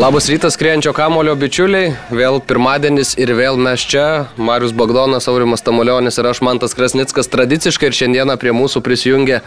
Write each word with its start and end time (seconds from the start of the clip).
Labas 0.00 0.28
rytas, 0.28 0.54
skrienčio 0.56 0.94
kamulio 0.96 1.34
bičiuliai. 1.36 1.90
Vėl 2.08 2.38
pirmadienis 2.40 3.10
ir 3.20 3.34
vėl 3.36 3.58
mes 3.60 3.82
čia. 3.84 4.30
Marius 4.40 4.72
Bagdonas, 4.72 5.26
Aurimas 5.28 5.60
Tamulionis 5.60 6.16
ir 6.16 6.28
aš 6.30 6.40
Mantas 6.40 6.72
Krasnickas. 6.72 7.28
Tradiciškai 7.28 7.90
ir 7.90 7.98
šiandieną 7.98 8.38
prie 8.40 8.54
mūsų 8.56 8.80
prisijungė 8.86 9.42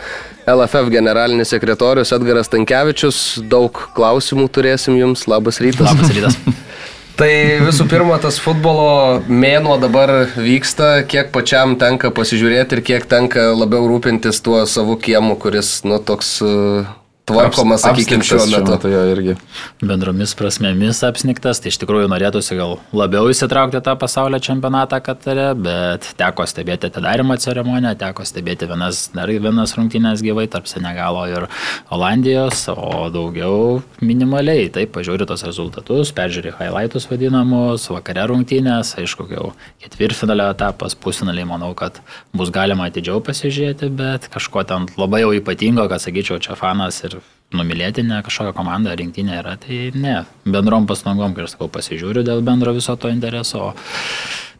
LFF 0.45 0.93
generalinis 0.93 1.55
sekretorius 1.55 2.13
Edgaras 2.13 2.53
Tankievičius. 2.53 3.41
Daug 3.49 3.81
klausimų 3.97 4.45
turėsim 4.53 5.01
jums. 5.01 5.25
Labas 5.25 5.57
rytas. 5.57 5.89
Labas 5.89 6.13
rytas. 6.13 6.37
Tai 7.17 7.33
visų 7.65 7.89
pirma, 7.89 8.21
tas 8.21 8.37
futbolo 8.37 9.23
mėnuo 9.25 9.79
dabar 9.81 10.19
vyksta, 10.37 10.99
kiek 11.09 11.33
pačiam 11.33 11.79
tenka 11.81 12.13
pasižiūrėti 12.13 12.77
ir 12.77 12.85
kiek 12.93 13.09
tenka 13.09 13.51
labiau 13.57 13.89
rūpintis 13.89 14.45
tuo 14.45 14.61
savo 14.69 15.01
kiemu, 15.01 15.33
kuris, 15.41 15.79
nu, 15.85 15.97
toks 16.01 16.39
uh, 16.45 16.93
tvarkomas, 17.25 17.81
sakykime, 17.81 18.23
šiuo 18.23 18.45
metu. 18.51 18.75
Tai 18.83 18.91
jo 18.91 19.03
irgi. 19.13 19.35
Bendromis 19.83 20.33
prasmėmis 20.35 20.99
apsniktas, 21.07 21.61
tai 21.63 21.71
iš 21.71 21.79
tikrųjų 21.81 22.09
norėtųsi 22.11 22.57
gal 22.59 22.75
labiau 22.95 23.29
įsitraukti 23.31 23.79
tą 23.83 23.95
pasaulio 23.99 24.39
čempionatą 24.43 24.99
Katare, 25.03 25.49
bet 25.55 26.09
teko 26.19 26.45
stebėti 26.49 26.89
atidarimo 26.89 27.37
ceremoniją, 27.39 27.93
teko 28.01 28.25
stebėti 28.27 28.67
vienas, 28.67 29.05
dar 29.15 29.31
vienas 29.31 29.75
rungtynės 29.77 30.23
gyvai 30.25 30.49
tarp 30.51 30.67
Senegalo 30.71 31.23
ir 31.31 31.47
Olandijos, 31.93 32.65
o 32.73 33.07
daugiau 33.13 33.79
minimaliai, 34.03 34.67
taip, 34.73 34.91
pažiūri 34.97 35.27
tos 35.29 35.45
rezultatus, 35.47 36.11
peržiūri 36.15 36.55
highlightus 36.59 37.07
vadinamus, 37.11 37.87
vakare 37.93 38.27
rungtynės, 38.31 38.95
aišku, 38.99 39.29
jau 39.31 39.51
ketvirtfinalio 39.83 40.49
etapas, 40.51 40.95
pusfinaliai 40.99 41.47
manau, 41.47 41.71
kad 41.77 42.03
bus 42.35 42.51
galima 42.53 42.91
atidžiau 42.91 43.23
pasižiūrėti, 43.23 43.91
bet 43.95 44.27
kažko 44.33 44.67
ten 44.67 44.91
labai 44.99 45.23
jau 45.23 45.33
ypatingo, 45.39 45.87
kad 45.91 46.03
sakyčiau, 46.03 46.41
čia 46.43 46.59
fanas 46.59 46.99
ir 47.03 47.12
numylėti 47.53 48.03
ne 48.05 48.21
kažkokią 48.25 48.53
komandą, 48.57 48.95
rinktinę 48.97 49.39
yra, 49.41 49.57
tai 49.61 49.91
ne. 49.95 50.23
Bendrom 50.45 50.87
pastangom, 50.89 51.35
kai 51.35 51.45
aš 51.45 51.55
sakau, 51.55 51.69
pasižiūriu 51.73 52.25
dėl 52.25 52.41
bendro 52.45 52.73
viso 52.75 52.95
to 52.97 53.11
intereso. 53.13 53.73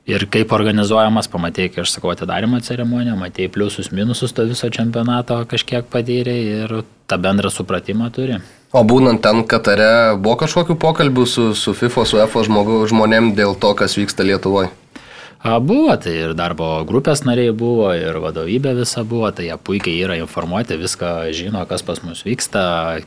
Ir 0.04 0.26
kaip 0.28 0.52
organizuojamas, 0.52 1.30
pamatėjai, 1.32 1.72
kai 1.72 1.84
aš 1.86 1.94
sakau, 1.96 2.12
atidarimo 2.12 2.60
ceremoniją, 2.60 3.16
matėjai 3.16 3.54
pliusus, 3.56 3.94
minusus 3.96 4.36
to 4.36 4.44
viso 4.50 4.68
čempionato 4.68 5.38
kažkiek 5.48 5.88
patyrė 5.88 6.36
ir 6.44 6.76
tą 7.08 7.20
bendrą 7.24 7.52
supratimą 7.54 8.12
turi. 8.12 8.42
O 8.74 8.82
būnant 8.84 9.22
ten 9.24 9.44
Katare, 9.48 10.18
buvo 10.18 10.36
kažkokių 10.44 10.76
pokalbių 10.82 11.26
su, 11.30 11.50
su 11.56 11.76
FIFA, 11.78 12.06
su 12.10 12.20
EFO 12.26 12.44
žmonėm 12.90 13.32
dėl 13.38 13.56
to, 13.56 13.72
kas 13.80 13.96
vyksta 14.00 14.26
Lietuvoje? 14.28 14.74
Buvo, 15.44 15.92
tai 16.00 16.14
ir 16.16 16.32
darbo 16.40 16.66
grupės 16.88 17.26
nariai 17.28 17.52
buvo, 17.52 17.90
ir 18.00 18.16
vadovybė 18.24 18.72
visa 18.78 19.02
buvo, 19.04 19.28
tai 19.36 19.50
jie 19.50 19.58
puikiai 19.60 20.06
yra 20.06 20.16
informuoti, 20.16 20.78
viską 20.80 21.10
žino, 21.36 21.66
kas 21.68 21.84
pas 21.84 22.00
mus 22.00 22.22
vyksta, 22.24 22.62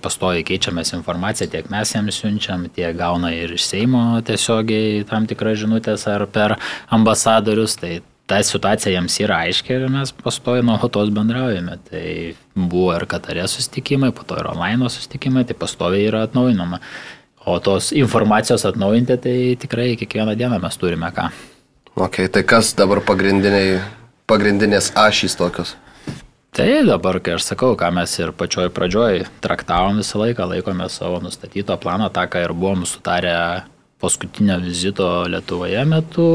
pastoji 0.05 0.45
keičiamės 0.45 0.93
informaciją, 0.99 1.49
tiek 1.55 1.71
mes 1.73 1.95
jiems 1.95 2.19
siunčiam, 2.21 2.67
tiek 2.69 2.93
gauna 2.99 3.33
ir 3.33 3.57
iš 3.57 3.65
Seimo 3.71 4.03
tiesiogiai 4.21 5.07
tam 5.09 5.25
tikras 5.25 5.63
žinutės 5.63 6.05
ar 6.13 6.27
per 6.29 6.59
ambasadorius, 6.93 7.79
tai 7.81 7.95
ta 8.29 8.43
situacija 8.45 8.93
jiems 8.99 9.17
yra 9.25 9.41
aiški 9.49 9.73
ir 9.73 9.89
mes 9.97 10.13
pastoji 10.21 10.69
nuolatos 10.69 11.17
bendraujame. 11.17 11.81
Tai 11.89 12.07
buvo 12.53 12.93
ir 12.99 13.09
Katarė 13.09 13.49
sustikimai, 13.49 14.13
po 14.13 14.29
to 14.29 14.37
ir 14.37 14.53
online 14.53 14.93
sustikimai, 14.93 15.49
tai 15.49 15.57
pastoviai 15.57 16.13
yra 16.13 16.27
atnaujinama. 16.29 16.85
O 17.49 17.57
tos 17.65 17.95
informacijos 17.97 18.69
atnaujinti, 18.69 19.23
tai 19.25 19.37
tikrai 19.57 19.95
kiekvieną 19.97 20.37
dieną 20.37 20.61
mes 20.61 20.83
turime 20.85 21.15
ką. 21.17 21.31
Ok, 21.97 22.27
tai 22.29 22.43
kas 22.45 22.75
dabar 22.77 23.01
pagrindinės 23.01 24.91
ašys 25.01 25.33
tokios? 25.41 25.71
Tai 26.53 26.67
dabar, 26.85 27.17
kai 27.25 27.39
aš 27.39 27.47
sakau, 27.49 27.71
ką 27.73 27.89
mes 27.97 28.13
ir 28.21 28.35
pačioj 28.37 28.69
pradžioj 28.77 29.23
traktavom 29.41 30.03
visą 30.03 30.21
laiką, 30.21 30.45
laikome 30.51 30.91
savo 30.93 31.23
nustatyto 31.25 31.73
plano, 31.81 32.11
tą, 32.13 32.27
ką 32.29 32.43
ir 32.45 32.53
buvom 32.53 32.85
sutarę 32.85 33.65
paskutinio 33.97 34.59
vizito 34.61 35.09
Lietuvoje 35.25 35.87
metu, 35.89 36.29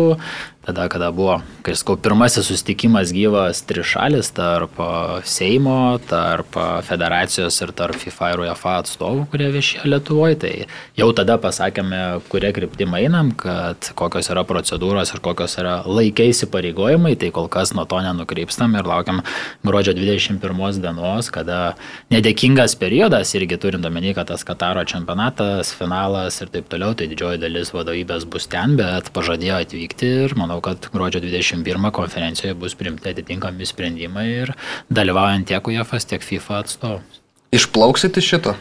tada, 0.65 0.87
kada 0.89 1.09
buvo, 1.11 1.39
kai 1.65 1.73
sakau, 1.77 1.95
pirmasis 1.97 2.45
susitikimas 2.45 3.09
gyvas 3.15 3.63
trišalis 3.65 4.29
tarp 4.37 4.77
Seimo, 5.25 5.97
tarp 6.09 6.57
federacijos 6.85 7.57
ir 7.65 7.73
tarp 7.77 7.97
FIFA 7.97 8.29
ir 8.33 8.43
UEFA 8.45 8.75
atstovų, 8.83 9.25
kurie 9.31 9.49
viešėjo 9.53 9.89
Lietuvoje, 9.89 10.37
tai 10.41 10.53
jau 10.99 11.09
tada 11.17 11.37
pasakėme, 11.41 12.21
kurie 12.29 12.51
kryptimą 12.53 13.01
einam, 13.01 13.31
kad 13.37 13.91
kokios 13.97 14.29
yra 14.33 14.43
procedūros 14.47 15.13
ir 15.15 15.23
kokios 15.25 15.57
yra 15.61 15.79
laikai 15.87 16.29
įsipareigojimai, 16.31 17.15
tai 17.17 17.31
kol 17.33 17.49
kas 17.51 17.73
nuo 17.77 17.87
to 17.89 18.01
nenukrypstam 18.05 18.77
ir 18.77 18.89
laukiam 18.89 19.23
gruodžio 19.65 19.95
21 19.97 20.81
dienos, 20.83 21.31
kada 21.33 21.73
nedėkingas 22.13 22.77
periodas 22.77 23.33
irgi 23.37 23.57
turint 23.61 23.85
omeny, 23.87 24.13
kad 24.17 24.29
tas 24.29 24.45
Kataro 24.45 24.83
čempionatas, 24.85 25.73
finalas 25.77 26.37
ir 26.43 26.53
taip 26.53 26.69
toliau, 26.71 26.93
tai 26.97 27.09
didžioji 27.11 27.41
dalis 27.41 27.73
vadovybės 27.73 28.27
bus 28.29 28.49
ten, 28.51 28.77
bet 28.79 29.09
pažadėjo 29.15 29.61
atvykti 29.65 30.09
ir 30.25 30.35
manau, 30.39 30.50
manau, 30.51 30.61
kad 30.61 30.89
gruodžio 30.91 31.21
21 31.21 31.91
konferencijoje 31.91 32.53
bus 32.53 32.75
priimti 32.75 33.09
atitinkami 33.09 33.65
sprendimai 33.65 34.27
ir 34.27 34.53
dalyvaujant 34.89 35.47
tiek 35.47 35.67
UEFA, 35.67 35.99
tiek 35.99 36.21
FIFA 36.21 36.59
atstovams. 36.59 37.20
Išplauksit 37.51 38.17
iš 38.17 38.27
šito? 38.31 38.53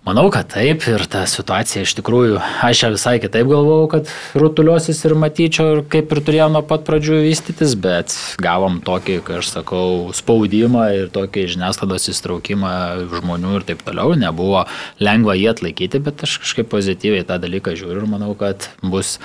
Manau, 0.00 0.30
kad 0.32 0.46
taip 0.48 0.86
ir 0.88 1.02
ta 1.12 1.26
situacija 1.28 1.82
iš 1.84 1.92
tikrųjų, 1.98 2.38
aš 2.64 2.78
ją 2.86 2.88
visai 2.94 3.18
kitaip 3.20 3.44
galvojau, 3.50 3.88
kad 3.92 4.08
rutuliosis 4.40 5.02
ir 5.04 5.12
matyčiau, 5.12 5.74
ir 5.74 5.80
kaip 5.92 6.14
ir 6.14 6.20
turėjau 6.24 6.46
nuo 6.54 6.62
pat 6.64 6.86
pradžių 6.86 7.18
vystytis, 7.26 7.74
bet 7.76 8.14
gavom 8.40 8.78
tokį, 8.86 9.18
kai 9.26 9.36
aš 9.42 9.50
sakau, 9.52 10.08
spaudimą 10.16 10.86
ir 10.96 11.10
tokį 11.12 11.44
žiniasklaidos 11.52 12.08
įstraukimą 12.14 12.70
žmonių 13.12 13.58
ir 13.58 13.66
taip 13.68 13.84
toliau. 13.84 14.16
Nebuvo 14.16 14.62
lengva 15.04 15.36
jį 15.36 15.50
atlaikyti, 15.52 16.00
bet 16.08 16.24
aš 16.24 16.38
kažkaip 16.46 16.72
pozityviai 16.72 17.28
tą 17.28 17.36
dalyką 17.44 17.76
žiūriu 17.76 18.00
ir 18.00 18.08
manau, 18.08 18.32
kad 18.40 18.70
bus 18.80 19.18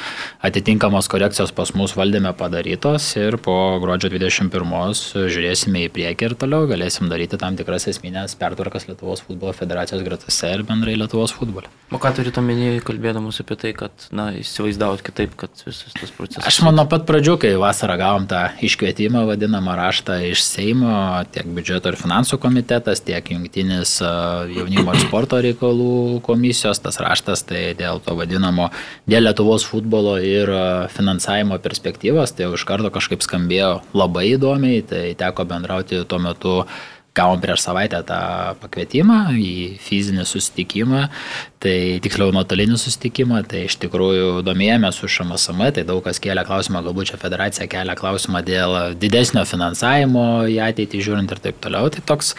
atitinkamos 0.44 1.08
korekcijos 1.08 1.56
pas 1.56 1.72
mus 1.80 1.96
valdyme 1.96 2.36
padarytos 2.36 3.08
ir 3.16 3.40
po 3.40 3.80
gruodžio 3.80 4.12
21 4.12 5.32
žiūrėsime 5.32 5.88
į 5.88 5.96
priekį 5.96 6.30
ir 6.34 6.38
toliau 6.44 6.68
galėsim 6.68 7.08
daryti 7.08 7.40
tam 7.40 7.56
tikras 7.56 7.88
esminės 7.96 8.36
pertvarkas 8.44 8.92
Lietuvos 9.06 9.22
futbolo 9.22 9.54
federacijos 9.54 10.02
gretose 10.02 10.50
ir 10.50 10.64
bendrai 10.66 10.96
Lietuvos 10.98 11.32
futbole. 11.32 11.70
O 11.94 12.00
ką 12.02 12.10
turite 12.18 12.42
omenyje, 12.42 12.80
kalbėdamas 12.82 13.38
apie 13.44 13.56
tai, 13.62 13.72
kad, 13.78 13.94
na, 14.10 14.32
įsivaizdavot 14.34 15.04
kitaip, 15.06 15.36
kad 15.38 15.52
visas 15.62 15.94
tas 15.94 16.10
procesas. 16.10 16.48
Aš 16.50 16.64
manau 16.66 16.88
pat 16.90 17.06
pradžių, 17.06 17.36
kai 17.44 17.52
vasarą 17.62 18.00
gavom 18.02 18.26
tą 18.26 18.40
iškvietimą, 18.66 19.22
vadinamą 19.30 19.76
raštą 19.78 20.18
iš 20.32 20.42
Seimo, 20.42 20.96
tiek 21.30 21.46
biudžeto 21.46 21.92
ir 21.94 22.00
finansų 22.00 22.40
komitetas, 22.42 23.04
tiek 23.06 23.30
jungtinis 23.30 24.00
jaunimo 24.02 24.96
ir 24.96 25.06
sporto 25.06 25.38
reikalų 25.46 26.24
komisijos, 26.26 26.82
tas 26.82 26.98
raštas, 27.04 27.46
tai 27.46 27.76
dėl 27.78 28.02
to 28.02 28.18
vadinamo, 28.18 28.72
dėl 29.06 29.28
Lietuvos 29.30 29.68
futbolo 29.70 30.18
ir 30.18 30.50
finansavimo 30.96 31.62
perspektyvos, 31.62 32.34
tai 32.34 32.48
jau 32.48 32.58
iš 32.58 32.66
karto 32.66 32.90
kažkaip 32.90 33.22
skambėjo 33.22 33.72
labai 33.94 34.32
įdomiai, 34.34 34.82
tai 34.90 35.06
teko 35.22 35.46
bendrauti 35.54 36.02
tuo 36.10 36.22
metu 36.26 36.58
gavom 37.16 37.42
prieš 37.42 37.64
savaitę 37.66 38.02
tą 38.08 38.20
pakvietimą 38.62 39.20
į 39.40 39.54
fizinį 39.86 40.26
susitikimą, 40.28 41.06
tai 41.64 41.78
tiksliau 42.04 42.34
nuotolinį 42.36 42.78
susitikimą, 42.80 43.42
tai 43.50 43.66
iš 43.70 43.78
tikrųjų 43.84 44.44
domėjomės 44.46 45.00
su 45.00 45.10
ŠMSM, 45.12 45.64
tai 45.78 45.86
daug 45.88 46.04
kas 46.06 46.20
kėlė 46.24 46.46
klausimą, 46.48 46.84
galbūt 46.86 47.14
čia 47.14 47.22
federacija 47.22 47.70
kelia 47.72 47.98
klausimą 48.00 48.44
dėl 48.46 48.78
didesnio 49.00 49.46
finansavimo 49.48 50.46
į 50.52 50.60
ateitį 50.70 51.04
žiūrint 51.08 51.36
ir 51.36 51.44
taip 51.48 51.62
toliau. 51.64 51.92
Tai 51.94 52.04
toks 52.14 52.36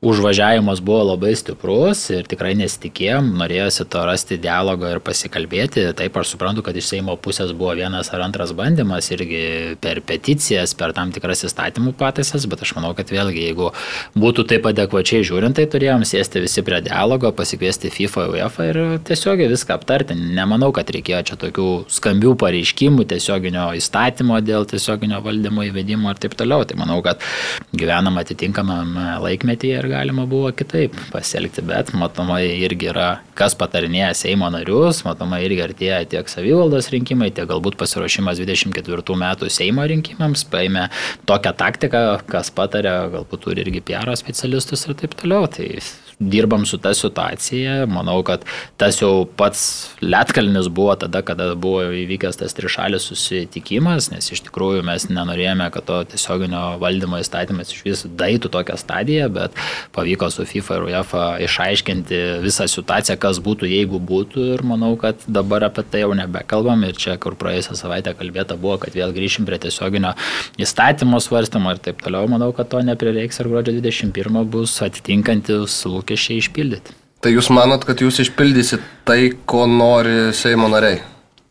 užvažiavimas 0.00 0.80
buvo 0.80 1.02
labai 1.04 1.34
stiprus 1.36 2.06
ir 2.08 2.24
tikrai 2.28 2.54
nesitikėjom, 2.56 3.26
norėjosi 3.36 3.84
to 3.92 4.04
rasti 4.08 4.38
dialogą 4.40 4.94
ir 4.94 5.00
pasikalbėti. 5.04 5.82
Taip, 5.96 6.14
aš 6.16 6.32
suprantu, 6.32 6.64
kad 6.64 6.76
iš 6.76 6.88
Seimo 6.94 7.18
pusės 7.20 7.52
buvo 7.52 7.74
vienas 7.76 8.08
ar 8.16 8.24
antras 8.24 8.54
bandymas 8.56 9.10
irgi 9.12 9.76
per 9.80 10.00
peticijas, 10.08 10.72
per 10.72 10.94
tam 10.96 11.12
tikras 11.12 11.44
įstatymų 11.44 11.92
pataisas, 12.00 12.46
bet 12.48 12.64
aš 12.64 12.72
manau, 12.78 12.94
kad 12.96 13.12
vėlgi, 13.12 13.42
jeigu 13.50 13.68
būtų 14.16 14.46
taip 14.48 14.70
adekvačiai 14.70 15.26
žiūrint, 15.28 15.58
tai 15.60 15.68
turėjom 15.68 16.06
sėsti 16.08 16.46
visi 16.46 16.64
prie 16.64 16.80
dialogo, 16.86 17.34
pasikviesti 17.36 17.92
FIFA, 17.92 18.26
UEFA 18.32 18.70
ir 18.70 18.80
tiesiog 19.04 19.44
viską 19.52 19.76
aptarti. 19.76 20.16
Nemanau, 20.16 20.72
kad 20.72 20.88
reikėjo 20.96 21.20
čia 21.28 21.38
tokių 21.44 21.68
skambių 21.92 22.34
pareiškimų, 22.40 23.04
tiesioginio 23.12 23.68
įstatymo 23.76 24.40
dėl 24.48 24.64
tiesioginio 24.72 25.20
valdymo 25.28 25.68
įvedimo 25.68 26.08
ir 26.08 26.24
taip 26.24 26.40
toliau. 26.40 26.64
Tai 26.64 26.80
manau, 26.80 27.02
kad 27.04 27.20
gyvenam 27.76 28.16
atitinkamam 28.24 28.96
laikmetyje 29.20 29.76
ir 29.76 29.89
galima 29.90 30.26
buvo 30.30 30.50
kitaip 30.56 30.96
pasielgti, 31.12 31.64
bet 31.66 31.92
matomai 31.98 32.42
irgi 32.64 32.90
yra, 32.92 33.08
kas 33.38 33.56
patarinėja 33.58 34.12
Seimo 34.18 34.48
narius, 34.52 35.02
matomai 35.06 35.42
irgi 35.46 35.64
artėja 35.66 36.02
tiek 36.14 36.30
savivaldos 36.30 36.90
rinkimai, 36.94 37.30
tiek 37.34 37.48
galbūt 37.50 37.78
pasiruošimas 37.80 38.40
24 38.42 39.18
metų 39.24 39.50
Seimo 39.52 39.86
rinkimams, 39.90 40.46
paėmė 40.52 40.88
tokią 41.30 41.54
taktiką, 41.64 42.04
kas 42.30 42.52
patarė, 42.54 42.96
galbūt 43.16 43.46
turi 43.48 43.66
irgi 43.66 43.84
PR 43.90 44.14
specialistus 44.18 44.86
ir 44.86 44.98
taip 45.02 45.18
toliau. 45.18 45.50
Tai 45.50 45.68
dirbam 46.20 46.66
su 46.66 46.78
ta 46.78 46.94
situacija. 46.94 47.86
Manau, 47.86 48.22
kad 48.22 48.44
tas 48.76 49.00
jau 49.00 49.24
pats 49.36 49.90
Lietkalnis 50.00 50.68
buvo 50.68 50.94
tada, 51.00 51.22
kada 51.24 51.54
buvo 51.56 51.82
įvykęs 51.96 52.38
tas 52.40 52.54
trišalis 52.56 53.06
susitikimas, 53.08 54.10
nes 54.12 54.28
iš 54.32 54.44
tikrųjų 54.46 54.84
mes 54.84 55.08
nenorėjome, 55.08 55.70
kad 55.72 55.86
to 55.88 55.98
tiesioginio 56.12 56.76
valdymo 56.82 57.20
įstatymas 57.20 57.72
iš 57.72 57.80
vis 57.86 58.04
daitų 58.20 58.52
tokią 58.52 58.76
stadiją, 58.80 59.30
bet 59.32 59.56
pavyko 59.96 60.28
su 60.32 60.44
FIFA 60.48 60.76
ir 60.76 60.86
UEFA 60.90 61.24
išaiškinti 61.46 62.20
visą 62.44 62.68
situaciją, 62.68 63.16
kas 63.20 63.40
būtų, 63.40 63.68
jeigu 63.72 64.00
būtų. 64.12 64.46
Ir 64.54 64.64
manau, 64.66 64.92
kad 65.00 65.24
dabar 65.26 65.64
apie 65.70 65.86
tai 65.88 66.04
jau 66.04 66.12
nebekalbam. 66.16 66.84
Ir 66.84 67.00
čia, 67.00 67.16
kur 67.20 67.36
praėjusią 67.40 67.78
savaitę 67.80 68.14
kalbėta 68.18 68.58
buvo, 68.60 68.76
kad 68.84 68.96
vėl 68.96 69.14
grįšim 69.16 69.48
prie 69.48 69.60
tiesioginio 69.62 70.12
įstatymo 70.60 71.20
svarstymo 71.22 71.72
ir 71.74 71.80
taip 71.80 72.04
toliau, 72.04 72.28
manau, 72.28 72.52
kad 72.56 72.68
to 72.72 72.84
neprireiks 72.84 73.40
ir 73.40 73.48
gruodžio 73.48 73.78
21 73.80 74.44
bus 74.52 74.76
atitinkantis 74.84 75.80
lūkesčiai 75.88 76.09
išpildyti. 76.16 76.96
Tai 77.20 77.34
jūs 77.34 77.50
manot, 77.52 77.84
kad 77.84 78.00
jūs 78.00 78.22
išpildysit 78.24 78.84
tai, 79.04 79.34
ko 79.44 79.66
nori 79.68 80.30
Seimo 80.36 80.70
nariai? 80.72 81.02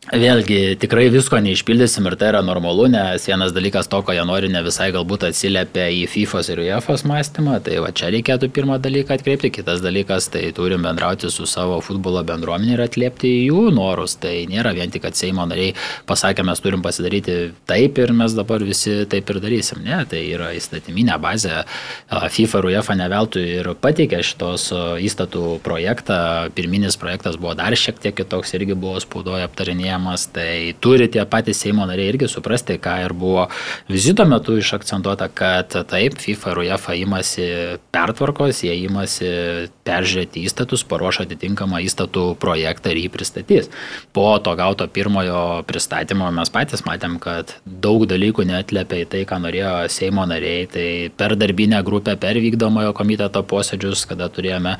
Vėlgi, 0.09 0.73
tikrai 0.81 1.03
visko 1.13 1.37
neišpildysim 1.37 2.07
ir 2.09 2.15
tai 2.17 2.31
yra 2.31 2.39
normalu, 2.41 2.87
nes 2.89 3.27
vienas 3.29 3.51
dalykas 3.53 3.85
to, 3.91 3.99
ko 4.01 4.13
jie 4.15 4.23
nori, 4.25 4.47
ne 4.49 4.63
visai 4.65 4.87
galbūt 4.89 5.27
atsiliepia 5.27 5.83
į 5.93 6.07
FIFA 6.09 6.39
ir 6.49 6.61
UEFA 6.63 6.95
mąstymą, 7.05 7.59
tai 7.61 7.75
va 7.83 7.91
čia 7.93 8.09
reikėtų 8.15 8.49
pirmą 8.55 8.79
dalyką 8.81 9.19
atkreipti, 9.19 9.51
kitas 9.53 9.83
dalykas, 9.85 10.31
tai 10.33 10.47
turim 10.57 10.81
bendrauti 10.87 11.29
su 11.29 11.45
savo 11.45 11.77
futbolo 11.85 12.23
bendruomenė 12.25 12.73
ir 12.73 12.83
atliepti 12.87 13.29
jų 13.51 13.67
norus. 13.75 14.15
Tai 14.17 14.31
nėra 14.49 14.71
vien 14.73 14.89
tik, 14.89 15.03
kad 15.05 15.19
Seimo 15.19 15.45
nariai 15.45 15.75
pasakė, 16.09 16.41
mes 16.47 16.63
turim 16.65 16.81
pasidaryti 16.81 17.37
taip 17.69 18.01
ir 18.01 18.15
mes 18.17 18.33
dabar 18.33 18.65
visi 18.65 19.03
taip 19.13 19.29
ir 19.29 19.41
darysim. 19.45 19.85
Ne, 19.85 20.01
tai 20.09 20.23
yra 20.31 20.49
įstatyminė 20.57 21.19
bazė. 21.21 21.61
FIFA 22.09 22.63
ir 22.63 22.69
UEFA 22.71 22.97
neveltui 22.97 23.45
ir 23.59 23.71
pateikė 23.77 24.23
šitos 24.25 24.71
įstatų 25.05 25.59
projektą. 25.61 26.49
Pirminis 26.57 26.97
projektas 26.97 27.37
buvo 27.37 27.53
dar 27.61 27.77
šiek 27.77 28.01
tiek 28.01 28.17
kitoks, 28.23 28.57
irgi 28.57 28.73
buvo 28.73 28.97
spaudoje 29.05 29.45
aptarinėjamas 29.45 29.98
formuojamas, 29.99 30.27
tai 30.31 30.73
turi 30.79 31.07
tie 31.07 31.25
patys 31.25 31.59
Seimo 31.59 31.85
nariai 31.85 32.13
irgi 32.13 32.27
suprasti, 32.27 32.79
ką 32.79 33.05
ir 33.05 33.13
buvo 33.13 33.47
vizito 33.89 34.25
metu 34.25 34.57
išakcentuota, 34.57 35.29
kad 35.33 35.69
taip, 35.87 36.17
FIFA 36.17 36.51
ir 36.51 36.57
UEFA 36.63 36.93
imasi 36.95 37.77
pertvarkos, 37.91 38.63
jie 38.63 38.75
imasi 38.85 39.69
peržiūrėti 39.83 40.45
įstatus, 40.45 40.85
paruoš 40.87 41.21
atitinkamą 41.25 41.81
įstatų 41.83 42.35
projektą 42.39 42.91
ir 42.91 43.03
jį 43.03 43.09
pristatys. 43.09 43.69
Po 44.13 44.37
to 44.39 44.55
gauto 44.55 44.87
pirmojo 44.87 45.63
pristatymo 45.67 46.31
mes 46.31 46.49
patys 46.49 46.85
matėm, 46.85 47.19
kad 47.19 47.55
daug 47.65 48.05
dalykų 48.07 48.45
netlėpia 48.45 49.03
į 49.03 49.09
tai, 49.09 49.25
ką 49.25 49.41
norėjo 49.43 49.73
Seimo 49.89 50.25
nariai. 50.25 50.67
Tai 50.69 50.87
per 51.17 51.35
darbinę 51.35 51.81
grupę, 51.83 52.15
per 52.19 52.39
vykdomojo 52.39 52.93
komiteto 52.93 53.43
posėdžius, 53.43 54.05
kada 54.09 54.29
turėjome 54.29 54.77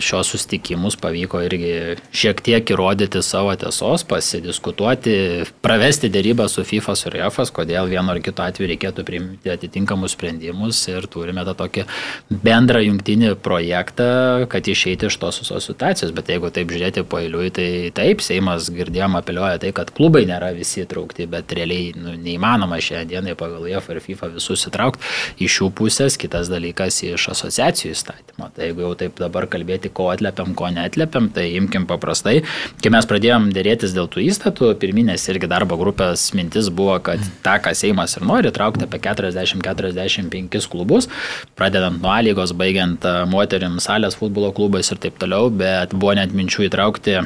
šios 0.00 0.30
sustikimus, 0.32 0.96
pavyko 0.96 1.42
irgi 1.44 1.96
šiek 2.14 2.40
tiek 2.44 2.70
įrodyti 2.72 3.20
savo 3.22 3.52
tiesos, 3.58 4.04
pasidiskutuoti, 4.08 5.44
pravesti 5.64 6.08
dėrybą 6.12 6.48
su 6.48 6.64
FIFA 6.64 6.94
ir 7.08 7.16
UEFA, 7.20 7.44
kodėl 7.52 7.90
vienu 7.90 8.14
ar 8.14 8.20
kitu 8.24 8.44
atveju 8.44 8.70
reikėtų 8.70 9.04
priimti 9.04 9.52
atitinkamus 9.52 10.16
sprendimus 10.16 10.80
ir 10.88 11.06
turime 11.10 11.44
tą 11.44 11.54
tokį 11.58 11.84
bendrą 12.30 12.80
jungtinį 12.86 13.34
projektą, 13.44 14.08
kad 14.52 14.68
išeiti 14.68 15.10
iš 15.10 15.18
tos 15.20 15.42
visos 15.42 15.68
situacijos. 15.68 16.14
Bet 16.16 16.32
jeigu 16.32 16.50
taip 16.54 16.72
žiūrėti 16.72 17.04
po 17.04 17.20
eiliui, 17.20 17.50
tai 17.54 17.68
taip, 17.94 18.24
Seimas 18.24 18.70
girdėjom 18.72 19.18
apeliuoja 19.20 19.60
tai, 19.62 19.74
kad 19.76 19.92
klubai 19.92 20.24
nėra 20.28 20.52
visi 20.56 20.82
įtraukti, 20.86 21.28
bet 21.30 21.52
realiai 21.52 21.92
nu, 21.98 22.16
neįmanoma 22.16 22.80
šiandienai 22.80 23.36
pagal 23.38 23.68
UEFA 23.68 23.96
ir 23.96 24.02
FIFA 24.04 24.32
visus 24.38 24.64
įtraukti 24.70 25.44
iš 25.44 25.60
jų 25.60 25.70
pusės, 25.76 26.16
kitas 26.20 26.48
dalykas 26.52 27.02
iš 27.04 27.28
asociacijų 27.34 27.92
įstatymo. 27.92 28.48
Tai 28.54 28.68
jeigu 28.68 28.86
jau 28.86 28.94
taip 28.98 29.20
dabar 29.20 29.41
kalbėti, 29.50 29.90
ko 29.92 30.08
atlėpiam, 30.12 30.54
ko 30.58 30.70
netlėpiam, 30.74 31.28
tai 31.34 31.48
imkim 31.58 31.86
paprastai. 31.90 32.40
Kai 32.82 32.92
mes 32.94 33.08
pradėjom 33.08 33.50
dėrėtis 33.54 33.94
dėl 33.96 34.10
tų 34.12 34.24
įstatų, 34.28 34.72
pirminės 34.82 35.26
irgi 35.32 35.50
darbo 35.50 35.78
grupės 35.80 36.28
mintis 36.38 36.70
buvo, 36.72 36.98
kad 37.04 37.22
tą, 37.44 37.58
ką 37.64 37.74
Seimas 37.78 38.16
ir 38.18 38.26
nori, 38.28 38.52
traukti 38.54 38.86
apie 38.86 39.02
40-45 39.02 40.70
klubus, 40.72 41.10
pradedant 41.58 42.02
nuo 42.02 42.18
lygos, 42.22 42.54
baigiant 42.56 43.06
moterim 43.30 43.78
salės 43.82 44.18
futbolo 44.18 44.52
klubais 44.56 44.92
ir 44.92 45.00
taip 45.02 45.18
toliau, 45.22 45.50
bet 45.50 45.94
buvo 45.96 46.16
net 46.18 46.36
minčių 46.36 46.68
įtraukti 46.68 47.22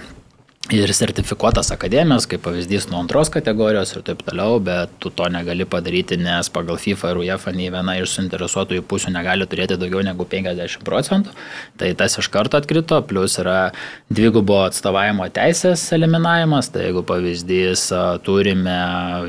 ir 0.75 0.91
sertifikuotas 0.95 1.71
akademijas, 1.71 2.25
kaip 2.27 2.43
pavyzdys 2.43 2.89
nuo 2.91 2.99
antros 2.99 3.29
kategorijos 3.31 3.93
ir 3.95 4.03
taip 4.07 4.23
toliau, 4.27 4.59
bet 4.63 4.91
tu 4.99 5.13
to 5.15 5.29
negali 5.31 5.63
padaryti, 5.69 6.19
nes 6.19 6.49
pagal 6.51 6.79
FIFA 6.83 7.13
ir 7.13 7.21
UEFA 7.23 7.53
nei 7.55 7.69
viena 7.71 7.95
iš 8.01 8.17
suinteresuotųjų 8.17 8.83
pusių 8.91 9.13
negali 9.15 9.47
turėti 9.47 9.79
daugiau 9.79 10.03
negu 10.07 10.27
50 10.27 10.83
procentų. 10.87 11.35
Tai 11.79 11.91
tas 12.01 12.19
iš 12.19 12.29
karto 12.35 12.59
atkrito, 12.59 12.99
plus 13.07 13.39
yra 13.39 13.71
dvigubo 14.11 14.59
atstovavimo 14.65 15.29
teisės 15.35 15.85
eliminavimas, 15.95 16.73
tai 16.75 16.89
jeigu 16.89 17.05
pavyzdys 17.07 17.87
turime 18.27 18.77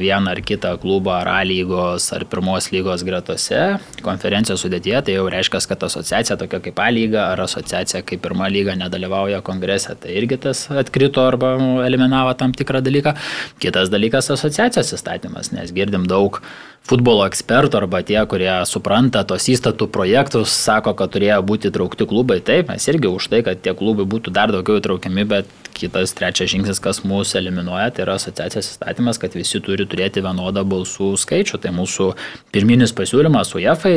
vieną 0.02 0.34
ar 0.34 0.42
kitą 0.42 0.74
klubą 0.82 1.20
ar 1.20 1.32
A 1.38 1.44
lygos 1.46 2.10
ar 2.18 2.26
pirmos 2.26 2.72
lygos 2.74 3.06
gretose 3.06 3.78
konferencijos 4.02 4.66
sudėtyje, 4.66 5.04
tai 5.06 5.20
jau 5.20 5.30
reiškia, 5.30 5.62
kad 5.70 5.86
asociacija 5.86 6.40
tokia 6.42 6.64
kaip 6.66 6.82
A 6.82 6.90
lyga 6.90 7.28
ar 7.36 7.46
asociacija 7.46 8.02
kaip 8.08 8.26
pirma 8.26 8.50
lyga 8.50 8.74
nedalyvauja 8.80 9.44
kongrese, 9.46 9.94
tai 10.02 10.18
irgi 10.18 10.42
tas 10.48 10.66
atkrito 10.72 11.27
arba 11.28 11.54
eliminavo 11.86 12.34
tam 12.38 12.56
tikrą 12.58 12.82
dalyką. 12.86 13.16
Kitas 13.60 13.92
dalykas- 13.94 14.32
asociacijos 14.36 14.94
įstatymas, 14.98 15.52
nes 15.52 15.72
girdim 15.72 16.08
daug 16.08 16.42
futbolo 16.88 17.26
ekspertų 17.28 17.82
arba 17.82 18.02
tie, 18.02 18.20
kurie 18.30 18.52
supranta 18.66 19.24
tos 19.28 19.48
įstatų 19.52 19.90
projektus, 19.92 20.50
sako, 20.50 20.94
kad 20.96 21.12
turėjo 21.12 21.42
būti 21.44 21.72
traukti 21.74 22.08
klubai. 22.08 22.40
Taip, 22.40 22.70
mes 22.70 22.88
irgi 22.88 23.12
už 23.12 23.28
tai, 23.28 23.44
kad 23.44 23.62
tie 23.62 23.74
klubai 23.74 24.06
būtų 24.06 24.32
dar 24.32 24.54
daugiau 24.56 24.80
įtraukiami, 24.80 25.28
bet 25.28 25.67
kitas 25.78 26.14
trečias 26.18 26.52
žingsnis, 26.54 26.82
kas 26.84 27.04
mūsų 27.08 27.40
eliminuoja, 27.42 27.92
tai 27.94 28.06
yra 28.06 28.18
asociacijos 28.18 28.72
įstatymas, 28.74 29.20
kad 29.22 29.38
visi 29.38 29.62
turi 29.64 29.86
turėti 29.90 30.24
vienodą 30.26 30.66
balsų 30.68 31.14
skaičių. 31.22 31.62
Tai 31.64 31.74
mūsų 31.78 32.10
pirminis 32.56 32.96
pasiūlymas 32.98 33.54
UEFA 33.58 33.94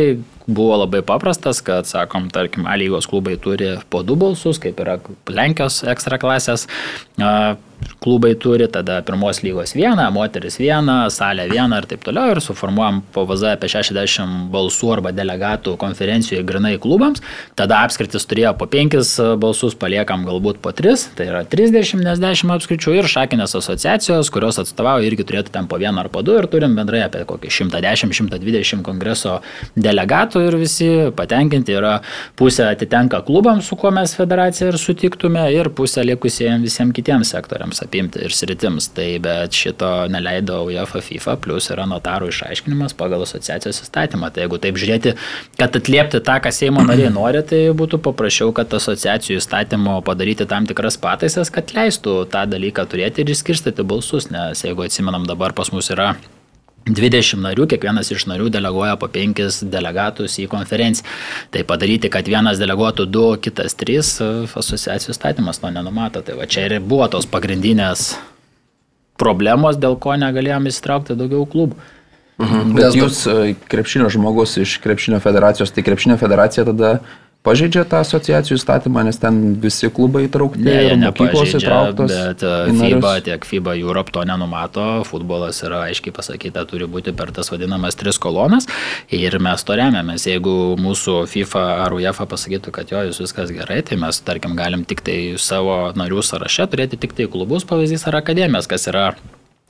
buvo 0.50 0.82
labai 0.82 1.02
paprastas, 1.06 1.62
kad, 1.64 1.88
sakom, 1.90 2.28
tarkim, 2.32 2.68
A 2.70 2.76
lygos 2.80 3.08
klubai 3.10 3.38
turi 3.40 3.74
po 3.90 4.04
du 4.06 4.18
balsus, 4.20 4.60
kaip 4.62 4.80
yra 4.82 5.00
Lenkijos 5.30 5.82
ekstra 5.88 6.20
klasės 6.20 6.68
klubai 8.00 8.34
turi, 8.40 8.66
tada 8.72 9.00
pirmos 9.04 9.42
lygos 9.44 9.74
vieną, 9.76 10.10
moteris 10.14 10.56
vieną, 10.60 11.10
salę 11.10 11.48
vieną 11.50 11.80
ir 11.82 11.86
taip 11.90 12.04
toliau. 12.04 12.32
Ir 12.34 12.40
suformuojam 12.40 13.02
PVZ 13.14 13.54
apie 13.54 13.68
60 13.72 14.48
balsų 14.52 14.92
arba 14.96 15.12
delegatų 15.12 15.76
konferencijoje 15.80 16.44
grinai 16.48 16.76
klubams, 16.80 17.22
tada 17.58 17.82
apskritis 17.84 18.26
turėjo 18.30 18.54
po 18.58 18.68
5 18.70 18.96
balsus, 19.40 19.76
paliekam 19.78 20.24
galbūt 20.28 20.60
po 20.64 20.72
3, 20.76 21.06
tai 21.18 21.28
yra 21.30 21.42
30, 21.44 22.00
nes 22.06 22.22
10 22.22 22.54
apskričių. 22.56 22.96
Ir 23.00 23.08
šakinės 23.10 23.56
asociacijos, 23.58 24.30
kurios 24.32 24.60
atstovauja 24.62 25.08
irgi 25.08 25.26
turėtų 25.28 25.54
ten 25.54 25.68
po 25.70 25.78
1 25.80 26.00
ar 26.00 26.10
po 26.12 26.24
2 26.26 26.40
ir 26.42 26.48
turim 26.52 26.76
bendrai 26.78 27.04
apie 27.06 27.24
kokį 27.28 27.52
110-120 27.60 28.84
kongreso 28.86 29.38
delegatų. 29.76 30.46
Ir 30.48 30.58
visi 30.60 30.90
patenkinti 31.16 31.76
yra 31.76 31.98
pusė 32.40 32.70
atitenka 32.70 33.22
klubams, 33.26 33.68
su 33.68 33.76
kuo 33.80 33.92
mes 33.94 34.14
federacija 34.16 34.70
ir 34.72 34.80
sutiktume 34.80 35.44
ir 35.54 35.70
pusė 35.76 36.04
likusiems 36.06 36.64
visiems 36.66 36.96
kitiems 36.96 37.30
sektoriams 37.34 37.69
sektoriams 37.70 37.82
apimti 37.82 38.24
ir 38.24 38.32
sritims. 38.32 38.88
Tai 38.94 39.18
bet 39.22 39.52
šito 39.52 40.08
neleido 40.10 40.64
UEFA 40.66 41.00
FIFA, 41.00 41.36
plus 41.40 41.70
yra 41.70 41.86
notarų 41.86 42.30
išaiškinimas 42.30 42.94
pagal 42.94 43.22
asociacijos 43.22 43.82
įstatymą. 43.84 44.30
Tai 44.32 44.44
jeigu 44.44 44.58
taip 44.58 44.76
žiūrėti, 44.76 45.14
kad 45.58 45.76
atliepti 45.76 46.20
tą, 46.20 46.40
ką 46.40 46.52
Seimo 46.52 46.82
nariai 46.82 47.10
nori, 47.12 47.42
tai 47.42 47.70
būtų 47.76 48.00
paprašiau, 48.02 48.52
kad 48.52 48.72
asociacijų 48.74 49.38
įstatymo 49.40 50.00
padaryti 50.02 50.46
tam 50.46 50.66
tikras 50.66 50.98
pataisas, 51.00 51.50
kad 51.50 51.72
leistų 51.74 52.26
tą 52.30 52.46
dalyką 52.50 52.86
turėti 52.90 53.22
ir 53.22 53.30
išskirstyti 53.34 53.86
balsus, 53.86 54.30
nes 54.30 54.64
jeigu 54.64 54.86
atsimenam 54.86 55.26
dabar 55.28 55.54
pas 55.54 55.72
mus 55.72 55.90
yra 55.90 56.14
20 56.88 57.42
narių, 57.44 57.66
kiekvienas 57.70 58.08
iš 58.14 58.24
narių 58.30 58.48
deleguoja 58.52 58.96
po 58.98 59.08
5 59.12 59.60
delegatus 59.70 60.38
į 60.40 60.48
konferenciją. 60.50 61.06
Tai 61.52 61.62
padaryti, 61.68 62.10
kad 62.12 62.26
vienas 62.26 62.58
deleguotų 62.62 63.06
2, 63.06 63.36
kitas 63.44 63.76
3, 63.78 64.00
asociacijų 64.58 65.14
statymas 65.14 65.60
to 65.60 65.70
nenumato. 65.70 66.24
Tai 66.24 66.38
va 66.40 66.48
čia 66.50 66.66
ir 66.66 66.78
buvo 66.80 67.06
tos 67.12 67.28
pagrindinės 67.30 68.14
problemos, 69.20 69.76
dėl 69.76 69.98
ko 70.00 70.16
negalėjom 70.16 70.70
įsitraukti 70.70 71.18
daugiau 71.18 71.44
klubų. 71.48 71.76
Mhm. 72.40 72.70
Bet 72.72 72.96
jūs 72.96 73.26
e, 73.28 73.54
krepšinio 73.68 74.08
žmogus 74.12 74.56
iš 74.62 74.78
krepšinio 74.80 75.20
federacijos, 75.20 75.72
tai 75.76 75.84
krepšinio 75.84 76.16
federacija 76.20 76.64
tada 76.70 76.94
pažeidžia 77.46 77.84
tą 77.88 78.00
asociacijų 78.04 78.58
įstatymą, 78.58 79.04
nes 79.08 79.18
ten 79.20 79.38
visi 79.62 79.88
klubai 79.94 80.26
įtraukti, 80.26 80.60
ne, 80.64 80.76
ir 80.90 80.98
mokyklos 81.00 81.54
įtrauktos. 81.56 82.12
Bet 82.12 82.44
e, 82.44 82.52
FIBA 82.76 83.14
tiek 83.26 83.46
FIBA 83.48 83.76
Europe 83.80 84.12
to 84.14 84.24
nenumato, 84.28 84.86
futbolas 85.08 85.62
yra 85.64 85.86
aiškiai 85.88 86.14
pasakyta, 86.16 86.66
turi 86.68 86.88
būti 86.90 87.14
per 87.16 87.32
tas 87.36 87.52
vadinamas 87.52 87.98
tris 88.00 88.20
kolonas 88.20 88.68
ir 89.16 89.38
mes 89.42 89.64
to 89.64 89.78
remiamės. 89.80 90.28
Jeigu 90.28 90.54
mūsų 90.80 91.24
FIFA 91.30 91.66
ar 91.86 91.96
UEFA 91.96 92.28
pasakytų, 92.30 92.74
kad 92.76 92.92
jo, 92.92 93.04
jūs 93.08 93.22
viskas 93.24 93.52
gerai, 93.56 93.80
tai 93.88 93.98
mes, 94.00 94.20
tarkim, 94.26 94.56
galim 94.58 94.84
tik 94.88 95.04
tai 95.06 95.18
savo 95.40 95.82
narių 95.96 96.24
sąraše 96.26 96.68
turėti 96.70 97.00
tik 97.00 97.16
tai 97.16 97.30
klubus, 97.32 97.64
pavyzdys 97.68 98.06
ar 98.10 98.20
akademijas, 98.20 98.68
kas 98.70 98.88
yra 98.92 99.10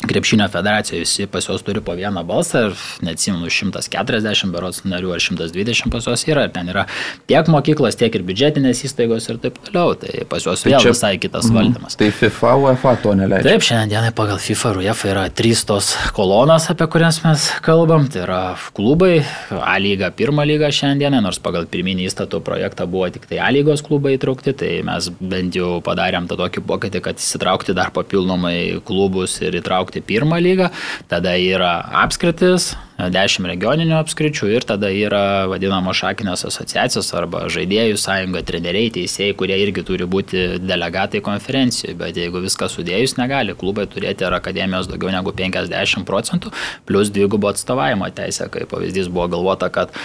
krepšinio 0.09 0.49
federacijoje 0.49 1.01
visi 1.01 1.27
pas 1.27 1.49
juos 1.49 1.63
turi 1.63 1.81
po 1.81 1.93
vieną 1.93 2.23
balsą 2.25 2.67
ir 2.71 2.77
neatsimenu 3.05 3.51
140 3.51 4.53
berots 4.53 4.83
narių 4.89 5.13
ar 5.15 5.21
120 5.21 5.91
pas 5.93 6.07
juos 6.07 6.25
yra 6.29 6.47
ir 6.47 6.53
ten 6.55 6.71
yra 6.73 6.87
tiek 7.29 7.49
mokyklos, 7.53 7.99
tiek 8.01 8.15
ir 8.17 8.25
biudžetinės 8.25 8.85
įstaigos 8.89 9.29
ir 9.29 9.41
taip 9.43 9.59
toliau. 9.67 9.95
Tai 10.01 10.25
pas 10.31 10.45
juos 10.47 10.65
vėl 10.65 10.79
čia, 10.81 10.95
visai 10.95 11.13
kitas 11.21 11.51
mm, 11.51 11.59
valdymas. 11.59 11.99
Tai 12.01 12.09
FIFA, 12.17 12.55
UEFA 12.65 12.95
to 13.03 13.15
neleidžia. 13.19 13.51
Taip, 13.51 13.67
šiandienai 13.67 14.13
pagal 14.17 14.41
FIFA 14.41 14.73
ir 14.73 14.81
UEFA 14.85 15.11
yra 15.13 15.27
trys 15.41 15.65
tos 15.69 15.93
kolonos, 16.17 16.71
apie 16.73 16.89
kurias 16.93 17.21
mes 17.25 17.51
kalbam. 17.67 18.09
Tai 18.11 18.25
yra 18.25 18.41
klubai, 18.77 19.21
A 19.61 19.77
lyga, 19.83 20.09
pirma 20.15 20.47
lyga 20.49 20.71
šiandieną, 20.75 21.21
nors 21.23 21.41
pagal 21.43 21.67
pirminį 21.71 22.09
įstatų 22.09 22.41
projektą 22.47 22.87
buvo 22.91 23.11
tik 23.13 23.29
tai 23.31 23.43
A 23.45 23.51
lygos 23.53 23.85
klubai 23.87 24.17
įtraukti, 24.17 24.55
tai 24.57 24.73
mes 24.87 25.11
bent 25.21 25.57
jau 25.59 25.77
padarėm 25.85 26.27
tą 26.31 26.39
tokį 26.41 26.65
pokytį, 26.67 27.03
kad 27.05 27.21
įsitraukti 27.21 27.77
dar 27.77 27.93
papildomai 27.95 28.81
klubus 28.87 29.37
ir 29.45 29.59
įtraukti 29.61 29.90
įtraukti 29.91 30.03
pirmą 30.03 30.39
lygą, 30.41 30.71
tada 31.09 31.37
yra 31.37 31.83
apskritis, 32.05 32.77
10 32.99 33.47
regioninių 33.49 33.97
apskričių 33.97 34.51
ir 34.53 34.65
tada 34.69 34.91
yra 34.93 35.49
vadinamos 35.49 35.97
šakinės 35.97 36.45
asociacijos 36.45 37.13
arba 37.15 37.49
žaidėjų 37.49 37.97
sąjunga, 37.97 38.43
treneriai, 38.45 38.91
teisėjai, 38.93 39.35
kurie 39.35 39.57
irgi 39.57 39.83
turi 39.83 40.05
būti 40.05 40.61
delegatai 40.61 41.23
konferencijoje, 41.25 41.97
bet 41.97 42.17
jeigu 42.17 42.43
viską 42.45 42.69
sudėjus, 42.69 43.17
negali 43.17 43.55
klubai 43.57 43.87
turėti 43.89 44.25
ar 44.25 44.37
akademijos 44.37 44.91
daugiau 44.91 45.11
negu 45.11 45.33
50 45.33 46.05
procentų, 46.05 46.53
plus 46.87 47.11
dvigubo 47.11 47.49
atstovavimo 47.49 48.11
teisę, 48.13 48.51
kaip 48.53 48.69
pavyzdys 48.71 49.09
buvo 49.09 49.31
galvota, 49.33 49.71
kad 49.73 49.97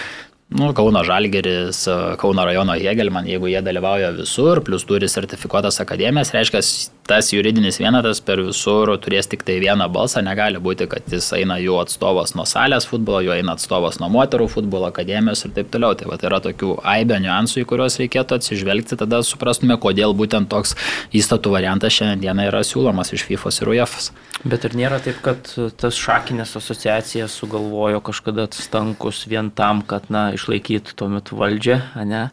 Nu, 0.48 0.68
Kauno 0.74 1.02
Žalgeris, 1.02 1.80
Kauno 2.22 2.44
rajono 2.46 2.76
Hegelman, 2.78 3.26
jeigu 3.26 3.48
jie 3.50 3.58
dalyvauja 3.66 4.12
visur, 4.14 4.60
plus 4.62 4.84
turi 4.86 5.08
sertifikuotas 5.10 5.80
akademijas, 5.82 6.30
reiškia, 6.30 6.60
tas 7.06 7.30
juridinis 7.32 7.78
vienetas 7.80 8.20
per 8.24 8.40
visur 8.44 8.90
turės 9.02 9.28
tik 9.30 9.44
tai 9.46 9.58
vieną 9.62 9.86
balsą, 9.92 10.22
negali 10.26 10.60
būti, 10.62 10.88
kad 10.90 11.06
jis 11.10 11.28
eina 11.38 11.58
jų 11.62 11.78
atstovas 11.82 12.34
nuo 12.38 12.46
salės 12.48 12.88
futbolo, 12.90 13.22
jo 13.26 13.34
eina 13.36 13.54
atstovas 13.56 14.00
nuo 14.02 14.10
moterų 14.12 14.48
futbolo 14.52 14.88
akademijos 14.90 15.46
ir 15.46 15.54
taip 15.56 15.70
toliau. 15.74 15.94
Tai 15.96 16.10
va, 16.10 16.18
yra 16.28 16.40
tokių 16.44 16.76
aibė 16.94 17.20
niuansų, 17.24 17.62
į 17.62 17.68
kuriuos 17.70 17.98
reikėtų 18.02 18.40
atsižvelgti, 18.40 18.98
tada 19.00 19.22
suprastume, 19.26 19.78
kodėl 19.82 20.16
būtent 20.18 20.50
toks 20.52 20.74
įstatų 21.16 21.54
variantas 21.54 21.96
šiandieną 21.96 22.48
yra 22.50 22.64
siūlomas 22.66 23.14
iš 23.16 23.26
FIFA 23.28 23.54
ir 23.62 23.72
UEFA. 23.76 24.04
Bet 24.46 24.66
ir 24.68 24.76
nėra 24.78 24.98
taip, 25.02 25.22
kad 25.24 25.48
tas 25.80 25.96
šakinės 25.98 26.56
asociacijas 26.58 27.34
sugalvojo 27.40 28.02
kažkada 28.04 28.48
stankus 28.54 29.24
vien 29.30 29.50
tam, 29.54 29.80
kad, 29.86 30.10
na, 30.12 30.28
išlaikytų 30.36 30.98
tuo 30.98 31.08
metu 31.12 31.38
valdžią, 31.40 31.80
ne? 32.06 32.28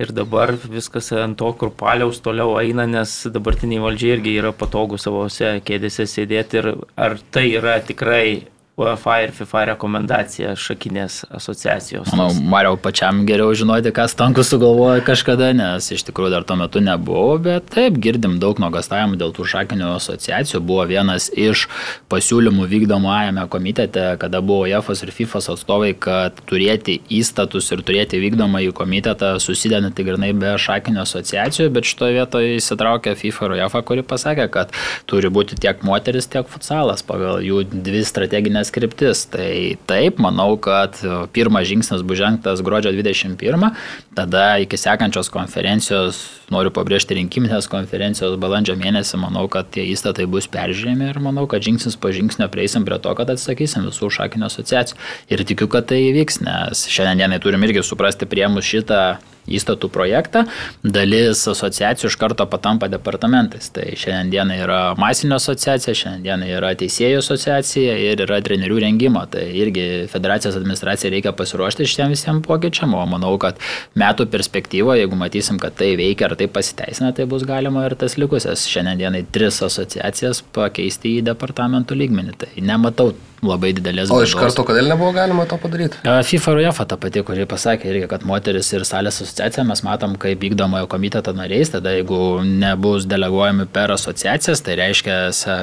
Ir 0.00 0.14
dabar 0.16 0.54
viskas 0.56 1.10
ant 1.12 1.36
to 1.40 1.50
kurpaliaus 1.60 2.22
toliau 2.24 2.54
eina, 2.60 2.86
nes 2.88 3.10
dabartiniai 3.34 3.82
valdžiai 3.84 4.14
irgi 4.16 4.36
yra 4.40 4.52
patogu 4.56 4.96
savose 4.96 5.58
kėdėse 5.66 6.06
sėdėti. 6.08 6.62
Ir 6.62 6.70
ar 6.96 7.18
tai 7.34 7.50
yra 7.58 7.76
tikrai 7.84 8.46
UEFA 8.80 9.16
ir 9.24 9.32
FIFA 9.36 9.64
rekomendacija 9.74 10.54
šakinės 10.58 11.20
asociacijos. 11.36 12.08
Manau, 12.14 12.30
Mariau 12.52 12.78
pačiam 12.80 13.22
geriau 13.28 13.52
žinoti, 13.56 13.92
kas 13.94 14.14
tankus 14.16 14.48
sugalvojo 14.52 15.02
kažkada, 15.04 15.50
nes 15.56 15.90
iš 15.92 16.06
tikrųjų 16.08 16.32
dar 16.32 16.46
tuo 16.48 16.56
metu 16.60 16.80
nebuvo, 16.84 17.36
bet 17.44 17.68
taip, 17.74 17.98
girdim 18.00 18.38
daug 18.42 18.60
nuogastavimų 18.62 19.18
dėl 19.20 19.34
tų 19.36 19.46
šakinių 19.52 19.90
asociacijų. 19.98 20.62
Buvo 20.64 20.86
vienas 20.88 21.28
iš 21.36 21.66
pasiūlymų 22.12 22.68
vykdomajame 22.70 23.44
komitete, 23.52 24.06
kada 24.22 24.40
buvo 24.40 24.64
UEFA 24.68 24.96
ir 25.04 25.12
FIFA 25.14 25.44
atstovai, 25.54 25.92
kad 25.94 26.40
turėti 26.48 26.98
įstatus 27.20 27.70
ir 27.74 27.84
turėti 27.86 28.20
vykdomąjį 28.22 28.72
komitetą 28.76 29.34
susidedantį 29.42 30.08
grinai 30.08 30.32
be 30.36 30.54
šakinių 30.60 31.04
asociacijų, 31.04 31.68
bet 31.76 31.88
šitoje 31.90 32.16
vietoje 32.16 32.56
įsitraukė 32.56 33.16
FIFA 33.18 33.48
ir 33.50 33.56
UEFA, 33.58 33.84
kuri 33.86 34.06
pasakė, 34.06 34.48
kad 34.52 34.74
turi 35.10 35.30
būti 35.32 35.58
tiek 35.60 35.84
moteris, 35.86 36.28
tiek 36.30 36.48
futsalas 36.48 37.04
pagal 37.06 37.44
jų 37.44 37.64
dvi 37.70 38.02
strateginės 38.06 38.69
pagrindinės 38.70 38.74
kryptis. 38.74 39.26
Tai 39.30 39.76
taip, 39.86 40.18
manau, 40.18 40.56
kad 40.58 40.98
pirmas 41.32 41.68
žingsnis 41.68 42.02
bus 42.02 42.18
žengtas 42.18 42.62
gruodžio 42.62 42.92
21, 42.92 43.74
tada 44.14 44.58
iki 44.60 44.76
sekančios 44.76 45.30
konferencijos, 45.30 46.39
noriu 46.50 46.72
pabrėžti 46.74 47.16
rinkiminės 47.18 47.68
konferencijos 47.70 48.36
balandžio 48.42 48.76
mėnesį, 48.80 49.20
manau, 49.22 49.46
kad 49.52 49.70
tie 49.74 49.86
įstatai 49.92 50.26
bus 50.30 50.48
peržiūrėmi 50.50 51.10
ir 51.10 51.20
manau, 51.22 51.46
kad 51.50 51.64
žingsnis 51.64 51.98
po 52.00 52.12
žingsnio 52.14 52.50
prieisim 52.52 52.86
prie 52.88 53.00
to, 53.02 53.14
kad 53.18 53.30
atsakysim 53.32 53.88
visų 53.88 54.10
šakinio 54.20 54.50
asociacijų. 54.50 55.00
Ir 55.30 55.44
tikiu, 55.48 55.70
kad 55.70 55.90
tai 55.90 56.02
įvyks, 56.10 56.42
nes 56.46 56.86
šiandienai 56.90 57.40
turim 57.42 57.66
irgi 57.66 57.84
suprasti 57.86 58.28
priemus 58.30 58.68
šitą 58.68 59.02
įstatų 59.50 59.90
projektą, 59.92 60.44
dalis 60.82 61.42
asociacijų 61.48 62.10
iš 62.10 62.16
karto 62.20 62.46
patampa 62.50 62.88
departamentais. 62.92 63.70
Tai 63.74 63.86
šiandien 63.98 64.52
yra 64.54 64.80
masinio 65.00 65.38
asociacija, 65.40 65.94
šiandien 65.96 66.44
yra 66.46 66.72
teisėjų 66.78 67.20
asociacija 67.22 67.96
ir 68.04 68.24
yra 68.26 68.40
trenerių 68.44 68.80
rengimo. 68.84 69.24
Tai 69.30 69.44
irgi 69.62 69.86
federacijos 70.12 70.58
administracija 70.60 71.12
reikia 71.14 71.34
pasiruošti 71.36 71.88
šitiem 71.88 72.14
visiems 72.14 72.46
pokyčiam, 72.46 72.94
o 72.94 73.04
manau, 73.10 73.34
kad 73.42 73.58
metų 73.98 74.28
perspektyvoje, 74.30 75.04
jeigu 75.04 75.18
matysim, 75.18 75.60
kad 75.62 75.76
tai 75.78 75.92
veikia 76.00 76.30
ar 76.30 76.36
tai 76.40 76.48
pasiteisina, 76.50 77.12
tai 77.16 77.28
bus 77.30 77.46
galima 77.48 77.84
ir 77.88 77.96
tas 78.00 78.16
likusias 78.20 78.66
šiandienai 78.70 79.26
tris 79.34 79.60
asociacijas 79.66 80.42
pakeisti 80.56 81.18
į 81.18 81.26
departamentų 81.30 81.98
lygmenį. 82.02 82.38
Tai 82.40 82.54
nematau 82.64 83.12
labai 83.44 83.72
didelės 83.76 84.10
bėdos. 84.10 84.20
O 84.20 84.26
iš 84.26 84.34
karto 84.36 84.64
kodėl 84.68 84.88
nebuvo 84.90 85.12
galima 85.16 85.46
to 85.48 85.56
padaryti? 85.60 86.00
FIFA 86.04 86.54
ir 86.54 86.60
UEFA 86.64 86.86
ta 86.90 86.98
pati, 87.00 87.22
kuri 87.26 87.46
pasakė 87.48 87.88
irgi, 87.90 88.08
kad 88.10 88.24
moteris 88.28 88.68
ir 88.74 88.84
salės 88.88 89.20
asociacija 89.22 89.64
mes 89.68 89.82
matom 89.86 90.16
kaip 90.20 90.42
vykdomojo 90.44 90.88
komiteto 90.90 91.32
nariais, 91.36 91.72
tada 91.72 91.94
jeigu 91.96 92.18
nebus 92.44 93.06
deleguojami 93.10 93.66
per 93.72 93.94
asociacijas, 93.96 94.62
tai 94.66 94.76
reiškia, 94.80 95.18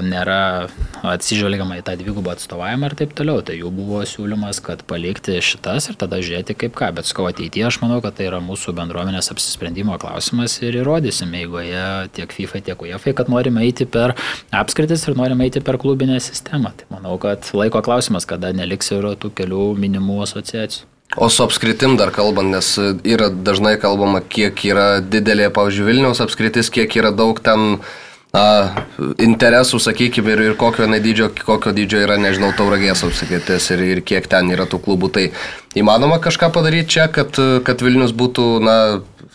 nėra 0.06 0.40
atsižvelgiama 1.14 1.80
į 1.80 1.86
tą 1.88 1.98
dvigubą 2.02 2.34
atstovavimą 2.36 2.92
ir 2.92 2.98
taip 3.04 3.14
toliau. 3.18 3.44
Tai 3.46 3.58
jų 3.60 3.72
buvo 3.74 4.02
siūlymas, 4.10 4.62
kad 4.66 4.82
palikti 4.90 5.38
šitas 5.44 5.92
ir 5.92 6.00
tada 6.02 6.22
žiūrėti 6.24 6.58
kaip 6.58 6.78
ką. 6.78 6.92
Bet 6.98 7.10
skau 7.10 7.30
ateityje 7.30 7.70
aš 7.70 7.82
manau, 7.84 8.02
kad 8.02 8.18
tai 8.18 8.30
yra 8.32 8.42
mūsų 8.44 8.74
bendruomenės 8.78 9.32
apsisprendimo 9.34 9.98
klausimas 10.02 10.58
ir 10.68 10.82
įrodysime, 10.82 11.46
jeigu 11.46 11.64
jie 11.64 11.88
tiek 12.20 12.36
FIFA, 12.36 12.64
tiek 12.68 12.86
UEFA, 12.88 13.16
kad 13.16 13.32
norime 13.32 13.64
eiti 13.64 13.88
per 13.88 14.18
apskritis 14.52 15.08
ir 15.08 15.16
norime 15.20 15.48
eiti 15.48 15.64
per 15.64 15.80
klubinę 15.80 16.20
sistemą. 16.24 16.74
Tai 16.76 16.92
manau, 16.98 17.16
kad 17.22 17.48
laik 17.56 17.78
laiko 17.78 17.84
klausimas, 17.86 18.26
kada 18.26 18.54
neliks 18.56 18.92
ir 18.96 19.06
tų 19.20 19.34
kelių 19.36 19.74
minimų 19.78 20.24
asociacijų. 20.26 20.88
O 21.16 21.30
su 21.30 21.44
apskritim 21.44 21.96
dar 21.98 22.12
kalbant, 22.12 22.52
nes 22.52 22.74
yra 23.08 23.30
dažnai 23.30 23.78
kalbama, 23.80 24.20
kiek 24.20 24.60
yra 24.68 25.00
didelė, 25.00 25.48
pavyzdžiui, 25.56 25.86
Vilniaus 25.88 26.20
apskritis, 26.20 26.70
kiek 26.70 26.92
yra 27.00 27.14
daug 27.16 27.40
ten 27.40 27.80
na, 28.36 28.44
interesų, 29.24 29.80
sakykime, 29.80 30.34
ir, 30.36 30.44
ir 30.50 30.58
kokio 30.60 30.88
dydžio, 30.92 31.30
kokio 31.48 31.72
dydžio 31.72 32.04
yra, 32.04 32.18
nežinau, 32.20 32.52
tauragės 32.58 33.06
apskritis 33.08 33.70
ir, 33.72 33.86
ir 33.96 34.04
kiek 34.04 34.28
ten 34.28 34.52
yra 34.52 34.68
tų 34.68 34.82
klubų. 34.84 35.12
Tai 35.16 35.26
įmanoma 35.80 36.20
kažką 36.24 36.52
padaryti 36.56 36.98
čia, 36.98 37.08
kad, 37.14 37.38
kad 37.68 37.84
Vilnius 37.86 38.16
būtų, 38.18 38.48
na, 38.64 38.78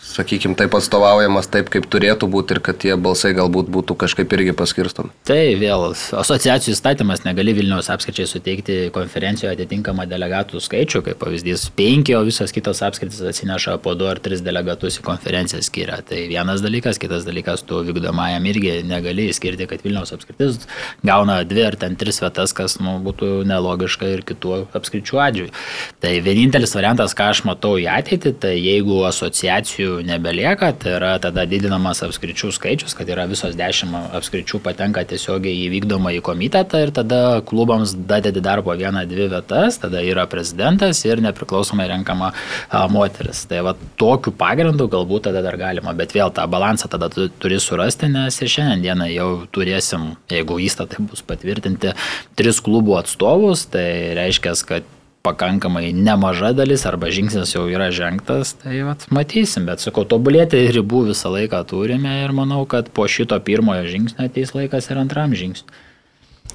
sakykime, 0.03 0.55
taip 0.57 0.75
atstovaujamas 0.77 1.47
taip, 1.51 1.69
kaip 1.73 1.87
turėtų 1.91 2.27
būti 2.31 2.57
ir 2.57 2.61
kad 2.63 2.77
tie 2.81 2.95
balsai 2.99 3.33
galbūt 3.37 3.69
būtų 3.73 3.95
kažkaip 4.03 4.33
irgi 4.35 4.55
paskirstomi. 4.57 5.13
Tai 5.27 5.39
vėl 5.59 5.85
asociacijų 5.93 6.75
įstatymas 6.75 7.23
negali 7.25 7.55
Vilniaus 7.55 7.89
apskričiai 7.93 8.27
suteikti 8.29 8.77
konferencijoje 8.95 9.55
atitinkamą 9.55 10.05
delegatų 10.11 10.61
skaičių, 10.63 11.03
kaip 11.07 11.19
pavyzdys 11.23 11.69
penki, 11.77 12.15
o 12.17 12.23
visas 12.27 12.53
kitos 12.55 12.83
apskritis 12.85 13.21
atsineša 13.31 13.77
po 13.83 13.95
du 13.97 14.09
ar 14.09 14.21
tris 14.23 14.43
delegatus 14.45 14.99
į 14.99 15.05
konferenciją 15.07 15.63
skiria. 15.65 16.01
Tai 16.07 16.19
vienas 16.31 16.63
dalykas, 16.65 16.99
kitas 17.01 17.27
dalykas, 17.27 17.65
tu 17.67 17.81
vykdomajam 17.87 18.47
irgi 18.51 18.75
negali 18.87 19.29
skirti, 19.35 19.69
kad 19.71 19.85
Vilniaus 19.85 20.13
apskritis 20.15 20.61
gauna 21.05 21.41
dvi 21.47 21.67
ar 21.69 21.79
ten 21.79 21.97
tris 21.99 22.21
vietas, 22.23 22.55
kas 22.55 22.77
nu, 22.83 22.97
būtų 23.05 23.31
nelogiška 23.49 24.11
ir 24.17 24.25
kitų 24.27 24.59
apskričių 24.75 25.23
atžvilgių. 25.27 25.65
Tai 26.03 26.13
vienintelis 26.33 26.73
variantas, 26.73 27.13
ką 27.13 27.27
aš 27.29 27.43
matau 27.45 27.75
į 27.77 27.85
ateitį, 27.93 28.31
tai 28.41 28.53
jeigu 28.57 29.03
asociacijų 29.05 29.99
nebelieka, 30.07 30.71
tai 30.81 30.95
yra 30.97 31.11
tada 31.21 31.45
didinamas 31.49 32.01
apskričių 32.05 32.49
skaičius, 32.55 32.95
kad 32.97 33.09
yra 33.13 33.27
visos 33.29 33.53
dešimt 33.57 34.15
apskričių 34.17 34.61
patenka 34.65 35.03
tiesiogiai 35.09 35.65
į 35.65 35.69
vykdomą 35.75 36.15
į 36.17 36.23
komitetą 36.25 36.81
ir 36.87 36.93
tada 36.95 37.19
klubams 37.45 37.93
dadedi 38.09 38.41
dar 38.43 38.63
po 38.65 38.73
vieną, 38.79 39.03
dvi 39.09 39.27
vietas, 39.33 39.77
tada 39.83 40.01
yra 40.01 40.25
prezidentas 40.29 41.03
ir 41.05 41.21
nepriklausomai 41.23 41.85
renkama 41.91 42.31
a, 42.33 42.85
moteris. 42.89 43.43
Tai 43.49 43.61
va 43.69 43.75
tokiu 44.01 44.33
pagrindu 44.37 44.89
galbūt 44.89 45.27
tada 45.29 45.43
dar 45.45 45.59
galima, 45.61 45.93
bet 45.97 46.15
vėl 46.17 46.33
tą 46.33 46.47
balansą 46.49 46.89
tada 46.89 47.11
tu 47.13 47.29
turi 47.43 47.61
surasti, 47.61 48.09
nes 48.09 48.41
ir 48.41 48.53
šiandieną 48.55 49.11
jau 49.13 49.29
turėsim, 49.53 50.13
jeigu 50.33 50.57
įstatai 50.65 51.05
bus 51.05 51.21
patvirtinti, 51.27 51.93
tris 52.39 52.63
klubų 52.63 52.97
atstovus, 53.03 53.67
tai 53.69 53.87
reiškia, 54.17 54.57
kad 54.65 54.91
pakankamai 55.23 55.93
nemaža 55.95 56.51
dalis 56.51 56.81
arba 56.83 57.07
žingsnis 57.07 57.53
jau 57.55 57.63
yra 57.71 57.87
žengtas, 57.95 58.57
tai 58.59 58.81
vat, 58.83 59.05
matysim, 59.07 59.63
bet 59.69 59.79
sakau, 59.79 60.03
tobulėti 60.03 60.59
ribų 60.75 61.05
visą 61.13 61.31
laiką 61.31 61.61
turime 61.69 62.17
ir 62.25 62.33
manau, 62.35 62.65
kad 62.67 62.89
po 62.91 63.07
šito 63.07 63.37
pirmojo 63.39 63.85
žingsnio 63.87 64.27
ateis 64.27 64.51
laikas 64.51 64.91
ir 64.91 64.99
antram 64.99 65.31
žingsniui. 65.31 65.79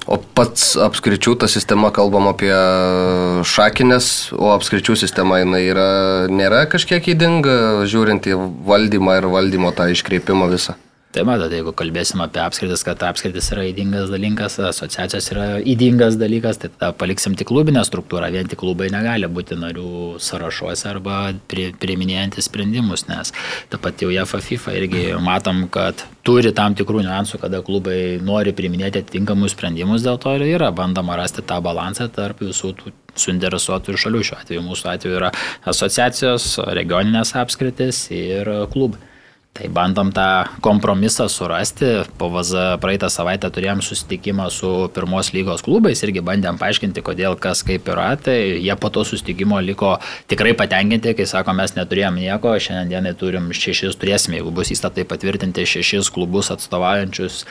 O 0.05 0.19
pats 0.21 0.75
apskričių 0.77 1.33
ta 1.41 1.49
sistema, 1.49 1.89
kalbam 1.93 2.29
apie 2.29 2.53
šakinės, 3.49 4.11
o 4.37 4.53
apskričių 4.53 4.95
sistema 5.01 5.41
jinai 5.41 5.63
yra, 5.65 5.89
nėra 6.29 6.61
kažkiek 6.69 7.09
įdinga, 7.15 7.57
žiūrint 7.89 8.29
į 8.29 8.37
valdymą 8.69 9.17
ir 9.17 9.27
valdymo 9.33 9.73
tą 9.73 9.89
iškreipimą 9.95 10.49
visą. 10.53 10.77
Tai 11.09 11.23
matot, 11.25 11.49
jeigu 11.49 11.71
kalbėsim 11.73 12.21
apie 12.21 12.37
apskritis, 12.43 12.83
kad 12.85 13.01
apskritis 13.07 13.47
yra 13.49 13.63
įdingas 13.65 14.11
dalykas, 14.13 14.59
asociacijos 14.61 15.31
yra 15.33 15.45
įdingas 15.57 16.19
dalykas, 16.21 16.59
tai 16.61 16.69
tada 16.69 16.91
paliksim 16.93 17.33
tik 17.33 17.49
klubinę 17.49 17.81
struktūrą, 17.87 18.27
vien 18.29 18.45
tik 18.51 18.61
klubai 18.61 18.91
negali 18.93 19.25
būti 19.25 19.57
narių 19.57 20.19
sąrašuose 20.21 20.85
arba 20.91 21.31
priiminėjantys 21.49 22.45
sprendimus, 22.45 23.07
nes 23.09 23.33
ta 23.73 23.81
pati 23.81 24.05
UEFA 24.05 24.43
FIFA 24.51 24.77
irgi 24.83 25.03
matom, 25.25 25.63
kad 25.73 26.05
turi 26.21 26.53
tam 26.53 26.77
tikrų 26.77 27.01
niuansų, 27.07 27.41
kada 27.41 27.63
klubai 27.65 28.21
nori 28.21 28.53
priiminėti 28.53 29.01
atitinkamus 29.01 29.57
sprendimus, 29.57 30.05
dėl 30.05 30.21
to 30.21 30.37
ir 30.37 30.45
yra 30.45 30.69
bandoma 30.69 31.17
rasti 31.17 31.41
tą 31.41 31.57
balansą 31.65 32.11
tarp 32.13 32.45
visų 32.45 32.75
tų 32.83 32.93
suinteresuotų 33.17 33.97
šalių. 33.97 34.25
Šiuo 34.29 34.41
atveju 34.43 34.69
mūsų 34.69 34.93
atveju 34.93 35.17
yra 35.23 35.33
asociacijos, 35.73 36.51
regioninės 36.69 37.33
apskritis 37.41 38.11
ir 38.13 38.59
klubai. 38.69 39.08
Tai 39.59 39.67
bandom 39.75 40.11
tą 40.15 40.47
kompromisą 40.63 41.27
surasti. 41.27 41.85
Po 42.17 42.29
VZ 42.31 42.79
praeitą 42.79 43.09
savaitę 43.11 43.49
turėjom 43.51 43.81
susitikimą 43.83 44.45
su 44.55 44.69
pirmos 44.95 45.33
lygos 45.35 45.65
klubais 45.65 45.99
irgi 46.05 46.23
bandėm 46.23 46.55
paaiškinti, 46.61 47.03
kodėl 47.03 47.35
kas 47.35 47.65
kaip 47.67 47.91
yra. 47.91 48.13
Tai 48.15 48.37
jie 48.39 48.75
po 48.79 48.87
to 48.87 49.03
susitikimo 49.03 49.59
liko 49.59 49.97
tikrai 50.31 50.55
patenkinti, 50.55 51.11
kai 51.17 51.27
sako, 51.27 51.57
mes 51.59 51.75
neturėjom 51.75 52.21
nieko, 52.23 52.55
šiandienai 52.55 53.11
turim 53.19 53.51
šešis, 53.51 53.99
turėsime, 53.99 54.39
jeigu 54.39 54.55
bus 54.55 54.71
įstatai 54.71 55.03
patvirtinti, 55.09 55.67
šešis 55.67 56.07
klubus 56.15 56.53
atstovaujančius 56.55 57.43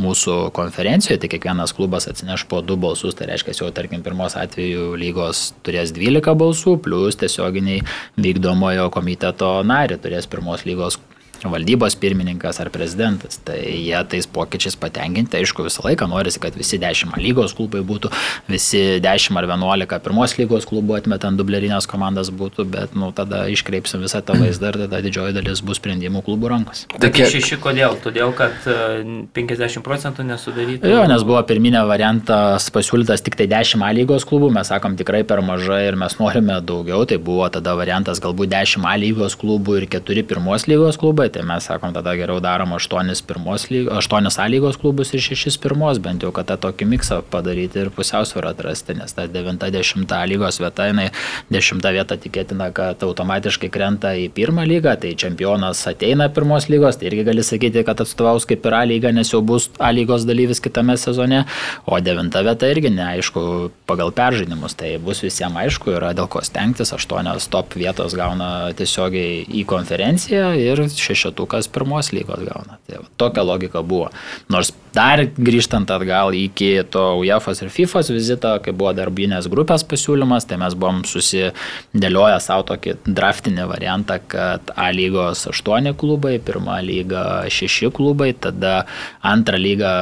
mūsų 0.00 0.36
konferencijoje, 0.54 1.20
tai 1.22 1.30
kiekvienas 1.30 1.74
klubas 1.76 2.08
atsineš 2.10 2.46
po 2.50 2.60
du 2.66 2.76
balsus, 2.80 3.14
tai 3.14 3.28
reiškia, 3.30 3.54
jau 3.60 3.70
tarkim 3.74 4.02
pirmos 4.02 4.34
atveju 4.38 4.94
lygos 4.98 5.52
turės 5.66 5.94
12 5.94 6.34
balsų, 6.40 6.76
plus 6.82 7.18
tiesioginiai 7.20 7.84
vykdomojo 8.18 8.88
komiteto 8.94 9.56
narį 9.66 10.00
turės 10.02 10.26
pirmos 10.30 10.66
lygos 10.66 10.98
valdybos 11.42 11.96
pirmininkas 12.00 12.60
ar 12.62 12.70
prezidentas. 12.74 13.38
Tai 13.44 13.58
jie 13.58 14.00
tais 14.10 14.28
pokyčiais 14.30 14.76
patenkinti, 14.80 15.40
aišku, 15.40 15.66
visą 15.66 15.84
laiką 15.86 16.08
norisi, 16.10 16.40
kad 16.42 16.56
visi 16.58 16.78
10 16.82 17.16
lygos 17.20 17.56
klubai 17.56 17.82
būtų, 17.86 18.10
visi 18.50 18.82
10 19.04 19.40
ar 19.40 19.48
11 19.50 20.00
pirmos 20.04 20.36
lygos 20.38 20.68
klubų 20.68 20.98
atmetant 20.98 21.40
dublerinės 21.40 21.88
komandas 21.90 22.30
būtų, 22.34 22.66
bet 22.70 22.96
nu, 22.98 23.10
tada 23.16 23.44
iškreipsim 23.52 24.04
visą 24.04 24.22
tą 24.24 24.36
vaizdą 24.38 24.72
ir 24.72 24.80
tada 24.84 25.02
didžioji 25.04 25.36
dalis 25.36 25.62
bus 25.64 25.80
sprendimų 25.80 26.24
klubų 26.26 26.50
rankos. 26.52 26.84
Tai 27.00 27.10
kiek 27.14 27.30
šeši 27.32 27.58
kodėl? 27.62 27.96
Todėl, 28.04 28.32
kad 28.36 28.56
50 28.64 29.64
e, 29.64 29.84
procentų 29.84 30.26
nesudarytų. 30.28 30.90
Jo, 30.90 31.04
nes 31.10 31.24
buvo 31.26 31.40
pirminė 31.46 31.84
variantas 31.88 32.68
pasiūlytas 32.74 33.24
tik 33.24 33.38
tai 33.40 33.48
10 33.50 33.84
lygos 33.98 34.26
klubų, 34.28 34.50
mes 34.54 34.70
sakom 34.72 34.96
tikrai 34.98 35.24
per 35.28 35.42
mažai 35.44 35.82
ir 35.90 35.98
mes 36.00 36.16
norime 36.20 36.60
daugiau, 36.64 37.04
tai 37.08 37.18
buvo 37.22 37.48
tada 37.52 37.76
variantas 37.78 38.22
galbūt 38.24 38.52
10 38.54 38.88
lygos 39.02 39.36
klubų 39.40 39.80
ir 39.80 39.88
4 39.96 40.26
pirmos 40.30 40.68
lygos 40.70 40.98
klubai, 41.00 41.23
tai 41.32 41.44
mes 41.46 41.64
sakom, 41.64 41.92
tada 41.94 42.14
geriau 42.18 42.40
darom 42.42 42.74
8, 42.76 43.22
pirmos, 43.28 43.66
8 43.70 44.40
A 44.40 44.46
lygos 44.50 44.76
klubus 44.80 45.12
ir 45.14 45.22
6 45.22 45.58
pirmos, 45.62 46.00
bent 46.02 46.24
jau, 46.24 46.32
kad 46.34 46.48
tą 46.50 46.56
tokį 46.66 46.88
miksą 46.90 47.20
padaryti 47.30 47.80
ir 47.84 47.90
pusiausvyrą 47.94 48.52
atrasti, 48.54 48.96
nes 48.98 49.14
ta 49.14 49.26
90 49.30 50.14
lygos 50.30 50.60
vieta, 50.62 50.88
jinai 50.90 51.08
10 51.54 51.90
vieta 51.96 52.18
tikėtina, 52.20 52.70
kad 52.74 53.02
automatiškai 53.06 53.70
krenta 53.72 54.14
į 54.18 54.28
pirmą 54.34 54.66
lygą, 54.68 54.96
tai 55.00 55.14
čempionas 55.18 55.84
ateina 55.90 56.28
pirmos 56.28 56.68
lygos, 56.72 56.98
tai 56.98 57.10
irgi 57.10 57.26
gali 57.30 57.44
sakyti, 57.46 57.84
kad 57.86 58.02
atstovaus 58.04 58.48
kaip 58.48 58.66
ir 58.66 58.74
A 58.74 58.82
lyga, 58.88 59.12
nes 59.14 59.30
jau 59.30 59.40
bus 59.44 59.70
A 59.78 59.92
lygos 59.94 60.26
dalyvis 60.26 60.60
kitame 60.60 60.96
sezone, 61.00 61.44
o 61.86 62.00
9 62.00 62.42
vieta 62.48 62.70
irgi 62.72 62.90
neaišku 62.94 63.44
pagal 63.86 64.12
peržaidimus, 64.16 64.74
tai 64.76 64.96
bus 64.98 65.22
visiems 65.24 65.60
aišku, 65.64 65.94
yra 65.94 66.12
dėl 66.16 66.28
ko 66.28 66.42
stengtis, 66.44 66.92
8 66.92 67.48
top 67.52 67.76
vietos 67.78 68.16
gauna 68.18 68.72
tiesiogiai 68.76 69.44
į 69.46 69.64
konferenciją 69.68 70.50
ir 70.58 70.84
6 70.90 71.13
šešetukas 71.14 71.68
pirmos 71.72 72.10
lygos 72.14 72.42
gauna. 72.44 72.78
Tai 72.86 73.00
va, 73.02 73.08
tokia 73.20 73.44
logika 73.46 73.82
buvo. 73.86 74.10
Nors 74.52 74.72
dar 74.94 75.24
grįžtant 75.34 75.90
atgal 75.90 76.34
iki 76.38 76.84
to 76.90 77.02
UEFA 77.22 77.54
ir 77.64 77.72
FIFA 77.72 78.04
vizito, 78.10 78.52
kai 78.64 78.74
buvo 78.74 78.92
darbinės 78.96 79.48
grupės 79.50 79.86
pasiūlymas, 79.90 80.46
tai 80.50 80.60
mes 80.62 80.76
buvom 80.78 81.02
susidėlioję 81.08 82.38
savo 82.42 82.66
tokį 82.70 82.98
draftinį 83.06 83.66
variantą, 83.70 84.20
kad 84.28 84.74
A 84.76 84.90
lygos 84.94 85.46
8 85.50 85.94
klubai, 85.98 86.36
pirma 86.42 86.80
lyga 86.84 87.44
6 87.50 87.90
klubai, 87.94 88.32
tada 88.34 88.84
antrą 89.22 89.58
lygą 89.60 89.94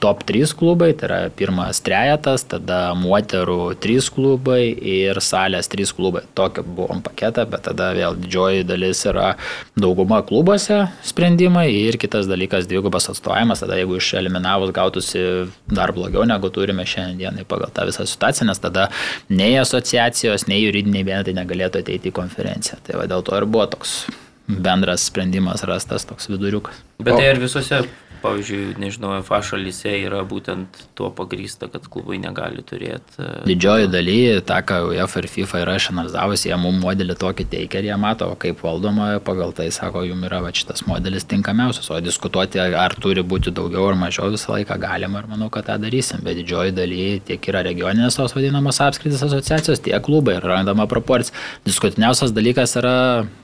top 0.00 0.22
3 0.24 0.54
klubai, 0.54 0.92
tai 0.94 1.08
yra 1.08 1.18
pirmas 1.34 1.80
trejetas, 1.82 2.44
tada 2.46 2.92
moterų 2.98 3.74
3 3.82 4.10
klubai 4.14 4.62
ir 4.70 5.18
salės 5.24 5.70
3 5.72 5.94
klubai. 5.96 6.22
Tokį 6.38 6.62
buvom 6.76 7.02
paketą, 7.02 7.44
bet 7.50 7.66
tada 7.66 7.90
vėl 7.96 8.14
didžioji 8.20 8.66
dalis 8.68 9.02
yra 9.10 9.32
dauguma 9.78 10.20
klubuose 10.26 10.84
sprendimai 11.06 11.66
ir 11.72 11.98
kitas 11.98 12.30
dalykas 12.30 12.70
dvigubas 12.70 13.10
atstovavimas, 13.10 13.64
tada 13.64 13.80
jeigu 13.80 13.98
iš 13.98 14.12
eliminavus 14.20 14.74
gautųsi 14.76 15.24
dar 15.66 15.92
blogiau 15.96 16.26
negu 16.28 16.52
turime 16.54 16.86
šiandienai 16.86 17.46
pagal 17.48 17.74
tą 17.74 17.88
visą 17.90 18.06
situaciją, 18.06 18.48
nes 18.52 18.62
tada 18.62 18.88
nei 19.28 19.56
asociacijos, 19.58 20.46
nei 20.46 20.62
juridiniai 20.62 21.06
vienetai 21.10 21.34
negalėtų 21.40 21.82
ateiti 21.82 22.12
į 22.12 22.16
konferenciją. 22.20 22.78
Tai 22.86 23.02
va 23.02 23.10
dėl 23.10 23.26
to 23.26 23.34
ir 23.34 23.50
buvo 23.50 23.66
toks 23.74 24.04
bendras 24.48 25.04
sprendimas 25.10 25.66
rastas 25.68 26.06
toks 26.08 26.30
viduriukas. 26.30 26.78
Bet 27.02 27.18
tai 27.18 27.32
ir 27.34 27.42
visose 27.42 27.82
pavyzdžiui, 28.22 28.76
nežinau, 28.80 29.12
FA 29.26 29.40
šalyse 29.44 29.92
yra 30.04 30.20
būtent 30.28 30.82
tuo 30.98 31.10
pagrysta, 31.14 31.68
kad 31.72 31.86
klubai 31.90 32.18
negali 32.22 32.62
turėti. 32.66 33.16
E, 33.18 33.30
Didžioji 33.48 33.88
daly, 33.92 34.18
tą, 34.46 34.58
ką 34.68 34.80
UEFA 34.92 35.22
ir 35.22 35.28
FIFA 35.32 35.62
yra 35.64 35.76
išanalizavusi, 35.80 36.50
jie 36.50 36.58
mums 36.60 36.82
modelį 36.82 37.16
tokį 37.18 37.48
teikia 37.54 37.82
ir 37.82 37.90
jie 37.90 37.98
mato, 38.00 38.28
kaip 38.42 38.62
valdoma, 38.64 39.10
pagal 39.24 39.54
tai 39.56 39.68
sako, 39.74 40.04
jums 40.08 40.28
yra 40.28 40.42
va, 40.44 40.52
šitas 40.54 40.84
modelis 40.88 41.26
tinkamiausias, 41.30 41.90
o 41.90 42.00
diskutuoti, 42.04 42.60
ar 42.60 42.96
turi 43.00 43.24
būti 43.26 43.52
daugiau 43.54 43.88
ar 43.90 43.98
mažiau 43.98 44.30
visą 44.34 44.54
laiką 44.56 44.78
galima 44.82 45.22
ir 45.22 45.30
manau, 45.30 45.50
kad 45.54 45.68
tą 45.70 45.78
darysim, 45.82 46.22
bet 46.26 46.38
didžioji 46.40 46.76
daly 46.76 47.08
tiek 47.26 47.50
yra 47.50 47.64
regioninės 47.66 48.18
tos 48.18 48.36
vadinamos 48.36 48.80
apskritis 48.84 49.24
asociacijos, 49.26 49.82
tiek 49.84 50.02
klubai 50.04 50.38
ir 50.38 50.46
randama 50.46 50.88
proporcija. 50.90 51.36
Diskutiniausias 51.66 52.32
dalykas 52.36 52.76
yra 52.80 52.96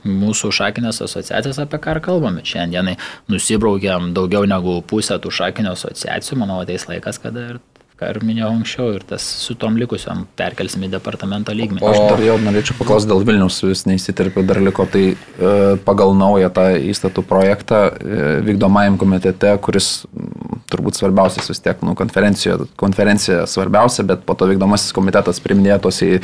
mūsų 0.05 0.51
šakinės 0.55 1.01
asociacijos, 1.05 1.59
apie 1.63 1.81
ką 1.81 1.97
kalbame. 2.05 2.43
Šiandienai 2.45 2.95
nusibraukiam 3.31 4.11
daugiau 4.15 4.45
negu 4.49 4.64
negu 4.65 4.81
pusę 4.87 5.19
tų 5.21 5.31
šakinio 5.31 5.75
asociacijų, 5.75 6.41
manau, 6.41 6.61
ateis 6.63 6.87
laikas, 6.89 7.19
kada 7.21 7.51
ir 7.53 7.63
ką 7.95 8.09
ir 8.11 8.17
minėjau 8.27 8.49
anksčiau, 8.51 8.89
ir 8.97 9.03
tas 9.07 9.23
su 9.23 9.53
tom 9.55 9.77
likusiam 9.79 10.25
perkelsim 10.35 10.83
į 10.83 10.89
departamento 10.97 11.53
lygmenį. 11.55 11.79
O 11.79 11.91
aš 11.93 12.01
dar 12.11 12.23
jau 12.25 12.35
norėčiau 12.43 12.75
paklausti 12.75 13.07
dėl 13.07 13.23
Vilnius, 13.23 13.61
vis 13.63 13.85
neįsiterpiu, 13.87 14.43
dar 14.43 14.59
liko 14.59 14.83
tai 14.91 15.03
e, 15.13 15.51
pagal 15.85 16.11
naują 16.19 16.49
tą 16.51 16.65
įstatų 16.91 17.23
projektą 17.23 17.79
e, 17.87 18.17
vykdomajam 18.49 18.97
komitete, 18.99 19.53
kuris 19.63 20.03
m, 20.11 20.59
turbūt 20.67 20.99
svarbiausias 20.99 21.47
vis 21.53 21.63
tiek, 21.63 21.85
nu, 21.87 21.93
konferencija, 21.95 22.57
konferencija 22.75 23.45
svarbiausia, 23.47 24.03
bet 24.09 24.25
po 24.27 24.35
to 24.35 24.49
vykdomasis 24.51 24.91
komitetas 24.95 25.39
priminėjo 25.45 25.85
tos 25.87 26.01
į 26.03 26.17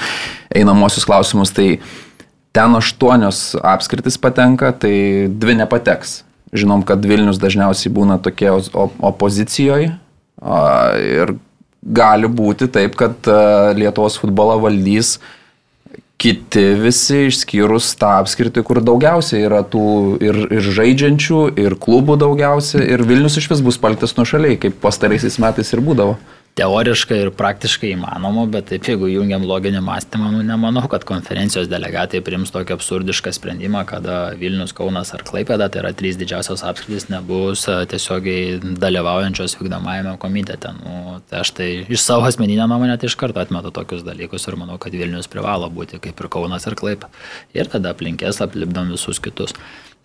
einamosius 0.51 1.07
klausimus, 1.07 1.55
tai 1.55 1.77
ten 2.51 2.75
aštuonios 2.75 3.53
apskritis 3.63 4.19
patenka, 4.19 4.73
tai 4.75 4.91
dvi 5.31 5.55
nepateks. 5.61 6.17
Žinom, 6.51 6.83
kad 6.83 7.05
Vilnius 7.07 7.39
dažniausiai 7.39 7.93
būna 7.95 8.17
tokie 8.19 8.49
opozicijoje 8.51 9.93
ir 11.01 11.35
gali 11.81 12.27
būti 12.27 12.67
taip, 12.71 12.97
kad 12.99 13.29
Lietuvos 13.77 14.17
futbolą 14.19 14.57
valdys 14.61 15.15
kiti 16.21 16.65
visi 16.77 17.23
išskyrus 17.31 17.95
tą 17.97 18.11
apskritį, 18.19 18.61
kur 18.67 18.81
daugiausiai 18.85 19.47
yra 19.47 19.63
tų 19.65 19.85
ir, 20.21 20.37
ir 20.53 20.67
žaidžiančių, 20.75 21.39
ir 21.63 21.77
klubų 21.81 22.19
daugiausiai, 22.21 22.83
ir 22.93 23.01
Vilnius 23.07 23.39
iš 23.41 23.47
vis 23.55 23.63
bus 23.65 23.79
paliktas 23.81 24.13
nuo 24.19 24.27
šaliai, 24.29 24.59
kaip 24.61 24.77
pastaraisiais 24.83 25.39
metais 25.41 25.73
ir 25.73 25.81
būdavo 25.81 26.19
teoriškai 26.59 27.17
ir 27.25 27.29
praktiškai 27.35 27.93
įmanoma, 27.95 28.43
bet 28.51 28.67
taip, 28.71 28.87
jeigu 28.89 29.07
jungiam 29.07 29.43
loginį 29.47 29.81
mąstymą, 29.85 30.31
nu, 30.33 30.41
nemanau, 30.45 30.83
kad 30.91 31.05
konferencijos 31.07 31.69
delegatai 31.71 32.19
priims 32.25 32.51
tokį 32.51 32.75
absurdišką 32.75 33.31
sprendimą, 33.37 33.83
kada 33.89 34.17
Vilnius, 34.39 34.73
Kaunas 34.75 35.13
ar 35.15 35.23
Klaipėda, 35.27 35.69
tai 35.71 35.83
yra 35.83 35.93
trys 35.97 36.19
didžiausios 36.19 36.65
apskritis, 36.67 37.07
nebus 37.11 37.63
tiesiogiai 37.91 38.59
dalyvaujančios 38.81 39.55
vykdomajame 39.61 40.17
komitete. 40.21 40.73
Nu, 40.81 41.21
tai 41.31 41.43
aš 41.45 41.53
tai 41.57 41.69
iš 41.87 42.03
savo 42.03 42.27
asmeninę 42.27 42.67
nuomonę 42.67 42.99
tai 42.99 43.11
iš 43.11 43.15
karto 43.19 43.43
atmetu 43.43 43.71
tokius 43.75 44.03
dalykus 44.07 44.47
ir 44.49 44.59
manau, 44.59 44.79
kad 44.81 44.95
Vilnius 44.95 45.31
privalo 45.31 45.71
būti 45.71 46.01
kaip 46.03 46.19
ir 46.19 46.31
Kaunas 46.31 46.67
ir 46.67 46.75
Klaipėda. 46.79 47.11
Ir 47.55 47.71
tada 47.71 47.95
aplinkės 47.95 48.43
aplipdom 48.43 48.91
visus 48.91 49.23
kitus. 49.23 49.55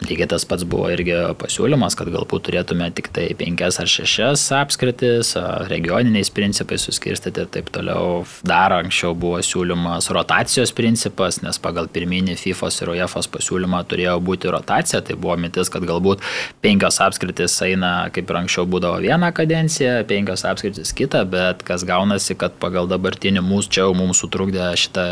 Lygiai 0.05 0.29
tas 0.29 0.45
pats 0.45 0.61
buvo 0.69 0.91
irgi 0.93 1.15
pasiūlymas, 1.41 1.95
kad 1.97 2.11
galbūt 2.13 2.43
turėtume 2.51 2.91
tik 2.93 3.07
tai 3.17 3.31
penkias 3.39 3.79
ar 3.81 3.89
šešias 3.89 4.43
apskritis, 4.53 5.31
regioniniais 5.71 6.29
principais 6.37 6.85
suskirstyti 6.85 7.41
ir 7.41 7.49
taip 7.55 7.71
toliau. 7.73 8.27
Dar 8.45 8.75
anksčiau 8.77 9.15
buvo 9.17 9.41
siūlymas 9.41 10.11
rotacijos 10.13 10.75
principas, 10.77 11.41
nes 11.41 11.57
pagal 11.65 11.89
pirminį 11.89 12.37
FIFA 12.37 12.71
ir 12.85 12.93
UEFA 12.93 13.25
pasiūlymą 13.39 13.81
turėjo 13.89 14.19
būti 14.29 14.53
rotacija, 14.53 15.01
tai 15.01 15.17
buvo 15.17 15.39
mintis, 15.41 15.73
kad 15.73 15.89
galbūt 15.89 16.21
penkios 16.61 17.01
apskritis 17.01 17.57
eina, 17.65 17.95
kaip 18.13 18.29
ir 18.29 18.41
anksčiau 18.43 18.69
būdavo 18.69 19.01
vieną 19.01 19.33
kadenciją, 19.33 20.03
penkios 20.13 20.45
apskritis 20.45 20.93
kitą, 20.93 21.25
bet 21.25 21.65
kas 21.65 21.89
gaunasi, 21.89 22.37
kad 22.37 22.61
pagal 22.61 22.93
dabartinį 22.93 23.41
mūsų 23.49 23.73
čia 23.73 23.89
jau 23.89 23.97
mums 23.97 24.21
sutrukdė 24.21 24.75
šitą 24.77 25.09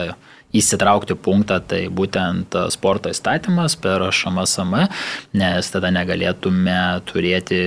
įsitraukti 0.54 1.16
punktą, 1.18 1.60
tai 1.60 1.86
būtent 1.90 2.56
sporto 2.74 3.12
įstatymas 3.12 3.76
per 3.80 4.06
šamasam, 4.14 4.76
nes 5.34 5.72
tada 5.74 5.90
negalėtume 5.94 6.80
turėti 7.10 7.60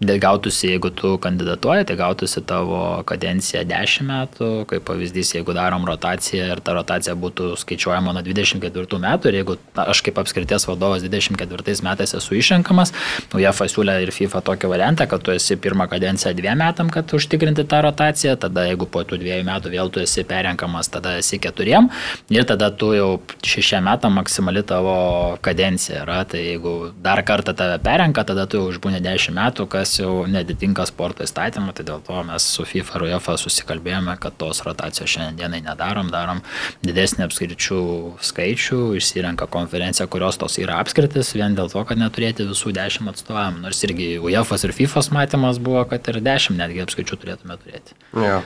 gautųsi, 0.00 0.68
jeigu 0.68 0.90
tu 0.90 1.16
kandidatuoji, 1.18 1.86
tai 1.88 1.96
gautųsi 1.96 2.42
tavo 2.44 3.02
kadencija 3.08 3.64
10 3.64 4.04
metų, 4.04 4.48
kaip 4.68 4.84
pavyzdys, 4.84 5.32
jeigu 5.38 5.54
darom 5.56 5.86
rotaciją 5.88 6.50
ir 6.52 6.60
ta 6.60 6.74
rotacija 6.76 7.14
būtų 7.16 7.56
skaičiuojama 7.56 8.12
nuo 8.12 8.22
24 8.22 9.00
metų 9.00 9.28
ir 9.30 9.38
jeigu 9.40 9.56
na, 9.74 9.86
aš 9.88 10.02
kaip 10.04 10.18
apskrities 10.20 10.66
vadovas 10.68 11.02
24 11.02 11.80
metais 11.82 12.12
esu 12.14 12.36
išrenkamas, 12.36 12.92
UEFA 13.32 13.68
siūlė 13.72 14.02
ir 14.04 14.12
FIFA 14.12 14.42
tokį 14.44 14.68
variantą, 14.68 15.06
kad 15.08 15.24
tu 15.24 15.32
esi 15.32 15.56
pirmą 15.56 15.88
kadenciją 15.88 16.34
dviem 16.36 16.60
metam, 16.60 16.90
kad 16.92 17.08
užtikrinti 17.16 17.64
tą 17.64 17.80
rotaciją, 17.88 18.36
tada 18.36 18.66
jeigu 18.68 18.86
po 18.86 19.00
tų 19.00 19.20
dviejų 19.22 19.48
metų 19.48 19.72
vėl 19.72 19.92
tu 19.92 20.04
esi 20.04 20.26
perrenkamas, 20.28 20.92
tada 20.92 21.16
esi 21.22 21.40
keturiem 21.40 21.88
ir 22.28 22.44
tada 22.44 22.68
tu 22.70 22.92
jau 22.92 23.08
šešiem 23.40 23.88
metam 23.88 24.20
maksimali 24.20 24.60
tavo 24.66 25.38
kadencija 25.40 26.04
yra, 26.04 26.20
tai 26.28 26.44
jeigu 26.50 26.92
dar 27.00 27.24
kartą 27.24 27.56
tave 27.56 27.80
perrenka, 27.80 28.26
tada 28.28 28.44
tu 28.44 28.60
jau 28.60 28.68
užbūni 28.68 29.00
10 29.00 29.32
metų, 29.36 29.68
kas 29.72 29.85
kas 29.86 30.00
jau 30.00 30.26
netitinka 30.26 30.84
sporto 30.88 31.22
įstatymą, 31.22 31.70
tai 31.76 31.86
dėl 31.86 32.02
to 32.04 32.18
mes 32.26 32.46
su 32.56 32.66
FIFA 32.66 32.98
ir 32.98 33.04
UEFA 33.06 33.36
susikalbėjome, 33.38 34.16
kad 34.18 34.34
tos 34.40 34.64
rotacijos 34.66 35.12
šiandienai 35.14 35.62
nedarom, 35.62 36.10
darom 36.10 36.42
didesnį 36.86 37.26
apskričių 37.28 37.80
skaičių, 38.26 38.80
išsirenka 38.98 39.46
konferencija, 39.52 40.08
kurios 40.10 40.40
tos 40.42 40.58
yra 40.62 40.80
apskritis, 40.82 41.34
vien 41.38 41.54
dėl 41.54 41.70
to, 41.70 41.84
kad 41.86 42.00
neturėti 42.02 42.48
visų 42.48 42.74
dešimt 42.74 43.14
atstovavimų. 43.14 43.62
Nors 43.68 43.84
irgi 43.86 44.16
UEFA 44.18 44.58
ir 44.66 44.74
FIFA 44.74 45.06
matymas 45.14 45.62
buvo, 45.62 45.84
kad 45.90 46.10
ir 46.10 46.18
dešimt 46.24 46.58
netgi 46.58 46.82
apskričių 46.82 47.20
turėtume 47.22 47.60
turėti. 47.62 47.94
Ja. 48.18 48.40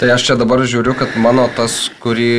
Tai 0.00 0.08
aš 0.14 0.30
čia 0.30 0.34
dabar 0.40 0.62
žiūriu, 0.64 0.94
kad 0.96 1.12
mano 1.20 1.44
tas, 1.52 1.90
kurį 2.00 2.34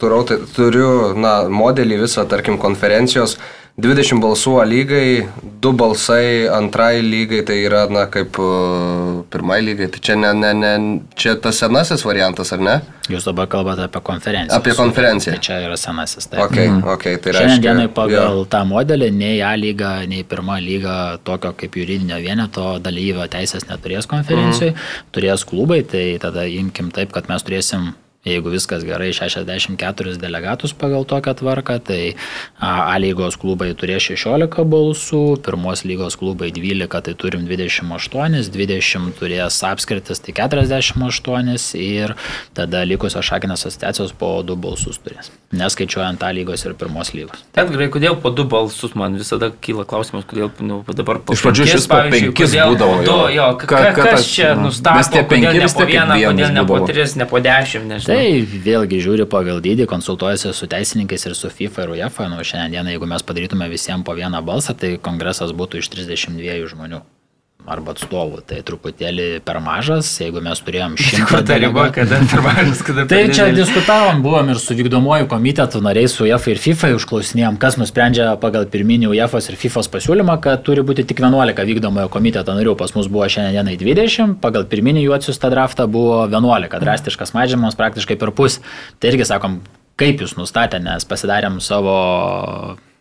turiu, 0.00 0.22
tai 0.26 0.40
turiu 0.56 0.88
na, 1.14 1.44
modelį 1.46 2.00
visą, 2.00 2.24
tarkim, 2.26 2.58
konferencijos, 2.58 3.36
20 3.74 4.20
balsų 4.22 4.52
A 4.62 4.64
lygai, 4.70 5.24
2 5.58 5.70
balsai 5.74 6.46
antrai 6.46 7.00
lygai, 7.02 7.40
tai 7.42 7.56
yra, 7.64 7.80
na, 7.90 8.04
kaip 8.06 8.36
uh, 8.38 9.24
pirmai 9.34 9.56
lygai. 9.66 9.88
Tai 9.90 9.98
čia, 9.98 10.14
ne, 10.14 10.30
ne, 10.38 10.52
ne, 10.54 10.74
čia 11.18 11.32
tas 11.42 11.58
senasis 11.58 12.04
variantas, 12.06 12.52
ar 12.54 12.62
ne? 12.62 12.76
Jūs 13.10 13.26
dabar 13.26 13.48
kalbate 13.50 13.82
apie 13.88 13.98
konferenciją. 14.06 14.60
Apie 14.60 14.76
konferenciją. 14.78 15.34
Tai 15.34 15.46
čia 15.48 15.58
yra 15.66 15.80
senasis. 15.80 16.30
Taip. 16.30 16.44
Okay, 16.46 16.68
mm. 16.70 16.86
okay, 16.94 17.18
tai 17.18 17.34
Šiandien 17.34 17.64
dienai 17.66 17.88
pagal 17.98 18.44
ja. 18.44 18.46
tą 18.54 18.62
modelį 18.70 19.10
nei 19.16 19.42
A 19.42 19.56
lyga, 19.58 19.96
nei 20.06 20.22
pirma 20.22 20.60
lyga 20.62 21.18
tokio 21.26 21.50
kaip 21.58 21.74
juridinio 21.82 22.22
vieneto 22.22 22.76
dalyvio 22.84 23.26
teisės 23.32 23.66
neturės 23.66 24.06
konferencijoje, 24.06 24.76
mm. 24.78 25.10
turės 25.18 25.42
klubai, 25.50 25.82
tai 25.82 26.06
tada 26.22 26.46
imkim 26.46 26.94
taip, 26.94 27.10
kad 27.16 27.26
mes 27.26 27.42
turėsim 27.42 27.90
Jeigu 28.24 28.48
viskas 28.48 28.84
gerai, 28.88 29.10
64 29.12 30.16
delegatus 30.16 30.72
pagal 30.72 31.04
tokią 31.04 31.34
tvarką, 31.36 31.78
tai 31.84 32.14
A 32.64 32.96
lygos 32.96 33.36
klubai 33.36 33.74
turės 33.76 34.06
16 34.08 34.64
balsų, 34.64 35.20
pirmos 35.44 35.82
lygos 35.84 36.16
klubai 36.16 36.48
12, 36.54 36.88
tai 36.88 37.12
turim 37.20 37.44
28, 37.44 38.48
20 38.54 39.12
turės 39.18 39.58
apskritis, 39.68 40.22
tai 40.24 40.32
48 40.38 41.76
ir 41.76 42.14
tada 42.56 42.80
likusios 42.88 43.28
šakinės 43.28 43.66
asociacijos 43.68 44.14
po 44.16 44.38
2 44.46 44.56
balsus 44.56 44.96
turės, 45.04 45.28
neskaičiuojant 45.52 46.24
A 46.24 46.32
lygos 46.32 46.64
ir 46.64 46.72
pirmos 46.80 47.12
lygos. 47.12 47.44
Ten 47.52 47.68
gerai, 47.74 47.90
kodėl 47.92 48.16
po 48.16 48.32
2 48.32 48.48
balsus 48.48 48.96
man 48.96 49.20
visada 49.20 49.50
kyla 49.52 49.84
klausimas, 49.84 50.24
kodėl 50.30 50.48
nu, 50.64 50.80
dabar 50.96 51.20
po 51.20 51.36
5. 51.36 51.36
Iš 51.36 51.44
pradžių 51.44 51.68
šis 51.74 51.90
po 51.92 52.00
5 52.08 52.32
būdavo. 52.72 52.96
Do, 53.04 53.20
jo, 53.34 53.52
ka, 53.60 53.68
ka, 53.68 54.08
kas 54.14 54.32
čia 54.32 54.54
nustato, 54.56 55.26
kodėl 55.28 55.60
ne 55.60 55.68
po 55.68 55.84
1, 55.84 56.16
kodėl 56.24 56.56
ne 56.56 56.66
po 56.72 56.80
3, 56.88 57.16
ne 57.20 57.28
po 57.28 57.44
10, 57.44 57.88
nežinau. 57.92 58.13
Tai 58.14 58.60
vėlgi 58.66 59.00
žiūri 59.02 59.24
pagal 59.26 59.58
dydį, 59.64 59.88
konsultuojasi 59.90 60.52
su 60.54 60.68
teisininkais 60.70 61.26
ir 61.26 61.34
su 61.34 61.50
FIFA 61.50 61.86
ir 61.88 61.94
UEFA. 61.96 62.28
Nu, 62.30 62.38
šiandien, 62.46 62.92
jeigu 62.92 63.08
mes 63.10 63.26
padarytume 63.26 63.66
visiems 63.72 64.06
po 64.06 64.14
vieną 64.14 64.38
balsą, 64.46 64.76
tai 64.78 64.94
kongresas 65.02 65.50
būtų 65.50 65.82
iš 65.82 65.90
32 65.96 66.70
žmonių 66.70 67.02
arba 67.68 67.94
atstovų. 67.94 68.42
Tai 68.48 68.58
truputėlį 68.66 69.26
per 69.44 69.58
mažas, 69.64 70.08
jeigu 70.20 70.42
mes 70.44 70.60
turėjom 70.64 70.96
šimtą. 71.00 71.40
Ta 71.48 71.58
riba, 71.60 71.86
kada 71.94 72.20
per 72.30 72.42
mažas, 72.44 72.82
kada 72.86 73.04
per 73.08 73.12
Tai 73.12 73.36
čia 73.36 73.48
diskutavom, 73.56 74.22
buvom 74.24 74.52
ir 74.52 74.60
su 74.62 74.76
vykdomuoju 74.76 75.28
komitetu 75.30 75.80
nariais, 75.84 76.14
su 76.14 76.26
UEFA 76.26 76.52
ir 76.54 76.62
FIFA, 76.62 76.92
užklausinėjom, 76.98 77.58
kas 77.62 77.78
nusprendžia 77.80 78.32
pagal 78.42 78.68
pirminį 78.72 79.12
UEFA 79.14 79.42
ir 79.48 79.60
FIFA 79.60 79.84
pasiūlymą, 79.94 80.38
kad 80.44 80.64
turi 80.66 80.84
būti 80.86 81.06
tik 81.08 81.22
11 81.24 81.64
vykdomojo 81.70 82.12
komiteto 82.12 82.56
narių. 82.56 82.76
Pas 82.80 82.92
mus 82.96 83.08
buvo 83.12 83.28
šiandienai 83.30 83.78
20, 83.80 84.38
pagal 84.44 84.68
pirminį 84.70 85.06
jų 85.06 85.16
atsiųstą 85.18 85.52
draftą 85.52 85.88
buvo 85.90 86.24
11, 86.28 86.80
drastiškas 86.84 87.34
mažinimas 87.36 87.78
praktiškai 87.80 88.18
per 88.20 88.34
pus. 88.36 88.60
Tai 89.00 89.12
irgi 89.12 89.28
sakom, 89.28 89.62
kaip 90.00 90.24
jūs 90.24 90.36
nustatė, 90.38 90.80
nes 90.82 91.06
pasidarėm 91.08 91.60
savo 91.64 91.96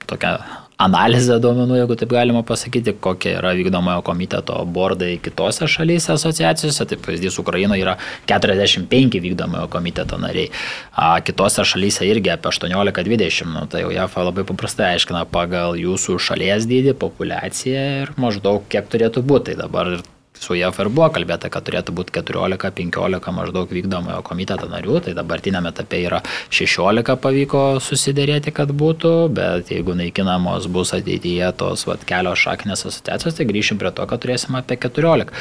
tokią 0.08 0.38
analizę 0.82 1.38
duomenų, 1.44 1.78
jeigu 1.82 1.98
taip 2.00 2.14
galima 2.14 2.44
pasakyti, 2.48 2.96
kokie 3.04 3.36
yra 3.38 3.54
vykdomojo 3.58 4.04
komiteto 4.06 4.58
bordai 4.66 5.18
kitose 5.24 5.68
šalyse 5.70 6.14
asociacijose. 6.16 6.88
Taip, 6.90 7.04
pavyzdys, 7.06 7.38
Ukrainoje 7.42 7.86
yra 7.86 7.98
45 8.30 9.20
vykdomojo 9.24 9.68
komiteto 9.74 10.20
nariai, 10.22 10.50
a, 10.96 11.18
kitose 11.26 11.66
šalyse 11.68 12.08
irgi 12.10 12.34
apie 12.34 12.52
18-20. 12.52 13.52
Nu, 13.54 13.66
tai 13.70 13.84
jau 13.84 13.94
JAFA 13.94 14.28
labai 14.30 14.48
paprastai 14.50 14.94
aiškina 14.96 15.26
pagal 15.32 15.78
jūsų 15.80 16.18
šalies 16.22 16.68
dydį, 16.70 16.98
populaciją 17.00 17.86
ir 18.04 18.16
maždaug 18.22 18.66
kiek 18.72 18.90
turėtų 18.90 19.26
būti. 19.28 19.42
Tai 19.44 19.58
dabar 19.66 19.98
su 20.44 20.58
JAF 20.60 20.80
ir 20.84 20.92
buvo 20.94 21.10
kalbėta, 21.16 21.50
kad 21.54 21.66
turėtų 21.68 21.96
būti 21.96 22.16
14-15 22.20 23.34
maždaug 23.38 23.72
vykdomojo 23.72 24.22
komiteto 24.28 24.68
narių, 24.72 25.00
tai 25.08 25.16
dabartiniame 25.18 25.72
etape 25.74 26.02
yra 26.04 26.22
16 26.54 27.18
pavyko 27.24 27.64
susidėrėti, 27.84 28.54
kad 28.56 28.74
būtų, 28.84 29.14
bet 29.34 29.72
jeigu 29.74 29.96
naikinamos 30.00 30.68
bus 30.74 30.94
ateityje 30.98 31.54
tos 31.62 31.88
vat, 31.90 32.04
kelios 32.10 32.44
šakinės 32.44 32.88
asociacijos, 32.90 33.40
tai 33.40 33.48
grįšim 33.50 33.80
prie 33.82 33.94
to, 33.96 34.08
kad 34.10 34.24
turėsim 34.24 34.60
apie 34.60 34.80
14. 34.88 35.32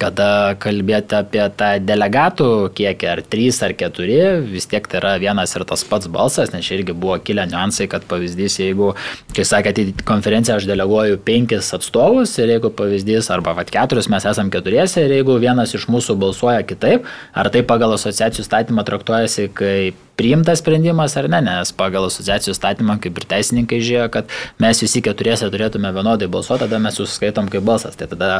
Kada 0.00 0.56
kalbėti 0.58 1.14
apie 1.14 1.42
tą 1.54 1.68
delegatų 1.86 2.48
kiekį, 2.74 3.08
ar 3.12 3.20
3 3.30 3.60
ar 3.66 3.74
4, 3.78 4.16
vis 4.50 4.66
tiek 4.70 4.88
tai 4.90 4.98
yra 4.98 5.12
vienas 5.22 5.54
ir 5.54 5.64
tas 5.70 5.84
pats 5.86 6.10
balsas, 6.10 6.50
nes 6.54 6.70
irgi 6.74 6.96
buvo 6.96 7.20
kilę 7.22 7.46
niuansai, 7.50 7.86
kad 7.92 8.06
pavyzdys, 8.10 8.58
jeigu, 8.58 8.90
kai 9.36 9.46
sakėte, 9.46 9.84
į 9.92 10.06
konferenciją 10.08 10.58
aš 10.58 10.66
deleguoju 10.70 11.20
5 11.28 11.54
atstovus 11.78 12.34
ir 12.42 12.56
jeigu 12.56 12.72
pavyzdys, 12.74 13.30
arba 13.34 13.54
vat 13.60 13.70
4 13.74 14.08
mes 14.10 14.26
esam 14.32 14.50
keturiese 14.50 15.04
ir 15.06 15.14
jeigu 15.20 15.38
vienas 15.42 15.76
iš 15.78 15.86
mūsų 15.92 16.18
balsuoja 16.18 16.66
kitaip, 16.66 17.06
ar 17.32 17.52
tai 17.54 17.62
pagal 17.62 17.94
asociacijų 17.94 18.48
statymą 18.48 18.86
traktuojasi 18.88 19.52
kaip 19.54 20.03
priimtas 20.18 20.62
sprendimas 20.62 21.16
ar 21.18 21.28
ne, 21.30 21.40
nes 21.44 21.72
pagal 21.76 22.08
asociacijų 22.08 22.54
statymą, 22.56 22.96
kaip 23.02 23.18
ir 23.18 23.26
teisininkai 23.30 23.80
žiūrėjo, 23.82 24.08
kad 24.14 24.32
mes 24.62 24.82
visi 24.84 25.02
keturiese 25.04 25.50
turėtume 25.52 25.90
vienodai 25.94 26.28
balsuoti, 26.30 26.64
tada 26.66 26.80
mes 26.82 26.98
suskaitom 27.00 27.50
kaip 27.52 27.66
balsas. 27.66 27.98
Tai 27.98 28.08
tada 28.12 28.30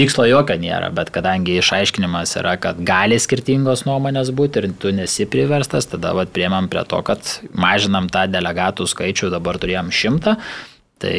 tikslo 0.00 0.26
jokio 0.28 0.56
nėra, 0.60 0.90
bet 0.96 1.12
kadangi 1.14 1.58
išaiškinimas 1.60 2.36
yra, 2.40 2.56
kad 2.62 2.80
gali 2.86 3.20
skirtingos 3.20 3.84
nuomonės 3.88 4.32
būti 4.36 4.62
ir 4.62 4.70
tu 4.80 4.94
nesi 4.96 5.28
priverstas, 5.30 5.88
tada 5.90 6.14
vat, 6.16 6.32
priemam 6.36 6.70
prie 6.72 6.84
to, 6.88 7.00
kad 7.06 7.36
mažinam 7.52 8.08
tą 8.12 8.26
delegatų 8.30 8.88
skaičių, 8.90 9.32
dabar 9.34 9.60
turėjom 9.60 9.92
šimtą. 9.94 10.38
Tai 11.00 11.18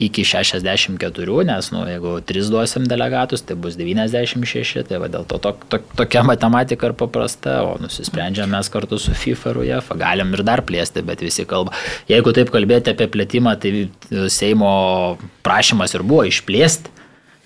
iki 0.00 0.24
64, 0.24 1.42
nes, 1.44 1.70
nu, 1.74 1.82
jeigu 1.88 2.14
3 2.24 2.50
duosim 2.52 2.86
delegatus, 2.88 3.42
tai 3.44 3.56
bus 3.60 3.76
96, 3.76 4.84
tai 4.88 5.00
va 5.02 5.10
dėl 5.12 5.26
to, 5.28 5.36
to, 5.44 5.52
to 5.68 5.80
tokia 5.98 6.22
matematika 6.24 6.88
ir 6.88 6.96
paprasta, 6.96 7.58
o 7.68 7.74
nusisprendžiam 7.82 8.48
mes 8.50 8.72
kartu 8.72 8.98
su 9.00 9.12
FIFA 9.12 9.52
ir 9.52 9.60
UEFA, 9.64 9.98
galim 10.00 10.32
ir 10.36 10.44
dar 10.46 10.64
plėsti, 10.64 11.04
bet 11.04 11.20
visi 11.24 11.44
kalba. 11.48 11.76
Jeigu 12.08 12.32
taip 12.36 12.52
kalbėti 12.54 12.94
apie 12.94 13.10
plėtimą, 13.12 13.58
tai 13.60 13.74
Seimo 14.32 14.72
prašymas 15.44 15.92
ir 15.94 16.06
buvo 16.06 16.24
išplėsti 16.30 16.99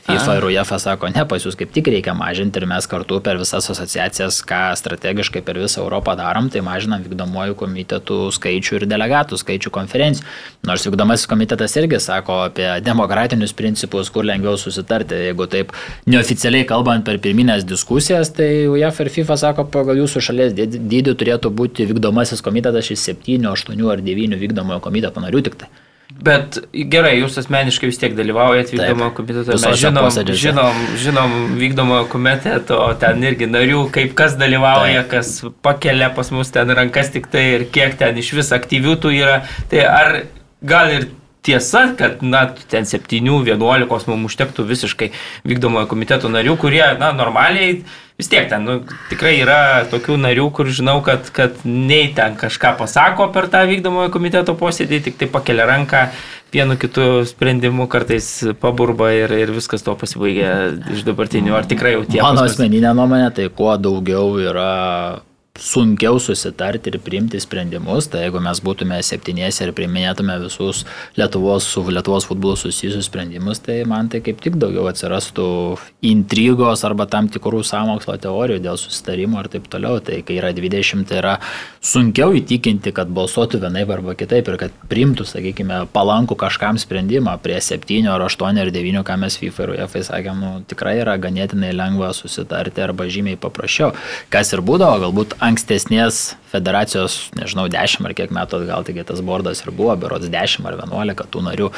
FIFA 0.04 0.34
ir 0.36 0.44
UEFA 0.44 0.76
sako, 0.78 1.08
ne, 1.08 1.22
pas 1.24 1.40
jūs 1.40 1.54
kaip 1.56 1.70
tik 1.72 1.86
reikia 1.88 2.12
mažinti 2.12 2.60
ir 2.60 2.66
mes 2.68 2.84
kartu 2.90 3.22
per 3.24 3.38
visas 3.40 3.70
asociacijas, 3.72 4.42
ką 4.44 4.58
strategiškai 4.76 5.40
per 5.46 5.56
visą 5.56 5.80
Europą 5.80 6.12
darom, 6.18 6.50
tai 6.52 6.60
mažinam 6.66 7.00
vykdomojų 7.06 7.56
komitetų 7.56 8.18
skaičių 8.36 8.76
ir 8.76 8.84
delegatų 8.90 9.38
skaičių 9.40 9.72
konferencijų. 9.72 10.26
Nors 10.68 10.84
vykdomasis 10.84 11.30
komitetas 11.30 11.76
irgi 11.80 12.02
sako 12.04 12.36
apie 12.50 12.66
demokratinius 12.84 13.56
principus, 13.56 14.10
kur 14.12 14.28
lengviau 14.28 14.58
susitarti. 14.60 15.22
Jeigu 15.30 15.48
taip 15.48 15.72
neoficialiai 16.04 16.68
kalbant 16.68 17.06
per 17.08 17.16
pirminės 17.24 17.64
diskusijas, 17.64 18.34
tai 18.36 18.50
UEFA 18.68 19.06
ir 19.06 19.12
FIFA 19.16 19.38
sako, 19.40 19.66
pagal 19.72 20.02
jūsų 20.02 20.24
šalies 20.28 20.52
dydį 20.58 21.16
turėtų 21.16 21.48
būti 21.48 21.88
vykdomasis 21.88 22.44
komitetas 22.44 22.92
iš 22.92 23.08
7, 23.08 23.40
8 23.54 23.88
ar 23.96 24.04
9 24.04 24.40
vykdomojo 24.44 24.84
komiteto 24.84 25.24
narių 25.24 25.44
tik 25.48 25.60
tai. 25.64 25.72
Bet 26.14 26.60
gerai, 26.72 27.16
jūs 27.18 27.34
asmeniškai 27.40 27.88
vis 27.90 27.98
tiek 27.98 28.12
dalyvaujate 28.14 28.76
vykdomo 28.76 29.08
komiteto. 29.16 29.56
Mes 29.58 29.80
žinom, 29.80 30.06
žinom, 30.30 30.78
žinom 31.02 31.34
vykdomo 31.58 31.98
komiteto, 32.12 32.78
ten 33.02 33.24
irgi 33.26 33.48
narių, 33.50 33.82
kaip 33.94 34.14
kas 34.18 34.38
dalyvauja, 34.38 35.02
Taip. 35.02 35.10
kas 35.10 35.32
pakelia 35.64 36.12
pas 36.14 36.30
mus 36.30 36.54
ten 36.54 36.70
rankas 36.78 37.10
tik 37.14 37.26
tai 37.32 37.44
ir 37.56 37.66
kiek 37.74 37.98
ten 37.98 38.22
iš 38.22 38.30
vis 38.38 38.54
aktyvių 38.54 38.96
tų 39.02 39.12
yra. 39.18 39.40
Tai 39.72 39.84
ar 39.90 40.16
gal 40.62 40.94
ir 40.94 41.10
tiesa, 41.44 41.86
kad, 41.98 42.22
na, 42.24 42.46
ten 42.72 42.88
7-11 42.88 44.08
mums 44.10 44.32
užtektų 44.32 44.64
visiškai 44.68 45.10
vykdomojo 45.44 45.90
komiteto 45.90 46.30
narių, 46.32 46.56
kurie, 46.60 46.84
na, 47.00 47.12
normaliai 47.16 47.82
vis 48.18 48.30
tiek 48.30 48.46
ten, 48.50 48.62
nu, 48.62 48.76
tikrai 49.10 49.34
yra 49.42 49.58
tokių 49.90 50.16
narių, 50.22 50.46
kur 50.54 50.70
žinau, 50.70 51.00
kad, 51.04 51.28
kad 51.34 51.64
nei 51.66 52.12
ten 52.14 52.38
kažką 52.38 52.76
pasako 52.78 53.28
per 53.34 53.50
tą 53.50 53.64
vykdomojo 53.70 54.12
komiteto 54.14 54.54
posėdį, 54.58 55.02
tik 55.08 55.18
tai 55.20 55.28
pakelia 55.32 55.66
ranką 55.68 56.06
vienu 56.54 56.78
kitu 56.78 57.24
sprendimu, 57.26 57.88
kartais 57.90 58.28
paburba 58.62 59.10
ir, 59.16 59.34
ir 59.34 59.50
viskas 59.56 59.82
to 59.82 59.96
pasibaigia 59.98 60.54
iš 60.94 61.02
dabartinių. 61.06 61.56
Ar 61.58 61.66
tikrai 61.66 61.96
jau 61.96 62.04
tie? 62.06 62.22
Mano 62.22 62.46
asmeninė 62.46 62.94
nuomonė, 62.94 63.32
tai 63.34 63.48
kuo 63.50 63.74
daugiau 63.74 64.36
yra 64.38 64.70
sunkiau 65.54 66.16
susitarti 66.18 66.90
ir 66.90 66.96
priimti 66.98 67.38
sprendimus, 67.38 68.08
tai 68.10 68.24
jeigu 68.24 68.40
mes 68.42 68.58
būtume 68.58 68.96
septynėse 69.06 69.62
ir 69.62 69.70
priminėtume 69.70 70.34
visus 70.42 70.80
Lietuvos, 71.14 71.68
su 71.70 71.84
Lietuvos 71.86 72.24
futbolu 72.26 72.58
susijusius 72.58 73.06
sprendimus, 73.06 73.60
tai 73.62 73.76
man 73.86 74.08
tai 74.10 74.18
kaip 74.26 74.40
tik 74.42 74.56
daugiau 74.58 74.88
atsirastų 74.90 75.44
intrigos 76.10 76.82
arba 76.82 77.06
tam 77.06 77.28
tikrų 77.30 77.60
samokslo 77.68 78.16
teorijų 78.24 78.64
dėl 78.64 78.80
susitarimo 78.82 79.44
ir 79.44 79.50
taip 79.52 79.68
toliau. 79.70 80.00
Tai 80.02 80.18
kai 80.26 80.40
yra 80.40 80.50
20, 80.56 81.06
tai 81.06 81.20
yra 81.20 81.36
sunkiau 81.78 82.34
įtikinti, 82.34 82.90
kad 82.90 83.14
balsuotų 83.14 83.62
vienaip 83.62 83.94
arba 83.94 84.16
kitaip 84.18 84.50
ir 84.50 84.58
kad 84.64 84.74
priimtų, 84.90 85.28
sakykime, 85.36 85.84
palankų 85.94 86.34
kažkam 86.34 86.82
sprendimą 86.82 87.36
prie 87.46 87.60
7 87.62 88.10
ar 88.10 88.26
8 88.26 88.58
ar 88.64 88.74
9, 88.74 89.04
ką 89.06 89.20
mes 89.22 89.38
FIFA 89.38 89.68
ir 89.68 89.74
UEFA 89.76 90.04
sakėm, 90.10 90.42
nu, 90.42 90.52
tikrai 90.66 90.98
yra 91.04 91.14
ganėtinai 91.14 91.70
lengva 91.78 92.10
susitarti 92.10 92.82
arba 92.82 93.06
žymiai 93.06 93.38
paprasčiau. 93.38 93.94
Kas 94.34 94.50
ir 94.50 94.66
būdavo, 94.66 94.98
galbūt 95.06 95.38
ankstesnės 95.44 96.34
federacijos, 96.50 97.18
nežinau, 97.38 97.66
10 97.72 98.08
ar 98.08 98.16
kiek 98.16 98.34
metų 98.34 98.62
atgal, 98.62 98.84
taigi 98.86 99.06
tas 99.06 99.22
bordas 99.24 99.62
ir 99.64 99.72
buvo, 99.76 99.94
berods 100.00 100.30
10 100.32 100.68
ar 100.68 100.78
11 100.80 101.30
tų 101.30 101.44
narių, 101.48 101.70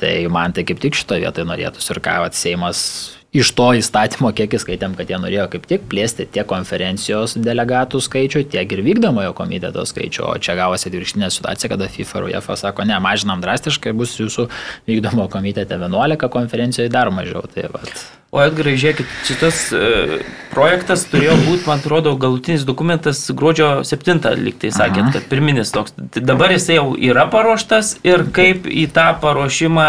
tai 0.00 0.14
man 0.32 0.54
tai 0.56 0.66
kaip 0.68 0.82
tik 0.82 0.98
šitoje 0.98 1.26
vietoje 1.26 1.48
norėtųsi 1.48 1.94
ir 1.94 2.02
ką 2.04 2.20
Seimas 2.38 2.82
iš 3.32 3.50
to 3.52 3.66
įstatymo, 3.76 4.30
kiek 4.32 4.54
įskaitėm, 4.56 4.94
kad 4.96 5.10
jie 5.10 5.18
norėjo 5.20 5.48
kaip 5.52 5.66
tik 5.68 5.84
plėsti 5.90 6.28
tiek 6.32 6.48
konferencijos 6.48 7.36
delegatų 7.36 8.00
skaičių, 8.04 8.44
tiek 8.54 8.72
ir 8.72 8.84
vykdomojo 8.86 9.34
komiteto 9.36 9.84
skaičių, 9.88 10.24
o 10.30 10.36
čia 10.40 10.56
gavosi 10.58 10.88
atvirkštinė 10.88 11.28
situacija, 11.34 11.72
kada 11.74 11.90
FIFA 11.92 12.22
ir 12.22 12.30
UEFA 12.32 12.56
sako, 12.60 12.88
ne, 12.88 12.96
mažinam 13.04 13.44
drastiškai, 13.44 13.92
bus 13.96 14.16
jūsų 14.20 14.48
vykdomo 14.88 15.28
komitete 15.32 15.76
11 15.76 16.32
konferencijoje 16.32 16.94
dar 16.94 17.12
mažiau. 17.12 17.44
Tai 17.52 17.68
vat. 17.74 18.08
O 18.28 18.42
Edgarai, 18.44 18.74
žiūrėkit, 18.76 19.12
šitas 19.24 19.58
e, 19.72 20.18
projektas 20.52 21.06
turėjo 21.08 21.32
būti, 21.46 21.62
man 21.64 21.78
atrodo, 21.80 22.10
galutinis 22.20 22.66
dokumentas 22.68 23.22
gruodžio 23.32 23.68
7, 23.88 24.20
liktai 24.42 24.68
sakėt, 24.68 25.06
Aha. 25.06 25.12
kad 25.14 25.28
pirminis 25.30 25.72
toks. 25.72 25.94
Tai 25.96 26.22
dabar 26.28 26.52
jisai 26.52 26.76
jau 26.76 26.90
yra 26.92 27.24
paruoštas 27.32 27.94
ir 28.04 28.26
kaip 28.36 28.68
į 28.68 28.84
tą 28.92 29.06
paruošimą 29.22 29.88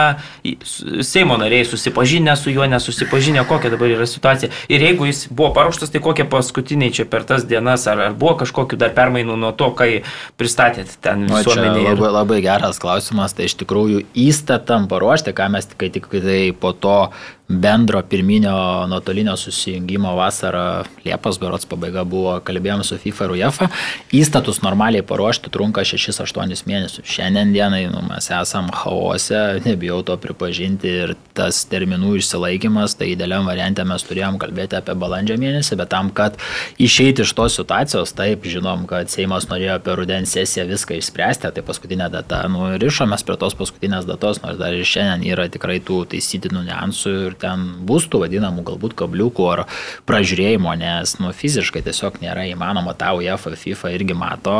Seimo 1.04 1.36
nariai 1.38 1.66
susipažinę 1.68 2.32
su 2.40 2.50
juo, 2.54 2.64
nesusipažinę, 2.72 3.29
kokia 3.50 3.72
dabar 3.74 3.92
yra 3.94 4.08
situacija. 4.10 4.52
Ir 4.72 4.84
jeigu 4.84 5.08
jis 5.10 5.26
buvo 5.30 5.52
paruoštas, 5.56 5.92
tai 5.94 6.02
kokie 6.04 6.26
paskutiniai 6.30 6.94
čia 6.96 7.06
per 7.10 7.26
tas 7.30 7.46
dienas, 7.50 7.88
ar, 7.92 8.02
ar 8.10 8.18
buvo 8.20 8.36
kažkokiu 8.44 8.80
dar 8.80 8.94
permainų 8.98 9.38
nuo 9.40 9.52
to, 9.58 9.72
kai 9.78 10.04
pristatėt 10.40 10.98
ten 11.06 11.28
visuomenėje? 11.30 11.96
Labai, 11.96 12.14
labai 12.20 12.40
geras 12.46 12.82
klausimas, 12.82 13.36
tai 13.38 13.50
iš 13.50 13.58
tikrųjų 13.62 14.06
įstatam 14.28 14.90
paruošti, 14.92 15.36
ką 15.38 15.50
mes 15.54 15.70
tik, 15.72 15.90
tik 15.96 16.10
tai 16.14 16.42
po 16.58 16.74
to 16.74 16.98
bendro 17.50 18.02
pirminio 18.02 18.88
nuotolinio 18.88 19.38
susijungimo 19.38 20.16
vasarą, 20.16 20.84
Liepos 21.06 21.40
berots 21.42 21.66
pabaiga 21.66 22.04
buvo, 22.06 22.36
kalbėjom 22.46 22.84
su 22.86 22.98
FIFA 23.02 23.26
ir 23.26 23.32
UEFA, 23.40 23.68
įstatus 24.14 24.60
normaliai 24.62 25.02
paruošti 25.02 25.50
trunka 25.50 25.82
6-8 25.82 26.62
mėnesius. 26.70 27.08
Šiandien 27.10 27.54
dienai 27.56 27.88
nu, 27.90 28.04
mes 28.06 28.30
esam 28.36 28.70
chaose, 28.70 29.40
nebijau 29.66 30.04
to 30.06 30.18
pripažinti 30.22 30.92
ir 31.06 31.16
tas 31.34 31.64
terminų 31.72 32.20
išsilaikimas, 32.20 32.94
tai 33.00 33.14
idealiam 33.16 33.50
variantė 33.50 33.88
mes 33.90 34.06
turėjom 34.06 34.38
kalbėti 34.44 34.78
apie 34.78 34.94
balandžio 35.02 35.40
mėnesį, 35.42 35.80
bet 35.82 35.90
tam, 35.96 36.14
kad 36.14 36.38
išeiti 36.78 37.26
iš 37.26 37.34
tos 37.34 37.58
situacijos, 37.58 38.14
taip, 38.14 38.46
žinom, 38.46 38.86
kad 38.92 39.10
Seimas 39.10 39.50
norėjo 39.50 39.80
per 39.88 39.98
rudens 39.98 40.36
sesiją 40.38 40.68
viską 40.70 41.00
išspręsti, 41.00 41.50
tai 41.56 41.66
paskutinė 41.66 42.12
data, 42.14 42.44
nu, 42.52 42.68
rišomės 42.78 43.26
prie 43.26 43.40
tos 43.42 43.58
paskutinės 43.58 44.06
datos, 44.06 44.44
nors 44.46 44.62
dar 44.62 44.78
ir 44.78 44.86
šiandien 44.86 45.26
yra 45.34 45.50
tikrai 45.50 45.80
tų 45.82 46.04
taisytinų 46.14 46.68
niuansų 46.70 47.18
ir 47.26 47.39
ten 47.42 47.66
bus 47.88 48.08
tų 48.10 48.24
vadinamų 48.26 48.64
galbūt 48.68 48.96
kabliukų 49.00 49.48
ar 49.52 49.64
pražiūrėjimo, 50.10 50.74
nes 50.80 51.16
nu, 51.22 51.32
fiziškai 51.36 51.84
tiesiog 51.86 52.20
nėra 52.24 52.46
įmanoma, 52.52 52.96
tą 53.00 53.14
UEFA, 53.20 53.56
FIFA 53.60 53.94
irgi 53.98 54.18
mato, 54.18 54.58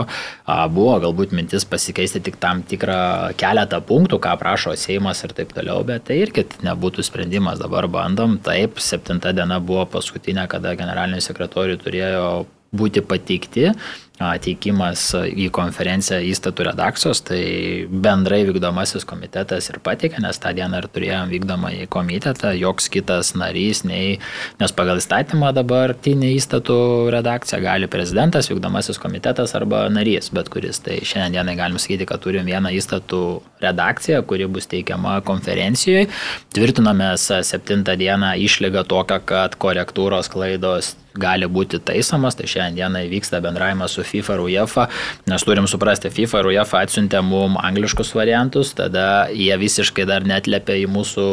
buvo 0.76 0.98
galbūt 1.06 1.36
mintis 1.38 1.68
pasikeisti 1.70 2.24
tik 2.26 2.40
tam 2.42 2.64
tikrą 2.68 3.00
keletą 3.40 3.82
punktų, 3.86 4.22
ką 4.24 4.36
prašo 4.42 4.76
Seimas 4.80 5.24
ir 5.26 5.36
taip 5.38 5.54
toliau, 5.56 5.84
bet 5.88 6.08
tai 6.10 6.22
irgi 6.24 6.46
nebūtų 6.66 7.06
sprendimas, 7.06 7.60
dabar 7.62 7.90
bandom, 7.92 8.38
taip, 8.44 8.80
septinta 8.84 9.34
diena 9.36 9.60
buvo 9.60 9.86
paskutinė, 9.98 10.48
kada 10.52 10.76
generalinių 10.80 11.22
sekretorių 11.26 11.78
turėjo 11.84 12.30
būti 12.76 13.02
pateikti 13.02 13.72
teikimas 14.20 15.04
į 15.16 15.48
konferenciją 15.56 16.20
įstatų 16.28 16.66
redakcijos, 16.70 17.22
tai 17.30 17.42
bendrai 17.90 18.42
vykdomasis 18.48 19.08
komitetas 19.08 19.70
ir 19.72 19.80
pateikė, 19.84 20.20
nes 20.24 20.40
tą 20.42 20.52
dieną 20.58 20.82
ir 20.82 20.88
turėjom 20.92 21.32
vykdomą 21.32 21.72
į 21.86 21.88
komitetą, 21.92 22.52
joks 22.60 22.90
kitas 22.92 23.32
narys, 23.40 23.86
nei, 23.88 24.20
nes 24.60 24.76
pagal 24.76 25.00
įstatymą 25.00 25.54
dabartinį 25.56 26.34
įstatų 26.36 26.80
redakciją 27.16 27.62
gali 27.64 27.90
prezidentas, 27.92 28.52
vykdomasis 28.52 29.00
komitetas 29.02 29.56
arba 29.58 29.86
narys, 29.94 30.32
bet 30.36 30.52
kuris. 30.52 30.82
Tai 30.84 31.00
šiandien 31.00 31.40
dienai 31.40 31.56
galim 31.60 31.80
sakyti, 31.80 32.08
kad 32.10 32.24
turim 32.24 32.48
vieną 32.48 32.74
įstatų 32.76 33.24
redakciją, 33.64 34.24
kuri 34.28 34.48
bus 34.52 34.68
teikiama 34.72 35.20
konferencijoje. 35.28 36.10
Tvirtinomės 36.56 37.30
7 37.48 37.84
dieną 37.88 38.36
išlygą 38.44 38.84
tokią, 38.90 39.22
kad 39.30 39.56
korektūros 39.60 40.32
klaidos 40.32 40.96
gali 41.20 41.48
būti 41.50 41.80
taisomas, 41.84 42.38
tai 42.38 42.48
šiandieną 42.50 43.04
vyksta 43.12 43.42
bendravimas 43.44 43.96
su 43.98 44.06
FIFA 44.10 44.38
ir 44.38 44.44
UEFA, 44.48 44.88
nes 45.30 45.46
turim 45.46 45.68
suprasti, 45.70 46.12
FIFA 46.14 46.44
ir 46.44 46.52
UEFA 46.54 46.84
atsiuntė 46.86 47.22
mum 47.26 47.58
angliškus 47.62 48.14
variantus, 48.18 48.74
tada 48.78 49.30
jie 49.34 49.54
visiškai 49.60 50.08
dar 50.10 50.26
netlėpia 50.28 50.80
į 50.84 50.88
mūsų 50.92 51.28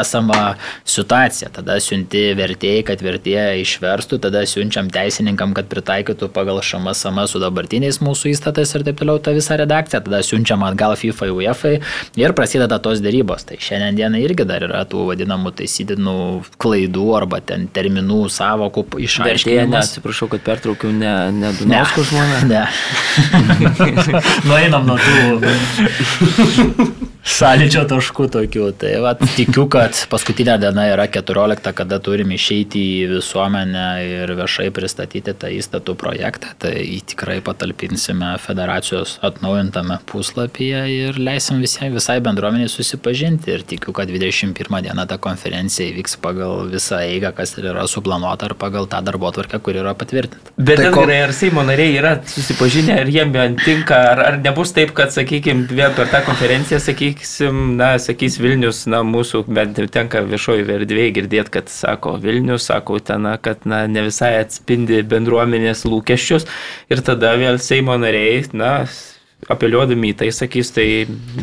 esamą 0.00 0.40
situaciją, 0.88 1.50
tada 1.58 1.78
siunti 1.82 2.26
vertėjai, 2.38 2.84
kad 2.90 3.02
vertėjai 3.04 3.62
išverstų, 3.62 4.20
tada 4.26 4.44
siunčiam 4.48 4.90
teisininkam, 4.92 5.54
kad 5.56 5.68
pritaikytų 5.70 6.30
pagal 6.34 6.60
šamasama 6.64 7.26
su 7.30 7.40
dabartiniais 7.42 8.00
mūsų 8.04 8.32
įstatais 8.34 8.74
ir 8.76 8.86
taip 8.86 9.00
toliau 9.00 9.20
tą 9.22 9.34
visą 9.36 9.58
redakciją, 9.60 10.02
tada 10.06 10.22
siunčiam 10.26 10.64
atgal 10.66 10.96
FIFA 11.00 11.28
ir 11.30 11.36
UEFA 11.38 11.74
ir 12.20 12.36
prasideda 12.36 12.78
tos 12.82 13.02
dėrybos. 13.04 13.46
Tai 13.48 13.58
šiandien 13.62 13.98
dieną 13.98 14.20
irgi 14.24 14.46
dar 14.48 14.64
yra 14.66 14.84
tų 14.88 15.08
vadinamų 15.10 15.54
taisytinų 15.58 16.16
klaidų 16.60 17.06
arba 17.18 17.40
ten 17.44 17.66
terminų 17.74 18.24
savokų 18.32 18.86
išaiškinimas. 19.06 19.72
Ne, 19.72 19.82
atsiprašau, 19.82 20.28
kad 20.32 20.44
pertraukiau, 20.46 20.92
ne, 20.94 21.14
ne 21.34 21.52
Dunausko 22.04 22.06
žmona. 22.16 22.40
Ne. 22.48 22.66
Nueinam 24.48 24.86
nuo 24.86 24.98
tų 24.98 25.44
sąlyčio 27.24 27.84
taškų 27.88 28.26
tokių. 28.34 28.66
Tai 28.78 28.92
va, 29.04 29.14
tikiu, 29.36 29.66
kad 29.72 29.96
paskutinė 30.12 30.56
diena 30.62 30.86
yra 30.92 31.06
14, 31.10 31.72
kada 31.76 31.98
turim 32.04 32.32
išeiti 32.34 32.82
į 33.00 33.08
visuomenę 33.16 33.86
ir 34.04 34.34
viešai 34.38 34.68
pristatyti 34.74 35.34
tą 35.40 35.50
įstatų 35.56 35.96
projektą. 36.00 36.52
Tai 36.60 36.74
tikrai 37.08 37.40
patalpinsime 37.44 38.34
federacijos 38.44 39.18
atnaujintame 39.24 40.00
puslapyje 40.10 40.84
ir 40.92 41.20
leisim 41.20 41.62
visai, 41.64 41.90
visai 41.94 42.20
bendruomeniai 42.24 42.70
susipažinti. 42.72 43.54
Ir 43.54 43.64
tikiu, 43.68 43.94
kad 43.96 44.12
21 44.12 44.80
dieną 44.84 45.06
ta 45.08 45.18
konferencija 45.22 45.92
įvyks 45.92 46.18
pagal 46.22 46.68
visą 46.72 47.00
eigą, 47.04 47.32
kas 47.36 47.56
ir 47.58 47.70
yra 47.72 47.86
suplanuota, 47.90 48.50
ar 48.50 48.58
pagal 48.60 48.88
tą 48.90 49.00
darbo 49.04 49.32
tvarkę, 49.34 49.60
kur 49.64 49.80
yra 49.80 49.96
patvirtinta. 49.96 50.54
Bet 50.58 50.82
tai 50.82 50.92
ko... 50.94 51.06
ar 51.08 51.32
Seimo 51.34 51.64
nariai 51.66 51.93
yra 51.98 52.14
susipažinę, 52.28 52.96
ar 53.02 53.10
jiem 53.10 53.32
tinka, 53.62 53.96
ar, 54.12 54.22
ar 54.28 54.38
nebus 54.42 54.74
taip, 54.76 54.92
kad, 54.96 55.12
sakykime, 55.14 55.66
vėl 55.70 55.94
per 55.96 56.10
tą 56.12 56.20
konferenciją, 56.26 56.80
sakyksim, 56.82 57.62
na, 57.78 57.94
sakys 58.02 58.38
Vilnius, 58.42 58.84
na, 58.90 59.04
mūsų 59.06 59.44
bent 59.48 59.78
jau 59.80 59.88
tenka 59.90 60.24
viešoji 60.26 60.66
verdvėjai 60.68 61.14
girdėti, 61.20 61.54
kad 61.58 61.72
sako 61.72 62.16
Vilnius, 62.22 62.68
sako 62.70 63.00
ten, 63.00 63.28
kad, 63.44 63.64
na, 63.68 63.84
ne 63.90 64.06
visai 64.08 64.34
atspindi 64.42 65.02
bendruomenės 65.08 65.86
lūkesčius. 65.88 66.48
Ir 66.92 67.04
tada 67.06 67.34
vėl 67.40 67.60
Seimo 67.62 67.96
nariai, 68.00 68.44
na, 68.52 68.76
apeliuodami 69.52 70.12
į 70.12 70.20
tai 70.22 70.30
sakys, 70.34 70.72
tai 70.76 70.88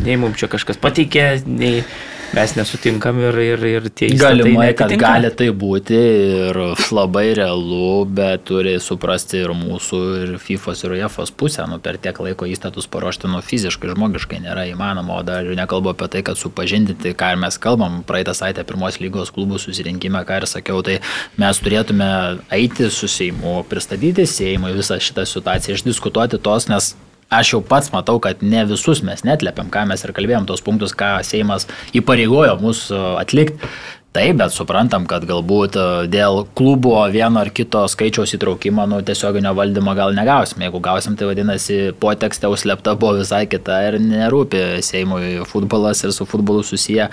nei 0.01 0.17
mums 0.19 0.39
čia 0.41 0.49
kažkas 0.51 0.79
pateikė, 0.81 1.27
nei 1.47 1.83
mes 2.31 2.53
nesutinkam 2.55 3.19
ir, 3.19 3.37
ir, 3.43 3.63
ir 3.67 3.87
tie 3.91 4.07
įstatymai. 4.11 4.37
Galimai, 4.39 4.67
kad 4.77 4.93
gali 4.99 5.31
tai 5.35 5.49
būti 5.55 5.97
ir 5.97 6.59
labai 6.95 7.25
realu, 7.37 8.05
bet 8.07 8.45
turi 8.47 8.77
suprasti 8.83 9.41
ir 9.43 9.53
mūsų, 9.57 9.99
ir 10.21 10.33
FIFA 10.41 10.75
ir 10.85 10.95
UEFA 10.99 11.27
pusę, 11.37 11.65
nu, 11.69 11.79
per 11.83 11.99
tiek 12.01 12.17
laiko 12.23 12.47
įstatus 12.49 12.87
paruošti, 12.91 13.29
nu, 13.31 13.41
fiziškai, 13.45 13.91
žmogiškai 13.95 14.41
nėra 14.45 14.65
įmanoma, 14.71 15.19
o 15.19 15.27
dar 15.27 15.47
nekalbu 15.59 15.93
apie 15.93 16.07
tai, 16.15 16.23
kad 16.27 16.39
supažindinti, 16.39 17.13
ką 17.19 17.33
mes 17.41 17.59
kalbam, 17.61 18.01
praeitą 18.07 18.35
savaitę 18.37 18.65
pirmos 18.67 19.01
lygos 19.03 19.33
klubų 19.35 19.59
susirinkime, 19.61 20.23
ką 20.27 20.41
ir 20.41 20.49
sakiau, 20.49 20.81
tai 20.87 21.01
mes 21.41 21.61
turėtume 21.63 22.11
eiti 22.55 22.89
su 22.93 23.11
Seimu, 23.11 23.59
pristatyti 23.69 24.27
Seimui 24.29 24.75
visą 24.77 24.99
šitą 25.03 25.27
situaciją, 25.27 25.79
išdiskutuoti 25.79 26.39
tos, 26.41 26.71
nes 26.71 26.93
aš 27.31 27.53
jau 27.55 27.61
pats 27.63 27.91
matau, 27.93 28.19
kad 28.23 28.43
ne 28.43 28.65
visus 28.69 29.01
mes 29.07 29.23
netlepiam, 29.27 29.71
ką 29.71 29.85
mes 29.89 30.03
ir 30.03 30.13
kalbėjom, 30.15 30.47
tos 30.49 30.63
punktus, 30.65 30.93
ką 30.97 31.17
Seimas 31.25 31.67
įpareigojo 31.97 32.57
mūsų 32.61 33.01
atlikti. 33.21 33.71
Taip, 34.11 34.35
bet 34.41 34.51
suprantam, 34.51 35.05
kad 35.07 35.23
galbūt 35.23 35.77
e, 35.79 35.83
dėl 36.11 36.41
klubo 36.59 36.97
vieno 37.07 37.39
ar 37.39 37.47
kito 37.55 37.85
skaičiaus 37.87 38.33
įtraukimo, 38.35 38.83
nu, 38.91 38.97
tiesioginio 39.07 39.53
valdymo 39.55 39.93
gal 39.95 40.11
negausim. 40.11 40.65
Jeigu 40.65 40.81
gausim, 40.83 41.13
tai 41.15 41.29
vadinasi, 41.29 41.77
potekstė 41.95 42.49
užslepta 42.51 42.97
buvo 42.99 43.21
visai 43.21 43.45
kita 43.47 43.77
ir 43.87 43.95
nerūpi 44.03 44.81
Seimui 44.83 45.45
futbolas 45.47 46.03
ir 46.03 46.11
su 46.11 46.27
futbolu 46.27 46.59
susiję 46.67 47.05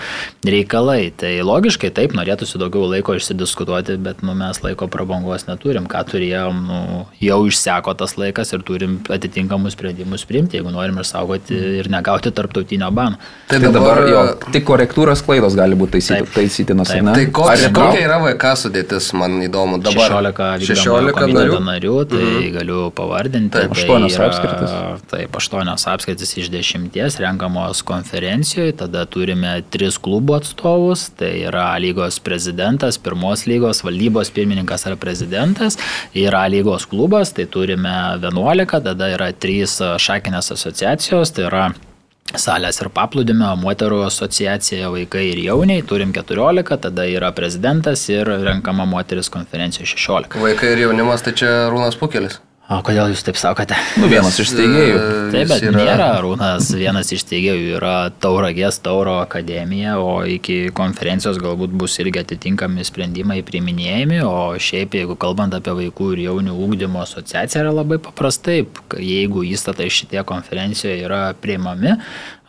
reikalai. 0.43 1.13
Tai 1.15 1.31
logiškai 1.47 1.93
taip, 1.95 2.17
norėtųsi 2.19 2.59
daugiau 2.59 2.89
laiko 2.91 3.15
išsidiskutuoti, 3.15 3.95
bet 4.03 4.19
nu, 4.27 4.35
mes 4.35 4.59
laiko 4.65 4.91
prabangos 4.91 5.47
neturim. 5.47 5.87
Ką 5.87 6.03
turėjom, 6.11 6.59
nu, 6.67 7.05
jau 7.23 7.39
išseko 7.47 7.95
tas 8.03 8.17
laikas 8.19 8.51
ir 8.51 8.67
turim 8.67 8.99
atitinkamus 9.07 9.79
sprendimus 9.79 10.27
priimti, 10.27 10.59
jeigu 10.59 10.75
norim 10.75 10.99
išsaugoti 10.99 11.63
ir 11.79 11.87
negauti 11.95 12.35
tarptautinio 12.35 12.91
bano. 12.91 13.23
Tai, 13.47 13.55
tai 13.55 13.71
dabar, 13.71 14.03
dabar 14.03 14.13
jo, 14.17 14.27
tik 14.51 14.67
korektūros 14.67 15.23
klaidos 15.23 15.55
gali 15.55 15.79
būti 15.79 16.03
taisytinos 16.35 16.88
Ne? 16.97 17.13
Tai 17.15 17.25
kokia, 17.33 17.69
kokia 17.75 18.03
yra 18.05 18.17
VK 18.23 18.53
sudėtis, 18.63 19.09
man 19.17 19.37
įdomu. 19.45 19.79
Dabar 19.83 20.13
16, 20.29 20.67
16 20.67 21.33
narių. 21.35 21.59
narių, 21.65 21.95
tai 22.11 22.21
mm. 22.21 22.47
galiu 22.55 22.81
pavardinti. 22.95 23.53
Taip, 23.55 23.75
8 23.75 24.07
tai 24.15 24.27
apskritis. 24.27 24.75
Taip, 25.11 25.39
8 25.41 25.73
apskritis 25.93 26.35
iš 26.41 26.51
10 26.53 27.19
renkamos 27.23 27.83
konferencijoje, 27.87 28.77
tada 28.83 29.05
turime 29.09 29.59
3 29.73 29.99
klubo 30.03 30.37
atstovus, 30.39 31.09
tai 31.19 31.33
yra 31.49 31.67
lygos 31.81 32.19
prezidentas, 32.23 32.99
pirmos 33.01 33.45
lygos 33.49 33.83
valdybos 33.85 34.33
pirmininkas 34.35 34.87
ar 34.89 34.97
prezidentas, 35.01 35.79
yra 36.17 36.45
lygos 36.51 36.87
klubas, 36.89 37.33
tai 37.35 37.47
turime 37.51 37.95
11, 38.21 38.81
tada 38.89 39.13
yra 39.15 39.31
3 39.33 39.99
šakinės 39.99 40.53
asociacijos, 40.55 41.35
tai 41.35 41.47
yra 41.49 41.69
salės 42.37 42.81
ir 42.83 42.91
paplūdimio, 42.93 43.53
moterų 43.61 44.03
asociacija, 44.07 44.91
vaikai 44.93 45.25
ir 45.31 45.41
jauniai, 45.47 45.85
turim 45.87 46.13
14, 46.15 46.77
tada 46.83 47.07
yra 47.09 47.31
prezidentas 47.35 48.05
ir 48.11 48.29
renkama 48.45 48.85
moteris 48.89 49.31
konferencija 49.33 49.87
16. 49.87 50.37
Vaikai 50.43 50.75
ir 50.75 50.85
jaunimas, 50.85 51.25
tai 51.25 51.33
čia 51.39 51.55
Rūnas 51.73 51.97
Pukelis. 51.99 52.39
O 52.69 52.83
kodėl 52.85 53.09
jūs 53.09 53.23
taip 53.25 53.37
sakote? 53.41 53.73
Nu, 53.97 54.05
vienas 54.11 54.35
iš 54.37 54.51
steigėjų. 54.51 54.97
Taip, 55.33 55.47
bet 55.49 55.63
yra... 55.65 55.79
nėra 55.79 56.09
Rūnas, 56.21 56.67
vienas 56.77 57.09
iš 57.15 57.23
steigėjų 57.23 57.71
yra 57.79 57.93
Tauragės 58.21 58.77
Tauro 58.85 59.15
akademija, 59.23 59.95
o 59.97 60.19
iki 60.29 60.69
konferencijos 60.77 61.39
galbūt 61.41 61.73
bus 61.81 61.97
irgi 62.03 62.21
atitinkami 62.21 62.85
sprendimai 62.85 63.39
priminėjami, 63.47 64.21
o 64.21 64.53
šiaip 64.61 64.99
jeigu 64.99 65.17
kalbant 65.17 65.57
apie 65.57 65.73
vaikų 65.81 66.11
ir 66.13 66.23
jaunių 66.27 66.53
ūkdymo 66.67 67.01
asociaciją 67.07 67.65
yra 67.65 67.73
labai 67.79 67.97
paprastai, 68.05 68.59
jeigu 69.01 69.47
įstatai 69.49 69.89
šitie 69.89 70.21
konferencijoje 70.29 71.01
yra 71.07 71.23
priimami, 71.41 71.97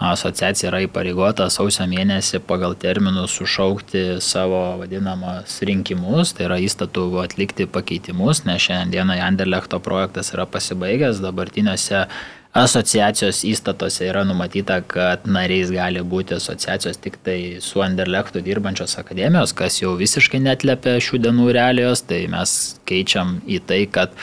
asociacija 0.01 0.71
yra 0.71 0.81
įpareigota 0.87 1.51
sausio 1.53 1.85
mėnesį 1.91 2.41
pagal 2.49 2.73
terminus 2.81 3.35
sušaukti 3.37 4.05
savo 4.25 4.63
vadinamas 4.81 5.59
rinkimus, 5.67 6.33
tai 6.37 6.49
yra 6.49 6.57
įstatų 6.65 7.07
atlikti 7.21 7.69
pakeitimus, 7.69 8.47
nes 8.49 8.65
šiandieną 8.65 9.21
Anderlechto 9.21 9.81
projektas 9.85 10.33
yra 10.33 10.49
pasibaigęs, 10.49 11.21
dabartiniuose 11.21 12.07
asociacijos 12.57 13.45
įstatuose 13.47 14.09
yra 14.09 14.25
numatyta, 14.27 14.81
kad 14.83 15.29
nariais 15.29 15.71
gali 15.71 16.01
būti 16.03 16.35
asociacijos 16.35 16.99
tik 16.99 17.21
tai 17.23 17.39
su 17.63 17.85
Anderlechtu 17.85 18.43
dirbančios 18.43 18.97
akademijos, 18.99 19.53
kas 19.55 19.79
jau 19.83 19.95
visiškai 20.01 20.41
netlėpia 20.43 20.97
šių 20.99 21.23
dienų 21.29 21.53
realijos, 21.55 22.03
tai 22.09 22.25
mes 22.33 22.57
keičiam 22.91 23.39
į 23.47 23.61
tai, 23.69 23.85
kad 23.87 24.17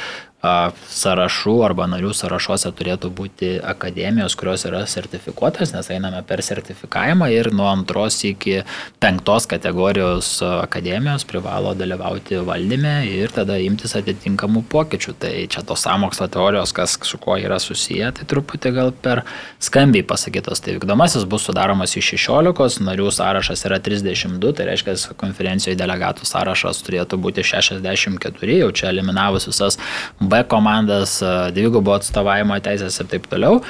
sąrašų 0.91 1.55
arba 1.65 1.87
narių 1.91 2.13
sąrašuose 2.15 2.71
turėtų 2.77 3.11
būti 3.13 3.49
akademijos, 3.63 4.35
kurios 4.39 4.65
yra 4.69 4.83
sertifikuotas, 4.89 5.73
nes 5.75 5.89
einame 5.93 6.21
per 6.27 6.43
sertifikavimą 6.45 7.29
ir 7.33 7.51
nuo 7.55 7.67
antros 7.69 8.19
iki 8.27 8.61
penktos 9.03 9.47
kategorijos 9.49 10.31
akademijos 10.47 11.25
privalo 11.27 11.73
dalyvauti 11.77 12.41
valdyme 12.47 12.95
ir 13.09 13.33
tada 13.35 13.57
imtis 13.61 13.95
atitinkamų 13.99 14.63
pokyčių. 14.71 15.15
Tai 15.21 15.33
čia 15.51 15.63
tos 15.67 15.85
samokslo 15.85 16.27
teorijos, 16.31 16.73
kas 16.75 16.97
su 17.07 17.19
kuo 17.21 17.37
yra 17.41 17.59
susiję, 17.61 18.11
tai 18.17 18.27
truputį 18.29 18.73
gal 18.75 18.91
per 18.91 19.23
skambiai 19.63 20.05
pasakytos. 20.07 20.61
Tai 20.63 20.77
vykdomasis 20.77 21.27
bus 21.29 21.47
sudaromas 21.47 21.95
iš 21.99 22.13
16, 22.15 22.81
narių 22.87 23.09
sąrašas 23.13 23.65
yra 23.69 23.79
32, 23.83 24.53
tai 24.57 24.69
reiškia, 24.71 24.97
konferencijoje 25.19 25.77
delegatų 25.79 26.27
sąrašas 26.27 26.83
turėtų 26.85 27.19
būti 27.21 27.45
64, 27.45 28.59
jau 28.61 28.71
čia 28.71 28.91
eliminavus 28.91 29.47
visas 29.49 29.79
B 30.19 30.36
komandas, 30.45 31.19
dvigubo 31.55 31.95
atstovavimo 31.97 32.59
teisės 32.63 32.99
ir 33.01 33.09
taip 33.13 33.25
toliau. 33.31 33.63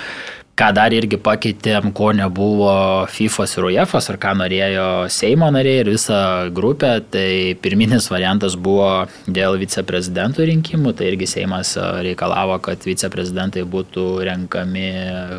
Ką 0.58 0.72
dar 0.74 0.90
irgi 0.90 1.20
pakeitėm, 1.22 1.92
ko 1.94 2.08
nebuvo 2.18 2.72
FIFA 3.14 3.46
ir 3.46 3.66
UEFA, 3.68 4.00
ar 4.10 4.18
ką 4.18 4.32
norėjo 4.40 4.86
Seimo 5.14 5.52
nariai 5.54 5.84
ir 5.84 5.92
visa 5.94 6.22
grupė, 6.50 6.96
tai 7.14 7.54
pirminis 7.62 8.08
variantas 8.10 8.56
buvo 8.58 9.06
dėl 9.30 9.60
viceprezidentų 9.62 10.48
rinkimų, 10.50 10.96
tai 10.98 11.12
irgi 11.12 11.28
Seimas 11.30 11.76
reikalavo, 11.78 12.58
kad 12.66 12.90
viceprezidentai 12.90 13.68
būtų 13.70 14.08
renkami 14.26 14.88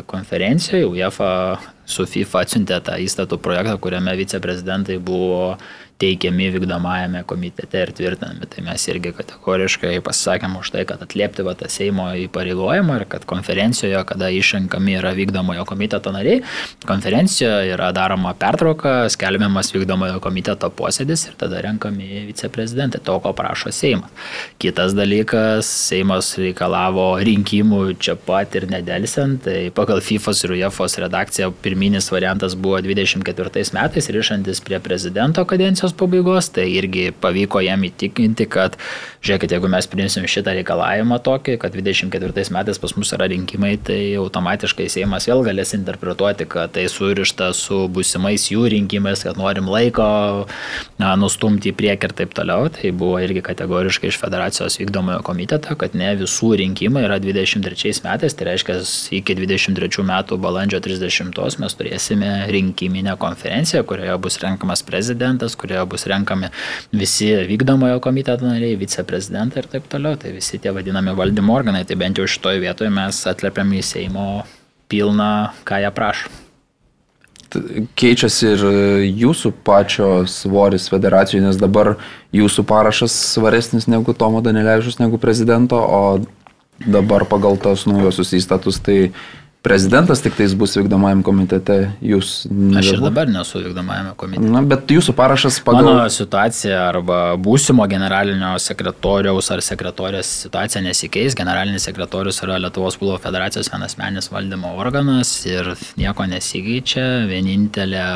konferencijoje, 0.07 0.87
UEFA 0.87 1.33
su 1.83 2.07
FIFA 2.07 2.45
atsiuntė 2.45 2.79
tą 2.87 2.95
įstatų 3.03 3.41
projektą, 3.43 3.75
kuriame 3.83 4.15
viceprezidentai 4.21 5.01
buvo 5.03 5.57
teikiami 5.99 6.47
vykdomajame 6.55 7.23
komitete 7.27 7.81
ir 7.83 7.91
tvirtinami. 7.95 8.47
Tai 8.49 8.63
mes 8.63 8.85
irgi 8.91 9.11
kategoriškai 9.17 9.97
pasisakėm 10.05 10.55
už 10.61 10.71
tai, 10.75 10.85
kad 10.87 11.01
atliepti 11.03 11.43
va, 11.45 11.55
tą 11.59 11.67
Seimo 11.71 12.07
įpareigojimą 12.25 12.99
ir 13.01 13.05
kad 13.11 13.25
konferencijoje, 13.29 13.99
kada 14.07 14.29
išrenkami 14.31 14.95
yra 14.99 15.11
vykdomojo 15.17 15.65
komiteto 15.67 16.13
nariai, 16.15 16.41
konferencijoje 16.87 17.73
yra 17.75 17.91
daroma 17.95 18.33
pertrauka, 18.39 19.09
skelbiamas 19.11 19.73
vykdomojo 19.75 20.21
komiteto 20.23 20.71
posėdis 20.71 21.27
ir 21.29 21.35
tada 21.39 21.59
renkami 21.65 22.23
viceprezidentai, 22.29 23.03
to, 23.03 23.17
ko 23.23 23.33
prašo 23.35 23.73
Seimas. 23.75 24.09
Kitas 24.61 24.95
dalykas, 24.97 25.67
Seimas 25.89 26.31
reikalavo 26.39 27.09
rinkimų 27.25 27.81
čia 27.99 28.15
pat 28.15 28.55
ir 28.55 28.69
nedelsiant, 28.71 29.43
tai 29.45 29.67
pagal 29.75 30.01
FIFA 30.05 30.35
ir 30.45 30.55
UEFA 30.59 30.87
redakciją 31.03 31.51
pirminis 31.63 32.09
variantas 32.13 32.55
buvo 32.55 32.79
24 32.83 33.75
metais 33.75 34.09
rišantis 34.13 34.63
prie 34.63 34.79
prezidento 34.83 35.43
kadencijos 35.45 35.88
kadencijos 35.89 35.93
pabaigos, 35.93 36.49
tai 36.49 36.69
irgi 36.73 37.11
pavyko 37.11 37.61
jam 37.61 37.81
įtikinti, 37.83 38.47
kad, 38.49 38.77
žiūrėkit, 39.23 39.51
jeigu 39.53 39.69
mes 39.69 39.87
priimsim 39.87 40.25
šitą 40.27 40.53
reikalavimą 40.57 41.19
tokį, 41.23 41.57
kad 41.59 41.73
24 41.73 42.51
metais 42.51 42.79
pas 42.79 42.95
mus 42.95 43.11
yra 43.13 43.27
rinkimai, 43.27 43.77
tai 43.77 44.15
automatiškai 44.17 44.89
Seimas 44.89 45.27
vėl 45.27 45.43
galės 45.43 45.73
interpretuoti, 45.73 46.47
kad 46.47 46.73
tai 46.73 46.87
surišta 46.87 47.53
su 47.53 47.87
būsimais 47.89 48.49
jų 48.51 48.69
rinkimais, 48.69 49.23
kad 49.23 49.37
norim 49.37 49.69
laiko 49.69 50.47
na, 50.99 51.15
nustumti 51.15 51.71
į 51.71 51.75
priekį 51.75 52.09
ir 52.09 52.15
taip 52.15 52.33
toliau. 52.33 52.69
Tai 52.69 52.91
buvo 52.91 53.19
irgi 53.19 53.43
kategoriškai 53.43 54.09
iš 54.09 54.19
federacijos 54.19 54.79
vykdomojo 54.79 55.21
komiteto, 55.25 55.75
kad 55.79 55.95
ne 55.95 56.13
visų 56.19 56.55
rinkimai 56.59 57.05
yra 57.07 57.19
23 57.19 58.03
metais, 58.05 58.35
tai 58.35 58.49
reiškia, 58.51 58.79
iki 59.19 59.35
23 59.35 60.05
metų 60.05 60.39
balandžio 60.39 60.81
30 60.83 61.59
mes 61.59 61.75
turėsime 61.75 62.31
rinkiminę 62.51 63.15
konferenciją, 63.19 63.83
kurioje 63.87 64.17
bus 64.21 64.39
renkamas 64.41 64.83
prezidentas, 64.85 65.55
kurioje 65.59 65.78
kurioje 65.79 65.89
bus 65.89 66.05
renkami 66.05 66.49
visi 66.91 67.35
vykdomojo 67.47 67.99
komiteto 67.99 68.45
nariai, 68.45 68.75
viceprezidentai 68.75 69.63
ir 69.63 69.67
taip 69.67 69.87
toliau. 69.89 70.17
Tai 70.17 70.31
visi 70.31 70.59
tie 70.59 70.71
vadinami 70.71 71.15
valdymo 71.15 71.53
organai. 71.53 71.85
Tai 71.85 71.95
bent 71.95 72.17
jau 72.17 72.27
šitoje 72.27 72.59
vietoje 72.59 72.89
mes 72.89 73.25
atliepiam 73.27 73.71
į 73.73 73.81
Seimo 73.83 74.43
pilną, 74.89 75.51
ką 75.63 75.81
jie 75.83 75.91
prašo. 75.91 76.29
Keičiasi 77.97 78.45
ir 78.45 78.63
jūsų 79.23 79.51
pačio 79.65 80.25
svoris 80.29 80.85
federacijoje, 80.89 81.47
nes 81.47 81.57
dabar 81.57 81.95
jūsų 82.31 82.63
parašas 82.63 83.15
svaresnis 83.33 83.87
negu 83.89 84.13
Tomo 84.13 84.41
Danilevičius, 84.45 84.99
negu 84.99 85.17
prezidento, 85.17 85.79
o 85.81 86.19
dabar 86.85 87.25
pagal 87.25 87.57
tos 87.57 87.87
naujosius 87.89 88.35
įstatus 88.37 88.77
tai 88.85 89.09
prezidentas 89.61 90.21
tik 90.23 90.37
tais 90.37 90.53
bus 90.55 90.75
vykdomajam 90.79 91.21
komitete, 91.25 91.77
jūs 92.05 92.45
nebebu. 92.47 92.79
Aš 92.79 92.91
ir 92.93 93.01
dabar 93.03 93.31
nesu 93.31 93.59
vykdomajame 93.63 94.13
komitete. 94.19 94.51
Na, 94.53 94.61
bet 94.63 94.91
jūsų 94.93 95.15
parašas 95.17 95.59
pagal... 95.65 95.89
Mano 95.89 96.05
situacija 96.13 96.85
arba 96.87 97.19
būsimo 97.39 97.87
generalinio 97.91 98.53
sekretoriaus 98.63 99.51
ar 99.55 99.63
sekretorės 99.65 100.31
situacija 100.45 100.83
nesikeis. 100.85 101.35
Generalinis 101.39 101.89
sekretorius 101.89 102.39
yra 102.45 102.61
Lietuvos 102.63 102.99
futbolo 102.99 103.19
federacijos 103.19 103.71
vienasmenis 103.73 104.31
valdymo 104.31 104.73
organas 104.79 105.35
ir 105.49 105.73
nieko 105.99 106.29
nesikeičia. 106.29 107.05
Vienintelė 107.29 108.07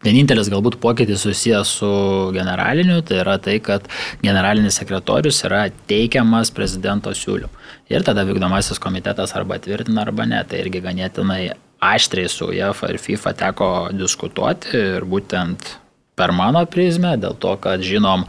Vienintelis 0.00 0.48
galbūt 0.48 0.78
pokytis 0.80 1.26
susijęs 1.26 1.70
su 1.76 1.88
generaliniu, 2.32 3.02
tai 3.04 3.18
yra 3.20 3.34
tai, 3.36 3.58
kad 3.60 3.84
generalinis 4.24 4.78
sekretorius 4.80 5.42
yra 5.44 5.66
teikiamas 5.90 6.48
prezidento 6.56 7.12
siūlymu. 7.12 7.52
Ir 7.90 8.04
tada 8.06 8.22
vykdomasis 8.22 8.78
komitetas 8.78 9.34
arba 9.34 9.58
tvirtina, 9.58 10.04
arba 10.06 10.26
ne. 10.28 10.38
Tai 10.46 10.60
irgi 10.62 10.82
ganėtinai 10.84 11.42
aštriai 11.82 12.30
su 12.30 12.50
UEFA 12.52 12.92
ir 12.92 13.00
FIFA 13.02 13.32
teko 13.40 13.70
diskutuoti 13.96 14.76
ir 14.78 15.06
būtent 15.08 15.72
per 16.14 16.34
mano 16.36 16.62
prizmę, 16.70 17.16
dėl 17.18 17.34
to, 17.40 17.56
kad 17.62 17.82
žinom, 17.82 18.26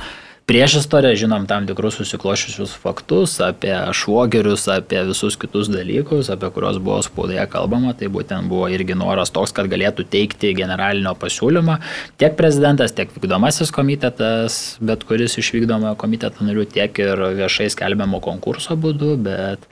prieš 0.51 0.73
istoriją 0.81 1.15
žinom 1.15 1.45
tam 1.47 1.63
tikrus 1.67 1.95
susiklošiusius 1.95 2.73
faktus 2.83 3.37
apie 3.39 3.71
šuogerius, 3.95 4.65
apie 4.73 4.99
visus 5.07 5.37
kitus 5.39 5.69
dalykus, 5.71 6.27
apie 6.33 6.49
kuriuos 6.51 6.79
buvo 6.83 6.97
spaudoje 7.05 7.45
kalbama, 7.53 7.93
tai 7.95 8.09
būtent 8.11 8.51
buvo 8.51 8.67
irgi 8.67 8.97
noras 8.99 9.31
toks, 9.31 9.53
kad 9.55 9.69
galėtų 9.71 10.03
teikti 10.11 10.49
generalinio 10.57 11.13
pasiūlymą 11.21 11.77
tiek 12.19 12.35
prezidentas, 12.35 12.91
tiek 12.97 13.13
vykdomasis 13.15 13.71
komitetas, 13.71 14.57
bet 14.83 15.05
kuris 15.07 15.37
iš 15.39 15.53
vykdomojo 15.55 15.93
komiteto 16.01 16.43
narių, 16.43 16.65
tiek 16.73 16.99
ir 16.99 17.23
viešai 17.37 17.69
skelbiamo 17.71 18.19
konkurso 18.19 18.75
būdu, 18.75 19.13
bet 19.23 19.63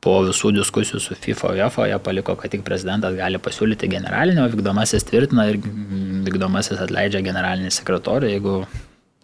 po 0.00 0.20
visų 0.28 0.52
diskusijų 0.60 1.00
su 1.02 1.18
FIFA 1.18 1.56
UEFA 1.56 1.88
jie 1.90 1.98
paliko, 2.06 2.36
kad 2.38 2.54
tik 2.54 2.62
prezidentas 2.68 3.18
gali 3.18 3.42
pasiūlyti 3.42 3.90
generalinio, 3.90 4.46
vykdomasis 4.54 5.10
tvirtina 5.10 5.48
ir 5.50 5.58
vykdomasis 5.58 6.86
atleidžia 6.86 7.24
generalinį 7.26 7.74
sekretorių, 7.74 8.30
jeigu 8.36 8.60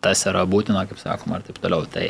tas 0.05 0.27
yra 0.29 0.45
būtina, 0.49 0.87
kaip 0.89 1.01
sakoma, 1.03 1.41
ir 1.41 1.49
taip 1.49 1.61
toliau. 1.63 1.87
Tai 1.91 2.07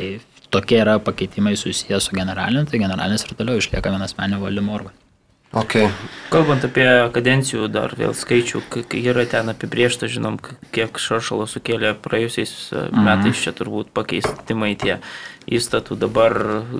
tokie 0.54 0.80
yra 0.82 0.98
pakeitimai 1.02 1.56
susijęs 1.58 2.08
su 2.08 2.16
generaliniu, 2.16 2.66
tai 2.70 2.82
generalinis 2.82 3.26
ir 3.26 3.34
toliau 3.38 3.62
išlieka 3.62 3.92
vienas 3.94 4.16
menio 4.20 4.42
valdymo 4.44 4.78
organas. 4.78 5.02
Okay. 5.56 5.86
Kalbant 6.28 6.64
apie 6.66 6.84
kadencijų 7.14 7.68
dar 7.72 7.94
vėl 7.96 8.12
skaičių, 8.18 8.60
kai 8.74 8.98
yra 9.00 9.24
ten 9.30 9.48
apibriešta, 9.48 10.08
žinom, 10.10 10.36
kiek 10.74 10.98
šaršalo 11.00 11.46
sukėlė 11.48 11.94
praėjusiais 12.02 12.52
mhm. 12.74 13.06
metais, 13.06 13.40
čia 13.40 13.54
turbūt 13.56 13.92
pakeitimai 13.96 14.74
tie 14.80 14.98
įstatų, 15.46 15.96
dabar 16.00 16.34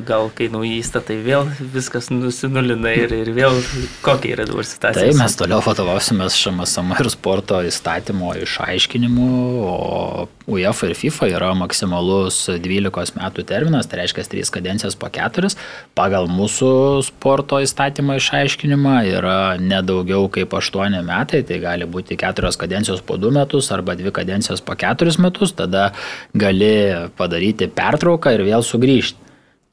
gal 0.07 0.27
kai 0.35 0.49
nauji 0.51 0.81
įstatai 0.81 1.21
vėl 1.23 1.47
viskas 1.75 2.09
nusinulina 2.11 2.91
ir, 2.99 3.13
ir 3.15 3.31
vėl 3.37 3.61
kokia 4.03 4.35
yra 4.35 4.47
dabar 4.49 4.67
situacija. 4.67 5.07
Tai 5.07 5.21
mes 5.21 5.37
toliau 5.39 5.63
vadovausimės 5.63 6.39
šamasam 6.41 6.91
ir 6.97 7.11
sporto 7.13 7.61
įstatymo 7.63 8.33
išaiškinimu, 8.43 9.29
o 9.67 10.27
UEFA 10.51 10.91
ir 10.91 10.99
FIFA 10.99 11.29
yra 11.35 11.51
maksimalus 11.59 12.41
12 12.63 13.17
metų 13.19 13.45
terminas, 13.47 13.87
tai 13.91 14.03
reiškia 14.03 14.27
3 14.35 14.53
kadencijas 14.55 14.99
po 14.99 15.11
4. 15.15 15.51
Pagal 15.99 16.27
mūsų 16.31 16.71
sporto 17.07 17.59
įstatymo 17.63 18.19
išaiškinimą 18.19 18.97
yra 19.11 19.39
nedaugiau 19.63 20.27
kaip 20.33 20.55
8 20.59 20.99
metai, 21.07 21.43
tai 21.47 21.61
gali 21.63 21.87
būti 21.87 22.19
4 22.19 22.51
kadencijos 22.59 23.03
po 23.07 23.19
2 23.19 23.35
metus 23.39 23.71
arba 23.75 23.95
2 23.99 24.15
kadencijos 24.15 24.63
po 24.63 24.75
4 24.79 25.19
metus, 25.23 25.55
tada 25.55 25.93
gali 26.35 26.75
padaryti 27.19 27.71
pertrauką 27.71 28.35
ir 28.35 28.47
vėl 28.47 28.56
vėl 28.57 28.65
sugrįžti. 28.65 29.23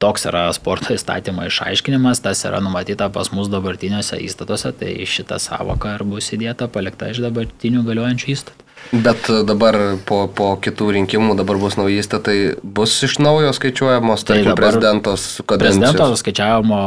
Toks 0.03 0.25
yra 0.27 0.49
sporto 0.51 0.91
įstatymo 0.97 1.45
išaiškinimas, 1.47 2.23
tas 2.23 2.43
yra 2.47 2.59
numatyta 2.63 3.07
pas 3.13 3.31
mus 3.31 3.51
dabartiniuose 3.51 4.19
įstatuose, 4.25 4.73
tai 4.75 4.97
šita 5.07 5.39
savoka 5.39 5.95
ir 5.95 6.03
bus 6.03 6.33
įdėta 6.35 6.67
palikta 6.67 7.11
iš 7.13 7.23
dabartinių 7.23 7.85
galiojančių 7.87 8.33
įstatų. 8.35 8.62
Bet 8.91 9.29
dabar 9.47 9.77
po, 10.05 10.25
po 10.29 10.51
kitų 10.61 10.91
rinkimų 10.97 11.37
dabar 11.39 11.57
bus 11.61 11.77
nauji 11.79 11.97
įstatai, 12.01 12.37
bus 12.61 12.93
iš 13.05 13.17
naujo 13.23 13.53
skaičiuojamos, 13.55 14.25
tai 14.27 14.41
tarkim, 14.41 14.57
prezidentos 14.59 15.23
kadencijos. 15.49 15.93
Prezidento 15.93 16.19
skaičiavimo 16.19 16.81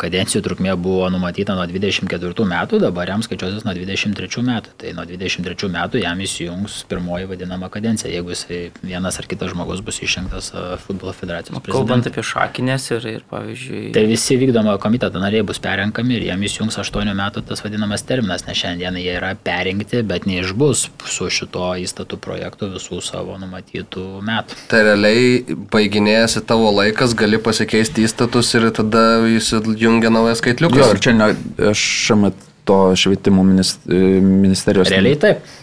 kadencijų 0.00 0.42
trukmė 0.44 0.74
buvo 0.80 1.08
numatyta 1.12 1.56
nuo 1.56 1.64
24 1.70 2.48
metų, 2.50 2.80
dabar 2.82 3.12
jam 3.12 3.24
skaičiuosis 3.24 3.64
nuo 3.64 3.74
23 3.76 4.44
metų. 4.50 4.74
Tai 4.82 4.92
nuo 4.98 5.06
23 5.08 5.70
metų 5.76 6.02
jam 6.02 6.20
įsijungs 6.26 6.78
pirmoji 6.90 7.30
vadinama 7.30 7.70
kadencija, 7.72 8.12
jeigu 8.12 8.34
jisai 8.34 8.60
vienas 8.82 9.20
ar 9.20 9.28
kitas 9.30 9.54
žmogus 9.54 9.80
bus 9.86 10.02
išrinktas 10.04 10.52
futbolo 10.84 11.14
federacijos 11.16 11.56
prezidentu. 11.56 11.76
Kalbant 11.76 12.10
apie 12.10 12.26
šakinės 12.26 12.90
ir, 12.96 13.08
ir 13.16 13.24
pavyzdžiui. 13.32 13.82
Tai 13.96 14.04
visi 14.10 14.36
vykdomo 14.40 14.76
komiteto 14.82 15.22
nariai 15.22 15.46
bus 15.46 15.62
perrenkami 15.62 16.18
ir 16.18 16.28
jam 16.30 16.44
įsijungs 16.44 16.80
8 16.84 17.14
metų 17.16 17.46
tas 17.48 17.64
vadinamas 17.64 18.04
terminas, 18.06 18.46
nes 18.48 18.60
šiandien 18.60 19.00
jie 19.00 19.16
yra 19.16 19.34
perrinkti, 19.46 20.02
bet 20.06 20.28
neišbus 20.28 20.88
su 21.06 21.30
šito 21.36 21.68
įstatų 21.82 22.18
projektų 22.22 22.70
visų 22.76 23.00
savo 23.04 23.36
numatytų 23.40 24.06
metų. 24.26 24.58
Tai 24.70 24.82
realiai 24.90 25.56
baiginėjasi 25.72 26.42
tavo 26.48 26.72
laikas, 26.74 27.14
gali 27.18 27.40
pasikeisti 27.42 28.06
įstatus 28.06 28.54
ir 28.58 28.70
tada 28.76 29.04
įsijungia 29.36 30.12
naujas 30.14 30.42
skaitliukas. 30.42 30.82
Jo, 30.82 30.90
ir 30.94 31.04
čia 31.04 31.16
ne, 31.16 31.30
aš 31.72 31.86
šiame 32.08 32.32
to 32.66 32.80
švietimo 32.98 33.44
ministerijos. 33.46 34.90
Realiai 34.90 35.20
taip. 35.22 35.54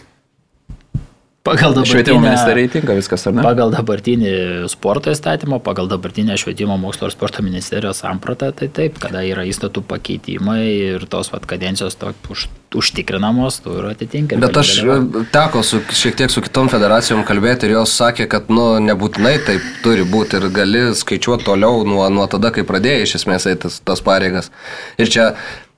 Pagal 1.44 1.74
švietimo 1.84 2.20
ministerijai 2.20 2.68
tinka 2.72 2.94
viskas, 2.96 3.26
ar 3.28 3.34
ne? 3.36 3.42
Pagal 3.44 3.68
dabartinį 3.74 4.30
sporto 4.72 5.12
įstatymą, 5.12 5.58
pagal 5.60 5.90
dabartinę 5.90 6.38
švietimo 6.40 6.78
mokslo 6.80 7.10
ir 7.10 7.12
sporto 7.12 7.44
ministerijos 7.44 8.00
sampratą, 8.00 8.48
tai 8.56 8.70
taip, 8.72 8.96
kada 9.02 9.20
yra 9.28 9.44
įstatų 9.44 9.82
pakeitimai 9.90 10.62
ir 10.70 11.04
tos 11.12 11.28
vat, 11.34 11.44
kadencijos 11.50 11.98
to, 12.00 12.14
už, 12.32 12.46
užtikrinamos, 12.80 13.60
tu 13.60 13.76
ir 13.76 13.90
atitinka. 13.90 14.40
Bet 14.40 14.56
aš 14.62 14.72
dalyvau. 14.78 15.26
teko 15.36 15.60
su, 15.68 15.82
šiek 15.92 16.16
tiek 16.22 16.32
su 16.32 16.40
kitom 16.48 16.72
federacijom 16.72 17.26
kalbėti 17.28 17.68
ir 17.68 17.76
jos 17.76 17.92
sakė, 18.00 18.24
kad 18.38 18.48
nu, 18.48 18.70
nebūtinai 18.88 19.36
taip 19.44 19.68
turi 19.84 20.08
būti 20.08 20.40
ir 20.40 20.48
gali 20.48 20.86
skaičiuoti 20.96 21.44
toliau 21.52 21.84
nuo, 21.84 22.08
nuo 22.08 22.24
tada, 22.24 22.56
kai 22.56 22.64
pradėjai 22.64 23.04
iš 23.04 23.18
esmės 23.20 23.50
eiti 23.52 23.66
tas, 23.68 23.82
tas 23.84 24.00
pareigas. 24.00 24.48
Ir 24.96 25.12
čia 25.12 25.34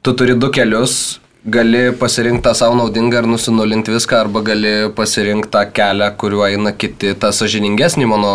tu 0.07 0.15
turi 0.15 0.39
du 0.39 0.55
kelius 0.55 1.17
gali 1.47 1.93
pasirinkti 1.99 2.43
tą 2.43 2.55
savo 2.59 2.75
naudingą 2.79 3.21
ir 3.23 3.29
nusinulinti 3.31 3.95
viską, 3.95 4.19
arba 4.25 4.43
gali 4.47 4.73
pasirinkti 4.97 5.51
tą 5.55 5.63
kelią, 5.77 6.11
kuriuo 6.21 6.45
eina 6.49 6.73
kiti, 6.75 7.15
tą 7.23 7.31
sažiningesnį 7.35 8.09
mano 8.11 8.33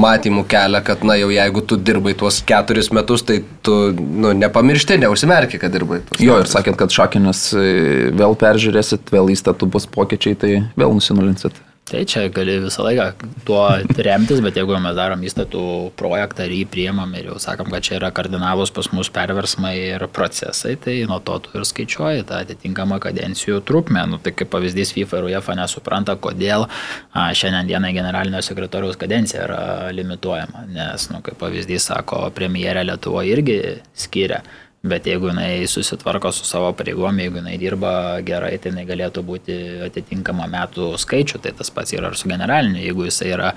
matymų 0.00 0.46
kelią, 0.50 0.82
kad, 0.86 1.04
na, 1.06 1.18
jau 1.20 1.28
jeigu 1.34 1.62
tu 1.68 1.76
dirbai 1.76 2.16
tuos 2.18 2.40
keturis 2.48 2.90
metus, 2.96 3.24
tai 3.28 3.42
tu, 3.66 3.76
nu, 3.92 4.32
nepamiršti, 4.36 4.98
neužsimerki, 5.04 5.60
kad 5.62 5.74
dirbai. 5.76 6.00
Jo, 6.22 6.40
ir 6.42 6.50
sakėt, 6.50 6.78
kad 6.80 6.96
šakinės 6.96 7.46
e, 7.54 7.68
vėl 8.16 8.36
peržiūrėsit, 8.40 9.12
vėl 9.12 9.32
įstatų 9.36 9.70
bus 9.76 9.88
pokyčiai, 9.92 10.38
tai 10.40 10.52
vėl 10.80 10.96
nusinulinsit. 10.96 11.60
Tai 11.86 12.00
čia 12.02 12.24
gali 12.34 12.56
visą 12.64 12.82
laiką 12.82 13.04
tuo 13.46 13.60
remtis, 14.02 14.40
bet 14.42 14.56
jeigu 14.58 14.74
mes 14.82 14.96
darom 14.98 15.20
įstatų 15.22 15.60
projektą 15.94 16.48
ir 16.48 16.54
jį 16.56 16.64
priemam 16.72 17.12
ir 17.14 17.28
jau 17.28 17.36
sakom, 17.38 17.70
kad 17.70 17.86
čia 17.86 18.00
yra 18.00 18.10
kardinalus 18.10 18.72
pas 18.74 18.88
mus 18.90 19.06
perversmai 19.14 19.70
ir 19.92 20.06
procesai, 20.10 20.74
tai 20.82 20.96
nuo 21.06 21.20
to 21.22 21.38
tu 21.44 21.54
ir 21.54 21.68
skaičiuoji 21.70 22.26
tą 22.26 22.40
atitinkamą 22.42 22.98
kadencijų 23.06 23.60
trukmę. 23.70 24.02
Nu, 24.10 24.18
tai 24.18 24.34
kaip 24.34 24.50
pavyzdys 24.50 24.96
FIFA 24.96 25.22
ir 25.22 25.30
UEFA 25.30 25.54
nesupranta, 25.60 26.18
kodėl 26.18 26.66
a, 26.66 27.28
šiandien 27.30 27.70
dienai 27.70 27.94
generalinio 27.94 28.42
sekretoriaus 28.42 28.98
kadencija 28.98 29.46
yra 29.46 29.62
limituojama, 29.94 30.66
nes, 30.74 31.06
nu, 31.14 31.22
kaip 31.22 31.38
pavyzdys 31.38 31.86
sako, 31.92 32.24
premjerė 32.34 32.82
Lietuvoje 32.90 33.38
irgi 33.38 33.60
skiria 33.94 34.42
Bet 34.84 35.06
jeigu 35.06 35.30
jinai 35.30 35.66
susitvarko 35.66 36.30
su 36.32 36.44
savo 36.44 36.68
pareigom, 36.76 37.18
jeigu 37.18 37.40
jinai 37.40 37.56
dirba 37.58 37.92
gerai, 38.26 38.52
tai 38.62 38.70
jinai 38.70 38.84
galėtų 38.86 39.22
būti 39.26 39.54
atitinkama 39.86 40.46
metų 40.52 40.92
skaičių, 41.02 41.40
tai 41.42 41.52
tas 41.58 41.72
pats 41.74 41.94
yra 41.96 42.12
ir 42.12 42.18
su 42.18 42.28
generaliniu. 42.30 42.82
Jeigu 42.84 43.06
jisai 43.08 43.32
yra 43.34 43.48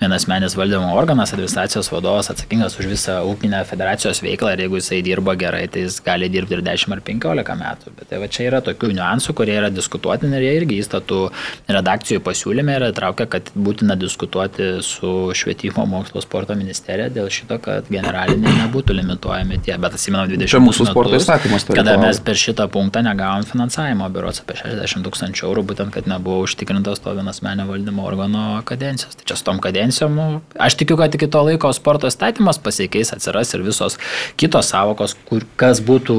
vienas 0.00 0.24
menis 0.30 0.56
valdymo 0.56 0.94
organas, 0.96 1.34
administracijos 1.34 1.90
vadovas 1.92 2.30
atsakingas 2.32 2.78
už 2.80 2.88
visą 2.92 3.18
ūkinę 3.28 3.60
federacijos 3.68 4.22
veiklą 4.24 4.54
ir 4.54 4.64
jeigu 4.64 4.80
jisai 4.80 5.02
dirba 5.04 5.34
gerai, 5.40 5.66
tai 5.68 5.82
jis 5.84 5.98
gali 6.06 6.30
dirbti 6.32 6.56
ir 6.56 6.64
10 6.70 6.96
ar 6.96 7.04
15 7.10 7.58
metų. 7.64 7.92
Bet 7.98 8.08
tai 8.12 8.22
va 8.22 8.30
čia 8.38 8.48
yra 8.48 8.62
tokių 8.64 8.92
niuansų, 8.96 9.36
kurie 9.36 9.58
yra 9.58 9.72
diskutuotini 9.74 10.40
ir 10.40 10.46
jie 10.46 10.54
irgi 10.62 10.80
įstatų 10.84 11.20
redakcijų 11.68 12.24
pasiūlyme 12.24 12.78
yra 12.78 12.92
traukia, 12.96 13.28
kad 13.28 13.52
būtina 13.54 13.98
diskutuoti 13.98 14.78
su 14.86 15.12
švietimo 15.36 15.84
mokslo 15.90 16.24
sporto 16.24 16.56
ministerija 16.56 17.12
dėl 17.12 17.28
šito, 17.34 17.60
kad 17.60 17.92
generaliniai 17.92 18.56
nebūtų 18.64 18.96
limituojami 19.02 19.60
tie. 19.66 19.76
Bet 19.76 19.98
atsimenu 19.98 20.24
20 20.32 20.67
mūsų 20.68 20.86
sporto 20.90 21.16
įstatymas. 21.18 21.66
Kada 21.72 21.96
mes 22.00 22.20
per 22.24 22.38
šitą 22.38 22.68
punktą 22.72 23.02
negavom 23.06 23.46
finansavimo, 23.48 24.08
biuros 24.12 24.42
apie 24.42 24.56
60 24.60 25.04
tūkstančių 25.06 25.46
eurų, 25.48 25.64
būtent, 25.70 25.92
kad 25.94 26.08
nebuvo 26.10 26.44
užtikrintas 26.46 27.02
to 27.04 27.14
vienas 27.16 27.42
menio 27.44 27.68
valdymo 27.68 28.06
organo 28.08 28.44
kadencijos. 28.68 29.18
Tai 29.18 29.28
čia 29.28 29.38
su 29.38 29.46
tom 29.46 29.62
kadencijom, 29.64 30.18
nu, 30.18 30.40
aš 30.68 30.78
tikiu, 30.80 30.98
kad 31.00 31.14
iki 31.14 31.30
to 31.32 31.44
laiko 31.48 31.72
sporto 31.76 32.10
įstatymas 32.10 32.60
pasikeis, 32.64 33.12
atsiras 33.16 33.54
ir 33.56 33.64
visos 33.66 33.98
kitos 34.40 34.72
savokos, 34.72 35.16
kur 35.28 35.46
kas 35.60 35.82
būtų 35.84 36.18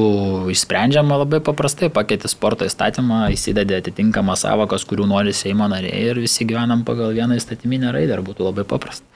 išsprendžiama 0.54 1.22
labai 1.24 1.42
paprastai, 1.46 1.92
pakeiti 1.94 2.32
sporto 2.32 2.68
įstatymą, 2.70 3.28
įsidedė 3.36 3.80
atitinkamą 3.84 4.38
savokos, 4.40 4.88
kurių 4.90 5.10
nori 5.10 5.36
Seimo 5.36 5.70
nariai 5.72 6.10
ir 6.12 6.20
visi 6.22 6.48
gyvenam 6.48 6.86
pagal 6.88 7.16
vieną 7.16 7.40
įstatyminę 7.40 7.94
raidę 7.96 8.18
ir 8.18 8.26
būtų 8.26 8.50
labai 8.50 8.68
paprasta. 8.68 9.09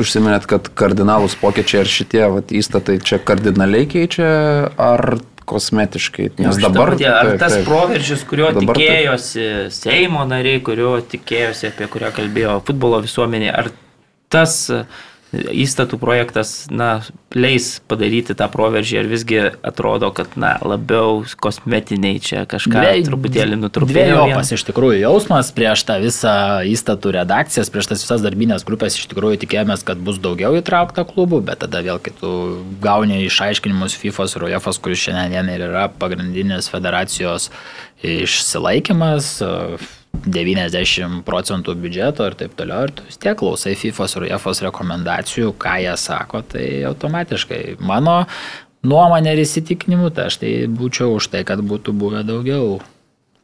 Užsiminėt, 0.00 0.48
kad 0.50 0.68
kardinalus 0.76 1.36
pokyčiai 1.40 1.84
ar 1.84 1.90
šitie 1.90 2.26
vat, 2.34 2.52
įstatai 2.54 2.98
čia 3.04 3.20
kardinaliai 3.22 3.88
keičia, 3.90 4.28
ar 4.76 5.18
kosmetiškai. 5.46 6.30
Nes 6.42 6.60
dabar... 6.60 6.96
Tie, 6.98 7.08
ar 7.08 7.30
taip, 7.30 7.40
tas 7.40 7.56
taip, 7.56 7.66
proveržis, 7.68 8.24
kurio 8.28 8.50
dabar, 8.56 8.76
tikėjosi 8.76 9.42
taip. 9.46 9.74
Seimo 9.78 10.24
nariai, 10.28 10.60
kurio 10.66 10.96
tikėjosi, 11.14 11.70
apie 11.70 11.90
kurio 11.92 12.10
kalbėjo 12.16 12.58
futbolo 12.66 13.00
visuomenė, 13.04 13.52
ar 13.54 13.70
tas 14.32 14.58
įstatų 15.34 15.98
projektas 15.98 16.66
na, 16.70 17.00
leis 17.34 17.80
padaryti 17.90 18.36
tą 18.38 18.46
proveržį, 18.52 18.98
ar 19.00 19.08
visgi 19.10 19.40
atrodo, 19.66 20.12
kad 20.14 20.36
na, 20.38 20.54
labiau 20.62 21.24
kosmetiniai 21.42 22.20
čia 22.22 22.44
kažką 22.48 22.84
Dvie, 22.84 23.02
truputėlį 23.08 23.58
nutrupėjo. 23.60 24.20
Dviejopas 24.22 24.52
iš 24.54 24.64
tikrųjų 24.68 25.00
jausmas 25.02 25.50
prieš 25.56 25.82
tą 25.88 25.98
visą 26.02 26.36
įstatų 26.70 27.16
redakcijas, 27.18 27.72
prieš 27.74 27.90
tas 27.92 28.06
visas 28.06 28.24
darbinės 28.24 28.64
grupės 28.68 29.00
iš 29.00 29.08
tikrųjų 29.10 29.42
tikėjomės, 29.44 29.84
kad 29.86 30.00
bus 30.06 30.22
daugiau 30.22 30.54
įtraukta 30.60 31.06
klubų, 31.08 31.42
bet 31.50 31.64
tada 31.66 31.82
vėl 31.84 32.00
kai 32.02 32.14
tu 32.16 32.32
gauni 32.84 33.24
išaiškinimus 33.26 33.98
FIFA 33.98 34.30
ir 34.30 34.48
UEFA, 34.52 34.76
kuris 34.80 35.04
šiandien 35.08 35.52
ir 35.52 35.68
yra 35.72 35.88
pagrindinės 35.90 36.70
federacijos 36.72 37.50
išsilaikimas 38.06 39.36
90 40.24 41.22
procentų 41.26 41.76
biudžeto 41.82 42.26
ir 42.30 42.36
taip 42.40 42.56
toliau, 42.58 42.86
ir 42.86 42.94
tu 42.96 43.06
vis 43.06 43.20
tiek 43.20 43.36
klausai 43.38 43.76
FIFA 43.78 44.08
ir 44.16 44.28
UEFA 44.30 44.56
rekomendacijų, 44.68 45.52
ką 45.60 45.76
jie 45.84 45.94
sako, 46.00 46.42
tai 46.54 46.66
automatiškai 46.88 47.78
mano 47.80 48.24
nuomonė 48.86 49.36
ir 49.36 49.44
įsitikinimu, 49.44 50.10
tai 50.14 50.30
aš 50.30 50.42
tai 50.42 50.52
būčiau 50.70 51.16
už 51.18 51.30
tai, 51.32 51.46
kad 51.48 51.62
būtų 51.64 51.94
buvę 51.96 52.22
daugiau 52.26 52.78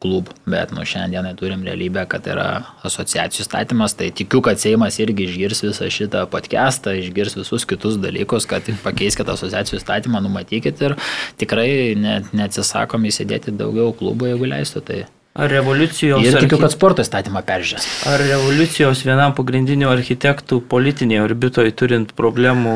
klubų, 0.03 0.35
bet 0.51 0.73
nu, 0.75 0.83
šiandien 0.89 1.29
turim 1.39 1.63
realybę, 1.67 2.05
kad 2.11 2.27
yra 2.27 2.49
asociacijų 2.87 3.47
statymas, 3.47 3.95
tai 3.99 4.11
tikiu, 4.15 4.43
kad 4.45 4.59
Seimas 4.59 4.99
irgi 5.03 5.29
išgirs 5.29 5.63
visą 5.63 5.89
šitą 5.95 6.25
podcastą, 6.33 6.97
išgirs 6.99 7.39
visus 7.39 7.67
kitus 7.69 8.01
dalykus, 8.03 8.49
kad 8.51 8.67
pakeiskite 8.83 9.35
asociacijų 9.35 9.83
statymą, 9.83 10.23
numatykit 10.25 10.83
ir 10.83 10.97
tikrai 11.41 11.95
net, 11.99 12.33
neatsisakom 12.35 13.07
įsidėti 13.11 13.55
daugiau 13.55 13.95
klubų, 13.99 14.33
jeigu 14.33 14.51
leistų. 14.51 14.85
Tai 14.89 15.03
Ar 15.33 15.49
revoliucijos... 15.49 16.27
Ir 16.29 16.35
tikiu, 16.45 16.59
kad 16.61 16.75
sporto 16.75 17.01
įstatymą 17.01 17.41
peržiūrės. 17.49 17.87
Ar 18.11 18.21
revoliucijos 18.21 19.01
vienam 19.07 19.33
pagrindinių 19.33 19.89
architektų 19.89 20.59
politinėje 20.69 21.23
orbitoje 21.25 21.73
turint 21.73 22.13
problemų 22.19 22.75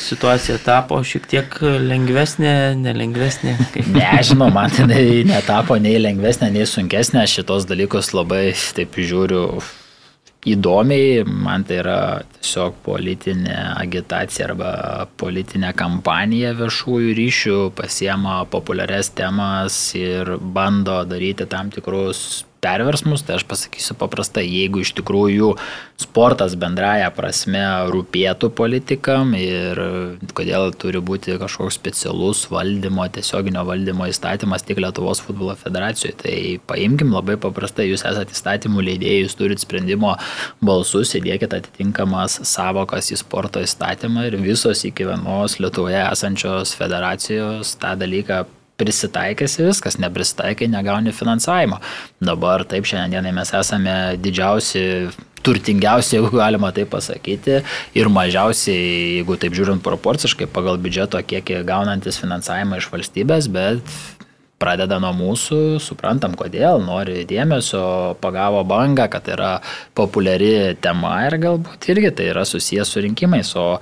situacija 0.00 0.56
tapo 0.64 1.02
šiek 1.04 1.26
tiek 1.28 1.58
lengvesnė, 1.84 2.54
nelengvesnė? 2.80 3.58
Nežinau, 3.98 4.48
man 4.54 4.72
tai 4.72 5.02
netapo 5.28 5.76
nei 5.76 6.00
lengvesnė, 6.00 6.48
nei 6.56 6.64
sunkesnė. 6.70 7.26
Šitos 7.28 7.68
dalykus 7.68 8.14
labai 8.16 8.46
taip 8.78 8.96
žiūriu 8.96 9.60
įdomiai, 10.54 11.22
man 11.28 11.64
tai 11.68 11.80
yra 11.82 12.00
tiesiog 12.38 12.80
politinė 12.86 13.56
agitacija 13.78 14.48
arba 14.50 14.72
politinė 15.20 15.72
kampanija 15.78 16.54
viešųjų 16.58 17.14
ryšių, 17.18 17.56
pasiema 17.78 18.40
populiarias 18.50 19.12
temas 19.18 19.78
ir 19.98 20.36
bando 20.40 21.00
daryti 21.08 21.48
tam 21.50 21.72
tikrus 21.74 22.44
perversmus, 22.60 23.22
tai 23.26 23.36
aš 23.38 23.44
pasakysiu 23.48 23.96
paprastai, 23.98 24.44
jeigu 24.46 24.82
iš 24.82 24.92
tikrųjų 24.98 25.52
sportas 26.00 26.54
bendraja 26.58 27.10
prasme 27.14 27.62
rūpėtų 27.92 28.50
politikam 28.58 29.34
ir 29.38 29.80
kodėl 30.36 30.72
turi 30.78 31.02
būti 31.04 31.38
kažkoks 31.40 31.78
specialus 31.78 32.44
valdymo, 32.52 33.06
tiesioginio 33.14 33.64
valdymo 33.68 34.08
įstatymas 34.10 34.66
tik 34.66 34.82
Lietuvos 34.82 35.22
futbolo 35.24 35.54
federacijoje, 35.58 36.16
tai 36.22 36.36
paimkim 36.70 37.14
labai 37.14 37.38
paprastai, 37.40 37.88
jūs 37.92 38.06
esate 38.08 38.34
įstatymų 38.36 38.84
leidėjai, 38.90 39.24
jūs 39.24 39.38
turite 39.38 39.64
sprendimo 39.64 40.16
balsus, 40.64 41.14
įdėkite 41.18 41.62
atitinkamas 41.62 42.40
savokas 42.48 43.12
į 43.14 43.22
sporto 43.22 43.62
įstatymą 43.64 44.28
ir 44.28 44.38
visos 44.42 44.84
iki 44.88 45.08
vienos 45.08 45.58
Lietuvoje 45.62 46.04
esančios 46.04 46.74
federacijos 46.78 47.76
tą 47.82 47.94
dalyką 47.98 48.44
prisitaikysi 48.78 49.66
viskas, 49.66 49.98
neprisitaikai, 49.98 50.68
negauni 50.70 51.12
finansavimo. 51.12 51.80
Dabar 52.22 52.64
taip 52.68 52.86
šiandienai 52.88 53.34
mes 53.34 53.50
esame 53.58 53.96
didžiausi 54.22 54.84
turtingiausi, 55.42 56.16
jeigu 56.16 56.30
galima 56.34 56.70
tai 56.74 56.84
pasakyti, 56.90 57.60
ir 57.98 58.10
mažiausiai, 58.12 59.18
jeigu 59.18 59.38
taip 59.40 59.56
žiūrint 59.56 59.82
proporciškai, 59.84 60.48
pagal 60.52 60.80
biudžeto 60.82 61.20
kiekį 61.30 61.62
gaunantis 61.68 62.18
finansavimą 62.20 62.80
iš 62.80 62.90
valstybės, 62.92 63.50
bet 63.54 63.98
pradeda 64.58 64.98
nuo 65.02 65.12
mūsų, 65.14 65.78
suprantam 65.82 66.34
kodėl, 66.38 66.82
nori 66.82 67.22
dėmesio, 67.28 68.18
pagavo 68.22 68.64
bangą, 68.66 69.06
kad 69.12 69.30
yra 69.30 69.52
populiari 69.96 70.74
tema 70.82 71.14
ir 71.28 71.38
galbūt 71.44 71.90
irgi 71.94 72.12
tai 72.18 72.32
yra 72.32 72.44
susijęs 72.48 72.94
su 72.94 73.04
rinkimais, 73.04 73.54
o 73.54 73.78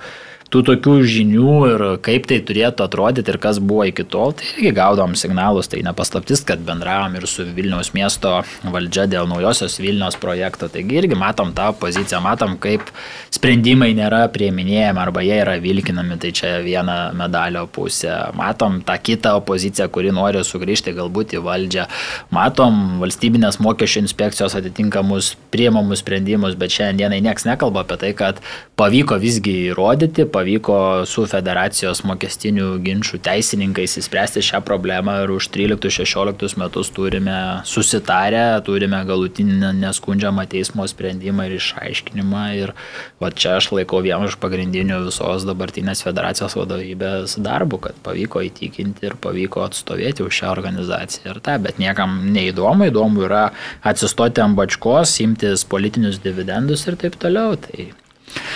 tų 0.53 0.61
tokių 0.69 0.95
žinių 1.07 1.55
ir 1.67 1.83
kaip 2.03 2.27
tai 2.29 2.39
turėtų 2.45 2.85
atrodyti 2.85 3.33
ir 3.33 3.39
kas 3.43 3.59
buvo 3.59 3.85
iki 3.89 4.05
tol, 4.07 4.33
tai 4.37 4.47
irgi 4.53 4.71
gaudom 4.77 5.15
signalus, 5.19 5.67
tai 5.71 5.81
nepaslaptis, 5.85 6.43
kad 6.47 6.61
bendravom 6.67 7.17
ir 7.19 7.27
su 7.27 7.45
Vilniaus 7.57 7.91
miesto 7.95 8.33
valdžia 8.63 9.07
dėl 9.11 9.27
naujosios 9.29 9.77
Vilniaus 9.81 10.15
projekto, 10.21 10.69
taigi 10.71 11.01
irgi 11.01 11.17
matom 11.19 11.51
tą 11.57 11.69
poziciją, 11.79 12.21
matom, 12.23 12.55
kaip 12.63 12.91
sprendimai 13.33 13.91
nėra 13.97 14.23
prieminėjami 14.33 15.03
arba 15.03 15.23
jie 15.25 15.41
yra 15.41 15.57
vilkinami, 15.63 16.19
tai 16.21 16.31
čia 16.35 16.53
viena 16.65 16.97
medalio 17.17 17.65
pusė, 17.67 18.13
matom 18.37 18.79
tą 18.87 18.95
kitą 19.03 19.35
opoziciją, 19.41 19.89
kuri 19.91 20.13
nori 20.15 20.45
sugrįžti 20.47 20.95
galbūt 20.97 21.35
į 21.37 21.43
valdžią, 21.45 21.87
matom 22.35 23.01
valstybinės 23.03 23.59
mokesčių 23.63 24.05
inspekcijos 24.05 24.55
atitinkamus 24.59 25.33
priemamus 25.51 26.03
sprendimus, 26.05 26.55
bet 26.59 26.73
šiandienai 26.77 27.19
niekas 27.25 27.47
nekalba 27.49 27.83
apie 27.83 27.99
tai, 27.99 28.13
kad 28.17 28.41
pavyko 28.79 29.17
visgi 29.21 29.53
įrodyti, 29.71 30.27
pavyko 30.37 30.77
su 31.09 31.25
federacijos 31.29 32.03
mokestinių 32.07 32.69
ginčių 32.85 33.19
teisininkais 33.25 33.97
įspręsti 34.01 34.43
šią 34.45 34.61
problemą 34.65 35.15
ir 35.23 35.33
už 35.33 35.49
13-16 35.55 36.59
metus 36.61 36.91
turime 36.93 37.37
susitarę, 37.67 38.43
turime 38.67 38.99
galutinį 39.07 39.73
neskundžiamą 39.81 40.45
teismo 40.51 40.85
sprendimą 40.89 41.47
ir 41.47 41.57
išaiškinimą. 41.57 42.43
Ir 42.61 42.73
va 43.21 43.31
čia 43.33 43.57
aš 43.57 43.71
laikau 43.75 44.03
vieną 44.05 44.29
iš 44.29 44.37
pagrindinių 44.43 45.01
visos 45.07 45.47
dabartinės 45.47 46.03
federacijos 46.05 46.57
vadovybės 46.59 47.37
darbų, 47.43 47.81
kad 47.87 47.99
pavyko 48.05 48.43
įtikinti 48.47 49.09
ir 49.09 49.17
pavyko 49.21 49.65
atstovėti 49.67 50.25
už 50.27 50.41
šią 50.41 50.53
organizaciją 50.53 51.33
ir 51.33 51.41
tą, 51.45 51.57
bet 51.63 51.81
niekam 51.81 52.19
neįdomu, 52.35 52.91
įdomu 52.91 53.25
yra 53.27 53.47
atsistoti 53.81 54.43
ant 54.43 54.57
bačkos, 54.59 55.17
imtis 55.23 55.65
politinius 55.67 56.21
dividendus 56.23 56.87
ir 56.87 56.99
taip 56.99 57.17
toliau. 57.21 57.57
Tai... 57.61 57.91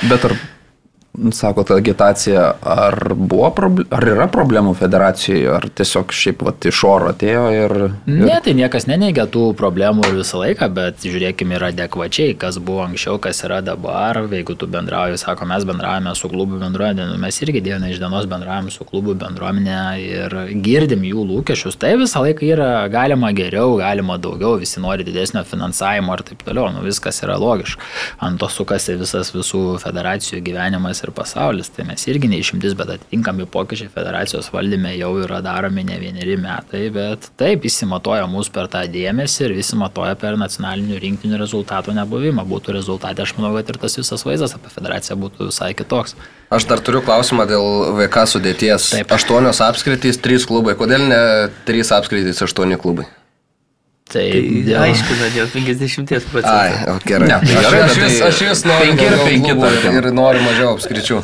Bet 0.10 0.26
ar 0.28 0.36
Sako, 1.32 1.64
ta 1.64 1.76
agitacija, 1.76 2.54
ar, 2.64 2.96
buvo, 3.14 3.50
ar 3.92 4.06
yra 4.08 4.30
problemų 4.32 4.72
federacijoje, 4.80 5.50
ar 5.52 5.66
tiesiog 5.76 6.14
šiaip 6.16 6.46
vat, 6.48 6.68
iš 6.70 6.84
oro 6.88 7.10
atėjo 7.12 7.42
ir, 7.52 7.74
ir... 8.08 8.22
Ne, 8.30 8.38
tai 8.46 8.54
niekas 8.56 8.88
neneigia 8.88 9.26
tų 9.28 9.50
problemų 9.60 10.08
visą 10.16 10.40
laiką, 10.40 10.70
bet 10.72 11.04
žiūrėkime 11.04 11.58
ir 11.58 11.66
adekvačiai, 11.68 12.38
kas 12.40 12.62
buvo 12.64 12.86
anksčiau, 12.86 13.18
kas 13.22 13.44
yra 13.44 13.60
dabar. 13.66 14.22
Jeigu 14.32 14.56
tu 14.56 14.70
bendrauji, 14.72 15.20
sako, 15.20 15.50
mes 15.52 15.66
bendravome 15.68 16.14
su 16.16 16.30
klubų 16.32 16.62
bendruomenė, 16.64 17.10
nu, 17.12 17.20
mes 17.20 17.42
irgi 17.44 17.64
diena 17.68 17.92
iš 17.92 18.00
dienos 18.00 18.30
bendravome 18.32 18.72
su 18.72 18.88
klubų 18.88 19.18
bendruomenė 19.26 19.82
ir 20.06 20.38
girdim 20.64 21.04
jų 21.10 21.28
lūkesčius. 21.34 21.76
Tai 21.82 21.92
visą 22.06 22.24
laiką 22.24 22.48
yra 22.54 22.72
galima 22.94 23.34
geriau, 23.36 23.76
galima 23.84 24.16
daugiau, 24.16 24.56
visi 24.64 24.80
nori 24.80 25.04
didesnio 25.04 25.44
finansavimo 25.44 26.16
ir 26.16 26.26
taip 26.32 26.48
toliau. 26.48 26.72
Nu, 26.72 26.88
viskas 26.88 27.20
yra 27.28 27.36
logiška. 27.42 27.84
Ant 28.24 28.40
to 28.40 28.48
sukasi 28.48 28.96
visas 29.04 29.36
visų 29.36 29.76
federacijų 29.84 30.40
gyvenimas 30.48 31.01
ir 31.06 31.14
pasaulis, 31.16 31.70
tai 31.74 31.86
mes 31.88 32.04
irgi 32.10 32.30
neišimtis, 32.32 32.76
bet 32.80 32.94
atitinkami 32.96 33.48
pokyčiai 33.52 33.92
federacijos 33.94 34.52
valdyme 34.54 34.94
jau 34.98 35.12
yra 35.24 35.42
daromi 35.46 35.86
ne 35.88 36.00
vieneri 36.02 36.38
metai, 36.42 36.88
bet 36.94 37.30
taip 37.40 37.68
įsimatoja 37.70 38.28
mūsų 38.32 38.56
per 38.56 38.70
tą 38.72 38.84
dėmesį 38.92 39.48
ir 39.48 39.56
visi 39.60 39.80
matoja 39.80 40.18
per 40.20 40.40
nacionalinių 40.42 41.00
rinktinių 41.06 41.40
rezultatų 41.42 41.96
nebuvimą. 42.02 42.46
Būtų 42.52 42.76
rezultatai, 42.80 43.26
aš 43.26 43.36
manau, 43.38 43.54
kad 43.58 43.72
ir 43.72 43.82
tas 43.82 43.98
visas 44.00 44.26
vaizdas 44.28 44.58
apie 44.58 44.74
federaciją 44.74 45.20
būtų 45.22 45.52
visai 45.52 45.72
kitoks. 45.78 46.18
Aš 46.52 46.68
dar 46.68 46.84
turiu 46.84 47.00
klausimą 47.06 47.48
dėl 47.48 47.96
VK 48.02 48.28
sudėties. 48.34 48.92
Taip. 48.98 49.16
Aštuonios 49.16 49.64
apskritys, 49.64 50.20
trys 50.20 50.48
klubai. 50.50 50.76
Kodėl 50.80 51.08
ne 51.08 51.24
trys 51.68 51.94
apskritys, 51.96 52.44
aštuoni 52.44 52.80
klubai? 52.82 53.08
Tai, 54.12 54.26
tai 54.28 54.62
dėl... 54.68 54.78
aiškina 54.84 55.32
dėl 55.32 55.50
50 55.54 56.30
procentų. 56.34 56.52
Ai, 56.52 56.72
o, 56.92 56.98
gerai. 57.08 57.32
Ne, 57.32 57.40
tai 57.46 57.58
gerai 57.64 57.82
aš, 57.86 57.98
vis, 58.02 58.20
aš 58.28 58.44
vis 58.50 58.64
noriu 58.68 58.96
5 59.00 59.08
ir 59.08 59.18
5 59.24 59.52
ir, 59.56 60.00
ir 60.02 60.12
noriu 60.16 60.44
mažiau 60.44 60.76
apskričių. 60.76 61.22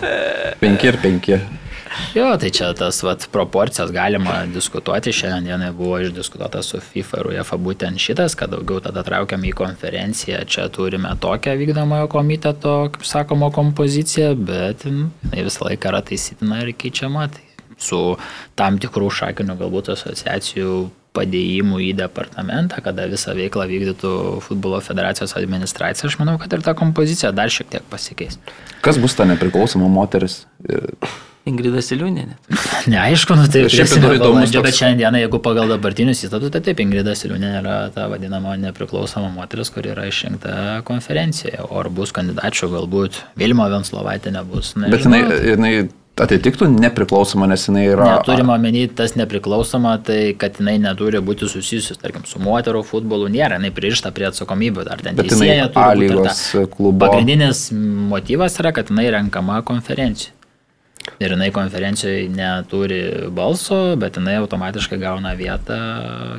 5 0.64 0.86
ir 0.88 1.00
5. 1.04 1.32
Jo, 2.16 2.28
tai 2.40 2.50
čia 2.54 2.70
tas 2.78 3.00
vat, 3.04 3.26
proporcijas 3.32 3.92
galima 3.92 4.46
diskutuoti. 4.54 5.12
Šiandien 5.14 5.64
buvo 5.78 6.00
išdiskutuota 6.02 6.62
su 6.64 6.80
FIFA 6.82 7.20
ir 7.20 7.30
UEFA 7.34 7.58
būtent 7.62 8.02
šitas, 8.02 8.36
kad 8.38 8.54
daugiau 8.54 8.80
tada 8.84 9.04
traukiam 9.06 9.44
į 9.44 9.54
konferenciją. 9.58 10.44
Čia 10.50 10.68
turime 10.74 11.12
tokią 11.22 11.58
vykdomojo 11.60 12.08
komiteto, 12.14 12.76
kaip 12.94 13.06
sakoma, 13.08 13.52
kompoziciją, 13.54 14.32
bet 14.48 14.86
nu, 14.90 15.10
visą 15.34 15.68
laiką 15.68 15.92
yra 15.92 16.04
taisytina 16.06 16.62
ir 16.64 16.74
keičiama. 16.78 17.28
Tai 17.34 17.76
su 17.78 18.02
tam 18.58 18.80
tikrų 18.82 19.12
šakinių 19.20 19.58
galbūt 19.60 19.92
asociacijų 19.94 20.78
padėjimų 21.18 21.82
į 21.90 21.92
departamentą, 22.00 22.82
kada 22.86 23.10
visą 23.12 23.36
veiklą 23.38 23.68
vykdytų 23.70 24.16
futbolo 24.46 24.82
federacijos 24.86 25.36
administracija, 25.40 26.10
aš 26.12 26.20
manau, 26.22 26.38
kad 26.42 26.54
ir 26.54 26.66
ta 26.66 26.78
kompozicija 26.78 27.34
dar 27.36 27.54
šiek 27.54 27.74
tiek 27.74 27.88
pasikeis. 27.92 28.40
Kas 28.86 29.02
bus 29.02 29.18
ta 29.18 29.28
nepriklausoma 29.30 29.90
moteris? 29.92 30.44
Ingrida 31.48 31.82
Siliūnė. 31.84 32.26
Neaišku, 32.92 33.36
nu 33.40 33.48
tai 33.52 33.66
šiaip 33.72 33.94
įdomus, 34.18 34.52
bet 34.52 34.78
šiandieną, 34.78 35.22
jeigu 35.24 35.40
pagal 35.44 35.72
dabartinius 35.72 36.26
įstatus, 36.28 36.52
tai 36.54 36.62
taip, 36.66 36.82
Ingrida 36.84 37.16
Siliūnė 37.18 37.54
yra 37.62 37.78
ta 37.96 38.10
vadinama 38.12 38.58
nepriklausoma 38.60 39.32
moteris, 39.36 39.72
kuri 39.74 39.94
yra 39.94 40.08
išrinkta 40.10 40.82
konferencijoje. 40.88 41.62
O 41.70 41.80
ar 41.82 41.92
bus 41.94 42.12
kandidačių, 42.16 42.72
galbūt 42.76 43.22
Vilma 43.40 43.70
Venslovaitė 43.72 44.36
nebus. 44.36 44.74
Nežinau. 44.76 44.92
Bet 44.98 45.08
jinai, 45.08 45.22
jinai 45.54 45.74
atitiktų 46.24 46.70
nepriklausoma, 46.74 47.48
nes 47.50 47.68
jinai 47.68 47.86
yra. 47.92 48.08
Neturime 48.18 48.54
omeny 48.56 48.86
tas 48.98 49.16
nepriklausoma, 49.20 49.98
tai 50.08 50.34
kad 50.40 50.60
jinai 50.62 50.78
neturi 50.82 51.22
būti 51.24 51.50
susijusi, 51.52 51.98
tarkim, 52.02 52.26
su 52.30 52.42
moterų 52.44 52.84
futbolu, 52.88 53.30
nėra, 53.34 53.60
jinai 53.60 53.74
pririšta 53.76 54.14
prie 54.16 54.30
atsakomybių, 54.30 54.88
ar 54.94 55.04
ten 55.04 55.20
teisėja 55.20 55.70
turi 55.76 56.12
būti. 56.14 56.66
Klubo. 56.74 57.06
Pagrindinis 57.06 57.68
motyvas 58.14 58.58
yra, 58.62 58.74
kad 58.76 58.94
jinai 58.94 59.10
renkama 59.18 59.62
konferencijai. 59.68 60.37
Ir 61.20 61.34
jinai 61.34 61.50
konferencijoje 61.56 62.28
neturi 62.30 63.02
balso, 63.34 63.96
bet 64.00 64.20
jinai 64.20 64.36
automatiškai 64.42 65.00
gauna 65.02 65.34
vietą 65.38 65.78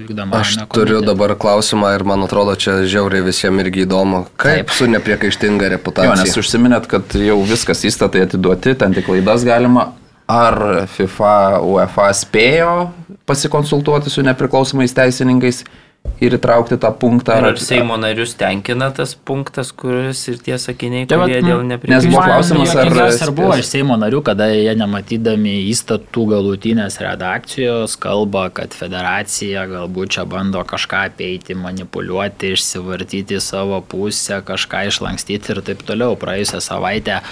vykdomą. 0.05 0.39
Aš 0.39 0.55
turiu 0.75 1.01
dabar 1.03 1.35
klausimą 1.41 1.91
ir 1.97 2.05
man 2.07 2.23
atrodo, 2.27 2.55
čia 2.55 2.81
žiauriai 2.87 3.25
visiems 3.27 3.65
irgi 3.65 3.87
įdomu. 3.87 4.25
Kaip 4.39 4.69
Taip. 4.69 4.75
su 4.77 4.87
nepriekaištinga 4.93 5.73
reputacija? 5.75 6.13
Jo, 6.15 6.21
nes 6.23 6.39
užsiminėt, 6.43 6.87
kad 6.91 7.17
jau 7.19 7.41
viskas 7.49 7.83
įstatai 7.89 8.27
atiduoti, 8.29 8.77
ten 8.79 8.95
tik 8.95 9.09
klaidas 9.09 9.47
galima. 9.49 9.91
Ar 10.29 10.85
FIFA, 10.93 11.35
UEFA 11.65 12.11
spėjo 12.13 12.73
pasikonsultuoti 13.29 14.13
su 14.13 14.23
nepriklausomais 14.27 14.93
teisininkais 14.97 15.63
ir 16.21 16.35
įtraukti 16.39 16.79
tą 16.81 16.91
punktą. 16.99 17.37
Ar, 17.39 17.47
ar 17.53 17.61
Seimo 17.63 17.97
narius 18.01 18.35
tenkina 18.39 18.91
tas 18.95 19.15
punktas, 19.15 19.71
kuris 19.77 20.21
ir 20.33 20.41
tie 20.43 20.59
sakiniai, 20.61 21.07
tai 21.11 21.19
kurie 21.21 21.39
dėl 21.45 21.63
nepriklausomybės. 21.69 22.09
Nes 22.09 22.15
buvo 22.15 22.25
klausimas, 22.27 22.75
ar, 22.75 23.29
ar 23.29 23.35
buvo 23.37 23.59
iš 23.61 23.71
Seimo 23.71 23.99
narių, 24.01 24.23
kada 24.27 24.49
jie 24.51 24.75
nematydami 24.79 25.55
įstatų 25.71 26.27
galutinės 26.33 26.99
redakcijos 27.05 27.99
kalba, 28.01 28.49
kad 28.55 28.75
federacija 28.77 29.69
galbūt 29.71 30.19
čia 30.19 30.27
bando 30.29 30.65
kažką 30.69 31.05
apeiti, 31.13 31.57
manipuliuoti, 31.59 32.55
išsivartyti 32.57 33.41
savo 33.45 33.81
pusę, 33.87 34.43
kažką 34.47 34.89
išlankstyti 34.91 35.55
ir 35.55 35.65
taip 35.71 35.87
toliau. 35.87 36.19
Praėjusią 36.19 36.63
savaitę 36.65 37.23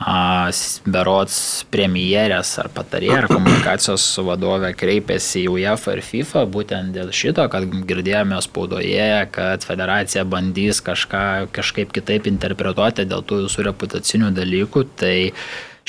berots 0.00 1.64
premjerės 1.68 2.54
ar 2.62 2.70
patarėja 2.72 3.18
ar 3.20 3.26
komunikacijos 3.28 4.04
vadovė 4.24 4.72
kreipėsi 4.72 5.42
į 5.44 5.50
UEFA 5.58 5.98
ir 5.98 6.02
FIFA 6.06 6.44
būtent 6.48 6.94
dėl 6.96 7.12
šito, 7.12 7.44
kad 7.52 7.68
girdėjome 7.68 8.40
spaudoje, 8.40 9.28
kad 9.34 9.66
federacija 9.66 10.24
bandys 10.24 10.80
kažką 10.80 11.50
kažkaip 11.52 11.92
kitaip 11.92 12.30
interpretuoti 12.32 13.04
dėl 13.04 13.20
tų 13.20 13.44
visų 13.44 13.66
reputacinių 13.68 14.32
dalykų. 14.40 14.86
Tai 14.96 15.16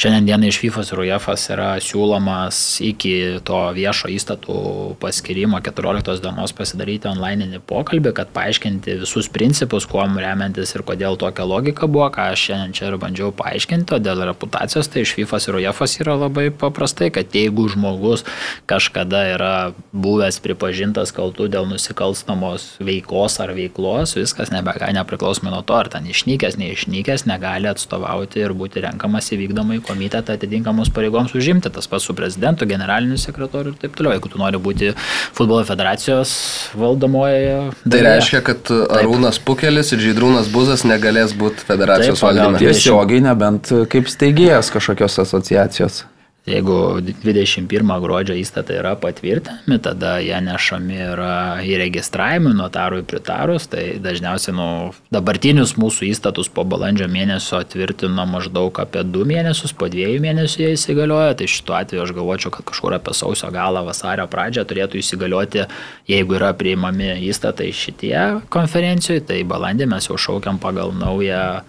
Šiandien 0.02 0.26
dienai 0.26 0.48
iš 0.50 0.58
FIFA 0.58 0.82
ir 0.82 1.00
UEFA 1.04 1.34
yra 1.54 1.66
siūlomas 1.78 2.58
iki 2.82 3.38
to 3.46 3.58
viešo 3.76 4.10
įstatų 4.10 4.54
paskirimo 4.98 5.60
14 5.62 6.24
dienos 6.24 6.54
pasidaryti 6.58 7.06
onlininį 7.12 7.60
pokalbį, 7.70 8.10
kad 8.18 8.32
paaiškinti 8.34 8.96
visus 9.04 9.30
principus, 9.30 9.86
kuo 9.86 10.02
remiantis 10.10 10.74
ir 10.74 10.82
kodėl 10.88 11.20
tokia 11.22 11.46
logika 11.46 11.86
buvo, 11.86 12.08
ką 12.16 12.32
aš 12.34 12.46
šiandien 12.48 12.74
čia 12.80 12.88
ir 12.90 12.98
bandžiau 13.04 13.30
paaiškinti, 13.44 13.94
o 13.94 14.00
dėl 14.02 14.24
reputacijos 14.32 14.90
tai 14.90 15.04
iš 15.06 15.12
FIFA 15.20 15.42
ir 15.44 15.60
UEFA 15.60 15.90
yra 16.02 16.18
labai 16.24 16.48
paprastai, 16.50 17.12
kad 17.14 17.38
jeigu 17.38 17.68
žmogus 17.70 18.26
kažkada 18.66 19.22
yra 19.36 19.54
buvęs 19.94 20.42
pripažintas 20.42 21.14
kaltų 21.14 21.46
dėl 21.54 21.70
nusikalstamos 21.70 22.72
veikos 22.82 23.38
ar 23.46 23.54
veiklos, 23.54 24.18
viskas 24.18 24.50
nebegali 24.50 24.98
nepriklausomai 24.98 25.54
nuo 25.54 25.62
to, 25.62 25.78
ar 25.78 25.94
ten 25.94 26.10
išnykęs, 26.10 26.58
neišnykęs, 26.58 27.30
negali 27.30 27.70
atstovauti 27.70 28.42
ir 28.42 28.58
būti 28.58 28.82
renkamas 28.90 29.30
įvykdomai 29.38 29.84
komitetą 29.92 30.36
atitinkamus 30.40 30.92
pareigoms 30.96 31.36
užimti, 31.38 31.72
tas 31.74 31.90
pats 31.92 32.08
su 32.08 32.16
prezidentu, 32.18 32.68
generaliniu 32.70 33.20
sekretoriu 33.22 33.76
ir 33.76 33.80
taip 33.84 33.98
toliau, 34.00 34.16
jeigu 34.16 34.32
tu 34.32 34.42
nori 34.42 34.62
būti 34.62 34.94
futbolo 35.36 35.64
federacijos 35.68 36.34
valdomoje. 36.80 37.72
Tai 37.86 38.04
reiškia, 38.08 38.44
kad 38.48 38.72
Arūnas 39.02 39.42
Pukelis 39.46 39.94
ir 39.96 40.04
Žydrūnas 40.08 40.52
Buzas 40.54 40.86
negalės 40.88 41.36
būti 41.38 41.68
federacijos 41.68 42.24
valdyme. 42.24 42.62
Tiesiogiai, 42.62 43.24
nebent 43.28 43.74
kaip 43.92 44.10
steigėjas 44.12 44.72
kažkokios 44.74 45.20
asociacijos. 45.26 46.06
Jeigu 46.42 46.98
21 47.06 47.92
gruodžio 48.02 48.34
įstatai 48.34 48.80
yra 48.80 48.96
patvirtinami, 48.98 49.76
tada 49.78 50.16
jie 50.26 50.40
nešami 50.42 50.96
yra 51.12 51.34
įregistravimui 51.62 52.56
notarui 52.58 53.04
pritarus, 53.06 53.68
tai 53.70 54.00
dažniausiai 54.02 54.56
nu, 54.58 54.66
dabartinius 55.14 55.76
mūsų 55.78 56.08
įstatus 56.10 56.50
po 56.50 56.66
balandžio 56.66 57.06
mėnesio 57.14 57.60
tvirtino 57.70 58.26
maždaug 58.26 58.82
apie 58.82 59.04
2 59.06 59.28
mėnesius, 59.30 59.76
po 59.78 59.86
2 59.94 60.18
mėnesių 60.24 60.64
jie 60.64 60.72
įsigalioja, 60.80 61.36
tai 61.38 61.50
šituo 61.54 61.78
atveju 61.78 62.08
aš 62.08 62.16
galvočiau, 62.18 62.54
kad 62.56 62.66
kažkur 62.72 62.98
apie 62.98 63.14
sausio 63.14 63.52
galą, 63.54 63.86
vasario 63.86 64.26
pradžią 64.26 64.66
turėtų 64.66 64.98
įsigalioti, 64.98 65.68
jeigu 66.10 66.40
yra 66.40 66.56
priimami 66.58 67.20
įstatai 67.30 67.70
šitie 67.70 68.18
konferencijoje, 68.50 69.28
tai 69.30 69.44
balandį 69.46 69.92
mes 69.94 70.10
jau 70.10 70.18
šaukiam 70.18 70.58
pagal 70.58 70.90
naują 70.98 71.62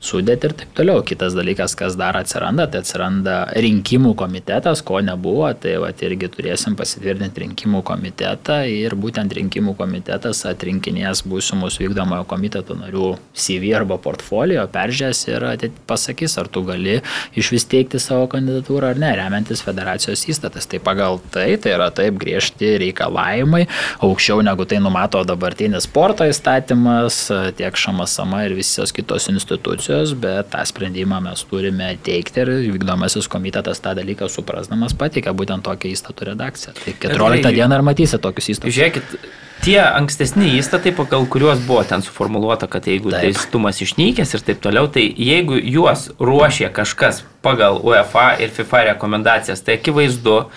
sudėti 0.00 0.48
ir 0.48 0.54
taip 0.56 0.72
toliau. 0.76 1.02
Kitas 1.04 1.34
dalykas, 1.36 1.74
kas 1.76 1.96
dar 2.00 2.16
atsiranda, 2.16 2.66
tai 2.70 2.80
atsiranda 2.80 3.36
rinkimų 3.52 4.14
komitetas, 4.18 4.80
ko 4.86 5.02
nebuvo, 5.04 5.48
tai 5.60 5.76
va 5.82 5.92
irgi 5.92 6.30
turėsim 6.32 6.76
pasitvirtinti 6.78 7.44
rinkimų 7.44 7.82
komitetą 7.86 8.62
ir 8.72 8.96
būtent 8.96 9.34
rinkimų 9.36 9.74
komitetas 9.76 10.42
atrinkinės 10.48 11.22
būsimus 11.28 11.76
vykdomojo 11.82 12.24
komiteto 12.30 12.76
narių 12.78 13.12
CV 13.36 13.74
arba 13.76 14.00
portfolio, 14.00 14.64
peržiūrės 14.72 15.20
ir 15.28 15.46
pasakys, 15.90 16.38
ar 16.40 16.48
tu 16.48 16.64
gali 16.64 17.00
iš 17.36 17.52
vis 17.52 17.68
teikti 17.68 18.00
savo 18.00 18.24
kandidatūrą 18.32 18.94
ar 18.94 19.02
ne, 19.02 19.12
remiantis 19.20 19.60
federacijos 19.66 20.24
įstatas. 20.32 20.68
Tai 20.70 20.80
pagal 20.84 21.20
tai, 21.34 21.52
tai 21.60 21.76
yra 21.76 21.90
taip 21.92 22.16
griežti 22.20 22.72
reikalavimai, 22.80 23.66
aukščiau 24.06 24.40
negu 24.46 24.64
tai 24.64 24.80
numato 24.80 25.20
dabartinis 25.28 25.84
sporto 25.90 26.24
įstatymas, 26.28 27.22
tiek 27.60 27.76
šamasama 27.76 28.46
ir 28.48 28.56
visos 28.56 28.94
kitos 28.96 29.28
institucijos 29.32 29.89
institucijos, 29.90 30.14
bet 30.14 30.50
tą 30.50 30.64
sprendimą 30.64 31.20
mes 31.20 31.44
turime 31.44 31.96
teikti 32.02 32.40
ir 32.40 32.50
vykdomasis 32.72 33.28
komitetas 33.28 33.80
tą 33.80 33.94
dalyką 33.94 34.28
suprasdamas 34.28 34.94
pateikia 34.94 35.32
būtent 35.32 35.64
tokią 35.64 35.90
įstatų 35.94 36.32
redakciją. 36.32 36.74
Tai 36.74 36.94
14 37.10 37.54
dieną 37.54 37.78
ir 37.78 37.82
matysite 37.82 38.20
tokius 38.22 38.50
įstatus. 38.54 38.74
Žiūrėkit, 38.74 39.16
tie 39.64 39.80
ankstesni 39.82 40.54
įstatai, 40.58 40.92
pagal 40.96 41.26
kuriuos 41.26 41.60
buvo 41.66 41.82
ten 41.84 42.02
suformuoluota, 42.02 42.68
kad 42.70 42.86
jeigu 42.86 43.10
taip. 43.10 43.26
teistumas 43.26 43.80
išnykęs 43.82 44.34
ir 44.34 44.46
taip 44.46 44.62
toliau, 44.62 44.88
tai 44.88 45.06
jeigu 45.16 45.58
juos 45.58 46.10
ruošė 46.20 46.70
kažkas 46.72 47.24
pagal 47.42 47.80
UEFA 47.84 48.34
ir 48.40 48.50
FIFA 48.52 48.82
rekomendacijas, 48.92 49.62
tai 49.64 49.78
akivaizdu, 49.78 50.50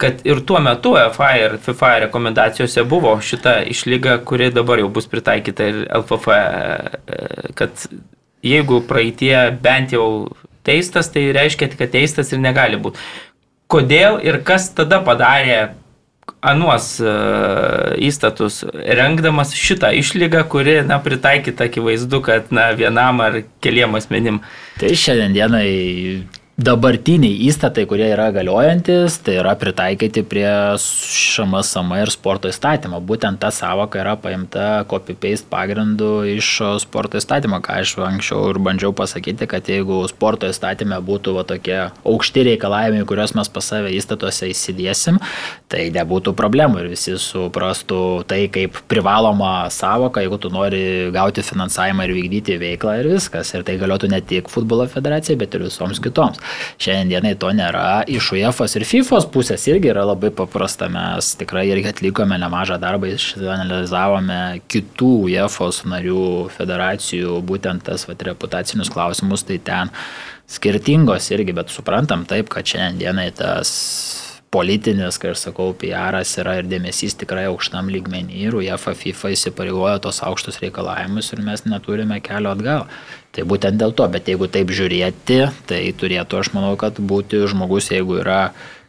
kad 0.00 0.20
ir 0.24 0.42
tuo 0.46 0.60
metu 0.60 0.96
UEFA 0.96 1.30
ir 1.40 1.56
FIFA 1.64 1.92
rekomendacijose 2.06 2.84
buvo 2.84 3.14
šita 3.20 3.62
išlyga, 3.72 4.20
kuri 4.24 4.50
dabar 4.52 4.82
jau 4.82 4.90
bus 4.92 5.08
pritaikyta 5.08 5.70
ir 5.72 5.80
LFF, 6.02 6.36
kad 7.56 7.88
jeigu 8.46 8.82
praeitie 8.88 9.36
bent 9.62 9.94
jau 9.96 10.28
teistas, 10.66 11.10
tai 11.12 11.28
reiškia, 11.36 11.70
kad 11.78 11.92
teistas 11.94 12.32
ir 12.32 12.42
negali 12.42 12.78
būti. 12.80 13.02
Kodėl 13.70 14.20
ir 14.22 14.40
kas 14.46 14.68
tada 14.74 15.00
padarė 15.02 15.74
anuos 16.46 16.96
uh, 17.02 17.94
įstatus, 18.02 18.60
rengdamas 18.98 19.54
šitą 19.56 19.90
išlygą, 19.98 20.44
kuri, 20.50 20.78
na, 20.86 20.98
pritaikyta 21.02 21.66
akivaizdu, 21.70 22.20
kad, 22.26 22.50
na, 22.54 22.68
vienam 22.78 23.22
ar 23.24 23.40
keliem 23.64 23.96
asmenim. 23.98 24.40
Tai 24.78 24.92
šiandienai 25.02 25.70
dabartiniai 26.56 27.36
įstatai, 27.50 27.82
kurie 27.84 28.06
yra 28.08 28.30
galiojantis, 28.32 29.18
tai 29.20 29.34
yra 29.42 29.52
pritaikyti 29.60 30.22
prie 30.24 30.48
ŠMSM 30.80 31.90
ir 32.00 32.12
sporto 32.14 32.48
įstatymo. 32.48 33.02
Būtent 33.04 33.42
ta 33.42 33.50
savoka 33.52 34.00
yra 34.00 34.14
paimta 34.16 34.86
copy-paste 34.88 35.50
pagrindu 35.52 36.24
iš 36.32 36.48
sporto 36.80 37.20
įstatymo, 37.20 37.60
ką 37.60 37.76
aš 37.82 37.92
anksčiau 38.06 38.54
ir 38.54 38.60
bandžiau 38.64 38.94
pasakyti, 38.96 39.44
kad 39.50 39.68
jeigu 39.68 40.00
sporto 40.08 40.48
įstatymė 40.48 41.02
būtų 41.04 41.34
va, 41.36 41.44
tokie 41.44 41.76
aukšti 42.08 42.46
reikalavimai, 42.48 43.04
kuriuos 43.04 43.36
mes 43.36 43.52
pas 43.52 43.68
save 43.74 43.92
įstatuose 43.98 44.48
įsidėsim, 44.48 45.20
tai 45.68 45.90
nebūtų 45.92 46.32
problemų 46.40 46.86
ir 46.86 46.90
visi 46.94 47.18
suprastų 47.20 48.00
tai 48.32 48.46
kaip 48.48 48.80
privaloma 48.88 49.68
savoka, 49.68 50.24
jeigu 50.24 50.40
tu 50.40 50.54
nori 50.56 51.12
gauti 51.12 51.44
finansavimą 51.44 52.08
ir 52.08 52.16
vykdyti 52.16 52.56
veiklą 52.64 52.96
ir 53.02 53.12
viskas. 53.12 53.52
Ir 53.52 53.68
tai 53.68 53.76
galiotų 53.76 54.08
ne 54.08 54.24
tik 54.24 54.48
futbolo 54.48 54.88
federacijai, 54.88 55.36
bet 55.44 55.52
ir 55.52 55.68
visoms 55.68 56.00
kitoms. 56.00 56.45
Šiandienai 56.82 57.34
to 57.40 57.50
nėra. 57.56 58.04
Iš 58.10 58.32
UEFA 58.36 58.68
ir 58.78 58.86
FIFA 58.88 59.22
pusės 59.34 59.66
irgi 59.70 59.92
yra 59.92 60.04
labai 60.08 60.32
paprasta. 60.34 60.90
Mes 60.92 61.32
tikrai 61.40 61.66
irgi 61.70 61.92
atlikome 61.92 62.38
nemažą 62.42 62.78
darbą, 62.82 63.10
išanalizavome 63.14 64.40
kitų 64.70 65.12
UEFA 65.30 65.70
narių 65.90 66.26
federacijų 66.56 67.40
būtent 67.46 67.86
tas 67.88 68.06
vat, 68.08 68.22
reputacinius 68.28 68.92
klausimus, 68.92 69.46
tai 69.46 69.58
ten 69.58 69.90
skirtingos 70.46 71.32
irgi, 71.34 71.54
bet 71.56 71.72
suprantam 71.74 72.24
taip, 72.28 72.50
kad 72.52 72.66
šiandienai 72.68 73.32
tas 73.34 73.72
politinis, 74.56 75.18
kai 75.20 75.32
aš 75.34 75.48
sakau, 75.48 75.72
PR'as 75.76 76.36
yra 76.40 76.56
ir 76.60 76.70
dėmesys 76.70 77.16
tikrai 77.20 77.46
aukštam 77.50 77.90
lygmenį 77.92 78.46
ir 78.46 78.56
UEFA 78.60 78.94
FIFA 78.96 79.34
įsipareigojo 79.34 79.98
tos 80.06 80.22
aukštus 80.24 80.60
reikalavimus 80.62 81.32
ir 81.34 81.42
mes 81.44 81.66
neturime 81.66 82.20
kelio 82.24 82.54
atgal. 82.54 82.86
Tai 83.36 83.44
būtent 83.44 83.76
dėl 83.76 83.92
to, 83.92 84.06
bet 84.08 84.30
jeigu 84.30 84.48
taip 84.48 84.72
žiūrėti, 84.72 85.42
tai 85.68 85.82
turėtų, 86.00 86.40
aš 86.40 86.54
manau, 86.56 86.72
kad 86.80 86.96
būti 86.96 87.42
žmogus, 87.50 87.90
jeigu 87.92 88.22
yra 88.22 88.40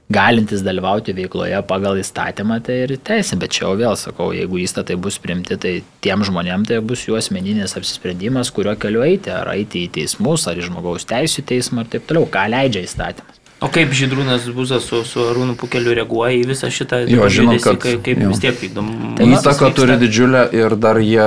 galintis 0.08 0.62
dalyvauti 0.64 1.12
veikloje 1.16 1.60
pagal 1.68 2.00
įstatymą, 2.00 2.62
tai 2.64 2.78
ir 2.86 2.94
teisė. 3.10 3.36
Bet 3.42 3.56
čia 3.58 3.66
jau 3.66 3.74
vėl 3.80 3.98
sakau, 4.00 4.30
jeigu 4.36 4.62
įstatai 4.64 4.96
bus 4.96 5.20
primti, 5.20 5.58
tai 5.60 5.74
tiem 6.04 6.24
žmonėm 6.28 6.64
tai 6.68 6.80
bus 6.80 7.04
jų 7.08 7.20
asmeninis 7.20 7.76
apsisprendimas, 7.80 8.54
kuriuo 8.56 8.78
keliu 8.80 9.04
eiti, 9.04 9.34
ar 9.36 9.52
eiti 9.58 9.84
į 9.84 9.92
teismus, 10.00 10.48
ar 10.48 10.60
į 10.60 10.70
žmogaus 10.70 11.08
teisų 11.12 11.44
teismą 11.52 11.84
ir 11.84 11.92
taip 11.98 12.08
toliau, 12.08 12.30
ką 12.32 12.48
leidžia 12.54 12.86
įstatymas. 12.88 13.37
O 13.58 13.72
kaip 13.74 13.90
Žydrūnas 13.98 14.44
Buzas 14.54 14.86
su, 14.86 15.00
su 15.08 15.24
Arūnu 15.26 15.56
Pukeliu 15.58 15.96
reaguoja 15.98 16.36
į 16.38 16.44
visą 16.52 16.68
šitą 16.70 17.00
jo, 17.10 17.26
žinom, 17.26 17.56
kad, 17.64 17.80
kaip, 17.82 18.04
kaip 18.06 18.20
jo. 18.22 18.30
vis 18.30 18.42
tiek 18.44 18.60
vykdom? 18.62 18.92
Tai 19.18 19.30
įtaka 19.34 19.72
turi 19.74 19.96
didžiulę 19.98 20.44
ir 20.54 20.76
dar 20.78 21.00
jie 21.02 21.26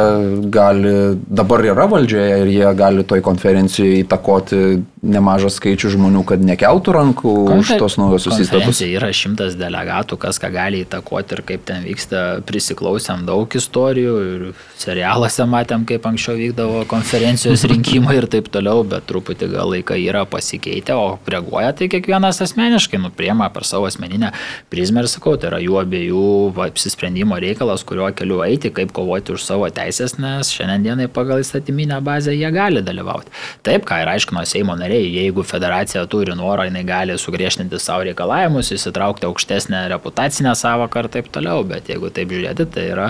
gali, 0.55 0.95
dabar 1.26 1.66
yra 1.66 1.89
valdžioje 1.91 2.37
ir 2.45 2.53
jie 2.55 2.70
gali 2.78 3.03
toj 3.11 3.24
konferencijoje 3.26 4.05
įtakoti 4.05 4.61
nemažas 5.01 5.57
skaičius 5.59 5.97
žmonių, 5.97 6.22
kad 6.28 6.43
nekeltų 6.45 6.95
rankų 6.95 7.35
už 7.57 7.72
tos 7.81 7.97
naujosius 7.99 8.45
įstatus. 8.45 8.83
Yra 8.85 9.09
šimtas 9.16 9.57
delegatų, 9.59 10.20
kas 10.20 10.39
ką 10.39 10.53
gali 10.55 10.85
įtakoti 10.85 11.35
ir 11.35 11.45
kaip 11.51 11.66
ten 11.66 11.83
vyksta. 11.89 12.22
Prisiklausėm 12.47 13.24
daug 13.26 13.51
istorijų 13.57 14.14
ir 14.28 14.47
serialuose 14.78 15.49
matėm, 15.51 15.87
kaip 15.89 16.07
anksčiau 16.07 16.37
vykdavo 16.39 16.85
konferencijos 16.91 17.64
rinkimai 17.72 18.20
ir 18.20 18.28
taip 18.31 18.53
toliau, 18.53 18.85
bet 18.87 19.09
truputį 19.11 19.51
gal 19.57 19.72
laikai 19.74 19.99
yra 20.05 20.26
pasikeitę, 20.28 20.95
o 20.95 21.16
reaguoja 21.26 21.72
tai 21.74 21.89
kiekvienas 21.91 22.20
asmeniškai, 22.29 23.01
nupriema 23.01 23.49
per 23.55 23.64
savo 23.68 23.89
asmeninę 23.89 24.33
prizmę 24.73 25.05
ir 25.05 25.11
sakau, 25.12 25.37
tai 25.41 25.51
yra 25.53 25.61
jų 25.62 25.79
abiejų 25.81 26.25
apsisprendimo 26.66 27.39
reikalas, 27.41 27.85
kuriuo 27.89 28.11
keliu 28.16 28.43
eiti, 28.47 28.73
kaip 28.75 28.93
kovoti 28.97 29.35
už 29.37 29.45
savo 29.47 29.68
teisės, 29.73 30.18
nes 30.21 30.53
šiandienai 30.55 31.09
pagal 31.12 31.43
įstatyminę 31.45 32.01
bazę 32.05 32.35
jie 32.37 32.51
gali 32.55 32.85
dalyvauti. 32.85 33.33
Taip, 33.66 33.87
ką 33.89 34.03
ir 34.03 34.12
aiškino 34.14 34.45
Seimo 34.51 34.75
nariai 34.79 35.11
jeigu 35.11 35.45
federacija 35.47 36.05
turi 36.11 36.35
norą, 36.37 36.66
jinai 36.68 36.85
gali 36.87 37.16
sugriežtinti 37.18 37.79
savo 37.81 38.05
reikalavimus, 38.09 38.73
įsitraukti 38.75 39.29
aukštesnę 39.29 39.83
reputacinę 39.93 40.55
savoką 40.59 41.05
ir 41.05 41.11
taip 41.16 41.31
toliau, 41.35 41.64
bet 41.66 41.91
jeigu 41.91 42.11
taip 42.14 42.33
žiūrėti, 42.33 42.66
tai 42.75 42.87
yra 42.95 43.09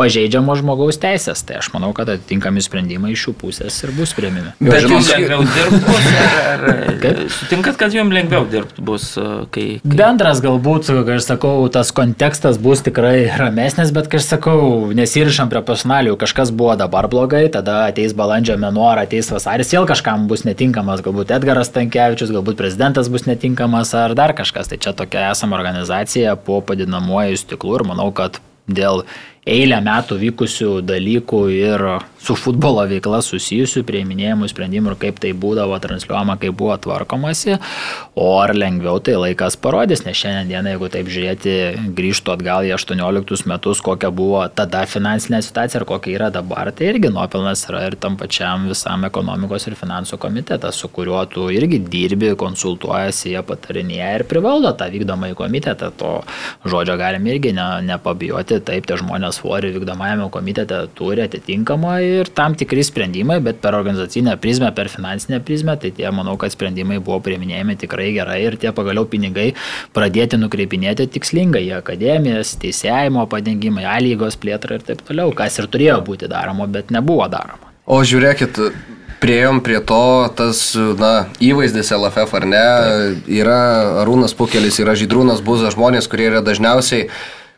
pažeidžiamo 0.00 0.56
žmogaus 0.60 1.00
teisės, 1.02 1.44
tai 1.46 1.60
aš 1.60 1.72
manau, 1.74 1.92
kad 1.96 2.10
atitinkami 2.12 2.62
sprendimai 2.64 3.14
iš 3.14 3.28
jų 3.28 3.36
pusės 3.42 3.80
ir 3.84 3.94
bus 3.96 4.14
priimimi. 4.16 4.54
Bet 4.62 4.86
jums 4.88 5.10
lengviau 5.12 5.44
dirbti 5.46 5.96
ar 6.50 6.64
sutinkat, 7.38 7.78
kad 7.80 7.94
jums 7.96 8.14
lengviau 8.14 8.46
dirbti 8.50 8.84
bus, 8.84 9.12
kai, 9.54 9.66
kai... 9.82 9.96
Bendras 10.00 10.42
galbūt, 10.44 10.90
kai 11.06 11.16
aš 11.18 11.28
sakau, 11.28 11.54
tas 11.72 11.92
kontekstas 11.96 12.58
bus 12.62 12.82
tikrai 12.86 13.30
ramesnis, 13.40 13.92
bet 13.96 14.10
kai 14.10 14.20
aš 14.20 14.28
sakau, 14.34 14.60
nesirišam 14.96 15.50
prie 15.52 15.62
personalių, 15.66 16.16
kažkas 16.20 16.52
buvo 16.54 16.76
dabar 16.80 17.08
blogai, 17.12 17.46
tada 17.52 17.86
ateis 17.88 18.14
balandžio 18.16 18.58
mėnuo 18.60 18.88
ar 18.90 19.04
ateis 19.04 19.30
vasaris, 19.32 19.72
vėl 19.74 19.88
kažkam 19.90 20.28
bus 20.30 20.44
netinkamas, 20.48 21.04
galbūt 21.06 21.34
Edgaras 21.38 21.72
Tankievičius, 21.74 22.34
galbūt 22.34 22.60
prezidentas 22.60 23.10
bus 23.12 23.26
netinkamas 23.30 23.94
ar 23.98 24.14
dar 24.18 24.34
kažkas. 24.36 24.70
Tai 24.70 24.78
čia 24.82 24.94
tokia 24.96 25.30
esama 25.30 25.58
organizacija 25.58 26.36
po 26.36 26.60
padinamuoju 26.66 27.40
stiklu 27.40 27.78
ir 27.78 27.86
manau, 27.88 28.10
kad 28.14 28.40
dėl 28.70 29.04
eilę 29.48 29.80
metų 29.84 30.18
vykusių 30.20 30.72
dalykų 30.86 31.40
ir 31.54 31.86
su 32.20 32.36
futbolo 32.36 32.82
veikla 32.88 33.20
susijusių 33.24 33.82
prieiminėjimų 33.88 34.48
sprendimų 34.50 34.92
ir 34.92 34.98
kaip 35.00 35.20
tai 35.22 35.32
būdavo 35.36 35.78
transliuojama, 35.80 36.36
kaip 36.40 36.56
buvo 36.58 36.76
tvarkomasi, 36.84 37.56
o 38.20 38.26
ar 38.42 38.52
lengviau 38.56 39.00
tai 39.04 39.16
laikas 39.20 39.56
parodys, 39.60 40.04
nes 40.04 40.18
šiandien, 40.20 40.68
jeigu 40.72 40.90
taip 40.92 41.08
žiūrėti, 41.10 41.54
grįžtų 41.96 42.34
atgal 42.34 42.68
į 42.68 42.74
18 42.76 43.48
metus, 43.50 43.80
kokia 43.84 44.12
buvo 44.12 44.42
tada 44.52 44.84
finansinė 44.90 45.40
situacija 45.44 45.80
ir 45.80 45.86
kokia 45.88 46.16
yra 46.18 46.30
dabar, 46.34 46.72
tai 46.76 46.90
irgi 46.92 47.12
nuopelnas 47.12 47.64
yra 47.70 47.86
ir 47.88 47.96
tam 48.00 48.18
pačiam 48.20 48.68
visam 48.68 49.06
ekonomikos 49.08 49.70
ir 49.70 49.78
finansų 49.80 50.20
komitetas, 50.20 50.76
su 50.76 50.92
kuriuo 50.92 51.22
tu 51.32 51.48
irgi 51.54 51.80
dirbi, 51.88 52.34
konsultuojasi, 52.40 53.32
jie 53.32 53.44
patarinėja 53.46 54.12
ir 54.18 54.26
privaldo 54.28 54.74
tą 54.76 54.90
vykdomąjį 54.92 55.38
komitetą, 55.40 55.90
to 55.96 56.12
žodžio 56.68 56.98
galim 57.00 57.26
irgi 57.32 57.54
ne, 57.56 57.66
nepabijoti, 57.88 58.60
taip 58.66 58.88
tie 58.88 59.00
žmonės 59.00 59.40
svorį 59.40 59.72
vykdomajame 59.78 60.28
komitete 60.34 60.84
turi 60.98 61.24
atitinkamą 61.24 61.96
ir 62.10 62.30
tam 62.36 62.56
tikri 62.58 62.84
sprendimai, 62.86 63.38
bet 63.44 63.60
per 63.62 63.76
organizacinę 63.78 64.36
prizmę, 64.42 64.72
per 64.76 64.90
finansinę 64.92 65.40
prizmę, 65.46 65.76
tai 65.80 65.92
tie, 65.96 66.06
manau, 66.14 66.36
kad 66.40 66.54
sprendimai 66.54 66.98
buvo 66.98 67.20
prieminėjami 67.24 67.78
tikrai 67.80 68.10
gerai 68.16 68.40
ir 68.46 68.58
tie 68.60 68.74
pagaliau 68.76 69.08
pinigai 69.10 69.50
pradėti 69.96 70.40
nukreipinėti 70.40 71.08
tikslingai 71.16 71.64
į 71.68 71.74
akademijas, 71.80 72.56
teisėjimo 72.62 73.26
padengimai, 73.30 73.86
A 73.90 73.98
lygos 74.02 74.36
plėtrą 74.40 74.78
ir 74.78 74.86
taip 74.86 75.02
toliau, 75.06 75.34
kas 75.36 75.58
ir 75.58 75.68
turėjo 75.72 76.00
būti 76.06 76.30
daroma, 76.30 76.68
bet 76.70 76.92
nebuvo 76.94 77.26
daroma. 77.32 77.72
O 77.90 78.02
žiūrėkit, 78.06 78.60
prieėm 79.20 79.60
prie 79.64 79.80
to, 79.84 80.30
tas, 80.36 80.62
na, 81.00 81.12
įvaizdis 81.42 81.92
LFF 81.96 82.36
ar 82.38 82.46
ne, 82.48 82.64
Taip. 82.64 83.28
yra 83.40 83.58
Arūnas 84.04 84.34
Pukelis, 84.36 84.80
yra 84.82 84.96
Žydrūnas 84.98 85.42
Buza, 85.44 85.72
žmonės, 85.74 86.08
kurie 86.10 86.30
yra 86.30 86.42
dažniausiai 86.44 87.08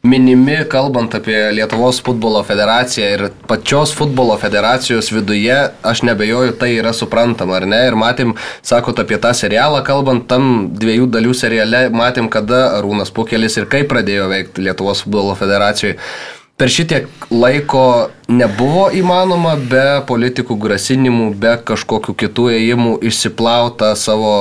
minimi, 0.02 0.56
kalbant 0.68 1.14
apie 1.14 1.38
Lietuvos 1.54 2.00
futbolo 2.02 2.42
federaciją 2.42 3.10
ir 3.14 3.22
pačios 3.46 3.92
futbolo 3.94 4.34
federacijos 4.38 5.12
viduje, 5.14 5.56
aš 5.82 6.02
nebejoju, 6.02 6.56
tai 6.58 6.72
yra 6.80 6.92
suprantama, 6.92 7.60
ar 7.60 7.68
ne? 7.70 7.80
Ir 7.86 7.96
matėm, 7.98 8.34
sakot 8.66 8.98
apie 8.98 9.20
tą 9.22 9.30
serialą, 9.36 9.84
kalbant 9.86 10.26
tam 10.30 10.72
dviejų 10.74 11.06
dalių 11.14 11.34
seriale, 11.38 11.86
matėm, 11.94 12.30
kada 12.32 12.64
Arūnas 12.80 13.14
Pukelis 13.14 13.58
ir 13.60 13.70
kaip 13.70 13.90
pradėjo 13.92 14.28
veikti 14.32 14.66
Lietuvos 14.66 15.04
futbolo 15.06 15.36
federacijoje. 15.38 15.98
Per 16.58 16.70
šitiek 16.70 17.06
laiko 17.32 18.10
nebuvo 18.30 18.88
įmanoma 18.94 19.54
be 19.56 19.86
politikų 20.06 20.58
grasinimų, 20.62 21.30
be 21.40 21.54
kažkokių 21.70 22.14
kitų 22.22 22.48
ėjimų 22.58 22.96
išsiplauta 23.08 23.94
savo 23.98 24.34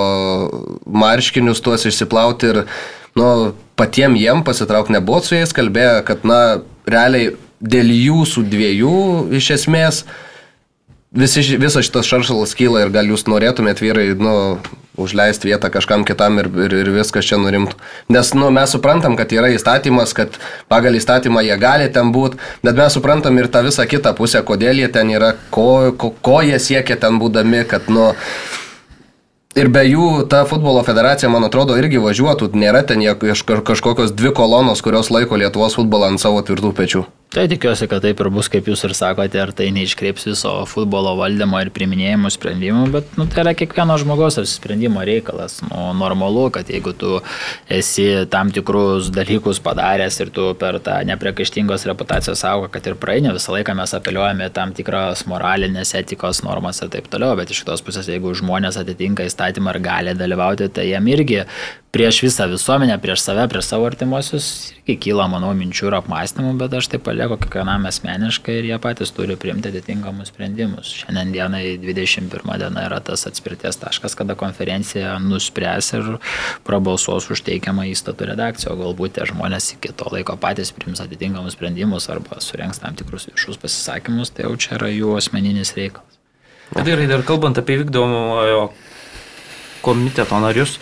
marškinius, 0.86 1.62
tuos 1.64 1.86
išsiplauti 1.90 2.52
ir 2.52 2.60
nu, 3.20 3.54
patiem 3.80 4.18
jiem 4.20 4.44
pasitraukti 4.48 4.96
nebuvo 4.98 5.22
su 5.26 5.36
jais, 5.36 5.54
kalbėjo, 5.56 6.02
kad, 6.08 6.28
na, 6.28 6.42
realiai 6.90 7.34
dėl 7.62 7.94
jūsų 7.94 8.46
dviejų 8.50 9.00
iš 9.38 9.52
esmės 9.58 10.04
visi, 11.12 11.44
visas 11.62 11.86
šitas 11.86 12.08
šaršalas 12.10 12.56
kyla 12.58 12.86
ir 12.86 12.94
gal 12.94 13.10
jūs 13.12 13.28
norėtumėt 13.30 13.84
vyrai, 13.84 14.12
nu, 14.18 14.34
užleisti 15.02 15.48
vietą 15.48 15.70
kažkam 15.72 16.04
kitam 16.08 16.40
ir, 16.42 16.50
ir, 16.66 16.74
ir 16.82 16.92
viskas 16.96 17.28
čia 17.28 17.40
nurimtų. 17.42 17.78
Nes, 18.12 18.34
nu, 18.38 18.50
mes 18.54 18.74
suprantam, 18.76 19.16
kad 19.20 19.32
yra 19.34 19.52
įstatymas, 19.56 20.16
kad 20.18 20.36
pagal 20.72 20.98
įstatymą 21.00 21.44
jie 21.46 21.58
gali 21.62 21.88
ten 21.94 22.12
būti, 22.16 22.40
bet 22.66 22.80
mes 22.80 22.98
suprantam 22.98 23.40
ir 23.40 23.50
tą 23.52 23.64
visą 23.68 23.88
kitą 23.90 24.14
pusę, 24.18 24.44
kodėl 24.48 24.84
jie 24.84 24.90
ten 24.92 25.14
yra, 25.14 25.36
ko, 25.54 25.94
ko, 25.98 26.12
ko 26.22 26.42
jie 26.46 26.60
siekia 26.60 27.00
ten 27.00 27.22
būdami, 27.22 27.64
kad, 27.70 27.88
nu, 27.92 28.12
Ir 29.52 29.68
be 29.68 29.82
jų 29.84 30.30
ta 30.32 30.46
futbolo 30.48 30.80
federacija, 30.88 31.28
man 31.32 31.44
atrodo, 31.44 31.76
irgi 31.76 32.00
važiuotų, 32.00 32.54
nėra 32.56 32.86
ten 32.88 33.04
kažkokios 33.04 34.14
dvi 34.16 34.32
kolonos, 34.36 34.80
kurios 34.80 35.12
laiko 35.12 35.36
Lietuvos 35.36 35.76
futbolą 35.76 36.14
ant 36.14 36.24
savo 36.24 36.40
tvirtų 36.40 36.72
pečių. 36.78 37.08
Tai 37.32 37.46
tikiuosi, 37.48 37.88
kad 37.88 38.04
taip 38.04 38.20
ir 38.20 38.28
bus, 38.28 38.50
kaip 38.52 38.66
jūs 38.68 38.82
ir 38.84 38.92
sakote, 38.92 39.40
ar 39.40 39.54
tai 39.56 39.70
neiškreips 39.72 40.26
viso 40.28 40.50
futbolo 40.68 41.14
valdymo 41.16 41.62
ir 41.64 41.70
priminėjimų 41.72 42.32
sprendimų, 42.36 42.82
bet 42.92 43.14
nu, 43.16 43.24
tai 43.32 43.46
yra 43.46 43.54
kiekvieno 43.56 43.96
žmogaus 44.02 44.36
apsisprendimo 44.42 45.00
reikalas. 45.08 45.62
Nu, 45.64 45.94
normalu, 45.96 46.50
kad 46.52 46.68
jeigu 46.68 46.92
tu 46.92 47.22
esi 47.72 48.08
tam 48.32 48.52
tikrus 48.52 49.08
dalykus 49.16 49.62
padaręs 49.64 50.20
ir 50.26 50.32
tu 50.36 50.50
per 50.60 50.82
tą 50.84 50.98
nepriekaištingos 51.08 51.88
reputacijos 51.88 52.44
savo, 52.44 52.68
kad 52.72 52.92
ir 52.92 53.00
praeini, 53.00 53.32
visą 53.32 53.56
laiką 53.56 53.78
mes 53.80 53.96
apeliuojame 53.96 54.52
tam 54.52 54.76
tikras 54.76 55.24
moralinės 55.32 55.96
etikos 56.02 56.44
normas 56.44 56.84
ir 56.84 56.92
taip 56.92 57.08
toliau, 57.12 57.40
bet 57.40 57.56
iš 57.56 57.64
kitos 57.64 57.84
pusės, 57.88 58.12
jeigu 58.12 58.36
žmonės 58.36 58.80
atitinka 58.84 59.24
įstatymą 59.24 59.41
ir 59.50 59.80
gali 59.82 60.14
dalyvauti, 60.18 60.70
tai 60.70 60.90
jam 60.90 61.08
irgi 61.08 61.46
prieš 61.92 62.22
visą 62.24 62.48
visuomenę, 62.48 62.96
prieš 63.04 63.26
save, 63.26 63.44
prieš 63.52 63.68
savo 63.68 63.86
artimuosius, 63.90 64.46
irgi 64.80 64.96
kyla, 65.04 65.26
manau, 65.32 65.52
minčių 65.58 65.90
ir 65.90 65.98
apmąstymų, 65.98 66.54
bet 66.60 66.76
aš 66.78 66.88
tai 66.94 67.00
palieku 67.04 67.36
kiekvienam 67.42 67.86
asmeniškai 67.90 68.56
ir 68.60 68.68
jie 68.70 68.78
patys 68.84 69.12
turi 69.16 69.36
priimti 69.40 69.68
atitinkamus 69.72 70.32
sprendimus. 70.32 70.94
Šiandien 71.02 71.34
dienai 71.36 71.64
21 71.82 72.56
diena 72.62 72.86
yra 72.88 73.02
tas 73.04 73.26
atspirties 73.28 73.80
taškas, 73.82 74.16
kada 74.20 74.38
konferencija 74.40 75.18
nuspręs 75.24 75.92
ir 75.98 76.08
prabalsuos 76.68 77.28
už 77.34 77.44
teikiamą 77.50 77.90
įstatų 77.92 78.32
redakciją, 78.32 78.76
o 78.76 78.80
galbūt 78.86 79.18
tie 79.18 79.28
žmonės 79.28 79.74
iki 79.76 79.92
to 79.92 80.08
laiko 80.16 80.38
patys 80.40 80.72
priims 80.76 81.04
atitinkamus 81.04 81.60
sprendimus 81.60 82.08
arba 82.14 82.40
surenks 82.40 82.80
tam 82.80 82.96
tikrus 82.96 83.28
viešus 83.28 83.60
pasisakymus, 83.60 84.32
tai 84.32 84.48
jau 84.48 84.56
čia 84.56 84.78
yra 84.80 84.94
jų 84.94 85.18
asmeninis 85.20 85.76
reikalas. 85.76 86.08
Gerai, 86.72 87.04
dar 87.12 87.20
kalbant 87.28 87.58
apie 87.60 87.82
vykdomojo 87.82 88.70
komiteto 89.86 90.40
narius, 90.44 90.80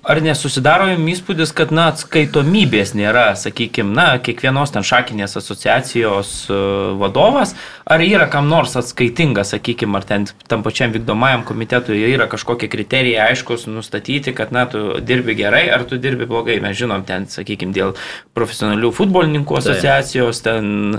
Ar 0.00 0.16
nesusidaro 0.24 0.86
jums 0.88 1.10
įspūdis, 1.12 1.50
kad, 1.52 1.72
na, 1.76 1.90
atskaitomybės 1.92 2.94
nėra, 2.96 3.34
sakykime, 3.36 3.92
na, 3.92 4.06
kiekvienos 4.24 4.72
ten 4.72 4.84
šakinės 4.86 5.36
asociacijos 5.36 6.30
e, 6.48 6.56
vadovas, 6.96 7.52
ar 7.84 8.00
yra 8.00 8.24
kam 8.32 8.48
nors 8.48 8.78
atskaitinga, 8.80 9.44
sakykime, 9.44 9.98
ar 10.00 10.06
ten 10.08 10.24
tam 10.48 10.64
pačiam 10.64 10.94
vykdomajam 10.94 11.44
komitetui 11.48 12.00
yra 12.14 12.30
kažkokie 12.32 12.70
kriterijai 12.72 13.28
aiškus 13.28 13.68
nustatyti, 13.68 14.32
kad, 14.36 14.54
na, 14.56 14.64
tu 14.72 14.96
dirbi 15.04 15.36
gerai 15.36 15.66
ar 15.68 15.84
tu 15.84 16.00
dirbi 16.00 16.24
blogai. 16.30 16.56
Mes 16.64 16.80
žinom, 16.80 17.04
ten, 17.04 17.28
sakykime, 17.28 17.76
dėl 17.76 17.92
profesionalių 18.34 18.94
futbolininkų 18.96 19.60
asociacijos, 19.60 20.40
ten 20.48 20.98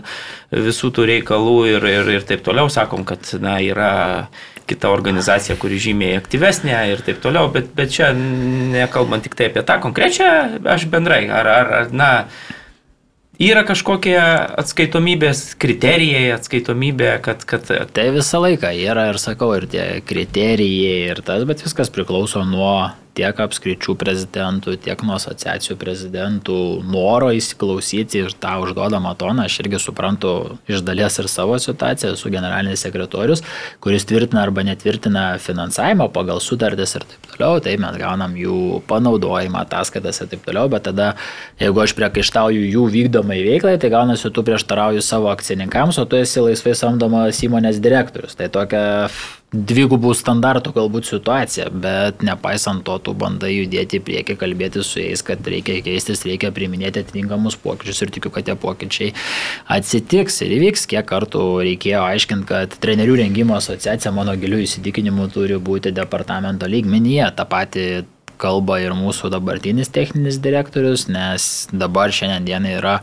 visų 0.53 0.93
tų 0.93 1.09
reikalų 1.15 1.57
ir, 1.73 1.91
ir, 1.97 2.15
ir 2.19 2.29
taip 2.29 2.45
toliau. 2.45 2.69
Sakom, 2.69 3.01
kad, 3.09 3.33
na, 3.41 3.57
yra 3.65 3.91
kita 4.71 4.91
organizacija, 4.93 5.57
kuri 5.59 5.79
žymiai 5.81 6.17
aktyvesnė 6.21 6.79
ir 6.93 7.03
taip 7.05 7.21
toliau, 7.23 7.51
bet, 7.53 7.69
bet 7.77 7.93
čia 7.93 8.09
nekalbant 8.15 9.27
tik 9.27 9.37
tai 9.37 9.51
apie 9.51 9.65
tą 9.67 9.77
konkrečią, 9.83 10.31
aš 10.73 10.87
bendrai, 10.91 11.25
ar, 11.29 11.51
ar, 11.51 11.71
ar 11.81 11.93
na, 11.95 12.09
yra 13.41 13.63
kažkokie 13.67 14.17
atskaitomybės 14.61 15.43
kriterijai, 15.61 16.31
atskaitomybė, 16.35 17.13
kad, 17.25 17.45
kad... 17.49 17.67
Tai 17.95 18.07
visą 18.15 18.41
laiką 18.43 18.73
yra 18.77 19.09
ir 19.11 19.21
sakau, 19.21 19.53
ir 19.57 19.67
tie 19.71 19.85
kriterijai 20.07 21.11
ir 21.11 21.23
tas, 21.25 21.45
bet 21.49 21.63
viskas 21.65 21.91
priklauso 21.93 22.43
nuo 22.47 22.91
tiek 23.17 23.39
apskričių 23.43 23.95
prezidentų, 23.99 24.75
tiek 24.85 25.01
nuo 25.03 25.17
asociacijų 25.17 25.75
prezidentų 25.81 26.57
noro 26.87 27.31
įsiklausyti 27.35 28.21
ir 28.23 28.35
tą 28.39 28.57
užduodamą 28.63 29.13
toną. 29.19 29.47
Aš 29.49 29.59
irgi 29.63 29.81
suprantu 29.83 30.33
iš 30.71 30.83
dalies 30.87 31.17
ir 31.19 31.27
savo 31.31 31.57
situaciją, 31.59 32.13
esu 32.15 32.31
generalinis 32.31 32.83
sekretorius, 32.85 33.43
kuris 33.83 34.07
tvirtina 34.07 34.45
arba 34.45 34.63
netvirtina 34.67 35.25
finansavimą 35.43 36.07
pagal 36.15 36.39
sutartis 36.43 36.95
ir 36.99 37.07
taip 37.09 37.27
toliau. 37.33 37.59
Tai 37.63 37.75
mes 37.83 37.99
gaunam 37.99 38.37
jų 38.39 38.61
panaudojimą, 38.89 39.65
ataskaitas 39.65 40.23
ir 40.23 40.31
taip 40.31 40.47
toliau, 40.47 40.71
bet 40.71 40.87
tada, 40.87 41.11
jeigu 41.61 41.83
aš 41.83 41.95
priekaištauju 41.99 42.63
jų 42.69 42.87
vykdomai 42.95 43.41
veiklai, 43.47 43.75
tai 43.81 43.91
gaunasi 43.93 44.31
tu 44.31 44.45
prieštarauji 44.47 45.03
savo 45.05 45.31
akcininkams, 45.33 45.99
o 45.99 46.07
tu 46.07 46.19
esi 46.21 46.43
laisvai 46.43 46.77
samdomas 46.77 47.43
įmonės 47.43 47.83
direktorius. 47.83 48.39
Tai 48.39 48.47
tokia 48.53 48.83
dvigubų 49.51 50.13
standartų 50.15 50.71
galbūt 50.77 51.09
situacija, 51.09 51.67
bet 51.83 52.21
nepaisant 52.23 52.85
to, 52.87 52.95
tu 53.03 53.13
bandai 53.17 53.51
judėti 53.51 53.99
į 53.99 54.03
priekį, 54.07 54.37
kalbėti 54.39 54.83
su 54.87 55.01
jais, 55.01 55.23
kad 55.27 55.43
reikia 55.43 55.81
keistis, 55.83 56.23
reikia 56.27 56.53
priminėti 56.55 57.03
atitinkamus 57.03 57.57
pokyčius 57.59 57.99
ir 58.05 58.13
tikiu, 58.15 58.31
kad 58.31 58.47
tie 58.47 58.55
pokyčiai 58.55 59.11
atsitiks 59.75 60.39
ir 60.45 60.55
įvyks. 60.55 60.87
Kiek 60.93 61.03
kartų 61.09 61.43
reikėjo 61.67 62.05
aiškinti, 62.05 62.47
kad 62.47 62.79
trenerių 62.83 63.19
rengimo 63.25 63.59
asociacija 63.59 64.13
mano 64.15 64.37
gilių 64.39 64.63
įsitikinimu 64.63 65.27
turi 65.35 65.59
būti 65.59 65.91
departamento 65.95 66.71
lygmenyje. 66.71 67.27
Ta 67.35 67.43
pati 67.49 67.85
kalba 68.41 68.79
ir 68.81 68.95
mūsų 68.97 69.29
dabartinis 69.35 69.91
techninis 69.93 70.39
direktorius, 70.41 71.05
nes 71.11 71.67
dabar 71.75 72.13
šiandien 72.15 72.65
yra 72.71 73.01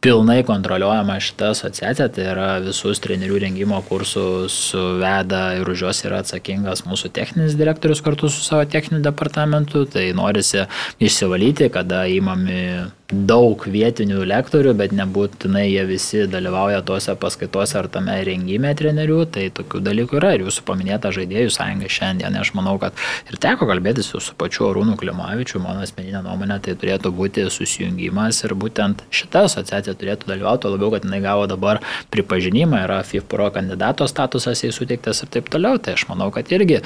pilnai 0.00 0.42
kontroliuojama 0.46 1.18
šita 1.20 1.50
asociacija, 1.50 2.08
tai 2.14 2.26
yra 2.30 2.48
visus 2.62 3.00
trenerių 3.02 3.40
rengimo 3.42 3.80
kursus 3.88 4.58
veda 5.00 5.42
ir 5.58 5.68
už 5.68 5.86
juos 5.86 6.02
yra 6.06 6.20
atsakingas 6.22 6.84
mūsų 6.86 7.10
techninis 7.16 7.56
direktorius 7.58 8.02
kartu 8.06 8.30
su 8.30 8.44
savo 8.44 8.66
techniniu 8.70 9.02
departamentu, 9.02 9.84
tai 9.90 10.10
norisi 10.14 10.66
išsivalyti, 11.02 11.70
kada 11.74 12.04
įmami 12.10 12.60
daug 13.08 13.62
vietinių 13.64 14.20
lektorių, 14.28 14.74
bet 14.76 14.92
nebūtinai 14.92 15.64
jie 15.64 15.84
visi 15.88 16.26
dalyvauja 16.28 16.82
tose 16.84 17.14
paskaitose 17.16 17.78
ar 17.80 17.86
tame 17.88 18.18
rengime 18.26 18.74
trenerių, 18.76 19.22
tai 19.32 19.46
tokių 19.56 19.80
dalykų 19.86 20.18
yra. 20.20 20.34
Ir 20.36 20.44
jūsų 20.44 20.64
paminėta 20.68 21.08
žaidėjų 21.16 21.54
sąjunga 21.54 21.88
šiandien, 21.88 22.36
aš 22.36 22.52
manau, 22.58 22.76
kad 22.82 22.92
ir 23.32 23.38
teko 23.40 23.64
kalbėtis 23.70 24.10
su, 24.12 24.20
pačiu 24.36 24.66
Arūnu 24.68 24.98
Klimavičiu, 25.00 25.56
mano 25.64 25.86
asmeninė 25.86 26.20
nuomonė, 26.26 26.58
tai 26.66 26.74
turėtų 26.76 27.14
būti 27.16 27.46
susijungimas 27.48 28.42
ir 28.44 28.52
būtent 28.60 29.00
šita 29.08 29.46
asociacija 29.48 29.96
turėtų 29.96 30.28
dalyvauti, 30.28 30.68
labiau, 30.74 30.92
kad 30.92 31.08
jinai 31.08 31.22
gavo 31.24 31.48
dabar 31.48 31.80
pripažinimą, 32.12 32.82
yra 32.84 33.00
FIFPRO 33.08 33.48
kandidato 33.56 34.04
statusas 34.10 34.66
jai 34.66 34.74
suteiktas 34.74 35.24
ir 35.24 35.32
taip 35.32 35.48
toliau. 35.48 35.80
Tai 35.80 35.96
aš 35.96 36.04
manau, 36.12 36.28
kad 36.34 36.52
irgi 36.52 36.82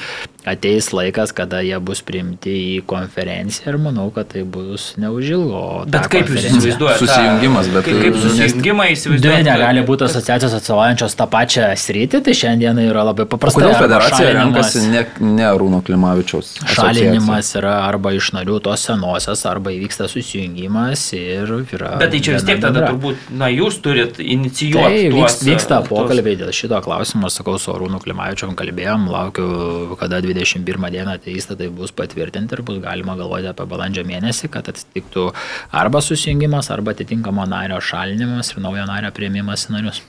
ateis 0.47 0.93
laikas, 0.95 1.35
kada 1.35 1.65
jie 1.67 1.83
bus 1.83 2.07
priimti 2.07 2.55
į 2.77 2.81
konferenciją 2.87 3.75
ir 3.75 3.83
manau, 3.83 4.07
kad 4.15 4.31
tai 4.37 4.47
bus 4.47 4.93
neužilgo. 5.03 5.67
Bet 5.91 6.12
kaip 6.13 6.29
jūs 6.33 6.47
įsivaizduojate? 6.51 6.99
Susijungimas, 7.03 7.71
bet 7.75 7.87
Kaip, 7.89 7.99
kaip 8.05 8.19
susijungimą 8.23 8.87
Dvi 8.89 8.97
įsivaizduojate? 8.97 9.47
negali 9.49 9.85
būti 9.89 10.07
asociacijos 10.09 10.57
atstovaujančios 10.59 11.17
tą 11.19 11.27
pačią 11.33 11.71
sritį, 11.83 12.21
tai 12.29 12.35
šiandien 12.37 12.79
yra 12.85 13.05
labai 13.09 13.27
paprasta. 13.31 13.61
Kodėl 13.63 13.79
federacija 13.81 14.29
šalinimas- 14.29 14.43
renkasi 14.43 14.85
ne, 14.93 15.05
ne 15.41 15.49
Rūno 15.63 15.81
Klimavičiaus? 15.87 16.53
Šalinimas 16.77 17.53
yra 17.59 17.75
arba 17.89 18.13
iš 18.17 18.31
narių 18.37 18.61
tos 18.69 18.85
senosios, 18.89 19.45
arba 19.49 19.73
įvyksta 19.75 20.09
susijungimas 20.13 21.07
ir 21.17 21.51
yra. 21.73 21.97
Bet 22.03 22.13
tai 22.15 22.21
čia 22.25 22.37
vis 22.37 22.45
tiek 22.47 22.61
tada 22.63 22.85
turbūt, 22.91 23.17
na, 23.39 23.49
jūs 23.53 23.81
turit 23.85 24.17
Tai 24.19 24.27
inicijuoti. 24.35 25.09
vyks, 25.15 25.39
tuos, 25.39 25.47
vyksta 25.47 25.79
pokalbiai 25.89 26.37
dėl 26.41 26.51
šito 26.53 26.77
klausimo, 26.85 27.31
sakau, 27.33 27.57
su 27.63 27.73
Arūnu 27.73 28.01
Klimavičiom 28.03 28.53
kalbėjom, 28.59 29.07
laukiu, 29.13 29.97
kada 30.01 30.21
21 30.25 30.91
dieną 30.93 31.17
tie 31.23 31.33
įstatai 31.39 31.71
bus 31.73 31.93
patvirtinti 31.97 32.53
ir 32.59 32.63
bus 32.67 32.81
galima 32.83 33.17
galvoti 33.17 33.49
apie 33.49 33.65
balandžio 33.71 34.05
mėnesį, 34.09 34.51
kad 34.53 34.69
atitiktų 34.73 35.31
arba 35.73 36.02
susijungimas, 36.03 36.71
arba 36.75 36.95
atitinkamo 36.97 37.47
nario 37.47 37.81
šalinimas 37.81 38.53
ir 38.53 38.63
naujo 38.65 38.87
nario 38.89 39.13
prieimimas 39.15 39.69
į 39.69 39.77
narius. 39.77 40.03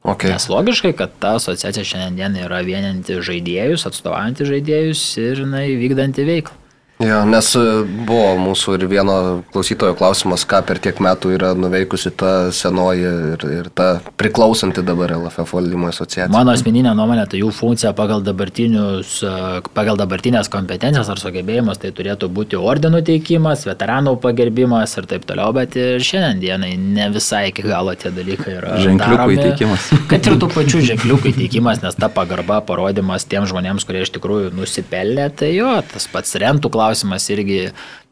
Okay. 0.00 0.32
Nes 0.32 0.46
logiškai, 0.48 0.94
kad 0.96 1.12
ta 1.20 1.34
asociacija 1.36 1.84
šiandien 1.84 2.38
yra 2.40 2.62
vieninti 2.64 3.18
žaidėjus, 3.20 3.84
atstovaujanti 3.88 4.46
žaidėjus 4.48 5.02
ir 5.20 5.42
jinai 5.44 5.66
vykdanti 5.80 6.24
veiklą. 6.24 6.56
Jo, 7.00 7.22
nes 7.24 7.46
e, 7.56 7.60
buvo 8.04 8.34
mūsų 8.36 8.74
ir 8.76 8.82
vieno 8.90 9.14
klausytojo 9.54 9.94
klausimas, 9.96 10.42
ką 10.44 10.58
per 10.68 10.76
tiek 10.84 10.98
metų 11.00 11.30
yra 11.32 11.54
nuveikusi 11.56 12.10
ta 12.12 12.50
senoji 12.52 13.06
ir, 13.08 13.44
ir 13.56 13.70
ta 13.72 13.86
priklausanti 14.20 14.84
dabar 14.84 15.14
LFF 15.16 15.54
valdymo 15.56 15.88
asociacija. 15.88 16.28
Mano 16.34 16.52
asmeninė 16.52 16.92
nuomonė, 16.98 17.24
tai 17.32 17.40
jų 17.40 17.54
funkcija 17.56 17.94
pagal, 17.96 18.20
dabartinius, 18.26 19.14
e, 19.24 19.62
pagal 19.72 19.96
dabartinės 19.96 20.50
kompetencijas 20.52 21.08
ar 21.08 21.22
sugebėjimus 21.22 21.80
tai 21.80 21.94
turėtų 21.96 22.28
būti 22.36 22.60
ordinų 22.60 23.00
teikimas, 23.08 23.64
veteranų 23.70 24.18
pagerbimas 24.20 24.98
ir 25.00 25.08
taip 25.08 25.24
toliau, 25.30 25.54
bet 25.56 25.80
ir 25.80 26.04
šiandien 26.04 26.44
dienai 26.44 26.74
ne 26.76 27.08
visai 27.16 27.46
iki 27.48 27.64
galo 27.64 27.96
tie 27.96 28.12
dalykai 28.12 28.58
yra. 28.58 28.76
Ženkliukų 28.84 29.38
įteikimas. 29.38 29.88
Kad 30.12 30.28
ir 30.28 30.36
tų 30.44 30.52
pačių 30.52 30.84
ženkliukų 30.92 31.32
įteikimas, 31.32 31.80
nes 31.80 31.96
ta 31.96 32.12
pagarba, 32.12 32.60
parodimas 32.60 33.24
tiem 33.24 33.48
žmonėms, 33.48 33.88
kurie 33.88 34.04
iš 34.04 34.12
tikrųjų 34.18 34.52
nusipelnė, 34.60 35.30
tai 35.40 35.54
jo, 35.56 35.72
tas 35.94 36.10
pats 36.12 36.36
rentų 36.36 36.68
klausimas 36.68 36.89
irgi 37.30 37.70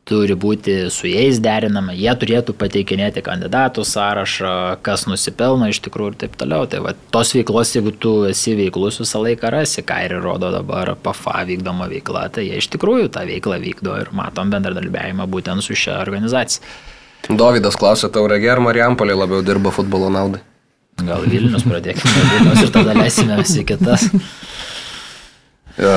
turi 0.09 0.35
būti 0.39 0.75
su 0.93 1.09
jais 1.09 1.39
derinama, 1.45 1.93
jie 1.97 2.13
turėtų 2.21 2.55
pateikinėti 2.59 3.23
kandidatų 3.25 3.85
sąrašą, 3.85 4.53
kas 4.85 5.05
nusipelno 5.11 5.69
iš 5.69 5.83
tikrųjų 5.85 6.15
ir 6.15 6.19
taip 6.23 6.37
toliau. 6.41 6.65
Tai 6.71 6.81
va, 6.87 6.95
tos 7.13 7.35
veiklos, 7.37 7.75
jeigu 7.77 7.93
tu 7.93 8.15
esi 8.31 8.57
veiklus, 8.59 9.01
visą 9.03 9.23
laiką 9.25 9.53
rasi, 9.53 9.85
ką 9.87 10.01
ir 10.07 10.17
rodo 10.25 10.51
dabar 10.55 10.95
PAFA 11.05 11.43
vykdoma 11.51 11.91
veikla, 11.93 12.29
tai 12.33 12.49
jie 12.49 12.63
iš 12.63 12.71
tikrųjų 12.75 13.13
tą 13.15 13.27
veiklą 13.29 13.61
vykdo 13.65 13.99
ir 14.01 14.13
matom 14.17 14.53
bendradarbiavimą 14.55 15.29
būtent 15.29 15.65
su 15.65 15.77
šia 15.77 15.99
organizacija. 16.01 16.65
Dovydas 17.29 17.77
klausė, 17.77 18.09
tauragė 18.15 18.55
ar 18.55 18.63
Marijampolė 18.65 19.17
labiau 19.19 19.45
dirba 19.45 19.75
futbolo 19.75 20.09
naudai? 20.13 20.41
Gal 20.99 21.27
Vilnius 21.31 21.67
pradėkime 21.67 22.25
Vilnius 22.33 22.65
ir 22.65 22.71
tada 22.75 22.95
leisime 22.97 23.39
visi 23.43 23.67
kitas. 23.69 24.09
E, 25.79 25.91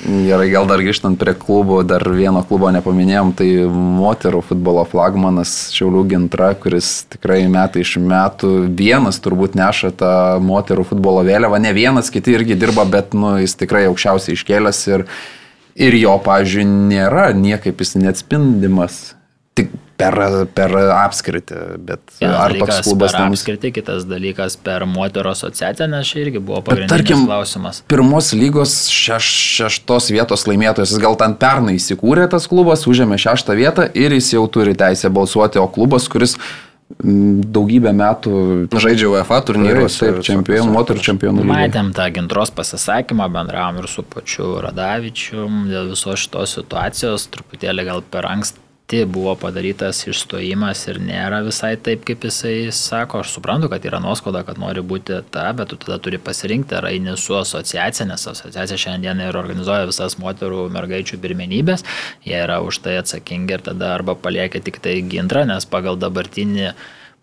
Gerai, 0.00 0.46
gal 0.48 0.64
dar 0.64 0.80
grįžtant 0.80 1.18
prie 1.20 1.34
klubų, 1.36 1.82
dar 1.84 2.00
vieno 2.16 2.40
klubo 2.48 2.70
nepaminėjom, 2.72 3.34
tai 3.36 3.48
moterų 3.68 4.40
futbolo 4.48 4.86
flagmanas 4.88 5.52
Šiaulių 5.74 6.06
Gintra, 6.14 6.54
kuris 6.56 7.02
tikrai 7.12 7.42
metai 7.52 7.82
iš 7.84 7.98
metų 8.00 8.52
vienas 8.78 9.20
turbūt 9.20 9.58
neša 9.60 9.92
tą 10.00 10.14
moterų 10.40 10.86
futbolo 10.88 11.20
vėliavą, 11.28 11.60
ne 11.60 11.74
vienas, 11.76 12.08
kiti 12.14 12.32
irgi 12.32 12.56
dirba, 12.56 12.86
bet 12.88 13.12
nu, 13.12 13.34
jis 13.42 13.58
tikrai 13.60 13.84
aukščiausiai 13.90 14.38
iškėlęs 14.38 14.80
ir, 14.88 15.04
ir 15.76 15.98
jo, 16.00 16.16
pažiūrėjau, 16.24 16.80
nėra 16.94 17.28
niekaip 17.36 17.84
jis 17.84 17.98
neatspindimas. 18.00 19.00
Tik 19.58 19.74
per, 20.00 20.18
per 20.56 20.74
apskritį, 20.96 21.58
bet 21.86 22.02
Vienas 22.18 22.38
ar 22.42 22.54
toks 22.58 22.80
klubas 22.86 23.12
per 23.12 23.20
ten 23.20 23.34
apskritai, 23.34 23.72
kitas 23.76 24.06
dalykas 24.08 24.56
per 24.64 24.86
moterų 24.88 25.34
asociaciją, 25.34 25.90
nes 25.92 26.08
čia 26.10 26.22
irgi 26.24 26.40
buvo 26.40 26.62
Bet 26.62 26.70
pagrindinis 26.70 26.94
tarkim, 26.94 27.26
klausimas. 27.28 27.82
pirmos 27.90 28.32
lygos 28.36 28.78
šeš, 28.92 29.28
šeštos 29.58 30.10
vietos 30.14 30.46
laimėtojas, 30.48 30.94
jis 30.94 31.02
gal 31.02 31.18
ten 31.20 31.36
pernai 31.40 31.76
įsikūrė 31.78 32.26
tas 32.32 32.48
klubas, 32.50 32.86
užėmė 32.90 33.20
šeštą 33.20 33.56
vietą 33.58 33.86
ir 33.94 34.16
jis 34.16 34.34
jau 34.36 34.46
turi 34.52 34.74
teisę 34.78 35.12
balsuoti, 35.12 35.60
o 35.62 35.66
klubas, 35.70 36.08
kuris 36.12 36.36
mm, 37.02 37.44
daugybę 37.54 37.92
metų 37.96 38.32
Žaidžia 38.72 39.10
UEFA 39.12 39.42
turnyruose. 39.46 40.00
Taip, 40.06 40.22
ir 40.22 40.30
čempionų, 40.30 40.72
moterų 40.78 41.04
čempionų 41.10 41.44
lygoje. 41.44 41.68
Matėm 41.68 41.92
tą 41.96 42.08
gintros 42.16 42.54
pasisakymą, 42.56 43.28
bendravom 43.36 43.82
ir 43.82 43.90
su 43.92 44.06
pačiu 44.06 44.56
Radavičium 44.64 45.68
dėl 45.70 45.92
visos 45.92 46.24
šitos 46.24 46.56
situacijos, 46.58 47.28
truputėlį 47.34 47.88
gal 47.92 48.04
per 48.10 48.28
anksti 48.30 48.69
buvo 49.06 49.34
padarytas 49.38 50.02
išstojimas 50.10 50.82
ir 50.90 50.98
nėra 51.02 51.40
visai 51.46 51.72
taip, 51.78 52.02
kaip 52.08 52.24
jisai 52.26 52.72
sako. 52.74 53.20
Aš 53.22 53.36
suprantu, 53.36 53.70
kad 53.72 53.84
yra 53.86 54.00
nuoskauda, 54.02 54.42
kad 54.46 54.58
nori 54.58 54.82
būti 54.82 55.20
ta, 55.30 55.46
bet 55.56 55.70
tu 55.70 55.78
tada 55.80 56.00
turi 56.02 56.18
pasirinkti, 56.18 56.76
ar 56.78 56.88
eini 56.90 57.16
su 57.20 57.36
asociacija, 57.38 58.08
nes 58.10 58.26
asociacija 58.32 58.78
šiandien 58.84 59.22
ir 59.24 59.38
organizuoja 59.38 59.88
visas 59.90 60.18
moterų 60.20 60.66
mergaičių 60.74 61.20
pirmenybės, 61.22 61.86
jie 62.26 62.38
yra 62.42 62.60
už 62.66 62.82
tai 62.84 62.98
atsakingi 63.00 63.58
ir 63.58 63.66
tada 63.70 63.94
arba 63.94 64.16
palieka 64.18 64.62
tik 64.64 64.82
tai 64.82 64.98
gintrą, 65.06 65.46
nes 65.48 65.68
pagal 65.70 66.00
dabartinį 66.00 66.72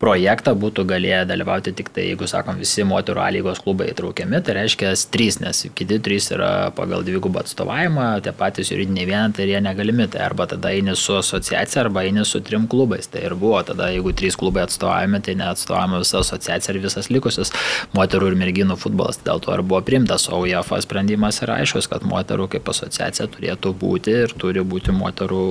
projektą 0.02 0.54
būtų 0.58 0.86
galėję 0.88 1.24
dalyvauti 1.30 1.74
tik 1.78 1.90
tai, 1.94 2.08
jeigu 2.12 2.28
sakom, 2.30 2.60
visi 2.62 2.86
moterų 2.86 3.22
A 3.24 3.30
lygos 3.34 3.62
klubai 3.64 3.90
įtraukiami, 3.92 4.42
tai 4.46 4.58
reiškia 4.60 4.92
trys, 5.14 5.40
nes 5.42 5.64
kiti 5.78 5.98
trys 6.04 6.30
yra 6.36 6.70
pagal 6.78 7.06
dvigubą 7.08 7.42
atstovavimą, 7.42 8.06
tie 8.26 8.34
patys 8.38 8.72
juridiniai 8.72 9.08
vienetai 9.10 9.48
ir 9.48 9.54
jie 9.56 9.62
negalimi, 9.66 10.08
tai 10.14 10.22
arba 10.28 10.48
tada 10.50 10.72
eini 10.76 10.96
su 10.96 11.18
asociacija, 11.18 11.88
arba 11.88 12.06
eini 12.06 12.26
su 12.26 12.42
trim 12.46 12.68
klubais. 12.70 13.10
Tai 13.10 13.26
ir 13.26 13.36
buvo 13.40 13.64
tada, 13.66 13.90
jeigu 13.94 14.14
trys 14.18 14.38
klubai 14.38 14.68
atstovavimi, 14.68 15.24
tai 15.26 15.38
neatstovavimo 15.42 16.04
visa 16.04 16.22
asociacija 16.22 16.76
ir 16.76 16.82
visas 16.86 17.10
likusis 17.14 17.54
moterų 17.98 18.32
ir 18.32 18.40
merginų 18.44 18.78
futbolas. 18.78 19.22
Dėl 19.26 19.42
to 19.42 19.56
ir 19.58 19.66
buvo 19.66 19.82
priimtas, 19.88 20.30
o 20.30 20.44
UEFA 20.46 20.82
sprendimas 20.86 21.42
yra 21.42 21.58
aiškus, 21.64 21.90
kad 21.90 22.06
moterų 22.06 22.52
kaip 22.54 22.70
asociacija 22.70 23.30
turėtų 23.34 23.74
būti 23.82 24.14
ir 24.28 24.38
turi 24.38 24.62
būti 24.62 24.94
moterų 24.94 25.48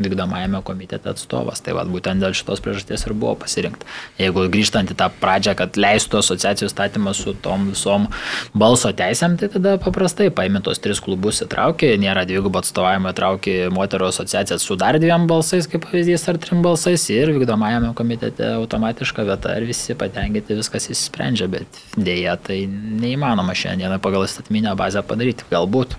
vykdomajame 0.00 0.62
komitete 0.64 1.12
atstovas. 1.12 1.60
Tai 1.64 1.76
vad 1.78 1.90
būtent 1.92 2.22
dėl 2.22 2.34
šitos 2.36 2.62
priežasties 2.64 3.06
ir 3.06 3.14
buvo 3.14 3.36
pasirinkta. 3.42 3.86
Jeigu 4.20 4.46
grįžtant 4.52 4.92
į 4.92 4.96
tą 4.98 5.10
pradžią, 5.20 5.54
kad 5.58 5.76
leistų 5.80 6.20
asociacijų 6.20 6.70
statymą 6.72 7.14
su 7.16 7.34
tom 7.44 7.68
visom 7.74 8.08
balso 8.56 8.92
teisėm, 8.96 9.36
tai 9.40 9.50
tada 9.52 9.76
paprastai 9.82 10.30
paėmė 10.34 10.62
tos 10.64 10.80
tris 10.82 11.02
klubus 11.04 11.42
įtraukė, 11.44 11.92
nėra 12.00 12.24
dvigubo 12.28 12.62
atstovavimo, 12.62 13.12
įtraukė 13.12 13.56
moterų 13.74 14.10
asociaciją 14.10 14.60
su 14.62 14.78
dar 14.80 14.98
dviem 15.02 15.26
balsais, 15.30 15.68
kaip 15.70 15.84
pavyzdys, 15.86 16.26
ar 16.32 16.40
trim 16.42 16.64
balsais 16.64 17.06
ir 17.12 17.34
vykdomajame 17.36 17.92
komitete 17.98 18.54
automatiška 18.56 19.26
vieta 19.28 19.54
ir 19.58 19.68
visi 19.68 19.96
patenkinti 19.98 20.58
viskas 20.58 20.90
įsisprendžia, 20.90 21.50
bet 21.52 21.80
dėja 21.96 22.36
tai 22.48 22.62
neįmanoma 22.70 23.56
šiandieną 23.56 24.00
pagal 24.02 24.26
įstatyminę 24.28 24.74
bazę 24.78 25.04
padaryti. 25.06 25.48
Galbūt 25.52 25.96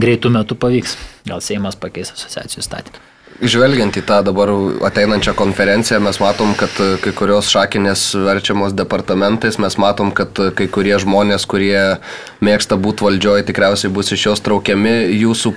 greitų 0.00 0.34
metų 0.38 0.58
pavyks, 0.60 0.98
gal 1.28 1.44
Seimas 1.44 1.78
pakeis 1.78 2.14
asociacijų 2.14 2.64
statymą. 2.64 3.13
Žvelgiant 3.42 3.96
į 3.98 4.04
tą 4.06 4.20
dabar 4.22 4.52
ateinančią 4.86 5.34
konferenciją, 5.34 5.98
mes 6.04 6.20
matom, 6.22 6.52
kad 6.58 6.70
kai 7.02 7.12
kurios 7.18 7.50
šakinės 7.50 8.12
verčiamos 8.22 8.76
departamentais, 8.78 9.58
mes 9.58 9.74
matom, 9.80 10.12
kad 10.14 10.38
kai 10.54 10.68
kurie 10.70 10.94
žmonės, 11.02 11.46
kurie 11.50 11.98
mėgsta 12.44 12.78
būti 12.78 13.08
valdžioje, 13.08 13.48
tikriausiai 13.50 13.90
bus 13.94 14.14
iš 14.14 14.28
jos 14.28 14.44
traukiami. 14.44 14.94
Jūsų 15.18 15.54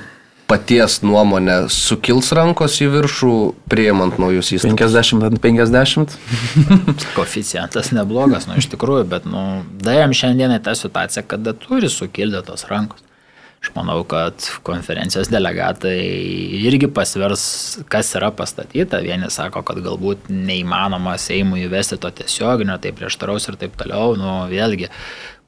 paties 0.47 1.01
nuomonė 1.05 1.57
sukils 1.73 2.32
rankos 2.36 2.80
į 2.82 2.89
viršų, 2.95 3.34
prieimant 3.69 4.17
naujus 4.21 4.53
įstatymus? 4.55 4.80
50 4.82 5.28
ant 5.28 5.41
50. 5.43 6.15
Koficijantas 7.19 7.91
neblogas, 7.95 8.47
nu 8.49 8.57
iš 8.57 8.71
tikrųjų, 8.73 9.05
bet, 9.11 9.28
nu, 9.30 9.43
daėm 9.84 10.15
šiandienai 10.17 10.63
tą 10.63 10.73
situaciją, 10.80 11.28
kada 11.30 11.53
turi 11.53 11.91
sukilti 11.91 12.41
tos 12.47 12.65
rankos. 12.71 13.03
Aš 13.68 13.74
manau, 13.76 14.03
kad 14.07 14.45
konferencijos 14.63 15.28
delegatai 15.28 15.97
irgi 16.70 16.88
pasvers, 16.88 17.41
kas 17.91 18.13
yra 18.15 18.30
pastatyta. 18.32 19.01
Vieni 19.03 19.28
sako, 19.34 19.59
kad 19.68 19.82
galbūt 19.84 20.30
neįmanoma 20.32 21.18
Seimui 21.20 21.65
įvesti 21.65 21.97
to 21.99 22.13
tiesioginio, 22.15 22.78
tai 22.80 22.93
prieštaraus 22.95 23.49
ir 23.51 23.57
taip 23.59 23.76
toliau. 23.76 24.15
Nu, 24.15 24.38
vėlgi, 24.47 24.88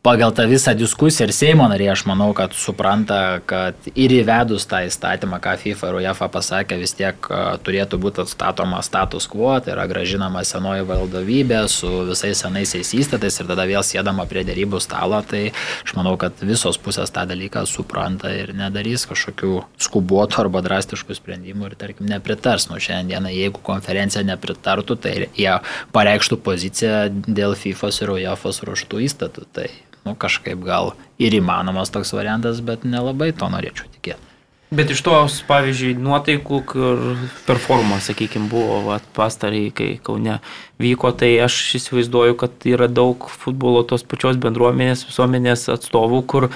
pagal 0.02 0.32
tą 0.32 0.48
visą 0.48 0.74
diskusiją 0.76 1.28
ir 1.28 1.34
Seimo 1.36 1.66
nariai, 1.68 1.92
aš 1.92 2.06
manau, 2.08 2.30
kad 2.34 2.54
supranta, 2.56 3.42
kad 3.46 3.76
ir 3.92 4.14
įvedus 4.16 4.64
tą 4.70 4.80
įstatymą, 4.88 5.42
ką 5.44 5.58
FIFA 5.60 5.90
ir 5.90 5.98
UEFA 6.00 6.30
pasakė, 6.32 6.78
vis 6.80 6.96
tiek 6.96 7.28
turėtų 7.66 8.00
būti 8.00 8.24
atstatoma 8.24 8.80
status 8.86 9.28
quo, 9.28 9.52
tai 9.60 9.74
yra 9.76 9.88
gražinama 9.92 10.46
senoji 10.48 10.86
valdovybė 10.88 11.66
su 11.72 11.92
visais 12.08 12.40
senaisiais 12.40 12.94
įstatais 12.96 13.42
ir 13.42 13.50
tada 13.52 13.66
vėl 13.68 13.84
sėdama 13.84 14.24
prie 14.30 14.46
dėrybų 14.48 14.80
stalo, 14.84 15.20
tai 15.28 15.50
aš 15.84 15.96
manau, 16.00 16.16
kad 16.22 16.40
visos 16.48 16.80
pusės 16.80 17.12
tą 17.12 17.26
dalyką 17.28 17.66
supranta 17.68 18.32
ir 18.32 18.56
nedarys 18.56 19.04
kažkokių 19.10 19.52
skubotų 19.84 20.46
arba 20.46 20.64
drastiškų 20.64 21.20
sprendimų 21.20 21.74
ir, 21.74 21.78
tarkim, 21.80 22.08
nepritars. 22.08 22.70
Nu, 22.72 22.80
šiandieną, 22.80 23.34
jeigu 23.36 23.60
konferencija 23.66 24.24
nepritartų, 24.24 24.96
tai 25.04 25.14
jie 25.36 25.60
pareikštų 25.96 26.40
poziciją 26.46 27.04
dėl 27.28 27.58
FIFA 27.60 27.92
ir 28.00 28.16
UEFA 28.16 28.56
ruoštų 28.64 29.06
įstatų. 29.10 29.48
Tai 29.54 29.68
nu, 30.06 30.16
kažkaip 30.16 30.62
gal 30.66 30.94
ir 31.22 31.36
įmanomas 31.36 31.92
toks 31.94 32.14
variantas, 32.16 32.64
bet 32.66 32.88
nelabai 32.88 33.32
to 33.36 33.50
norėčiau 33.52 33.90
tikėti. 33.96 34.26
Bet 34.70 34.92
iš 34.94 35.00
tos, 35.02 35.40
pavyzdžiui, 35.50 35.96
nuotaikų, 35.98 36.58
kur 36.70 37.00
performas, 37.48 38.06
sakykime, 38.06 38.52
buvo 38.52 39.00
pastarai, 39.18 39.72
kai 39.74 39.96
Kaune 40.06 40.36
vyko, 40.78 41.10
tai 41.18 41.32
aš 41.42 41.58
įsivaizduoju, 41.80 42.36
kad 42.38 42.68
yra 42.70 42.86
daug 42.86 43.26
futbolo 43.34 43.82
tos 43.90 44.06
pačios 44.06 44.38
bendruomenės, 44.38 45.08
visuomenės 45.10 45.66
atstovų, 45.74 46.20
kur 46.30 46.50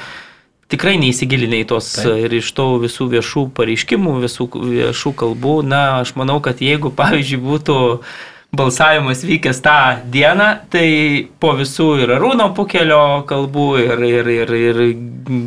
tikrai 0.70 1.00
neįsigilinai 1.02 1.64
tos 1.70 1.90
Taip. 1.98 2.28
ir 2.28 2.38
iš 2.38 2.52
to 2.54 2.68
visų 2.86 3.10
viešų 3.16 3.48
pareiškimų, 3.58 4.14
visų 4.28 4.48
viešų 4.62 5.16
kalbų. 5.24 5.56
Na, 5.66 5.82
aš 6.04 6.14
manau, 6.20 6.38
kad 6.46 6.62
jeigu, 6.62 6.94
pavyzdžiui, 6.94 7.42
būtų 7.50 7.80
uh, 7.96 8.14
balsavimas 8.54 9.24
vykęs 9.26 9.62
tą 9.66 9.78
dieną, 10.14 10.48
tai 10.70 10.88
po 11.42 11.56
visų 11.58 11.88
ir 12.04 12.14
Arūno 12.18 12.52
Pukelio 12.54 13.24
kalbų, 13.30 13.66
ir, 13.82 14.04
ir, 14.06 14.30
ir, 14.36 14.54
ir 14.60 14.82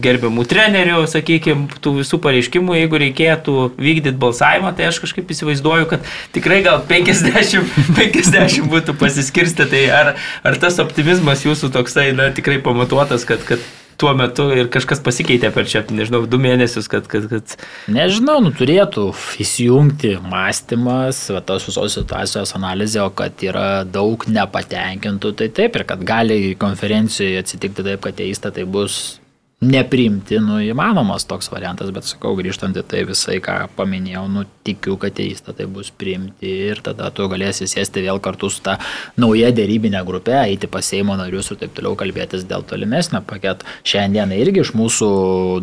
gerbiamų 0.02 0.46
trenerių, 0.50 1.04
sakykime, 1.10 1.78
tų 1.84 1.94
visų 2.00 2.18
pareiškimų, 2.24 2.76
jeigu 2.80 3.00
reikėtų 3.04 3.56
vykdyti 3.78 4.18
balsavimą, 4.22 4.74
tai 4.76 4.90
aš 4.90 5.00
kažkaip 5.04 5.30
įsivaizduoju, 5.30 5.88
kad 5.92 6.12
tikrai 6.34 6.62
gal 6.66 6.82
50, 6.88 7.70
50 7.94 8.60
būtų 8.74 8.98
pasiskirsti, 8.98 9.70
tai 9.70 9.86
ar, 9.94 10.14
ar 10.42 10.60
tas 10.62 10.82
optimizmas 10.82 11.46
jūsų 11.46 11.70
toksai, 11.78 12.10
na, 12.16 12.32
tikrai 12.34 12.58
pamatuotas, 12.64 13.28
kad, 13.28 13.44
kad 13.46 13.62
tuo 14.00 14.12
metu 14.16 14.48
ir 14.54 14.70
kažkas 14.72 15.00
pasikeitė 15.04 15.50
per 15.54 15.68
čia, 15.70 15.82
nežinau, 15.90 16.24
du 16.30 16.40
mėnesius, 16.42 16.88
kad... 16.92 17.08
kad, 17.10 17.28
kad... 17.30 17.56
Nežinau, 17.92 18.38
nu, 18.44 18.52
turėtų 18.56 19.08
įsijungti 19.42 20.16
mąstymas, 20.24 21.22
va, 21.34 21.42
tos 21.46 21.68
visos 21.68 21.96
situacijos 21.98 22.54
analizė, 22.58 23.02
o 23.06 23.10
kad 23.16 23.44
yra 23.46 23.84
daug 23.88 24.28
nepatenkintų, 24.30 25.34
tai 25.40 25.50
taip 25.60 25.78
ir 25.78 25.86
kad 25.88 26.04
gali 26.06 26.40
konferencijoje 26.60 27.44
atsitikti 27.44 27.86
taip, 27.86 28.02
kad 28.06 28.18
tie 28.18 28.30
įstatai 28.32 28.66
bus 28.68 29.16
nepriimti, 29.64 30.36
nu, 30.44 30.58
įmanomas 30.60 31.24
toks 31.24 31.48
variantas, 31.48 31.88
bet 31.94 32.04
sakau, 32.04 32.34
grįžtant 32.36 32.76
į 32.76 32.82
tai 32.84 33.06
visai, 33.08 33.38
ką 33.40 33.54
paminėjau, 33.78 34.26
nu, 34.28 34.42
tikiu, 34.66 34.98
kad 35.00 35.14
tie 35.16 35.30
įstatai 35.32 35.64
bus 35.72 35.88
priimti 35.96 36.50
ir 36.68 36.82
tada 36.84 37.08
tu 37.14 37.24
galėsi 37.30 37.64
sėsti 37.70 38.02
vėl 38.04 38.20
kartu 38.20 38.50
su 38.52 38.60
ta 38.66 38.74
nauja 39.16 39.48
dėrybinė 39.56 40.02
grupė, 40.04 40.34
eiti 40.42 40.68
pas 40.68 40.84
Seimo 40.86 41.16
narius 41.16 41.48
ir 41.50 41.60
taip 41.62 41.72
toliau 41.76 41.96
kalbėtis 41.96 42.44
dėl 42.50 42.66
tolimesnio 42.68 43.22
paketo. 43.24 43.64
Šiandieną 43.86 44.36
irgi 44.42 44.60
iš 44.60 44.74
mūsų 44.76 45.08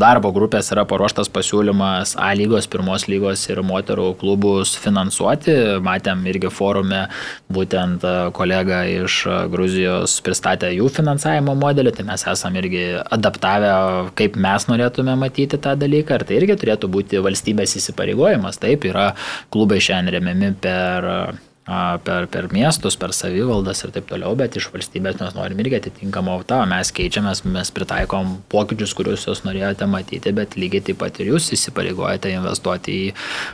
darbo 0.02 0.34
grupės 0.34 0.72
yra 0.74 0.88
paruoštas 0.90 1.30
pasiūlymas 1.34 2.16
A 2.18 2.32
lygos, 2.38 2.66
pirmos 2.72 3.06
lygos 3.12 3.46
ir 3.52 3.62
moterų 3.62 4.10
klubus 4.18 4.74
finansuoti. 4.80 5.54
Matėm 5.86 6.26
irgi 6.32 6.50
forume, 6.54 7.06
būtent 7.54 8.04
kolega 8.34 8.84
iš 8.90 9.22
Gruzijos 9.54 10.18
pristatė 10.26 10.74
jų 10.74 10.90
finansavimo 10.98 11.56
modelį, 11.60 11.94
tai 11.94 12.08
mes 12.10 12.26
esame 12.34 12.64
irgi 12.64 12.86
adaptavę 13.04 13.83
kaip 14.18 14.38
mes 14.42 14.68
norėtume 14.70 15.16
matyti 15.20 15.60
tą 15.62 15.76
dalyką, 15.80 16.20
ar 16.20 16.28
tai 16.28 16.40
irgi 16.42 16.60
turėtų 16.62 16.90
būti 16.94 17.24
valstybės 17.24 17.78
įsipareigojimas. 17.80 18.62
Taip, 18.62 18.86
yra 18.90 19.12
klubai 19.54 19.82
šiandien 19.84 20.18
remiami 20.18 20.54
per 20.64 21.10
per, 21.66 22.28
per 22.28 22.50
miestus, 22.52 22.98
per 23.00 23.14
savivaldas 23.16 23.86
ir 23.86 23.94
taip 23.96 24.08
toliau, 24.10 24.34
bet 24.36 24.58
iš 24.60 24.68
valstybės 24.74 25.20
mes 25.22 25.36
norim 25.38 25.60
irgi 25.64 25.78
atitinkamą 25.80 26.36
autą, 26.36 26.60
mes 26.68 26.92
keičiamės, 26.96 27.44
mes 27.48 27.72
pritaikom 27.72 28.36
pokyčius, 28.52 28.92
kuriuos 28.98 29.24
jūs 29.30 29.44
norėjote 29.48 29.88
matyti, 29.88 30.34
bet 30.36 30.58
lygiai 30.60 30.84
taip 30.90 31.00
pat 31.00 31.22
ir 31.24 31.32
jūs 31.32 31.54
įsipareigojate 31.56 32.34
investuoti 32.36 32.98
į 33.06 33.14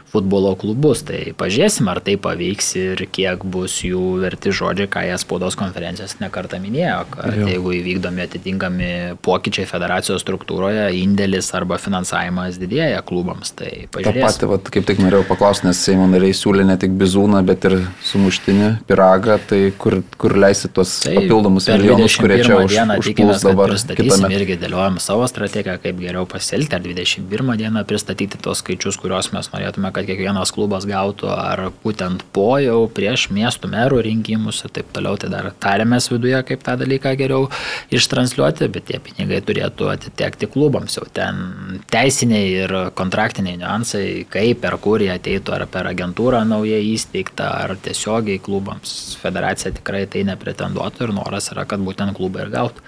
futbolo 0.10 0.56
klubus. 0.60 1.04
Tai 1.06 1.22
pažiūrėsim, 1.38 1.90
ar 1.92 2.02
tai 2.06 2.18
pavyks 2.22 2.72
ir 2.82 3.06
kiek 3.14 3.46
bus 3.46 3.80
jų 3.86 4.02
verti 4.24 4.54
žodžiai, 4.58 4.90
ką 4.90 5.06
jie 5.06 5.20
spaudos 5.22 5.58
konferencijos 5.60 6.18
nekartą 6.24 6.58
minėjo, 6.64 7.04
kad 7.14 7.38
jo. 7.38 7.46
jeigu 7.54 7.76
įvykdomi 7.78 8.26
atitinkami 8.26 8.92
pokyčiai 9.26 9.70
federacijos 9.70 10.26
struktūroje, 10.26 10.90
indėlis 10.98 11.52
arba 11.58 11.78
finansavimas 11.82 12.58
didėja 12.58 13.06
klubams. 13.06 13.54
Tai 13.54 13.70
pažiūrėsim. 13.94 14.26
Ta 14.26 14.34
pati, 14.34 14.50
vat, 14.50 14.74
kaip 14.74 14.90
tik 14.90 15.06
norėjau 15.06 15.30
paklausti, 15.30 15.70
nes 15.70 15.86
Seimo 15.90 16.10
nariai 16.10 16.34
siūlė 16.36 16.66
ne 16.66 16.76
tik 16.80 16.98
bizūną, 16.98 17.42
bet 17.46 17.70
ir 17.70 17.80
sumuštinį, 18.06 18.70
piragą, 18.88 19.36
tai 19.50 19.60
kur, 19.78 20.00
kur 20.20 20.36
leisi 20.40 20.70
tuos 20.72 20.94
tai 21.04 21.16
papildomus 21.18 21.68
milijonus, 21.70 22.16
kurie 22.20 22.40
čia 22.46 22.60
už, 22.64 22.78
užplūs 23.04 23.44
dabar. 23.44 23.74
Pristatysim 23.74 24.28
irgi 24.34 24.58
dėliojam 24.62 25.00
savo 25.04 25.28
strategiją, 25.30 25.76
kaip 25.84 26.00
geriau 26.00 26.26
pasielgti, 26.30 26.78
ar 26.78 26.84
21 26.86 27.52
dieną 27.60 27.84
pristatyti 27.90 28.40
tos 28.42 28.64
skaičius, 28.64 29.00
kuriuos 29.02 29.32
mes 29.36 29.52
norėtume, 29.54 29.92
kad 29.96 30.08
kiekvienas 30.08 30.54
klubas 30.56 30.88
gautų, 30.90 31.30
ar 31.34 31.66
būtent 31.84 32.24
po 32.36 32.54
jau 32.64 32.86
prieš 32.96 33.28
miestų 33.36 33.72
merų 33.74 34.02
rinkimus 34.08 34.64
ir 34.64 34.74
taip 34.80 34.94
toliau, 34.96 35.20
tai 35.20 35.32
dar 35.34 35.52
tarėmės 35.60 36.10
viduje, 36.14 36.40
kaip 36.48 36.64
tą 36.66 36.78
dalyką 36.80 37.14
geriau 37.20 37.50
ištransliuoti, 37.96 38.72
bet 38.74 38.88
tie 38.90 39.02
pinigai 39.04 39.42
turėtų 39.46 39.92
atitekti 39.92 40.50
klubams, 40.52 40.98
jau 41.00 41.06
ten 41.14 41.82
teisiniai 41.92 42.48
ir 42.64 42.76
kontraktiniai 42.98 43.60
niuansai, 43.60 44.06
kaip 44.32 44.64
per 44.64 44.80
kur 44.82 45.04
jie 45.04 45.12
ateitų, 45.16 45.56
ar 45.56 45.68
per 45.72 45.92
agentūrą 45.92 46.46
naujai 46.48 46.82
įsteigtą, 46.94 47.50
ar 47.66 47.76
tiesiogiai 47.90 48.40
klubams. 48.44 49.18
Federacija 49.22 49.74
tikrai 49.76 50.06
tai 50.12 50.24
nepretenduotų 50.30 51.08
ir 51.08 51.16
noras 51.18 51.50
yra, 51.54 51.66
kad 51.70 51.84
būtent 51.84 52.16
klubai 52.18 52.46
ir 52.46 52.54
gautų. 52.54 52.86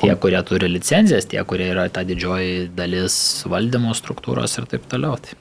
Tie, 0.00 0.10
kurie 0.18 0.38
turi 0.48 0.70
licenzijas, 0.70 1.28
tie, 1.30 1.38
kurie 1.46 1.68
yra 1.70 1.84
ta 1.92 2.02
didžioji 2.06 2.70
dalis 2.74 3.14
valdymo 3.46 3.92
struktūros 3.94 4.56
ir 4.58 4.66
taip 4.70 4.86
toliau. 4.90 5.18
Tai. 5.20 5.36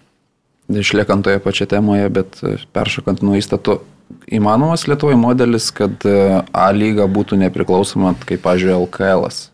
Išliekant 0.69 1.25
toje 1.25 1.39
pačioje 1.41 1.71
temoje, 1.71 2.09
bet 2.13 2.41
peršokant 2.75 3.23
nuo 3.25 3.39
įstatų, 3.39 3.79
įmanomas 4.37 4.85
Lietuvoje 4.89 5.17
modelis, 5.17 5.71
kad 5.73 6.03
A 6.05 6.67
lyga 6.75 7.07
būtų 7.09 7.39
nepriklausoma, 7.45 8.13
kaip, 8.25 8.43
pažiūrėjau, 8.45 8.83
LKL. 8.89 9.25
-as 9.29 9.47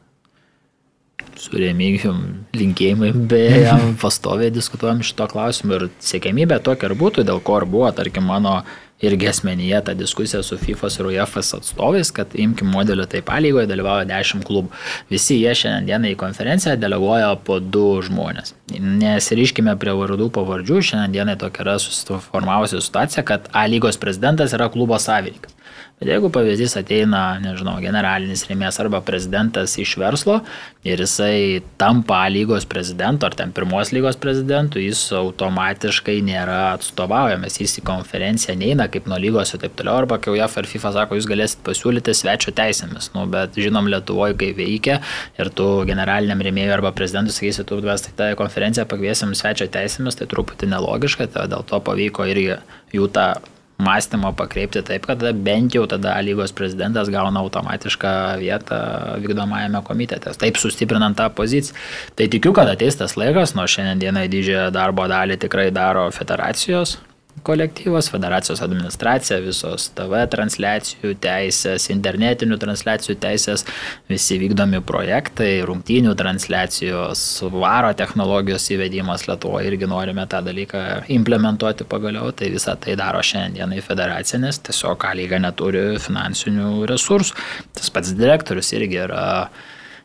su 1.46 1.60
Remigijum 1.60 2.22
linkėjimai, 2.56 3.12
beje, 3.30 3.76
pastoviai 4.04 4.54
diskutuojam 4.54 5.04
šito 5.06 5.28
klausimu 5.32 5.78
ir 5.78 5.88
siekėmybė 6.04 6.60
tokia 6.66 6.90
ir 6.90 6.98
būtų, 7.00 7.26
dėl 7.28 7.42
ko 7.46 7.60
ir 7.62 7.68
buvo, 7.70 7.92
tarkim, 7.96 8.28
mano 8.32 8.62
irgi 9.02 9.28
asmenyje 9.28 9.82
tą 9.82 9.96
diskusiją 9.98 10.44
su 10.44 10.58
FIFA 10.58 10.88
ir 11.00 11.06
UEFA 11.06 11.42
atstovais, 11.58 12.12
kad 12.16 12.36
imkim 12.36 12.70
modelį 12.72 13.08
taip 13.12 13.30
A 13.30 13.40
lygoje 13.44 13.68
dalyvauja 13.68 14.06
10 14.08 14.46
klubų. 14.48 14.72
Visi 15.12 15.40
jie 15.42 15.52
šiandieną 15.56 16.14
į 16.14 16.16
konferenciją 16.20 16.78
deleguoja 16.80 17.34
po 17.36 17.60
du 17.60 18.02
žmonės. 18.06 18.56
Nesiriškime 18.80 19.76
prie 19.82 19.96
vardų 20.00 20.30
pavardžių, 20.38 20.80
šiandieną 20.92 21.36
tokia 21.42 21.66
yra 21.66 21.78
susiformavusi 21.80 22.82
situacija, 22.82 23.24
kad 23.28 23.50
A 23.52 23.68
lygos 23.68 24.00
prezidentas 24.00 24.56
yra 24.56 24.70
klubo 24.72 25.00
savininkas. 25.00 25.52
Bet 25.96 26.10
jeigu 26.12 26.28
pavyzdys 26.28 26.74
ateina, 26.76 27.38
nežinau, 27.40 27.78
generalinis 27.80 28.42
rėmėjas 28.50 28.82
arba 28.84 29.00
prezidentas 29.08 29.78
iš 29.80 29.94
verslo 30.02 30.42
ir 30.84 31.00
jisai 31.00 31.62
tampa 31.80 32.18
lygos 32.28 32.68
prezidentu 32.68 33.24
ar 33.24 33.38
ten 33.40 33.54
pirmos 33.56 33.94
lygos 33.96 34.20
prezidentu, 34.20 34.82
jis 34.84 35.06
automatiškai 35.16 36.18
nėra 36.28 36.58
atstovaujamas, 36.74 37.62
jis 37.62 37.78
į 37.80 37.86
konferenciją 37.88 38.58
neina 38.60 38.90
kaip 38.92 39.08
nuo 39.08 39.22
lygos 39.24 39.56
ir 39.56 39.64
taip 39.64 39.80
toliau, 39.80 39.96
arba 40.04 40.20
kai 40.20 40.36
UEFA 40.36 40.66
ir 40.66 40.70
FIFA 40.74 40.94
sako, 41.00 41.22
jūs 41.22 41.32
galėsit 41.32 41.64
pasiūlyti 41.64 42.18
svečio 42.20 42.52
teisėmis. 42.60 43.14
Nu, 43.16 43.24
bet 43.32 43.56
žinom 43.56 43.88
Lietuvoje, 43.88 44.36
kai 44.44 44.52
veikia 44.60 45.00
ir 45.40 45.54
tu 45.56 45.72
generaliniam 45.88 46.44
rėmėjui 46.44 46.76
arba 46.76 46.92
prezidentui 46.98 47.40
sakysi, 47.40 47.64
tu 47.72 47.80
mes 47.80 48.04
tai 48.10 48.18
tą 48.20 48.32
konferenciją 48.44 48.84
pakviesim 48.92 49.32
svečio 49.32 49.72
teisėmis, 49.72 50.20
tai 50.20 50.28
truputį 50.28 50.76
nelogiška, 50.76 51.32
tai 51.32 51.48
dėl 51.56 51.64
to 51.72 51.80
pavyko 51.88 52.28
irgi 52.36 52.60
jų 52.92 53.14
tą 53.16 53.32
mąstymo 53.78 54.34
pakreipti 54.34 54.84
taip, 54.84 55.06
kad 55.10 55.24
bent 55.44 55.76
jau 55.76 55.86
tada 55.88 56.16
lygos 56.24 56.54
prezidentas 56.56 57.10
gauna 57.12 57.40
automatišką 57.44 58.14
vietą 58.40 58.78
vykdomajame 59.24 59.82
komitete, 59.84 60.32
taip 60.40 60.58
sustiprinant 60.62 61.18
tą 61.18 61.30
poziciją. 61.30 61.76
Tai 62.16 62.30
tikiu, 62.32 62.54
kad 62.56 62.72
ateis 62.72 62.96
tas 62.96 63.18
laikas, 63.20 63.56
nuo 63.56 63.68
šiandien 63.68 64.00
dienai 64.00 64.30
didžiąją 64.32 64.72
darbo 64.76 65.10
dalį 65.12 65.40
tikrai 65.44 65.70
daro 65.76 66.08
federacijos 66.16 66.98
kolektyvas, 67.46 68.10
federacijos 68.12 68.62
administracija, 68.66 69.40
visos 69.44 69.90
TV 69.96 70.24
transliacijų 70.32 71.14
teisės, 71.22 71.88
internetinių 71.94 72.58
transliacijų 72.62 73.18
teisės, 73.22 73.66
visi 74.10 74.40
vykdomi 74.42 74.82
projektai, 74.86 75.52
rungtynių 75.68 76.16
transliacijos, 76.20 77.24
varo 77.54 77.94
technologijos 77.98 78.68
įvedimas 78.74 79.28
Lietuvoje 79.30 79.70
irgi 79.70 79.90
norime 79.90 80.26
tą 80.32 80.42
dalyką 80.46 80.84
implementuoti 81.16 81.88
pagaliau, 81.90 82.34
tai 82.36 82.52
visą 82.54 82.76
tai 82.82 82.98
daro 83.00 83.22
šiandienai 83.26 83.82
federacija, 83.86 84.42
nes 84.42 84.62
tiesiog 84.66 85.00
ką 85.06 85.14
lyga 85.20 85.42
neturi 85.42 85.86
finansinių 86.02 86.86
resursų. 86.90 87.38
Tas 87.78 87.94
pats 87.94 88.14
direktorius 88.18 88.74
irgi 88.78 89.02
yra 89.06 89.26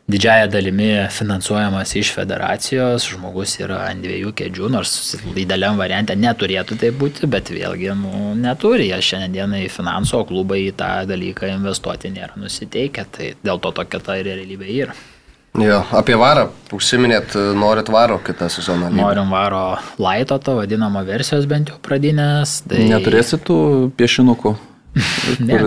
didžiaja 0.07 0.47
dalimi 0.51 0.89
finansuojamas 1.11 1.95
iš 1.95 2.13
federacijos, 2.15 3.05
žmogus 3.13 3.57
yra 3.61 3.83
ant 3.89 4.03
dviejų 4.03 4.33
kėdžių, 4.37 4.71
nors 4.73 4.95
dideliam 5.35 5.79
variantė 5.79 6.17
neturėtų 6.19 6.79
tai 6.81 6.91
būti, 6.95 7.29
bet 7.31 7.51
vėlgi 7.53 7.93
nu, 7.99 8.33
neturi, 8.39 8.89
jie 8.89 8.99
šiandienai 9.11 9.67
finansų, 9.71 10.21
o 10.21 10.27
klubai 10.31 10.65
į 10.67 10.75
tą 10.81 10.91
dalyką 11.09 11.53
investuoti 11.55 12.11
nėra 12.13 12.35
nusiteikę, 12.41 13.07
tai 13.11 13.33
dėl 13.43 13.61
to 13.63 13.73
tokia 13.81 14.03
ta 14.03 14.19
realybė 14.19 14.69
yra. 14.81 14.97
Jo, 15.59 15.81
apie 15.99 16.15
varą 16.15 16.45
užsiminėt, 16.71 17.33
norit 17.59 17.89
varo 17.91 18.21
kitą 18.23 18.47
sezoną. 18.47 18.87
Norim 18.95 19.33
varo 19.35 19.75
laito, 19.99 20.37
to 20.39 20.55
vadinamo 20.61 21.03
versijos 21.03 21.43
bent 21.49 21.73
jau 21.73 21.79
pradinės. 21.83 22.61
Tai... 22.71 22.85
Neturėsit 22.87 23.43
tų 23.49 23.57
piešinukų? 23.99 24.55
Ne, 25.39 25.59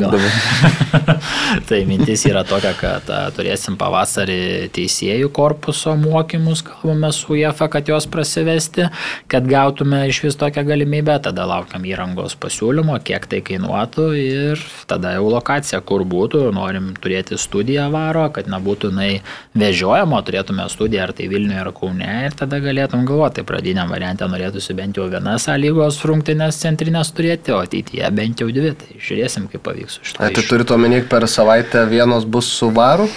tai 1.69 1.81
mintis 1.89 2.27
yra 2.29 2.43
tokia, 2.45 2.75
kad 2.77 3.09
a, 3.13 3.21
turėsim 3.35 3.79
pavasarį 3.81 4.69
teisėjų 4.75 5.31
korpuso 5.35 5.95
mokymus, 5.97 6.61
kalbame 6.67 7.09
su 7.15 7.33
UEFA, 7.33 7.71
kad 7.73 7.89
jos 7.89 8.07
prasivesti, 8.11 8.91
kad 9.33 9.49
gautume 9.49 10.03
iš 10.11 10.21
vis 10.27 10.39
tokią 10.41 10.67
galimybę, 10.69 11.17
tada 11.25 11.47
laukiam 11.49 11.87
įrangos 11.89 12.37
pasiūlymo, 12.41 12.99
kiek 13.07 13.25
tai 13.31 13.41
kainuotų 13.47 14.09
ir 14.21 14.65
tada 14.91 15.15
jau 15.17 15.31
lokacija, 15.33 15.81
kur 15.81 16.05
būtų, 16.09 16.45
norim 16.55 16.93
turėti 17.01 17.41
studiją 17.41 17.89
varo, 17.95 18.27
kad 18.35 18.51
nebūtų 18.53 18.93
jinai 18.93 19.11
vežiojama, 19.57 20.21
turėtume 20.27 20.69
studiją 20.73 21.09
ar 21.09 21.15
tai 21.17 21.31
Vilniuje 21.33 21.63
ar 21.65 21.73
Kaune 21.75 22.13
ir 22.27 22.37
tada 22.37 22.61
galėtum 22.63 23.09
galvoti, 23.09 23.41
tai 23.41 23.49
pradiniam 23.49 23.89
variantė 23.93 24.29
norėtųsi 24.31 24.77
bent 24.77 25.01
jau 25.01 25.09
vienas 25.11 25.49
sąlygos 25.49 26.03
rungtynės 26.07 26.61
centrinės 26.61 27.11
turėti, 27.17 27.55
o 27.57 27.63
ateityje 27.65 28.11
bent 28.15 28.45
jau 28.45 28.51
dvi. 28.53 28.75
Tai 28.79 29.01
žiūrėsim, 29.15 29.47
kaip 29.53 29.63
pavyks 29.65 30.01
iš 30.03 30.17
to. 30.17 30.25
Tai 30.25 30.33
tu 30.35 30.43
turite 30.49 30.75
omeny, 30.75 31.05
per 31.07 31.29
savaitę 31.31 31.87
vienos 31.91 32.27
bus 32.27 32.51
su 32.51 32.71
varu? 32.75 33.09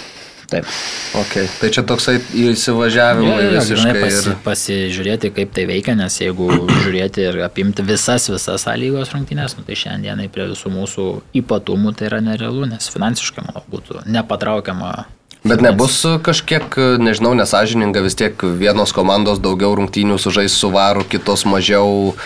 Taip. 0.48 0.64
Okay. 1.12 1.44
Tai 1.60 1.68
čia 1.68 1.82
toksai 1.84 2.14
įsivažiavimai 2.40 3.34
ja, 3.34 3.48
ja, 3.50 3.60
visiškai. 3.60 3.98
Pasi, 4.00 4.22
ir... 4.30 4.38
Pasižiūrėti, 4.46 5.30
kaip 5.36 5.52
tai 5.52 5.66
veikia, 5.68 5.92
nes 5.98 6.16
jeigu 6.22 6.48
žiūrėti 6.86 7.26
ir 7.26 7.42
apimti 7.44 7.84
visas, 7.84 8.30
visas 8.32 8.64
lygos 8.80 9.12
rungtynės, 9.12 9.58
nu, 9.58 9.66
tai 9.68 9.76
šiandienai 9.76 10.30
prie 10.32 10.48
visų 10.54 10.72
mūsų 10.72 11.06
ypatumų 11.42 11.92
tai 11.98 12.08
yra 12.08 12.22
nerealu, 12.24 12.64
nes 12.70 12.88
finansiškai, 12.94 13.44
manau, 13.44 13.66
būtų 13.68 14.06
nepatraukiama 14.08 14.94
Bet 15.46 15.62
nebus 15.62 16.00
kažkiek, 16.26 16.66
nežinau, 16.98 17.30
nesažininga, 17.38 18.02
vis 18.02 18.18
tiek 18.18 18.34
vienos 18.58 18.90
komandos 18.92 19.38
daugiau 19.38 19.76
rungtynių 19.78 20.18
sužais 20.18 20.56
su 20.58 20.70
varu, 20.74 21.04
kitos 21.06 21.44
mažiau, 21.46 22.16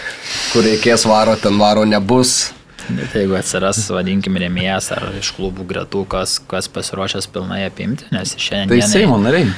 kur 0.55 0.65
reikės 0.65 1.05
varo, 1.07 1.37
ten 1.37 1.61
varo 1.61 1.85
nebus. 1.85 2.55
Bet 2.91 3.15
jeigu 3.17 3.37
atsiras, 3.39 3.81
vadinkim, 3.93 4.37
rėmėjas 4.41 4.91
ar 4.97 5.09
iš 5.19 5.33
klubų 5.37 5.67
gretų, 5.71 6.05
kas, 6.11 6.39
kas 6.51 6.69
pasiruošęs 6.73 7.31
pilnai 7.33 7.63
apimti, 7.69 8.09
nes 8.15 8.35
šiandien... 8.37 8.73
Tai 8.75 8.91
Seimo 8.91 9.19
nariai. 9.23 9.51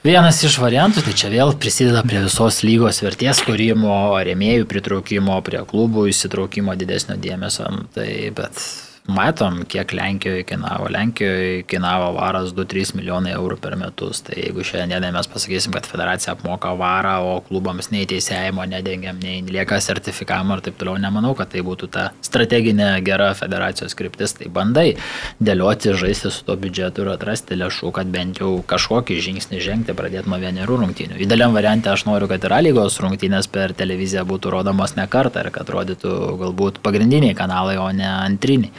Vienas 0.00 0.38
iš 0.48 0.54
variantų, 0.62 1.02
tai 1.04 1.12
čia 1.12 1.28
vėl 1.28 1.50
prisideda 1.60 2.00
prie 2.06 2.22
visos 2.24 2.62
lygos 2.64 3.02
vertės 3.04 3.42
kūrimo, 3.44 4.16
rėmėjų 4.24 4.68
pritraukimo, 4.70 5.36
prie 5.44 5.60
klubų 5.68 6.06
įsitraukimo 6.08 6.72
didesnio 6.80 7.18
dėmesio. 7.20 7.68
Tai, 7.92 8.08
bet 8.38 8.62
Matom, 9.10 9.64
kiek 9.68 9.92
Lenkijoje 9.92 10.44
kainavo. 10.48 10.88
Lenkijoje 10.90 11.62
kainavo 11.68 12.12
varas 12.16 12.52
2-3 12.56 12.94
milijonai 12.98 13.32
eurų 13.36 13.56
per 13.60 13.76
metus. 13.80 14.22
Tai 14.26 14.36
jeigu 14.38 14.64
šiandien 14.66 15.06
mes 15.14 15.28
pasakysim, 15.30 15.74
kad 15.74 15.88
federacija 15.88 16.34
apmoka 16.36 16.72
varą, 16.78 17.16
o 17.26 17.34
klubams 17.46 17.90
nei 17.90 18.06
teisėjimo 18.10 18.64
nedengiam, 18.70 19.18
nei 19.22 19.42
lieka 19.46 19.80
sertifikavimo 19.82 20.56
ir 20.56 20.64
taip 20.66 20.78
toliau, 20.80 21.00
nemanau, 21.02 21.34
kad 21.38 21.50
tai 21.52 21.64
būtų 21.66 21.90
ta 21.96 22.06
strateginė 22.24 22.92
gera 23.06 23.32
federacijos 23.38 23.96
kryptis. 23.98 24.36
Tai 24.38 24.50
bandai 24.54 24.86
dėlioti, 25.42 25.94
žaisti 25.98 26.30
su 26.30 26.46
to 26.46 26.56
biudžetu 26.60 27.04
ir 27.04 27.12
atrasti 27.16 27.58
lėšų, 27.58 27.92
kad 27.96 28.10
bent 28.14 28.40
jau 28.42 28.52
kažkokį 28.70 29.18
žingsnį 29.26 29.62
žengti, 29.66 29.96
pradėti 29.98 30.30
nuo 30.30 30.40
vienerių 30.42 30.80
rungtynių. 30.84 31.20
Idealiam 31.26 31.56
variantė 31.56 31.92
aš 31.94 32.06
noriu, 32.08 32.30
kad 32.30 32.46
ir 32.46 32.56
lygos 32.68 33.00
rungtynės 33.02 33.50
per 33.50 33.74
televiziją 33.76 34.24
būtų 34.28 34.54
rodomos 34.54 34.96
ne 34.96 35.06
kartą 35.10 35.44
ir 35.44 35.52
kad 35.54 35.70
rodytų 35.70 36.16
galbūt 36.40 36.82
pagrindiniai 36.84 37.36
kanalai, 37.38 37.78
o 37.80 37.90
ne 37.94 38.08
antriniai. 38.10 38.72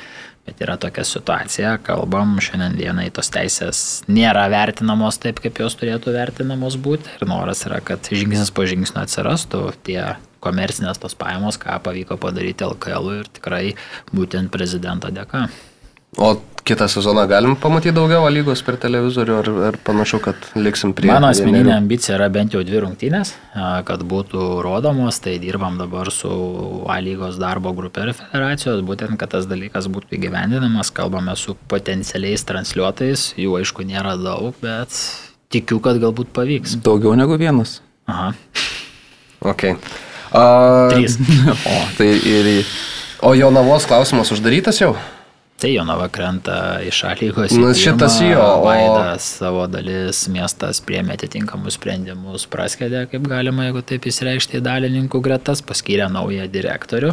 Bet 0.48 0.62
yra 0.66 0.74
tokia 0.82 1.04
situacija, 1.06 1.76
kalbam, 1.86 2.34
šiandien 2.42 2.74
dienai 2.80 3.08
tos 3.14 3.30
teisės 3.34 4.02
nėra 4.10 4.48
vertinamos 4.50 5.20
taip, 5.22 5.39
kaip 5.44 5.62
jos 5.62 5.78
turėtų 5.78 6.16
vertinamos 6.16 6.80
būti. 6.82 7.14
Ir 7.20 7.30
noras 7.30 7.62
yra, 7.70 7.78
kad 7.86 8.10
žingsnis 8.10 8.50
po 8.56 8.66
žingsnio 8.66 9.04
atsirastų 9.04 9.68
tie 9.86 10.02
komercinės 10.42 10.98
tos 11.02 11.14
pajamos, 11.18 11.62
ką 11.62 11.78
pavyko 11.86 12.18
padaryti 12.22 12.66
LKL 12.66 13.20
ir 13.20 13.30
tikrai 13.38 13.66
būtent 14.10 14.50
prezidento 14.54 15.14
dėka. 15.14 15.46
O 16.18 16.36
kitą 16.64 16.88
sezoną 16.88 17.24
galim 17.28 17.55
pamatyti 17.55 17.93
daugiau 17.95 18.28
lygos 18.30 18.62
per 18.66 18.76
televizorių 18.78 19.36
ar, 19.39 19.49
ar 19.70 19.78
panašu, 19.86 20.20
kad 20.22 20.49
liksim 20.59 20.91
prie... 20.95 21.09
Mano 21.09 21.30
asmeninė 21.32 21.62
vienerių. 21.64 21.78
ambicija 21.78 22.18
yra 22.18 22.28
bent 22.34 22.53
jau 22.55 22.62
dvi 22.68 22.82
rungtynės, 22.84 23.32
kad 23.88 24.03
būtų 24.12 24.43
rodomos, 24.66 25.18
tai 25.24 25.38
dirbam 25.41 25.80
dabar 25.80 26.12
su 26.14 26.32
A 26.91 26.99
lygos 27.01 27.39
darbo 27.41 27.72
grupė 27.78 28.05
ir 28.05 28.14
federacijos, 28.18 28.84
būtent, 28.86 29.18
kad 29.22 29.32
tas 29.34 29.47
dalykas 29.49 29.88
būtų 29.91 30.20
įgyvendinamas, 30.20 30.91
kalbame 30.95 31.36
su 31.39 31.55
potencialiais 31.72 32.43
transliuotojais, 32.49 33.32
jų 33.41 33.55
aišku 33.62 33.88
nėra 33.88 34.18
daug, 34.20 34.51
bet 34.62 34.99
tikiu, 35.51 35.80
kad 35.84 36.01
galbūt 36.03 36.36
pavyks. 36.36 36.76
Daugiau 36.84 37.16
negu 37.18 37.39
vienas. 37.41 37.80
Aha. 38.12 38.34
Ok. 39.41 39.72
Uh, 40.32 40.91
Trys. 40.91 41.18
o, 41.72 41.80
tai 41.97 42.12
ir... 42.20 42.53
O 43.22 43.36
Jonavos 43.38 43.86
klausimas 43.86 44.32
uždarytas 44.34 44.80
jau? 44.82 44.95
Tai 45.62 45.70
Jonava 45.70 46.07
krenta 46.09 46.80
iš 46.82 47.03
lygos. 47.20 47.51
Na, 47.53 47.74
šitas 47.78 48.16
jo. 48.22 48.41
O... 48.41 48.64
Vaidas 48.66 49.28
savo 49.38 49.68
dalis, 49.70 50.24
miestas 50.34 50.80
priemė 50.82 51.14
atitinkamus 51.14 51.76
sprendimus, 51.78 52.47
praskedė, 52.49 53.03
kaip 53.12 53.28
galima, 53.30 53.68
jeigu 53.68 53.84
taip 53.86 54.07
įsireikšti, 54.09 54.57
dalininkų 54.66 55.22
gretas, 55.22 55.62
paskyrė 55.62 56.07
naują 56.09 56.47
direktorių. 56.49 57.12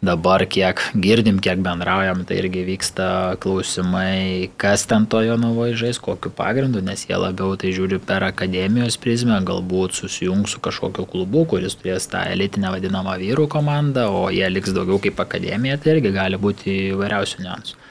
Dabar 0.00 0.46
kiek 0.48 0.80
girdim, 0.96 1.42
kiek 1.44 1.60
bendraujam, 1.60 2.22
tai 2.24 2.38
irgi 2.40 2.62
vyksta 2.70 3.10
klausimai, 3.44 4.48
kas 4.56 4.86
ten 4.88 5.04
to 5.04 5.20
Jonavoje 5.26 5.76
žais, 5.82 6.00
kokiu 6.00 6.32
pagrindu, 6.40 6.80
nes 6.86 7.04
jie 7.04 7.20
labiau 7.20 7.52
tai 7.60 7.74
žiūri 7.76 8.00
per 8.00 8.24
akademijos 8.30 8.96
prizmę, 9.04 9.42
galbūt 9.44 10.00
susijungs 10.00 10.56
su 10.56 10.64
kažkokiu 10.64 11.04
klubu, 11.04 11.44
kuris 11.52 11.76
turės 11.76 12.08
tą 12.08 12.24
elitinę 12.32 12.72
vadinamą 12.78 13.20
vyrų 13.20 13.44
komandą, 13.52 14.08
o 14.08 14.26
jie 14.32 14.48
liks 14.48 14.72
daugiau 14.72 14.96
kaip 15.04 15.20
akademija, 15.20 15.76
tai 15.76 15.98
irgi 15.98 16.16
gali 16.16 16.40
būti 16.40 16.80
įvairiausių 16.94 17.44
niuansų. 17.44 17.89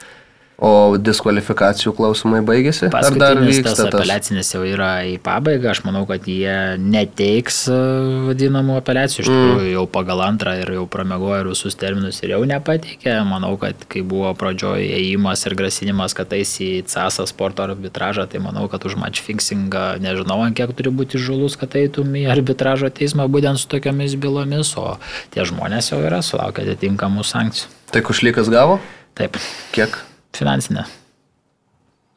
O 0.60 0.98
diskvalifikacijų 1.00 1.94
klausimai 1.96 2.42
baigėsi? 2.44 2.90
Ar 2.92 3.14
dar 3.16 3.38
vyksta 3.40 3.72
tas? 3.72 3.94
apeliacinis 3.94 4.50
jau 4.52 4.60
yra 4.68 4.90
į 5.08 5.14
pabaigą, 5.24 5.70
aš 5.72 5.78
manau, 5.86 6.02
kad 6.04 6.26
jie 6.28 6.52
neteiks 6.76 7.62
e, 7.72 7.78
vadinamų 8.26 8.74
apeliacijų, 8.82 9.22
iš 9.24 9.30
Mm. 9.30 9.38
tikrųjų 9.40 9.70
jau 9.72 9.84
pagal 9.88 10.20
antrą 10.26 10.52
ir 10.60 10.72
jau 10.76 10.82
pramegojo 10.92 11.38
ir 11.40 11.48
visus 11.54 11.78
terminus 11.80 12.20
ir 12.20 12.34
jau 12.34 12.42
nepateikė, 12.44 13.14
manau, 13.24 13.54
kad 13.62 13.86
kai 13.88 14.02
buvo 14.04 14.34
pradžioje 14.36 14.84
įėjimas 14.98 15.46
ir 15.48 15.56
grasinimas, 15.62 16.12
kad 16.18 16.36
eis 16.36 16.52
į 16.60 16.68
CASA 16.92 17.24
sporto 17.30 17.64
arbitražą, 17.64 18.28
tai 18.28 18.42
manau, 18.44 18.68
kad 18.68 18.84
už 18.84 18.98
match 19.00 19.24
fixingą 19.24 19.96
nežinau, 20.04 20.42
ant 20.44 20.56
kiek 20.60 20.76
turi 20.76 20.92
būti 20.92 21.16
žulus, 21.16 21.56
kad 21.56 21.72
eitum 21.80 22.12
į 22.20 22.26
arbitražo 22.36 22.92
teismą 22.92 23.30
būtent 23.32 23.56
su 23.64 23.70
tokiamis 23.72 24.18
bylomis, 24.20 24.76
o 24.76 24.98
tie 25.32 25.40
žmonės 25.48 25.88
jau 25.94 26.04
yra 26.04 26.20
sulaukę 26.20 26.68
atitinkamų 26.68 27.24
sankcijų. 27.24 27.72
Tai 27.96 28.04
kušlykas 28.04 28.52
gavo? 28.52 28.76
Taip, 29.16 29.40
Kiek? 29.72 29.96
Finansinė. 30.36 30.84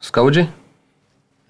Skaudžiai? 0.04 0.48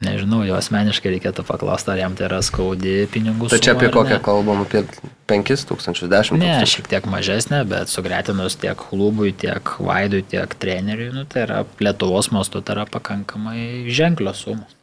Nežinau, 0.05 0.43
jo 0.45 0.57
asmeniškai 0.59 1.15
reikėtų 1.15 1.45
paklausti, 1.49 1.89
ar 1.95 2.01
jam 2.03 2.17
tai 2.19 2.27
yra 2.27 2.41
skaudi 2.45 3.07
pinigų 3.13 3.49
Tai 3.49 3.57
čia 3.63 3.73
suma 3.73 3.79
apie 3.79 3.87
ar 3.89 3.95
kokią 3.95 4.17
ne. 4.19 4.23
kalbam? 4.27 4.61
Apie 4.67 4.83
5 5.31 5.63
tūkstančius, 5.71 6.11
10 6.13 6.37
Ne, 6.37 6.51
tūkstančių? 6.51 6.73
šiek 6.75 6.91
tiek 6.93 7.07
mažesnė, 7.09 7.63
bet 7.71 7.89
sugretinus 7.93 8.59
tiek 8.61 8.77
klubui, 8.77 9.33
tiek 9.33 9.71
vaidui, 9.81 10.21
tiek 10.29 10.57
treneriui, 10.61 11.09
nu, 11.15 11.25
tai 11.31 11.47
yra 11.47 11.63
Lietuvos 11.81 12.29
mastu, 12.35 12.61
tai 12.61 12.77
yra 12.77 12.85
pakankamai 12.91 13.87
ženklios 13.89 14.45
sumos. 14.45 14.77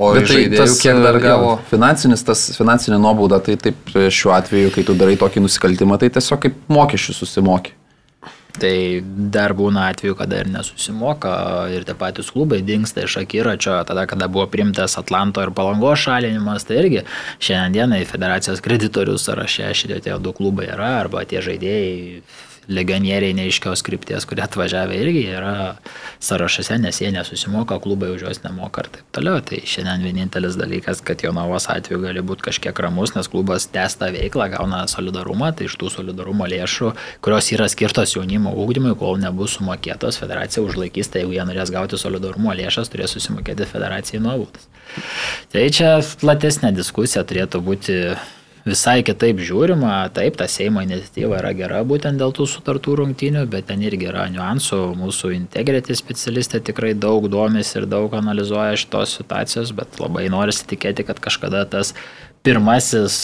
O 0.00 0.10
Bet 0.16 0.24
iš 0.26 0.32
žaidėjų 0.32 0.74
kiek 0.80 1.00
dar 1.04 1.20
gavo? 1.22 1.54
Finansinis, 1.70 2.24
tas 2.26 2.42
finansinė 2.56 2.98
nuobauda, 2.98 3.38
tai 3.44 3.54
taip 3.60 3.92
šiuo 3.92 4.32
atveju, 4.34 4.72
kai 4.74 4.82
tu 4.88 4.96
darai 4.98 5.14
tokį 5.20 5.44
nusikaltimą, 5.44 6.00
tai 6.02 6.08
tiesiog 6.16 6.40
kaip 6.48 6.56
mokesčių 6.72 7.14
susimoki. 7.20 7.76
Tai 8.54 9.02
dar 9.34 9.50
būna 9.58 9.88
atveju, 9.90 10.14
kada 10.14 10.38
ir 10.44 10.48
nesusimoka 10.52 11.32
ir 11.74 11.82
tie 11.88 11.96
patys 11.98 12.30
klubai 12.30 12.60
dinksta 12.62 13.02
iš 13.02 13.16
akiračio, 13.24 13.80
tada, 13.88 14.04
kada 14.06 14.28
buvo 14.30 14.46
primtas 14.52 14.94
Atlanto 15.00 15.42
ir 15.42 15.50
Palango 15.56 15.90
šalinimas, 15.98 16.66
tai 16.68 16.78
irgi 16.84 17.02
šiandienai 17.42 18.04
federacijos 18.06 18.62
kreditorių 18.62 19.18
sąraše 19.18 19.72
šitie 19.74 19.98
tie 20.06 20.18
du 20.22 20.34
klubai 20.36 20.68
yra, 20.70 20.92
arba 21.02 21.24
tie 21.26 21.42
žaidėjai 21.42 22.22
legionieriai 22.68 23.34
neiškios 23.36 23.82
krypties, 23.86 24.26
kurie 24.28 24.44
atvažiavę 24.44 24.96
irgi 24.96 25.24
yra 25.34 25.54
sąrašuose, 26.24 26.78
nes 26.82 27.00
jie 27.00 27.10
nesusimoka, 27.14 27.78
klubai 27.82 28.12
už 28.14 28.26
juos 28.26 28.42
nemoka 28.44 28.84
ir 28.84 28.90
taip 28.96 29.10
toliau. 29.16 29.40
Tai 29.44 29.60
šiandien 29.68 30.04
vienintelis 30.06 30.58
dalykas, 30.60 31.02
kad 31.04 31.24
Jonavos 31.24 31.68
atveju 31.72 32.00
gali 32.04 32.24
būti 32.24 32.48
kažkiek 32.48 32.82
ramus, 32.86 33.14
nes 33.16 33.28
klubas 33.30 33.68
tęsta 33.72 34.10
veiklą, 34.14 34.48
gauna 34.56 34.84
solidarumą, 34.90 35.52
tai 35.56 35.68
iš 35.68 35.78
tų 35.80 35.90
solidarumo 35.92 36.48
lėšų, 36.50 36.92
kurios 37.24 37.50
yra 37.56 37.68
skirtos 37.72 38.16
jaunimo 38.16 38.54
ūkdymui, 38.64 38.94
kol 39.00 39.20
nebus 39.22 39.58
sumokėtos, 39.58 40.20
federacija 40.20 40.64
užlaikys, 40.64 41.12
tai 41.12 41.24
jeigu 41.24 41.36
jie 41.36 41.48
norės 41.48 41.72
gauti 41.74 42.00
solidarumo 42.00 42.54
lėšas, 42.56 42.92
turės 42.92 43.16
susimokėti 43.16 43.68
federacijai 43.68 44.22
nuobaudas. 44.24 44.70
Tai 45.52 45.66
čia 45.72 45.98
platesnė 46.20 46.72
diskusija 46.76 47.24
turėtų 47.26 47.60
būti 47.64 47.98
visai 48.64 49.02
kitaip 49.06 49.40
žiūrima. 49.44 49.96
Taip, 50.16 50.38
ta 50.40 50.48
Seimo 50.50 50.82
iniciatyva 50.84 51.40
yra 51.42 51.52
gera 51.56 51.82
būtent 51.86 52.20
dėl 52.20 52.34
tų 52.36 52.46
sutartų 52.50 52.96
rungtynių, 53.02 53.44
bet 53.52 53.68
ten 53.70 53.84
irgi 53.84 54.08
yra 54.10 54.26
niuansų. 54.32 54.80
Mūsų 55.00 55.34
integrity 55.36 55.96
specialistė 55.98 56.62
tikrai 56.64 56.94
daug 56.96 57.28
domisi 57.32 57.78
ir 57.80 57.88
daug 57.90 58.14
analizuoja 58.16 58.78
šitos 58.80 59.18
situacijos, 59.20 59.74
bet 59.76 60.00
labai 60.02 60.26
norisi 60.32 60.66
tikėti, 60.72 61.06
kad 61.08 61.20
kažkada 61.22 61.64
tas 61.70 61.94
pirmasis 62.44 63.14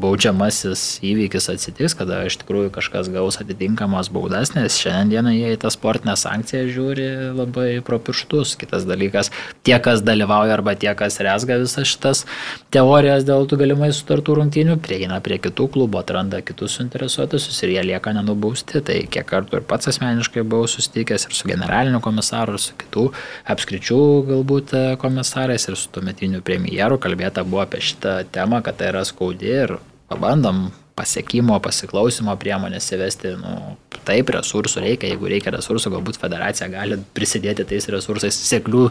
baudžiamasis 0.00 1.00
įvykis 1.04 1.48
atsitiks, 1.52 1.94
kada 1.98 2.22
iš 2.28 2.38
tikrųjų 2.40 2.70
kažkas 2.74 3.10
gaus 3.12 3.38
atitinkamas 3.42 4.10
baudas, 4.12 4.54
nes 4.56 4.76
šiandieną 4.80 5.34
jie 5.34 5.52
į 5.54 5.60
tą 5.62 5.72
sportinę 5.72 6.14
sankciją 6.18 6.64
žiūri 6.72 7.08
labai 7.36 7.68
pro 7.84 7.98
pirštus. 8.02 8.54
Kitas 8.60 8.86
dalykas, 8.88 9.32
tie, 9.66 9.76
kas 9.82 10.04
dalyvauja 10.06 10.56
arba 10.56 10.74
tie, 10.78 10.92
kas 10.98 11.18
resga 11.24 11.58
visas 11.60 11.90
šitas 11.90 12.24
teorijas 12.72 13.26
dėl 13.28 13.46
tų 13.50 13.60
galimai 13.62 13.90
sutartų 13.94 14.38
rungtynių, 14.40 14.78
prieina 14.82 15.20
prie 15.24 15.40
kitų 15.42 15.68
klubų, 15.76 16.02
atranda 16.02 16.42
kitus 16.44 16.78
suinteresuotusius 16.78 17.62
ir 17.66 17.74
jie 17.76 17.86
lieka 17.92 18.14
nenubausti. 18.16 18.82
Tai 18.82 18.98
kiek 19.12 19.28
kartų 19.28 19.60
ir 19.60 19.68
pats 19.68 19.90
asmeniškai 19.92 20.46
buvau 20.46 20.70
susitikęs 20.70 21.28
ir 21.28 21.36
su 21.36 21.50
generaliniu 21.50 22.00
komisaru, 22.04 22.56
ir 22.56 22.64
su 22.64 22.76
kitų 22.80 23.08
apskričių 23.52 24.02
galbūt 24.32 24.76
komisarais, 25.02 25.68
ir 25.68 25.78
su 25.78 25.92
tuometiniu 25.94 26.42
premjeru 26.44 27.00
kalbėta 27.02 27.44
buvo 27.46 27.64
apie 27.66 27.82
šitą 27.84 28.22
temą, 28.32 28.62
kad 28.64 28.80
tai 28.80 28.92
yra 28.92 29.04
skaudi 29.08 29.52
ir 29.52 29.76
pabandom 30.12 30.68
pasiekimo, 30.98 31.58
pasiklausimo 31.64 32.34
priemonės 32.40 32.90
įvesti, 32.94 33.34
nu, 33.40 33.76
taip, 34.06 34.32
resursų 34.34 34.84
reikia, 34.86 35.12
jeigu 35.12 35.30
reikia 35.30 35.54
resursų, 35.54 35.94
galbūt 35.96 36.18
federacija 36.20 36.68
gali 36.72 36.98
prisidėti 37.16 37.66
tais 37.68 37.88
resursais, 37.92 38.36
seklių 38.48 38.88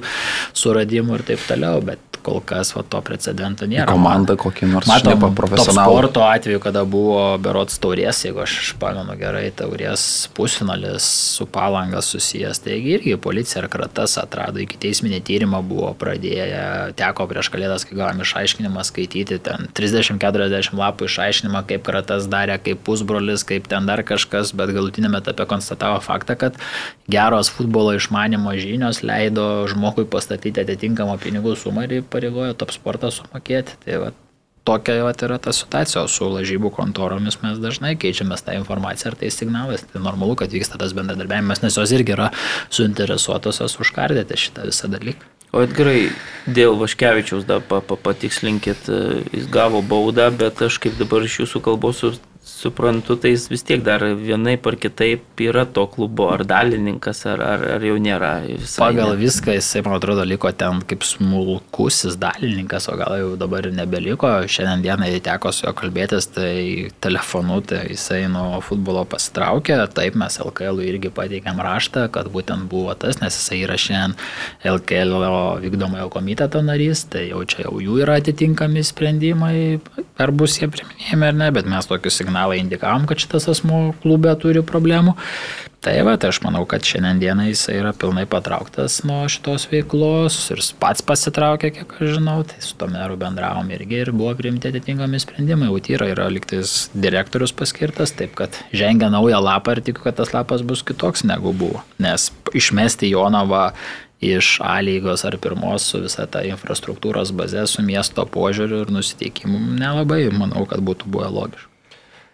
suradimų 0.57 1.19
ir 1.19 1.27
taip 1.31 1.45
toliau, 1.49 1.81
bet 1.85 2.11
kol 2.21 2.41
kas 2.45 2.73
va, 2.75 2.83
to 2.85 3.01
precedento 3.05 3.65
nėra. 3.69 3.89
Komanda 3.89 4.35
kokį 4.39 4.69
nors 4.69 4.89
Matom, 4.89 5.23
profesionalų. 5.37 5.95
sporto 5.97 6.23
atveju, 6.25 6.61
kada 6.63 6.83
buvo 6.85 7.21
berots 7.41 7.79
taurės, 7.81 8.21
jeigu 8.25 8.43
aš 8.43 8.73
pamenu 8.81 9.15
gerai, 9.19 9.47
taurės 9.57 10.03
pusfinalis 10.37 11.07
su 11.35 11.47
palanga 11.49 12.03
susijęs, 12.05 12.61
taigi 12.65 12.95
irgi 12.97 13.17
policija 13.21 13.63
ir 13.63 13.69
kratas 13.73 14.17
atrado, 14.21 14.61
iki 14.61 14.79
teisminį 14.81 15.21
tyrimą 15.27 15.63
buvo 15.65 15.91
pradėję, 15.97 16.93
teko 16.99 17.27
prieš 17.31 17.51
kalėdas, 17.53 17.85
kai 17.87 17.97
gavom 17.99 18.21
išaiškinimą 18.25 18.85
skaityti, 18.87 19.41
ten 19.43 19.69
30-40 19.77 20.77
lapų 20.77 21.09
išaiškinimą, 21.09 21.65
kaip 21.69 21.90
kratas 21.91 22.29
darė, 22.31 22.57
kaip 22.63 22.81
pusbrolis, 22.87 23.45
kaip 23.47 23.67
ten 23.71 23.89
dar 23.89 24.03
kažkas, 24.07 24.55
bet 24.57 24.73
galutinėme 24.75 25.21
etape 25.21 25.45
konstatavo 25.51 25.99
faktą, 26.03 26.39
kad 26.39 26.57
geros 27.11 27.51
futbolo 27.53 27.93
išmanimo 27.99 28.55
žinios 28.57 29.03
leido 29.05 29.67
žmogui 29.71 30.07
pastatyti 30.09 30.63
atitinkamą 30.63 31.19
pinigų 31.21 31.57
sumą 31.59 31.87
ir 31.87 32.03
pareigojo 32.07 32.55
top 32.57 32.73
sportą 32.75 33.11
sumokėti. 33.13 33.77
Tai 33.85 34.03
va, 34.05 34.11
tokia 34.67 35.01
vat 35.05 35.23
yra 35.25 35.39
ta 35.41 35.53
situacija, 35.55 36.05
o 36.05 36.11
su 36.11 36.29
lažybų 36.31 36.71
kontoromis 36.75 37.39
mes 37.43 37.59
dažnai 37.61 37.95
keičiamės 37.99 38.45
tą 38.45 38.55
informaciją 38.59 39.11
ar 39.11 39.19
tai 39.19 39.31
signalais. 39.33 39.85
Tai 39.91 40.03
normalu, 40.05 40.37
kad 40.39 40.53
vyksta 40.53 40.79
tas 40.81 40.95
bendradarbiavimas, 40.97 41.63
nes 41.65 41.77
jos 41.77 41.93
irgi 41.97 42.15
yra 42.17 42.31
suinteresuotosios 42.69 43.79
užkardyti 43.83 44.39
šitą 44.45 44.69
visą 44.69 44.91
dalyką. 44.91 45.40
O 45.51 45.59
Edgarai, 45.59 46.07
dėl 46.47 46.77
Vaškevičiaus 46.79 47.43
dar 47.47 47.59
pa, 47.67 47.81
pa, 47.83 47.97
patikslinkit, 47.99 48.87
e, 48.87 48.99
jis 49.35 49.49
gavo 49.51 49.81
baudą, 49.83 50.29
bet 50.31 50.61
aš 50.63 50.77
kaip 50.79 50.95
dabar 50.99 51.25
iš 51.27 51.41
jūsų 51.41 51.59
kalbos 51.65 51.99
suprantu, 52.61 53.17
tai 53.21 53.33
jis 53.33 53.47
vis 53.51 53.63
tiek 53.65 53.81
dar 53.85 54.03
vienai 54.17 54.57
par 54.61 54.77
kitaip 54.79 55.41
yra 55.41 55.65
to 55.65 55.85
klubo, 55.89 56.29
ar 56.33 56.43
dalininkas, 56.47 57.23
ar, 57.29 57.41
ar, 57.41 57.65
ar 57.77 57.85
jau 57.85 57.97
nėra. 58.01 58.31
Pagal 58.81 59.13
ne. 59.15 59.19
viską 59.21 59.55
jisai, 59.57 59.83
man 59.85 59.97
atrodo, 59.97 60.25
liko 60.27 60.51
ten 60.53 60.83
kaip 60.87 61.05
smulkusis 61.07 62.17
dalininkas, 62.21 62.89
o 62.91 62.97
gal 62.99 63.17
jau 63.19 63.31
dabar 63.39 63.67
ir 63.69 63.75
nebeliko. 63.77 64.29
Šiandien 64.45 64.85
dienai 64.85 65.11
teko 65.23 65.53
su 65.55 65.65
juo 65.65 65.73
kalbėtis, 65.77 66.29
tai 66.35 66.53
telefonu, 67.03 67.61
tai 67.65 67.83
jisai 67.91 68.23
nuo 68.31 68.61
futbolo 68.65 69.03
pasitraukė. 69.09 69.79
Taip, 69.95 70.17
mes 70.19 70.39
LKL 70.41 70.83
irgi 70.85 71.11
pateikėm 71.13 71.61
raštą, 71.65 72.07
kad 72.13 72.29
būtent 72.33 72.69
buvo 72.71 72.93
tas, 72.99 73.21
nes 73.23 73.35
jisai 73.37 73.63
yra 73.65 73.79
šiandien 73.81 74.17
LKL 74.75 75.17
vykdomojo 75.63 76.09
komiteto 76.13 76.61
narys, 76.65 77.05
tai 77.11 77.27
jau 77.29 77.41
čia 77.47 77.65
jau 77.65 77.79
jų 77.81 77.99
yra 78.03 78.17
atitinkami 78.21 78.83
sprendimai, 78.85 79.55
ar 80.21 80.33
bus 80.35 80.57
jie 80.59 80.69
priminėjami 80.71 81.27
ar 81.27 81.37
ne, 81.37 81.49
bet 81.55 81.69
mes 81.69 81.87
tokį 81.89 82.13
signalą 82.51 82.59
indikavom, 82.59 83.07
kad 83.07 83.17
šitas 83.17 83.47
asmo 83.47 83.93
klube 84.01 84.33
turi 84.39 84.61
problemų. 84.61 85.15
Tai 85.81 85.95
va, 86.05 86.15
tai 86.15 86.29
aš 86.29 86.43
manau, 86.43 86.65
kad 86.69 86.83
šiandien 86.85 87.19
dieną 87.19 87.47
jisai 87.49 87.79
yra 87.79 87.91
pilnai 87.91 88.27
patrauktas 88.29 89.03
nuo 89.03 89.25
šitos 89.27 89.65
veiklos 89.71 90.51
ir 90.51 90.59
jis 90.61 90.75
pats 90.77 91.01
pasitraukė, 91.01 91.71
kiek 91.73 91.95
aš 91.97 92.19
žinau, 92.19 92.43
tai 92.45 92.61
su 92.61 92.75
to 92.77 92.85
meru 92.87 93.17
bendravom 93.17 93.71
irgi 93.73 94.03
ir 94.03 94.11
buvo 94.11 94.35
priimti 94.37 94.69
atitinkami 94.69 95.19
sprendimai. 95.19 95.71
Utyra 95.73 96.11
yra 96.11 96.27
liktais 96.29 96.91
direktorius 96.93 97.51
paskirtas, 97.51 98.13
taip 98.13 98.35
kad 98.37 98.53
žengia 98.71 99.09
naują 99.09 99.41
lapą 99.41 99.73
ir 99.73 99.81
tikiu, 99.81 100.05
kad 100.05 100.19
tas 100.21 100.35
lapas 100.35 100.61
bus 100.61 100.85
kitoks 100.85 101.25
negu 101.25 101.49
buvo. 101.53 101.81
Nes 101.97 102.29
išmesti 102.53 103.09
Jonavą 103.09 103.71
iš 104.21 104.59
A 104.61 104.77
lygos 104.85 105.25
ar 105.25 105.39
pirmos 105.41 105.89
su 105.89 106.03
visa 106.03 106.27
ta 106.29 106.43
infrastruktūros 106.45 107.33
baze, 107.33 107.65
su 107.65 107.81
miesto 107.81 108.27
požiūriu 108.29 108.83
ir 108.85 108.93
nusiteikimu 108.93 109.57
nelabai, 109.81 110.27
manau, 110.29 110.67
kad 110.69 110.85
būtų 110.85 111.09
buvę 111.09 111.33
logiška. 111.33 111.70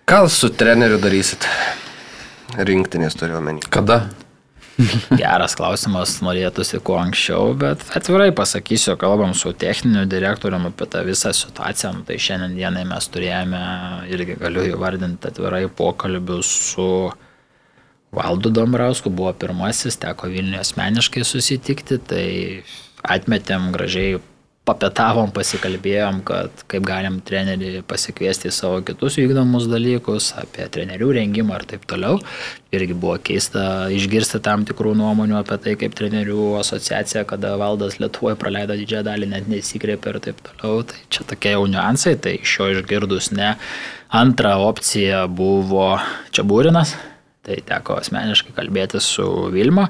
Ką 0.07 0.21
su 0.31 0.47
treneriu 0.55 0.95
darysit? 1.03 1.43
Rinktinės 2.55 3.17
turiu 3.19 3.41
omeny. 3.41 3.59
Kada? 3.67 4.05
Geras 5.19 5.57
klausimas, 5.59 6.13
norėtųsi 6.23 6.79
kuo 6.79 6.95
anksčiau, 7.01 7.49
bet 7.59 7.83
atvirai 7.99 8.29
pasakysiu, 8.31 8.95
kalbam 9.01 9.33
su 9.35 9.51
techniniu 9.51 10.05
direktoriumi 10.07 10.71
apie 10.71 10.87
tą 10.93 11.01
visą 11.03 11.33
situaciją. 11.35 11.91
Nu, 11.97 12.05
tai 12.07 12.21
šiandien 12.23 12.55
dienai 12.55 12.85
mes 12.87 13.09
turėjome, 13.11 13.59
irgi 14.15 14.39
galiu 14.39 14.63
įvardinti 14.69 15.27
atvirai 15.27 15.65
pokalbius 15.67 16.53
su 16.69 16.87
Valdu 18.15 18.53
Dombrausku, 18.55 19.11
buvo 19.11 19.35
pirmasis, 19.35 19.99
teko 19.99 20.31
Vilniuje 20.31 20.63
asmeniškai 20.63 21.27
susitikti, 21.27 21.99
tai 21.99 22.27
atmetėm 23.03 23.73
gražiai 23.75 24.21
papetavom, 24.67 25.31
pasikalbėjom, 25.35 26.19
kad 26.27 26.63
kaip 26.69 26.85
galim 26.87 27.19
trenerį 27.25 27.81
pasikviesti 27.87 28.49
į 28.49 28.55
savo 28.55 28.81
kitus 28.85 29.17
vykdomus 29.19 29.69
dalykus, 29.71 30.33
apie 30.41 30.67
trenerių 30.73 31.13
rengimą 31.19 31.59
ir 31.61 31.65
taip 31.71 31.85
toliau. 31.89 32.19
Irgi 32.75 32.97
buvo 32.99 33.15
keista 33.23 33.87
išgirsti 33.95 34.41
tam 34.43 34.65
tikrų 34.67 34.91
nuomonių 34.99 35.37
apie 35.39 35.59
tai, 35.63 35.75
kaip 35.79 35.95
trenerių 35.97 36.49
asociacija, 36.59 37.23
kada 37.29 37.53
valdas 37.59 37.95
Lietuvoje 38.01 38.35
praleido 38.41 38.75
didžiąją 38.79 39.05
dalį, 39.07 39.31
net 39.31 39.47
neįsikreipė 39.51 40.13
ir 40.13 40.21
taip 40.27 40.43
toliau. 40.49 40.83
Tai 40.91 40.99
čia 41.13 41.23
tokie 41.31 41.55
jau 41.55 41.63
niuansai, 41.71 42.17
tai 42.19 42.35
iš 42.41 42.57
jo 42.59 42.69
išgirdus 42.75 43.31
ne. 43.37 43.55
Antra 44.15 44.57
opcija 44.63 45.25
buvo 45.31 45.93
čia 46.35 46.43
būrinas, 46.47 46.97
tai 47.47 47.61
teko 47.63 48.01
asmeniškai 48.01 48.55
kalbėti 48.59 48.99
su 49.03 49.27
Vilma 49.55 49.87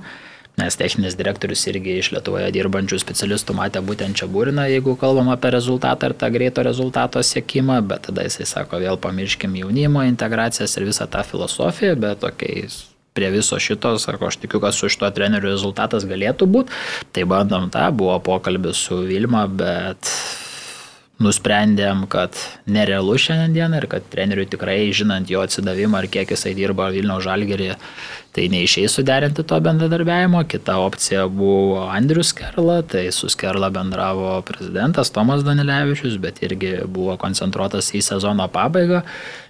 nes 0.57 0.75
techninis 0.75 1.15
direktorius 1.17 1.67
irgi 1.69 1.99
iš 2.01 2.11
Lietuvoje 2.15 2.49
dirbančių 2.55 2.97
specialistų 3.01 3.55
matė 3.57 3.84
būtent 3.85 4.17
čia 4.17 4.27
būriną, 4.31 4.65
jeigu 4.71 4.95
kalbam 4.97 5.29
apie 5.34 5.51
rezultatą 5.53 6.09
ir 6.09 6.17
tą 6.17 6.31
greito 6.34 6.65
rezultato 6.65 7.21
siekimą, 7.21 7.79
bet 7.85 8.07
tada 8.09 8.25
jisai 8.25 8.47
sako, 8.49 8.81
vėl 8.81 8.97
pamirškim 9.01 9.53
jaunimo 9.61 10.05
integracijas 10.07 10.73
ir 10.79 10.88
visą 10.89 11.05
tą 11.13 11.21
filosofiją, 11.27 11.93
bet 12.01 12.23
tokiais 12.25 12.88
prie 13.17 13.29
viso 13.34 13.57
šito, 13.61 13.95
sako, 14.01 14.31
aš 14.31 14.39
tikiu, 14.41 14.61
kad 14.61 14.73
su 14.77 14.89
šituo 14.89 15.09
treneriu 15.13 15.49
rezultatas 15.49 16.05
galėtų 16.09 16.49
būti. 16.53 16.73
Tai 17.13 17.29
bandom 17.29 17.71
tą, 17.73 17.88
buvo 17.93 18.17
pokalbis 18.25 18.81
su 18.89 18.99
Vilma, 19.09 19.47
bet 19.49 20.11
nusprendėm, 21.23 22.06
kad 22.11 22.38
nerealu 22.69 23.15
šiandien 23.22 23.73
ir 23.77 23.88
kad 23.89 24.06
treneriui 24.11 24.45
tikrai, 24.52 24.80
žinant 24.94 25.30
jo 25.31 25.41
atsidavimą 25.41 26.03
ir 26.03 26.10
kiek 26.14 26.34
jisai 26.34 26.53
dirba 26.57 26.91
Vilniaus 26.94 27.26
žalgerį, 27.26 27.72
tai 28.38 28.45
neišėjai 28.53 28.91
suderinti 28.94 29.45
to 29.49 29.57
bendradarbiavimo. 29.65 30.44
Kita 30.49 30.77
opcija 30.84 31.26
buvo 31.31 31.88
Andrius 31.89 32.35
Kerla, 32.38 32.84
tai 32.85 33.07
su 33.15 33.31
Kerla 33.34 33.72
bendravo 33.73 34.35
prezidentas 34.45 35.10
Tomas 35.14 35.41
Danilevičius, 35.48 36.19
bet 36.22 36.44
irgi 36.45 36.77
buvo 36.85 37.18
koncentruotas 37.18 37.89
į 37.98 38.03
sezono 38.06 38.45
pabaigą. 38.53 39.02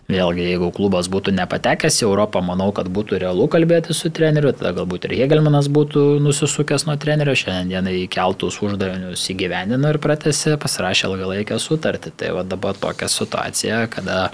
Vėlgi, 0.08 0.46
jeigu 0.54 0.70
klubas 0.72 1.10
būtų 1.12 1.34
nepatekęs 1.36 1.98
į 2.00 2.06
Europą, 2.08 2.40
manau, 2.40 2.70
kad 2.76 2.88
būtų 2.96 3.18
realu 3.20 3.50
kalbėti 3.52 3.92
su 3.92 4.08
treneriu, 4.08 4.54
tada 4.56 4.72
galbūt 4.78 5.04
ir 5.10 5.18
Hegelmanas 5.20 5.68
būtų 5.68 6.04
nusisukęs 6.24 6.86
nuo 6.88 6.96
trenerio, 6.96 7.34
šiandien 7.36 7.90
įkeltus 7.92 8.62
uždavinius 8.64 9.26
įgyvendino 9.34 9.92
ir 9.92 10.00
pratęsė, 10.00 10.54
pasirašė 10.64 11.10
ilgalaikę 11.10 11.58
sutartį. 11.60 12.14
Tai 12.22 12.30
va 12.38 12.46
dabar 12.48 12.80
tokia 12.80 13.10
situacija, 13.12 13.82
kada 13.92 14.30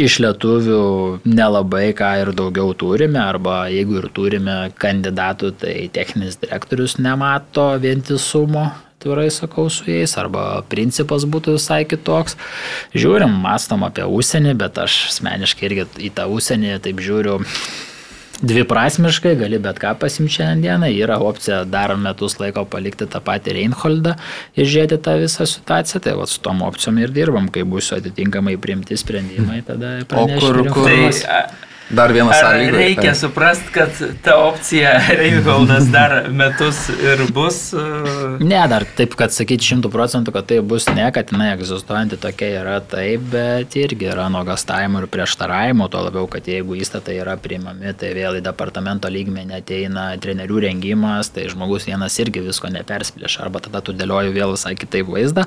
iš 0.00 0.16
lietuvių 0.24 0.80
nelabai 1.28 1.90
ką 1.98 2.14
ir 2.22 2.32
daugiau 2.38 2.72
turime, 2.72 3.20
arba 3.20 3.66
jeigu 3.68 4.00
ir 4.00 4.08
turime 4.16 4.56
kandidatų, 4.80 5.52
tai 5.60 5.74
techninis 5.92 6.40
direktorius 6.40 6.96
nemato 6.96 7.68
vientisumo 7.84 8.70
atvirai 9.02 9.30
sakau 9.30 9.68
su 9.70 9.90
jais, 9.90 10.14
arba 10.16 10.62
principas 10.70 11.26
būtų 11.26 11.58
visai 11.58 11.82
kitoks. 11.84 12.38
Žiūrim, 12.94 13.32
mastom 13.42 13.82
apie 13.82 14.06
užsienį, 14.06 14.54
bet 14.54 14.78
aš 14.78 15.08
asmeniškai 15.10 15.66
irgi 15.66 15.88
į 16.06 16.12
tą 16.14 16.28
užsienį 16.30 16.78
taip 16.84 17.02
žiūriu 17.02 17.40
dviprasmiškai, 18.42 19.34
gali 19.38 19.58
bet 19.62 19.78
ką 19.82 19.94
pasimti 19.98 20.38
šiandieną, 20.38 20.88
yra 20.98 21.18
opcija 21.22 21.62
dar 21.64 21.94
metus 21.98 22.38
laiko 22.40 22.64
palikti 22.66 23.06
tą 23.10 23.20
patį 23.22 23.54
Reinholdą 23.58 24.16
ir 24.58 24.66
žiūrėti 24.66 24.98
tą 25.02 25.18
visą 25.22 25.46
situaciją, 25.46 26.02
tai 26.02 26.16
va 26.18 26.26
su 26.30 26.40
tom 26.42 26.62
opcijom 26.66 26.98
ir 27.02 27.14
dirbam, 27.14 27.50
kai 27.54 27.62
bus 27.62 27.92
atitinkamai 27.94 28.56
priimti 28.62 28.98
sprendimai, 28.98 29.62
tada 29.66 30.00
pranešime. 30.10 30.42
O 30.42 30.74
kur, 30.74 30.74
kur, 30.74 30.90
tai, 30.90 31.44
Dar 31.90 32.12
vienas 32.12 32.40
sąlyga. 32.40 32.78
Reikia 32.78 33.02
tai. 33.02 33.14
suprasti, 33.18 33.72
kad 33.72 33.90
ta 34.22 34.36
opcija 34.46 34.92
Reinholdas 35.20 35.88
dar 35.92 36.30
metus 36.30 36.86
ir 36.88 37.26
bus. 37.34 37.58
Uh... 37.76 38.38
Ne, 38.40 38.60
dar 38.70 38.86
taip, 38.96 39.16
kad 39.18 39.34
sakyti 39.34 39.66
šimtų 39.66 39.90
procentų, 39.92 40.32
kad 40.32 40.48
tai 40.48 40.60
bus 40.64 40.86
ne, 40.94 41.04
kad 41.12 41.34
jinai 41.34 41.50
egzistuojanti 41.52 42.16
tokia 42.22 42.48
yra 42.62 42.78
taip, 42.80 43.26
bet 43.34 43.76
irgi 43.76 44.08
yra 44.08 44.28
nuogastavimų 44.32 45.02
ir 45.02 45.08
prieštaravimų, 45.12 45.90
tuo 45.92 46.04
labiau, 46.06 46.24
kad 46.32 46.48
jeigu 46.48 46.78
įstatai 46.80 47.18
yra 47.20 47.36
priimami, 47.40 47.92
tai 47.98 48.14
vėl 48.16 48.38
į 48.40 48.44
departamento 48.46 49.10
lygmenį 49.12 49.58
ateina 49.58 50.06
trenerių 50.22 50.64
rengimas, 50.68 51.32
tai 51.34 51.48
žmogus 51.52 51.86
vienas 51.90 52.16
irgi 52.22 52.44
visko 52.46 52.72
neperspėlėš, 52.72 53.38
arba 53.44 53.60
tada 53.64 53.84
tu 53.84 53.92
dėlioji 53.96 54.32
vėl 54.32 54.56
visai 54.56 54.74
kitaip 54.80 55.12
vaizdą, 55.12 55.44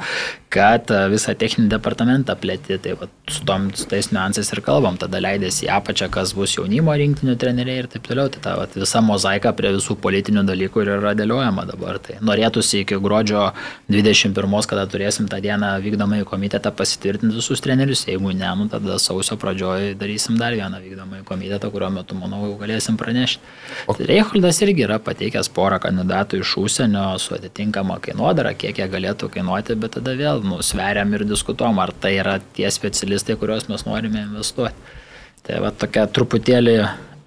kad 0.53 0.93
visą 1.11 1.33
techninį 1.33 1.73
departamentą 1.73 2.37
plėti, 2.37 2.77
tai 2.81 2.93
va, 2.99 3.09
su 3.31 3.41
tom 3.47 3.71
su 3.73 3.89
tais 3.89 4.11
niuansais 4.13 4.53
ir 4.53 4.61
kalbam, 4.65 4.99
tada 5.01 5.23
leidėsi 5.23 5.65
į 5.65 5.73
apačią, 5.79 6.11
kas 6.13 6.34
bus 6.35 6.55
jaunimo 6.57 6.93
rinktinių 6.95 7.35
treneriai 7.39 7.83
ir 7.83 7.89
taip 7.91 8.05
toliau. 8.07 8.29
Tai 8.31 8.41
ta 8.43 8.55
vat, 8.59 8.75
visa 8.77 9.01
mozaika 9.03 9.53
prie 9.55 9.71
visų 9.75 9.97
politinių 10.03 10.45
dalykų 10.47 10.83
ir 10.83 10.91
yra 10.97 11.13
dėliojama 11.17 11.65
dabar. 11.69 11.99
Tai 12.03 12.17
norėtųsi 12.25 12.83
iki 12.83 12.99
gruodžio 13.01 13.47
21, 13.91 14.55
kada 14.69 14.85
turėsim 14.91 15.29
tą 15.31 15.39
dieną 15.43 15.71
vykdomąjį 15.83 16.27
komitetą 16.29 16.73
pasitvirtinti 16.75 17.39
visus 17.39 17.63
trenerius. 17.63 18.05
Jeigu 18.09 18.33
ne, 18.35 18.49
nu, 18.59 18.67
tada 18.71 18.99
sausio 19.01 19.37
pradžioje 19.41 19.95
darysim 19.99 20.39
dar 20.41 20.55
vieną 20.57 20.81
vykdomąjį 20.83 21.25
komitetą, 21.27 21.71
kurio 21.73 21.91
metu, 21.95 22.17
manau, 22.19 22.43
jau 22.49 22.59
galėsim 22.61 22.99
pranešti. 22.99 23.53
O... 23.87 23.95
Tai 23.95 24.09
Reicholdas 24.11 24.61
irgi 24.65 24.85
yra 24.87 24.99
pateikęs 25.03 25.49
porą 25.55 25.79
kandidatų 25.83 26.41
iš 26.43 26.55
užsienio 26.61 27.07
su 27.21 27.35
atitinkama 27.37 27.99
kainodara, 28.03 28.53
kiek 28.57 28.81
jie 28.81 28.89
galėtų 28.91 29.31
kainuoti, 29.33 29.77
bet 29.79 29.97
tada 29.99 30.15
vėl 30.19 30.43
nu, 30.45 30.59
sveriam 30.65 31.13
ir 31.15 31.25
diskutuom, 31.27 31.79
ar 31.83 31.93
tai 31.93 32.17
yra 32.19 32.37
tie 32.57 32.69
specialistai, 32.71 33.37
kuriuos 33.39 33.69
mes 33.71 33.87
norime 33.87 34.25
investuoti. 34.27 35.03
Tai 35.45 35.61
va 35.61 35.72
tokia 35.72 36.07
truputėlį 36.09 36.77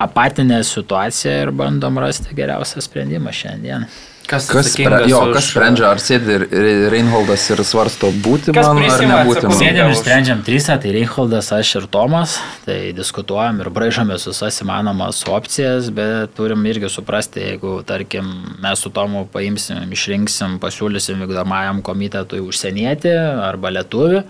apatinė 0.03 0.62
situacija 0.66 1.43
ir 1.45 1.51
bandom 1.55 1.99
rasti 2.03 2.35
geriausią 2.39 2.82
sprendimą 2.82 3.35
šiandien. 3.35 3.89
Kas, 4.28 4.45
kas, 4.51 4.66
spre, 4.74 4.97
jo, 5.09 5.23
kas 5.32 5.47
už... 5.47 5.53
sprendžia, 5.55 5.86
ar 5.89 6.01
sėdi 6.05 6.35
Reinholdas 6.93 7.47
ir 7.49 7.62
svarsto 7.65 8.11
būti 8.12 8.53
kas 8.53 8.66
man 8.66 8.82
ar 8.85 9.05
nebūti 9.09 9.47
man? 9.49 9.55
Sėdėm 9.57 9.89
ir 9.89 9.97
sprendžiam 9.97 10.43
trysą, 10.45 10.77
tai 10.82 10.93
Reinholdas, 10.99 11.49
aš 11.57 11.70
ir 11.81 11.86
Tomas, 11.89 12.35
tai 12.66 12.77
diskutuojam 12.97 13.62
ir 13.65 13.70
braižomės 13.73 14.28
visas 14.28 14.61
įmanomas 14.61 15.23
opcijas, 15.32 15.89
bet 15.97 16.36
turim 16.36 16.66
irgi 16.69 16.93
suprasti, 16.93 17.40
jeigu, 17.47 17.78
tarkim, 17.89 18.28
mes 18.61 18.85
su 18.85 18.93
Tomu 18.93 19.24
paimsim, 19.32 19.81
išrinksim, 19.97 20.61
pasiūlysim 20.61 21.24
vykdomajam 21.24 21.81
komitetui 21.86 22.45
užsienietį 22.45 23.16
arba 23.49 23.73
lietuvių, 23.78 24.23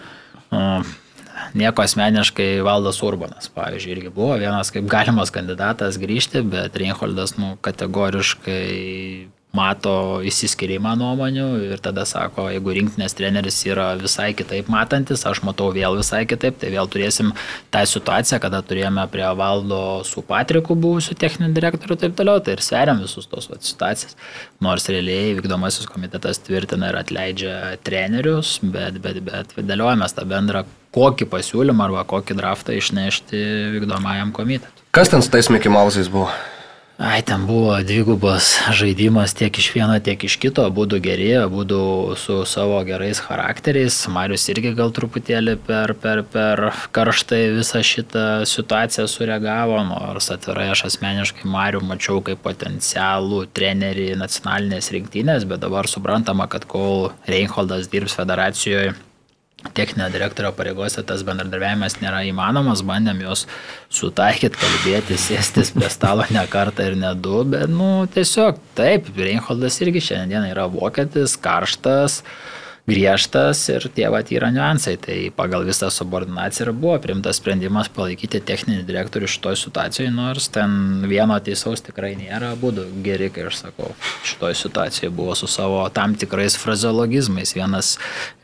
nieko 1.54 1.82
asmeniškai 1.84 2.60
valdas 2.66 3.00
Urbanas, 3.02 3.48
pavyzdžiui, 3.54 3.94
irgi 3.96 4.12
buvo 4.14 4.36
vienas 4.40 4.72
kaip 4.74 4.88
galimas 4.90 5.32
kandidatas 5.34 5.98
grįžti, 6.00 6.42
bet 6.42 6.76
Reinholdas 6.76 7.36
nu, 7.38 7.56
kategoriškai 7.64 9.28
mato 9.56 10.20
įsiskirimą 10.28 10.92
nuomonių 11.00 11.46
ir 11.70 11.80
tada 11.82 12.04
sako, 12.08 12.48
jeigu 12.52 12.74
rinktinės 12.76 13.14
treneris 13.16 13.58
yra 13.66 13.88
visai 14.00 14.30
kitaip 14.36 14.68
matantis, 14.72 15.24
aš 15.26 15.40
matau 15.46 15.70
vėl 15.74 15.96
visai 15.98 16.24
kitaip, 16.28 16.58
tai 16.60 16.70
vėl 16.74 16.90
turėsim 16.90 17.32
tą 17.72 17.84
situaciją, 17.88 18.40
kada 18.44 18.60
turėjome 18.66 19.06
prie 19.12 19.24
valdo 19.38 19.80
su 20.04 20.22
Patriku 20.26 20.76
buvusiu 20.78 21.16
techniniu 21.18 21.56
direktoriu 21.56 21.96
ir 21.96 22.02
taip 22.02 22.18
toliau, 22.18 22.42
tai 22.44 22.58
ir 22.58 22.64
sveriam 22.64 23.00
visus 23.00 23.28
tos 23.30 23.48
vat, 23.48 23.64
situacijas. 23.64 24.18
Nors 24.64 24.88
realiai 24.92 25.32
vykdomasis 25.38 25.88
komitetas 25.88 26.42
tvirtina 26.44 26.92
ir 26.92 27.00
atleidžia 27.00 27.56
trenerius, 27.86 28.58
bet, 28.62 29.00
bet, 29.04 29.22
bet 29.24 29.56
dėliojame 29.56 30.12
tą 30.12 30.28
bendrą 30.28 30.66
kokį 30.94 31.28
pasiūlymą 31.32 31.88
arba 31.88 32.04
kokį 32.08 32.36
draftą 32.36 32.76
išnešti 32.76 33.42
vykdomajam 33.78 34.32
komitetui. 34.36 34.86
Kas 34.92 35.12
ten 35.12 35.24
su 35.24 35.32
tais 35.32 35.48
Mickey 35.52 35.72
Mouse'ais 35.72 36.08
buvo? 36.12 36.28
Ai, 36.98 37.22
ten 37.22 37.46
buvo 37.46 37.76
dvigubas 37.86 38.56
žaidimas 38.74 39.30
tiek 39.30 39.54
iš 39.54 39.68
vieno, 39.70 39.94
tiek 40.02 40.24
iš 40.26 40.34
kito, 40.42 40.64
būdų 40.74 40.98
geri, 40.98 41.28
būdų 41.46 41.82
su 42.18 42.40
savo 42.42 42.80
gerais 42.82 43.20
charakteriais. 43.22 44.00
Marius 44.10 44.48
irgi 44.50 44.72
gal 44.74 44.90
truputėlį 44.90 45.54
per, 45.62 45.94
per, 46.02 46.24
per 46.26 46.64
karštai 46.90 47.54
visą 47.54 47.84
šitą 47.86 48.26
situaciją 48.50 49.06
sureagavo, 49.06 49.78
nors 49.86 50.26
atvirai 50.34 50.72
aš 50.74 50.88
asmeniškai 50.90 51.46
Mariu 51.46 51.86
mačiau 51.86 52.18
kaip 52.18 52.42
potencialų 52.42 53.44
trenerį 53.54 54.16
nacionalinės 54.18 54.90
rinktinės, 54.90 55.46
bet 55.46 55.62
dabar 55.62 55.86
suprantama, 55.86 56.50
kad 56.50 56.66
kol 56.66 57.12
Reinholdas 57.30 57.86
dirbs 57.94 58.18
federacijoje 58.18 58.98
techninio 59.74 60.06
direktorio 60.14 60.52
pareigose 60.54 61.02
tas 61.06 61.24
bendradarbiavimas 61.26 61.98
nėra 62.02 62.22
įmanomas, 62.28 62.84
bandėm 62.86 63.24
juos 63.24 63.46
sutaikyti, 63.90 64.58
kalbėti, 64.60 65.18
sėstis 65.18 65.72
prie 65.74 65.90
stalo 65.90 66.26
ne 66.34 66.44
kartą 66.50 66.86
ir 66.90 66.98
ne 66.98 67.10
du, 67.18 67.42
bet, 67.54 67.66
nu, 67.72 68.06
tiesiog 68.14 68.60
taip, 68.78 69.10
Reinholdas 69.18 69.80
irgi 69.82 70.04
šiandien 70.10 70.46
yra 70.52 70.68
vokietis, 70.70 71.34
karštas, 71.42 72.22
uh, 72.22 72.58
griežtas 72.88 73.60
ir 73.68 73.84
tie 73.94 74.08
vat 74.12 74.30
yra 74.32 74.50
niuansai. 74.54 74.96
Tai 75.02 75.16
pagal 75.36 75.66
visą 75.68 75.90
subordinaciją 75.92 76.68
ir 76.68 76.72
buvo 76.72 76.96
primtas 77.02 77.40
sprendimas 77.40 77.90
palaikyti 77.92 78.40
techninį 78.48 78.86
direktorių 78.88 79.28
šitoje 79.30 79.60
situacijoje, 79.62 80.12
nors 80.14 80.48
ten 80.54 81.04
vieno 81.10 81.36
teisaus 81.44 81.84
tikrai 81.84 82.14
nėra, 82.18 82.54
būdų 82.60 82.88
geri, 83.04 83.30
kai 83.34 83.48
aš 83.50 83.62
sakau, 83.66 83.92
šitoje 84.26 84.58
situacijoje 84.62 85.12
buvo 85.14 85.36
su 85.38 85.50
savo 85.50 85.84
tam 85.94 86.16
tikrais 86.18 86.56
frazeologizmais. 86.60 87.54
Vienas 87.58 87.96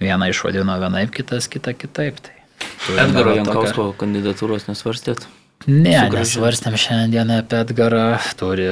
vieną 0.03 0.31
išvadino 0.33 0.77
vienaip, 0.83 1.15
kitas 1.15 1.49
kitą 1.51 1.77
kitaip. 1.79 2.21
Tai 2.25 2.99
Edgaro 3.01 3.35
Jankausko 3.39 3.89
tokia... 3.89 3.99
kandidatūros 4.05 4.69
nesvarstėt? 4.69 5.25
Ne, 5.65 5.95
nesvarstėm 6.13 6.75
šiandieną 6.77 7.39
apie 7.41 7.57
Edgarą, 7.63 8.19
turi 8.37 8.67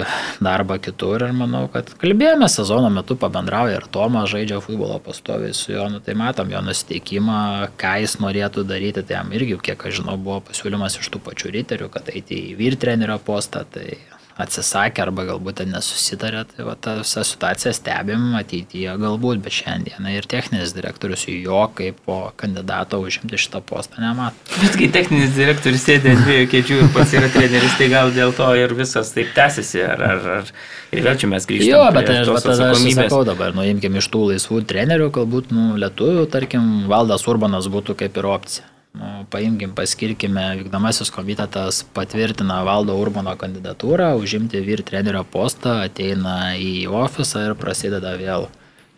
darbą 0.44 0.76
kitur 0.82 1.22
ir 1.24 1.32
manau, 1.32 1.62
kad 1.72 1.88
kalbėjome 2.02 2.48
sezono 2.52 2.90
metu, 2.92 3.16
pabendrauja 3.16 3.78
ir 3.78 3.86
Tomas 3.94 4.28
žaidžia 4.32 4.60
futbolo 4.60 4.98
pastoviai 5.00 5.56
su 5.56 5.72
juo, 5.72 5.86
nu, 5.88 6.02
tai 6.04 6.18
matom 6.20 6.52
jo 6.52 6.60
nusiteikimą, 6.66 7.38
ką 7.80 7.94
jis 8.04 8.18
norėtų 8.20 8.66
daryti, 8.68 9.06
tai 9.08 9.22
jam 9.22 9.32
irgi, 9.32 9.56
kiek 9.70 9.86
aš 9.88 10.02
žinau, 10.02 10.18
buvo 10.20 10.42
pasiūlymas 10.50 10.98
iš 11.00 11.08
tų 11.14 11.22
pačių 11.30 11.54
riterių, 11.56 11.88
kad 11.94 12.12
eiti 12.12 12.42
į 12.50 12.58
vyr 12.60 12.76
trenerio 12.84 13.16
postą, 13.24 13.64
tai 13.72 13.96
atsisakė 14.42 15.04
arba 15.04 15.24
galbūt 15.30 15.62
nesusitarė, 15.68 16.44
tai 16.50 16.66
va 16.66 16.74
tą 16.76 16.98
visą 17.00 17.24
situaciją 17.26 17.72
stebim 17.76 18.32
ateityje 18.38 18.96
galbūt, 19.00 19.42
bet 19.44 19.56
šiandieną 19.56 20.14
ir 20.16 20.28
techninis 20.30 20.74
direktorius 20.76 21.26
jo 21.28 21.64
kaip 21.76 22.00
po 22.06 22.18
kandidato 22.40 23.00
užimti 23.02 23.40
šitą 23.40 23.62
postą 23.66 24.02
nemato. 24.02 24.36
Bet 24.60 24.78
kai 24.80 24.90
techninis 24.94 25.34
direktorius 25.36 25.86
sėdė 25.86 26.16
ant 26.16 26.26
dviejų 26.26 26.50
kėdžių 26.52 26.80
ir 26.82 26.90
pats 26.96 27.14
yra 27.18 27.30
treneris, 27.32 27.78
tai 27.78 27.90
gal 27.92 28.12
dėl 28.14 28.34
to 28.36 28.48
ir 28.58 28.74
visas 28.78 29.14
taip 29.16 29.32
tęsiasi. 29.36 29.84
Ar, 29.92 30.02
ar, 30.08 30.26
ar... 30.38 30.52
Ir 30.92 31.06
vėl 31.06 31.16
čia 31.20 31.30
mes 31.30 31.46
grįžtame. 31.48 31.70
Jo, 31.70 31.84
bet 31.94 32.10
aš, 32.12 32.32
bet 32.34 32.48
tada 32.50 32.72
aš 32.74 32.82
sakau 32.98 33.22
dabar, 33.28 33.54
nuimkim 33.56 33.96
iš 34.00 34.10
tų 34.12 34.26
laisvų 34.32 34.60
trenerių, 34.68 35.08
galbūt 35.14 35.54
nu, 35.54 35.70
lietuvių, 35.80 36.26
tarkim, 36.32 36.68
Valdas 36.90 37.24
Urbanas 37.30 37.70
būtų 37.72 37.96
kaip 38.02 38.20
ir 38.20 38.28
opcija. 38.28 38.71
Paimkim, 39.32 39.70
paskirkime, 39.72 40.42
vykdomasis 40.60 41.08
komitetas 41.14 41.78
patvirtina 41.96 42.58
Valdo 42.66 42.92
Urbano 43.00 43.32
kandidatūrą, 43.40 44.10
užimti 44.20 44.60
vyr 44.60 44.82
trenerio 44.84 45.22
postą, 45.24 45.78
ateina 45.86 46.52
į 46.60 46.90
ofisą 46.92 47.46
ir 47.46 47.54
prasideda 47.56 48.12
vėl 48.20 48.50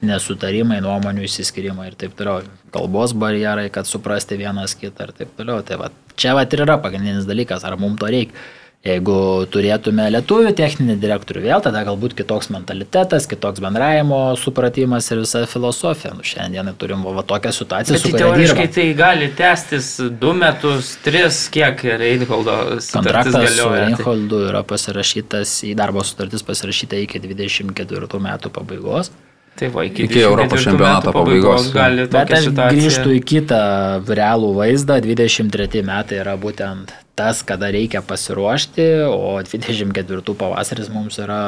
nesutarimai, 0.04 0.80
nuomonių 0.82 1.28
įsiskirimai 1.28 1.92
ir 1.92 1.96
taip 2.00 2.18
toliau. 2.18 2.42
Kalbos 2.74 3.14
barjerai, 3.14 3.68
kad 3.72 3.86
suprasti 3.86 4.38
vienas 4.40 4.74
kitą 4.78 5.08
ir 5.08 5.14
taip 5.20 5.38
toliau. 5.38 5.62
Tai 5.62 5.78
va, 5.84 5.92
čia 6.18 6.34
va 6.34 6.42
ir 6.42 6.66
yra 6.66 6.76
pagrindinis 6.82 7.30
dalykas, 7.30 7.62
ar 7.62 7.78
mums 7.78 8.02
to 8.02 8.10
reikia. 8.10 8.44
Jeigu 8.84 9.16
turėtume 9.48 10.10
lietuvių 10.12 10.50
techninį 10.58 10.98
direktorių 11.00 11.40
vėl, 11.46 11.62
tada 11.64 11.80
galbūt 11.86 12.12
kitoks 12.18 12.50
mentalitetas, 12.52 13.24
kitoks 13.30 13.62
bendravimo 13.64 14.18
supratimas 14.36 15.08
ir 15.08 15.22
visa 15.22 15.46
filosofija. 15.48 16.12
Nu, 16.12 16.20
šiandien 16.20 16.68
turim 16.76 17.00
va, 17.06 17.24
tokią 17.24 17.54
situaciją. 17.56 17.96
Bet 17.96 18.04
tai 18.04 18.20
teoriškai 18.20 18.68
tai 18.76 18.86
gali 18.98 19.30
tęstis 19.38 19.88
du 20.20 20.34
metus, 20.36 20.98
tris, 21.06 21.46
kiek 21.54 21.80
Reinholdo 22.04 22.58
kontraktas 22.92 23.56
su 23.56 23.72
Reinholdu 23.72 24.44
yra 24.50 24.60
pasirašytas, 24.68 25.62
į 25.64 25.72
darbo 25.80 26.04
sutartis 26.04 26.44
pasirašyta 26.44 27.00
iki 27.06 27.24
24 27.24 28.20
metų 28.28 28.52
pabaigos. 28.52 29.14
Tai 29.54 29.68
va, 29.70 29.84
iki, 29.86 30.08
Iki 30.08 30.20
Europos 30.26 30.64
čempionato 30.64 31.12
pabaigos. 31.14 31.68
gali 31.74 32.08
Bet 32.10 32.32
aš 32.34 32.48
situacija... 32.48 32.74
grįžtu 32.74 33.14
į 33.14 33.20
kitą 33.22 33.60
realų 34.08 34.50
vaizdą. 34.56 34.98
23 35.04 35.84
metai 35.86 36.18
yra 36.24 36.34
būtent 36.40 36.90
tas, 37.14 37.44
kada 37.46 37.68
reikia 37.70 38.02
pasiruošti, 38.02 38.86
o 39.06 39.38
24 39.46 40.34
pavasaris 40.34 40.90
mums 40.90 41.20
yra 41.22 41.38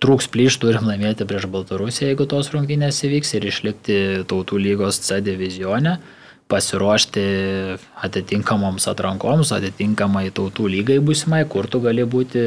trūks 0.00 0.30
plyš, 0.32 0.56
turim 0.62 0.88
laimėti 0.88 1.28
prieš 1.28 1.44
Baltarusiją, 1.52 2.14
jeigu 2.14 2.24
tos 2.30 2.48
rungtynės 2.54 3.02
įvyks 3.04 3.34
ir 3.36 3.48
išlikti 3.50 3.98
tautų 4.30 4.62
lygos 4.64 5.02
C 5.04 5.20
divizione 5.20 5.98
pasiruošti 6.48 7.22
atitinkamoms 8.04 8.88
atrankoms, 8.88 9.52
atitinkamai 9.52 10.28
tautų 10.34 10.68
lygai 10.72 10.98
būsimai, 11.04 11.42
kur 11.50 11.68
tu 11.68 11.80
gali 11.84 12.06
būti 12.08 12.42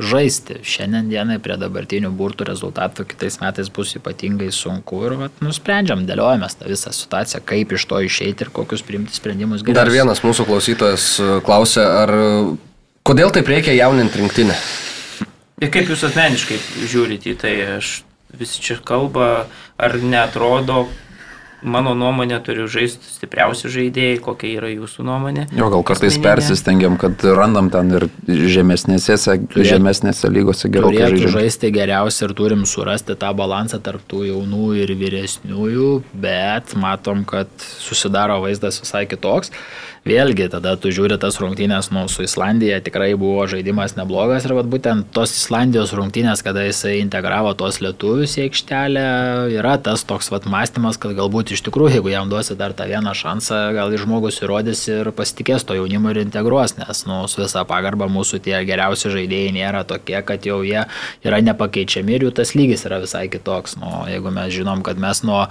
žaisti. 0.00 0.58
Šiandien 0.66 1.10
dienai 1.12 1.36
prie 1.42 1.56
dabartinių 1.60 2.10
burtų 2.16 2.48
rezultatų 2.48 3.06
kitais 3.12 3.38
metais 3.42 3.68
bus 3.74 3.94
ypatingai 3.98 4.48
sunku 4.54 5.02
ir 5.06 5.16
vat, 5.20 5.42
nusprendžiam, 5.44 6.06
dėliojamės 6.08 6.58
tą 6.58 6.70
visą 6.72 6.94
situaciją, 6.96 7.42
kaip 7.46 7.76
iš 7.76 7.86
to 7.90 8.00
išeiti 8.08 8.46
ir 8.46 8.52
kokius 8.54 8.82
priimti 8.86 9.14
sprendimus 9.14 9.62
geriausius. 9.62 9.82
Dar 9.82 9.92
vienas 9.92 10.24
mūsų 10.24 10.48
klausytojas 10.48 11.06
e, 11.20 11.28
klausė, 11.46 11.84
ar 11.84 12.14
e, 12.16 12.26
kodėl 13.06 13.34
taip 13.34 13.52
reikia 13.52 13.76
jauninti 13.76 14.22
rinktinę? 14.22 14.58
Ir 15.62 15.70
kaip 15.70 15.92
jūs 15.92 16.02
asmeniškai 16.08 16.58
žiūrite 16.90 17.30
į 17.30 17.38
tai, 17.38 17.54
aš 17.76 18.00
visi 18.34 18.62
čia 18.64 18.80
kalba, 18.82 19.46
ar 19.78 19.98
netrodo, 20.02 20.88
mano 21.64 21.94
nuomonė 21.98 22.38
turi 22.44 22.66
žaisti 22.70 23.08
stipriausi 23.08 23.70
žaidėjai, 23.72 24.18
kokia 24.24 24.50
yra 24.58 24.70
jūsų 24.72 25.06
nuomonė. 25.08 25.46
Jo, 25.56 25.70
gal 25.72 25.84
kartais 25.86 26.18
persistengiam, 26.22 26.98
kad 27.00 27.24
randam 27.36 27.70
ten 27.72 27.92
ir 27.98 28.06
žemesnėse, 28.28 29.16
žemesnėse 29.54 30.30
lygose 30.32 30.70
gerokai 30.72 31.08
žaidžiam. 31.08 31.32
žaisti 31.38 31.72
geriausiai 31.74 32.28
ir 32.28 32.36
turim 32.38 32.66
surasti 32.68 33.16
tą 33.20 33.32
balansą 33.36 33.80
tarp 33.84 34.04
tų 34.10 34.26
jaunų 34.30 34.74
ir 34.84 34.94
vyresniųjų, 35.00 35.90
bet 36.24 36.76
matom, 36.80 37.24
kad 37.28 37.50
susidaro 37.58 38.40
vaizdas 38.44 38.82
visai 38.84 39.06
kitoks. 39.10 39.52
Vėlgi, 40.04 40.50
tada 40.52 40.74
tu 40.76 40.90
žiūri 40.92 41.16
tas 41.16 41.38
rungtynės 41.40 41.86
nu, 41.88 42.02
su 42.12 42.26
Islandija, 42.26 42.76
tikrai 42.84 43.14
buvo 43.16 43.46
žaidimas 43.48 43.94
neblogas 43.96 44.44
ir 44.44 44.52
vat, 44.52 44.66
būtent 44.68 45.06
tos 45.16 45.32
Islandijos 45.32 45.94
rungtynės, 45.96 46.42
kada 46.44 46.60
jisai 46.66 46.98
integravo 47.00 47.54
tos 47.56 47.78
lietuvius 47.80 48.34
į 48.36 48.42
aikštelę, 48.44 49.04
yra 49.56 49.78
tas 49.80 50.04
toks 50.04 50.28
vat, 50.28 50.44
mąstymas, 50.44 50.98
kad 51.00 51.14
galbūt 51.16 51.54
iš 51.56 51.62
tikrųjų, 51.64 51.94
jeigu 51.96 52.12
jam 52.12 52.28
duosi 52.28 52.52
dar 52.60 52.74
tą 52.76 52.84
vieną 52.90 53.14
šansą, 53.16 53.60
gal 53.72 53.96
žmogus 53.96 54.42
įrodys 54.44 54.82
ir 54.90 55.08
pasitikės 55.16 55.64
to 55.64 55.78
jaunimo 55.78 56.12
ir 56.12 56.20
integruos, 56.26 56.76
nes 56.76 57.00
nu, 57.08 57.22
su 57.24 57.40
visa 57.40 57.64
pagarba 57.64 58.04
mūsų 58.04 58.42
tie 58.44 58.60
geriausi 58.68 59.08
žaidėjai 59.08 59.56
nėra 59.56 59.86
tokie, 59.88 60.18
kad 60.20 60.44
jau 60.44 60.60
jie 60.68 60.84
yra 61.24 61.40
nepakeičiami 61.48 62.18
ir 62.18 62.28
jų 62.28 62.34
tas 62.42 62.52
lygis 62.52 62.84
yra 62.84 63.00
visai 63.06 63.24
kitoks. 63.32 63.78
Nu, 63.80 64.04
jeigu 64.12 64.36
mes 64.36 64.52
žinom, 64.52 64.84
kad 64.84 65.00
mes 65.00 65.24
nuo 65.24 65.46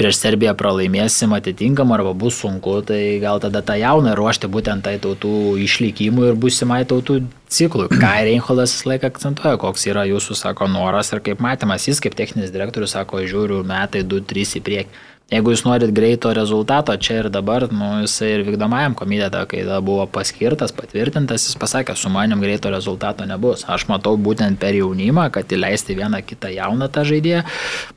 prieš 0.00 0.22
Serbiją 0.24 0.56
pralaimėsim 0.56 1.36
atitinkam 1.36 1.92
arba 1.92 2.16
bus 2.16 2.40
sunku, 2.40 2.80
tai 2.88 3.02
gal 3.20 3.44
tada 3.44 3.60
tą 3.60 3.76
jauną 3.90 4.14
ruošti 4.18 4.50
būtent 4.50 4.86
tai 4.86 4.96
tautų 5.02 5.58
išlikimui 5.64 6.30
ir 6.30 6.38
būsimai 6.40 6.82
tautų 6.88 7.20
ciklui. 7.50 7.88
Ką 7.90 8.12
Reinholdas 8.26 8.74
visą 8.76 8.92
laiką 8.92 9.10
akcentuoja, 9.10 9.58
koks 9.60 9.86
yra 9.90 10.06
jūsų, 10.08 10.36
sako, 10.38 10.68
noras 10.70 11.10
ir 11.14 11.22
kaip 11.26 11.42
matymas, 11.42 11.88
jis 11.88 12.02
kaip 12.02 12.16
techninis 12.18 12.52
direktorius 12.54 12.94
sako, 12.96 13.24
žiūriu 13.26 13.62
metai 13.66 14.04
2-3 14.06 14.58
į 14.60 14.64
priekį. 14.66 15.06
Jeigu 15.30 15.52
jūs 15.52 15.60
norit 15.62 15.92
greito 15.94 16.32
rezultato 16.34 16.94
čia 16.98 17.20
ir 17.20 17.28
dabar, 17.30 17.68
nu, 17.70 18.00
jisai 18.02 18.32
ir 18.34 18.40
vykdomajam 18.48 18.96
komitete, 18.98 19.38
kai 19.46 19.60
buvo 19.86 20.02
paskirtas, 20.10 20.72
patvirtintas, 20.74 21.44
jis 21.46 21.54
pasakė, 21.60 21.94
su 21.94 22.10
manim 22.10 22.42
greito 22.42 22.72
rezultato 22.72 23.22
nebus. 23.30 23.62
Aš 23.70 23.84
matau 23.86 24.16
būtent 24.18 24.58
per 24.58 24.74
jaunimą, 24.74 25.28
kad 25.30 25.54
įleisti 25.54 25.94
vieną 25.94 26.24
kitą 26.26 26.50
jauną 26.50 26.90
tą 26.90 27.06
žaidėją. 27.06 27.44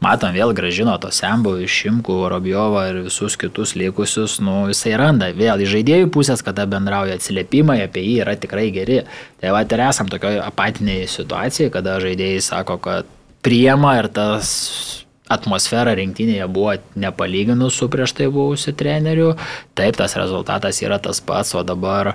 Matom 0.06 0.38
vėl 0.38 0.54
gražino 0.54 0.94
to 1.02 1.10
Sembo, 1.10 1.56
Šimkų, 1.58 2.20
Robiovą 2.36 2.86
ir 2.92 3.02
visus 3.08 3.34
kitus 3.42 3.74
likusius, 3.82 4.38
nu, 4.38 4.68
jisai 4.70 4.94
randa. 5.02 5.34
Vėl 5.34 5.66
iš 5.66 5.74
žaidėjų 5.74 6.14
pusės, 6.14 6.46
kada 6.46 6.70
bendrauja 6.70 7.18
atsiliepimai 7.18 7.82
apie 7.88 8.06
jį 8.06 8.20
yra 8.28 8.38
tikrai 8.38 8.70
geri. 8.76 9.02
Tai 9.42 9.58
va 9.58 9.66
ir 9.66 9.88
esam 9.90 10.06
tokioje 10.12 10.38
apatinėje 10.46 11.10
situacijoje, 11.18 11.74
kada 11.74 11.98
žaidėjai 12.04 12.46
sako, 12.46 12.78
kad 12.78 13.10
priema 13.42 13.98
ir 14.04 14.14
tas 14.14 15.03
atmosfera 15.34 15.96
rinktinėje 16.00 16.48
buvo 16.54 16.78
nepalyginus 17.00 17.78
su 17.80 17.90
prieš 17.92 18.16
tai 18.20 18.30
buvusiu 18.34 18.76
treneriu. 18.78 19.34
Taip, 19.78 20.00
tas 20.00 20.18
rezultatas 20.20 20.82
yra 20.86 21.02
tas 21.02 21.22
pats, 21.24 21.56
o 21.58 21.64
dabar 21.68 22.14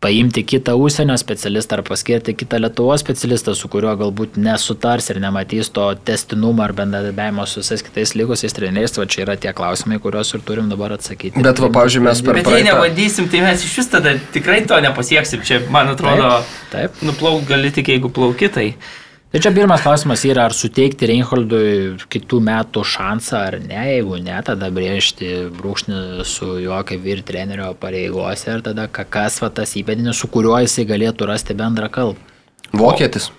paimti 0.00 0.44
kitą 0.44 0.74
užsienio 0.80 1.16
specialistą 1.20 1.76
ar 1.76 1.82
paskirti 1.84 2.32
kitą 2.34 2.60
Lietuvos 2.62 3.02
specialistą, 3.04 3.52
su 3.54 3.68
kuriuo 3.68 3.92
galbūt 4.00 4.38
nesutars 4.40 5.10
ir 5.12 5.20
nematys 5.20 5.68
to 5.76 5.84
testinumo 6.08 6.64
ar 6.64 6.72
bendradarbiavimo 6.78 7.44
su 7.46 7.60
visais 7.60 7.84
kitais 7.84 8.14
likusiais 8.16 8.56
treneriais, 8.56 8.96
va 8.96 9.04
čia 9.04 9.26
yra 9.26 9.36
tie 9.40 9.52
klausimai, 9.56 10.00
kuriuos 10.00 10.32
ir 10.34 10.44
turim 10.46 10.72
dabar 10.72 10.96
atsakyti. 10.96 11.44
Bet 11.44 11.60
va, 11.60 11.68
pavyzdžiui, 11.76 12.04
mes 12.08 12.24
per 12.24 12.40
Bet 12.40 12.48
jei 12.48 12.54
praeitą... 12.54 12.70
nevadysim, 12.70 13.28
tai 13.32 13.44
mes 13.44 13.66
iš 13.66 13.76
vis 13.82 13.92
tada 13.92 14.16
tikrai 14.32 14.62
to 14.72 14.80
nepasieksim. 14.88 15.44
Čia, 15.44 15.60
man 15.74 15.92
atrodo, 15.92 16.32
Taip. 16.72 17.04
nuplauk 17.04 17.44
gali 17.50 17.72
tik 17.74 17.92
jeigu 17.92 18.12
plaukitai. 18.16 18.70
Tai 19.30 19.38
čia 19.38 19.52
pirmas 19.54 19.84
klausimas 19.84 20.24
yra, 20.26 20.48
ar 20.48 20.54
suteikti 20.58 21.06
Reinholdui 21.06 21.98
kitų 22.10 22.40
metų 22.42 22.82
šansą 22.82 23.36
ar 23.46 23.56
ne, 23.62 23.78
jeigu 23.92 24.16
ne, 24.18 24.34
tada 24.42 24.72
brėžti 24.74 25.28
brūkšnį 25.54 26.24
su 26.26 26.48
juo 26.64 26.80
kaip 26.88 27.04
vyr 27.04 27.20
trenerio 27.26 27.68
pareigose 27.78 28.56
ir 28.56 28.64
tada 28.66 28.88
ka- 28.90 29.04
kas 29.06 29.38
va 29.38 29.52
tas 29.54 29.76
įpėdinis, 29.78 30.18
su 30.18 30.26
kuriuo 30.34 30.58
jisai 30.64 30.82
galėtų 30.88 31.28
rasti 31.30 31.54
bendrą 31.54 31.86
kalbą. 31.94 32.18
Vokietis. 32.74 33.30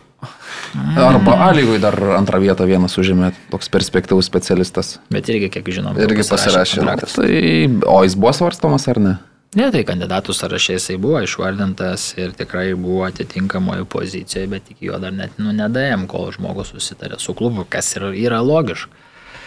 Arba 0.95 1.34
A 1.47 1.49
lygui 1.57 1.80
dar 1.81 1.97
antrą 2.15 2.39
vietą 2.39 2.63
vienas 2.69 2.95
užėmė 2.95 3.34
toks 3.51 3.68
perspektyvus 3.73 4.30
specialistas. 4.30 4.93
Bet 5.11 5.27
irgi, 5.27 5.49
kiek 5.51 5.68
žinom, 5.76 5.97
Irgi 5.99 6.23
pasirašė 6.30 6.85
kontraktą. 6.85 7.09
Tai, 7.19 7.91
o 7.91 8.03
jis 8.05 8.15
buvo 8.15 8.31
svarstomas 8.38 8.88
ar 8.88 8.99
ne? 9.01 9.13
Ne, 9.52 9.65
tai 9.68 9.82
kandidatų 9.84 10.32
sąraše 10.32 10.78
jisai 10.78 10.94
buvo 11.03 11.19
išvardintas 11.26 12.06
ir 12.15 12.32
tikrai 12.40 12.69
buvo 12.80 13.02
atitinkamoje 13.10 13.84
pozicijoje, 13.91 14.48
bet 14.48 14.69
iki 14.72 14.88
jo 14.88 14.99
dar 15.03 15.11
net 15.11 15.36
nu, 15.44 15.52
nedėjom, 15.52 16.06
kol 16.07 16.30
žmogus 16.32 16.72
susitarė 16.72 17.18
su 17.19 17.36
klubu, 17.36 17.65
kas 17.68 17.90
yra, 17.99 18.14
yra 18.15 18.40
logiška. 18.40 19.02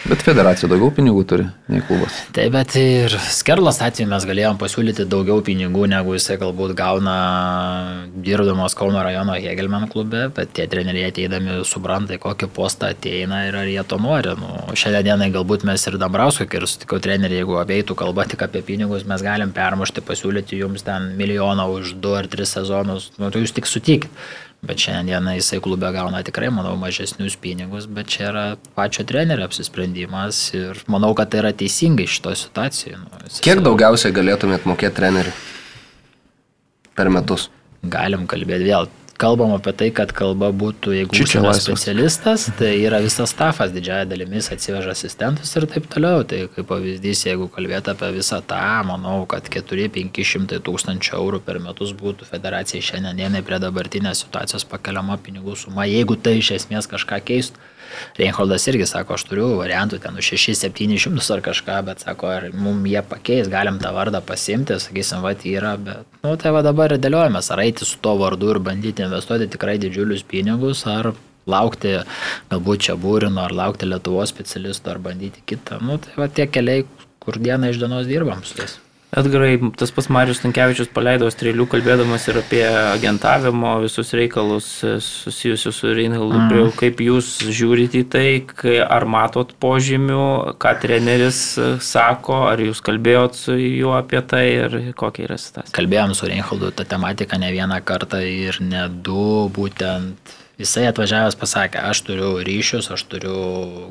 Bet 0.04 0.20
federacija 0.20 0.68
daugiau 0.68 0.90
pinigų 0.92 1.22
turi 1.24 1.44
nei 1.72 1.80
klubas. 1.88 2.18
Taip, 2.36 2.50
bet 2.52 2.74
ir 2.76 3.14
Skerlas 3.32 3.78
atveju 3.84 4.10
mes 4.10 4.26
galėjom 4.28 4.58
pasiūlyti 4.60 5.06
daugiau 5.08 5.40
pinigų, 5.44 5.86
negu 5.88 6.12
jisai 6.12 6.36
galbūt 6.42 6.74
gauna 6.76 7.14
dirbdamas 8.12 8.76
Kauno 8.76 9.00
rajono 9.04 9.38
Hegelman 9.38 9.88
klube, 9.88 10.26
bet 10.36 10.52
tie 10.58 10.68
treneriai 10.68 11.08
ateidami 11.08 11.56
supranta, 11.64 12.18
kokį 12.20 12.50
postą 12.52 12.92
ateina 12.92 13.46
ir 13.48 13.56
ar 13.62 13.72
jie 13.72 13.80
to 13.88 13.96
nori. 14.02 14.36
Nu, 14.40 14.52
šiandien 14.76 15.08
dienai 15.08 15.32
galbūt 15.32 15.64
mes 15.64 15.88
ir 15.88 15.96
Dambrausko, 16.02 16.50
kai 16.52 16.60
ir 16.60 16.68
sutikau 16.68 17.00
treneriai, 17.00 17.40
jeigu 17.40 17.56
apeitų 17.64 17.96
kalba 18.04 18.28
tik 18.28 18.44
apie 18.44 18.60
pinigus, 18.66 19.08
mes 19.08 19.24
galim 19.24 19.56
permušti, 19.56 20.04
pasiūlyti 20.04 20.60
jums 20.60 20.84
ten 20.84 21.14
milijoną 21.16 21.70
už 21.78 21.96
du 22.04 22.12
ar 22.18 22.28
tris 22.28 22.52
sezonus, 22.58 23.14
nu, 23.16 23.32
tai 23.32 23.46
jūs 23.46 23.56
tik 23.56 23.72
sutikit. 23.72 24.12
Bet 24.64 24.80
šiandieną 24.80 25.34
jisai 25.36 25.60
klube 25.64 25.90
gauna 25.92 26.22
tikrai, 26.24 26.48
manau, 26.54 26.72
mažesnius 26.80 27.36
pinigus, 27.40 27.84
bet 27.90 28.08
čia 28.14 28.28
yra 28.30 28.44
pačio 28.76 29.04
trenerio 29.04 29.44
apsisprendimas 29.44 30.38
ir 30.56 30.80
manau, 30.88 31.12
kad 31.18 31.32
tai 31.32 31.42
yra 31.42 31.52
teisingai 31.52 32.06
šitoje 32.08 32.40
situacijoje. 32.46 33.00
Nu, 33.02 33.24
Kiek 33.44 33.60
daugiausiai 33.64 34.14
galėtumėt 34.16 34.64
mokėti 34.68 34.96
treneriui 35.00 35.36
per 36.96 37.12
metus? 37.12 37.50
Galim 37.84 38.24
kalbėti 38.30 38.70
vėl 38.70 38.88
kalbam 39.18 39.52
apie 39.54 39.72
tai, 39.76 39.88
kad 39.94 40.12
kalba 40.16 40.50
būtų, 40.54 40.94
jeigu 40.96 41.16
užsienio 41.22 41.52
specialistas, 41.56 42.46
tai 42.58 42.72
yra 42.82 43.00
visas 43.04 43.32
stafas, 43.34 43.72
didžiaja 43.74 44.08
dalimis 44.10 44.50
atsiveža 44.54 44.94
asistentus 44.94 45.52
ir 45.56 45.66
taip 45.70 45.86
toliau. 45.92 46.24
Tai 46.28 46.44
kaip 46.54 46.68
pavyzdys, 46.70 47.24
jeigu 47.28 47.48
kalbėt 47.54 47.90
apie 47.92 48.10
visą 48.16 48.40
tą, 48.46 48.62
manau, 48.88 49.20
kad 49.30 49.48
4-500 49.52 50.60
tūkstančių 50.64 51.18
eurų 51.20 51.42
per 51.46 51.60
metus 51.62 51.94
būtų 51.98 52.28
federacijai 52.30 52.82
šiandien 52.90 53.22
dienai 53.22 53.44
prie 53.46 53.60
dabartinės 53.62 54.24
situacijos 54.26 54.66
pakeliama 54.70 55.18
pinigų 55.22 55.56
suma, 55.58 55.88
jeigu 55.90 56.18
tai 56.18 56.38
iš 56.40 56.54
esmės 56.58 56.90
kažką 56.90 57.22
keistų. 57.30 57.70
Reinholdas 58.18 58.66
irgi 58.70 58.86
sako, 58.88 59.18
aš 59.18 59.26
turiu 59.28 59.48
variantų 59.58 60.00
ten 60.04 60.18
už 60.20 60.32
6-700 60.34 61.36
ar 61.36 61.44
kažką, 61.48 61.78
bet 61.88 62.04
sako, 62.04 62.30
ar 62.30 62.48
mums 62.54 62.88
jie 62.90 63.02
pakeis, 63.08 63.50
galim 63.52 63.80
tą 63.82 63.92
vardą 63.96 64.22
pasimti, 64.24 64.78
sakysim, 64.82 65.24
va, 65.24 65.34
yra, 65.48 65.74
bet, 65.80 66.08
nu, 66.24 66.34
tai 66.40 66.54
va 66.54 66.64
dabar 66.66 66.94
ir 66.94 67.02
dėliojamės, 67.02 67.50
ar 67.54 67.64
eiti 67.64 67.88
su 67.88 68.00
to 68.04 68.16
vardu 68.20 68.54
ir 68.54 68.62
bandyti 68.64 69.04
investuoti 69.06 69.50
tikrai 69.52 69.76
didžiulius 69.82 70.24
pinigus, 70.28 70.84
ar 70.90 71.12
laukti 71.50 71.98
galbūt 72.52 72.88
čia 72.88 72.96
būrino, 73.00 73.44
ar 73.44 73.54
laukti 73.56 73.88
Lietuvos 73.88 74.32
specialistų, 74.32 74.94
ar 74.94 75.02
bandyti 75.08 75.44
kitą. 75.46 75.80
Nu, 75.84 75.98
tai 76.02 76.16
va 76.20 76.30
tie 76.32 76.48
keliai, 76.48 76.86
kur 77.24 77.40
dieną 77.40 77.72
iš 77.72 77.82
dienos 77.82 78.08
dirbam 78.08 78.44
su 78.44 78.60
jais. 78.60 78.78
Edgarai, 79.14 79.58
tas 79.78 79.92
pats 79.94 80.08
Marius 80.10 80.40
Tankievičius 80.42 80.90
paleido 80.94 81.28
strėlių, 81.30 81.68
kalbėdamas 81.70 82.26
ir 82.30 82.40
apie 82.40 82.62
agentavimo 82.66 83.76
visus 83.84 84.10
reikalus 84.16 84.68
e, 84.82 84.96
susijusius 85.04 85.78
su 85.78 85.92
Reinhaldu 85.94 86.40
mm. 86.40 86.72
Kaip 86.80 87.02
jūs 87.04 87.30
žiūrite 87.46 88.02
į 88.02 88.08
tai, 88.10 88.26
ar 88.82 89.06
matot 89.06 89.54
požymių, 89.62 90.56
ką 90.58 90.74
treneris 90.82 91.42
e, 91.58 91.70
sako, 91.84 92.44
ar 92.50 92.62
jūs 92.64 92.82
kalbėjot 92.84 93.38
su 93.38 93.58
juo 93.58 93.94
apie 93.98 94.22
tai 94.26 94.44
ir 94.50 94.78
kokia 94.98 95.28
yra 95.28 95.38
situacija? 95.38 95.74
Kalbėjom 95.78 96.16
su 96.18 96.30
Reinhaldu 96.30 96.74
tą 96.74 96.88
tematiką 96.96 97.38
ne 97.42 97.52
vieną 97.54 97.78
kartą 97.86 98.24
ir 98.26 98.58
ne 98.64 98.88
du, 98.90 99.46
būtent 99.54 100.40
Jisai 100.54 100.84
atvažiavęs 100.86 101.34
pasakė, 101.34 101.80
aš 101.82 102.04
turiu 102.06 102.28
ryšius, 102.46 102.86
aš 102.94 103.02
turiu 103.10 103.38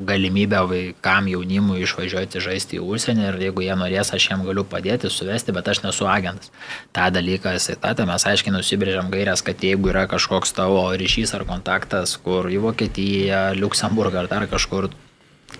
galimybę 0.08 0.62
vaikam 0.70 1.28
jaunimui 1.28 1.82
išvažiuoti 1.84 2.40
žaisti 2.40 2.78
į 2.78 2.86
užsienį 2.88 3.26
ir 3.26 3.36
jeigu 3.42 3.66
jie 3.66 3.76
norės, 3.76 4.14
aš 4.16 4.30
jiem 4.30 4.46
galiu 4.46 4.64
padėti, 4.64 5.10
suvesti, 5.12 5.52
bet 5.52 5.68
aš 5.68 5.82
nesu 5.84 6.08
agentas. 6.08 6.48
Ta 6.96 7.10
dalyką 7.12 7.52
jisai 7.58 7.76
tatė, 7.84 8.08
mes 8.08 8.24
aiškiai 8.32 8.56
nusibrėžiam 8.56 9.12
gairias, 9.12 9.44
kad 9.44 9.60
jeigu 9.60 9.92
yra 9.92 10.06
kažkoks 10.08 10.56
tavo 10.56 10.86
ryšys 10.96 11.36
ar 11.36 11.44
kontaktas, 11.44 12.16
kur 12.24 12.48
į 12.48 12.62
Vokietiją, 12.64 13.50
Luksemburgą 13.60 14.24
ar 14.24 14.32
dar 14.32 14.48
kažkur 14.48 14.88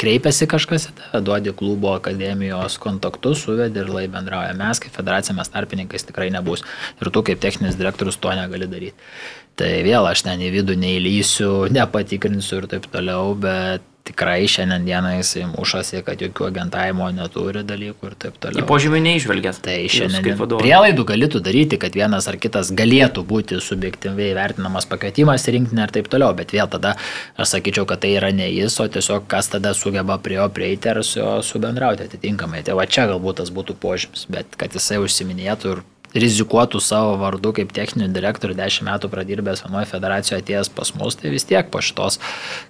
kreipiasi 0.01 0.47
kažkas, 0.51 0.89
duodi 1.21 1.53
klubo 1.53 1.93
akademijos 1.95 2.79
kontaktus, 2.83 3.45
suvedi 3.45 3.81
ir 3.83 3.93
lai 3.93 4.07
bendrauja. 4.11 4.57
Mes 4.59 4.81
kaip 4.83 4.95
federacija, 4.97 5.37
mes 5.37 5.53
tarpininkais 5.53 6.09
tikrai 6.09 6.31
nebus. 6.35 6.65
Ir 7.01 7.13
tu 7.15 7.23
kaip 7.27 7.41
techninis 7.45 7.79
direktorius 7.79 8.19
to 8.19 8.33
negali 8.35 8.69
daryti. 8.71 9.11
Tai 9.55 9.73
vėl 9.87 10.07
aš 10.11 10.25
ten 10.27 10.41
į 10.43 10.51
vidų 10.57 10.75
neįlysiu, 10.83 11.51
nepatikrinsiu 11.75 12.63
ir 12.63 12.71
taip 12.73 12.89
toliau, 12.91 13.37
bet 13.39 13.85
tikrai 14.05 14.45
šiandien 14.49 14.85
dieną 14.85 15.15
jisai 15.17 15.47
mušasi, 15.49 16.03
kad 16.05 16.21
jokių 16.21 16.49
agentavimo 16.51 17.07
neturi 17.15 17.63
dalykų 17.65 18.11
ir 18.11 18.17
taip 18.21 18.37
toliau. 18.43 18.61
Į 18.61 18.67
požymį 18.69 19.01
neižvelgęs. 19.07 19.61
Tai 19.65 19.77
šiandien 19.95 20.43
prielaidų 20.51 21.07
galėtų 21.09 21.41
daryti, 21.45 21.79
kad 21.81 21.97
vienas 21.97 22.29
ar 22.29 22.37
kitas 22.41 22.73
galėtų 22.77 23.25
būti 23.31 23.61
subjektyviai 23.65 24.35
vertinamas 24.37 24.89
pakvietimas 24.91 25.49
į 25.49 25.57
rinktinę 25.57 25.87
ir 25.87 25.95
taip 25.97 26.11
toliau, 26.13 26.35
bet 26.37 26.53
vėl 26.53 26.69
tada 26.75 26.97
aš 27.39 27.55
sakyčiau, 27.57 27.89
kad 27.89 28.05
tai 28.05 28.13
yra 28.19 28.33
ne 28.37 28.51
jis, 28.51 28.77
o 28.83 28.89
tiesiog 28.99 29.25
kas 29.31 29.49
tada 29.55 29.73
sugeba 29.79 30.19
prie 30.21 30.37
jo 30.37 30.51
prieiti 30.53 30.93
ir 30.93 31.01
su 31.07 31.23
juo 31.23 31.39
subendrauti 31.47 32.05
atitinkamai. 32.05 32.61
Tai 32.67 32.77
va 32.77 32.85
čia 32.85 33.09
galbūt 33.09 33.41
tas 33.41 33.55
būtų 33.55 33.79
požymis, 33.81 34.29
bet 34.29 34.61
kad 34.61 34.77
jisai 34.77 35.01
užsiminėtų 35.01 35.77
ir 35.79 35.85
rizikuotų 36.15 36.81
savo 36.83 37.17
vardu 37.21 37.53
kaip 37.57 37.73
techninių 37.75 38.13
direktorių 38.15 38.57
10 38.59 38.87
metų 38.87 39.11
pradirbęs 39.13 39.65
vienoje 39.67 39.89
federacijoje 39.91 40.43
atėjęs 40.43 40.71
pas 40.75 40.93
mus, 40.99 41.19
tai 41.19 41.33
vis 41.35 41.47
tiek 41.49 41.71
po 41.73 41.83
šitos 41.85 42.21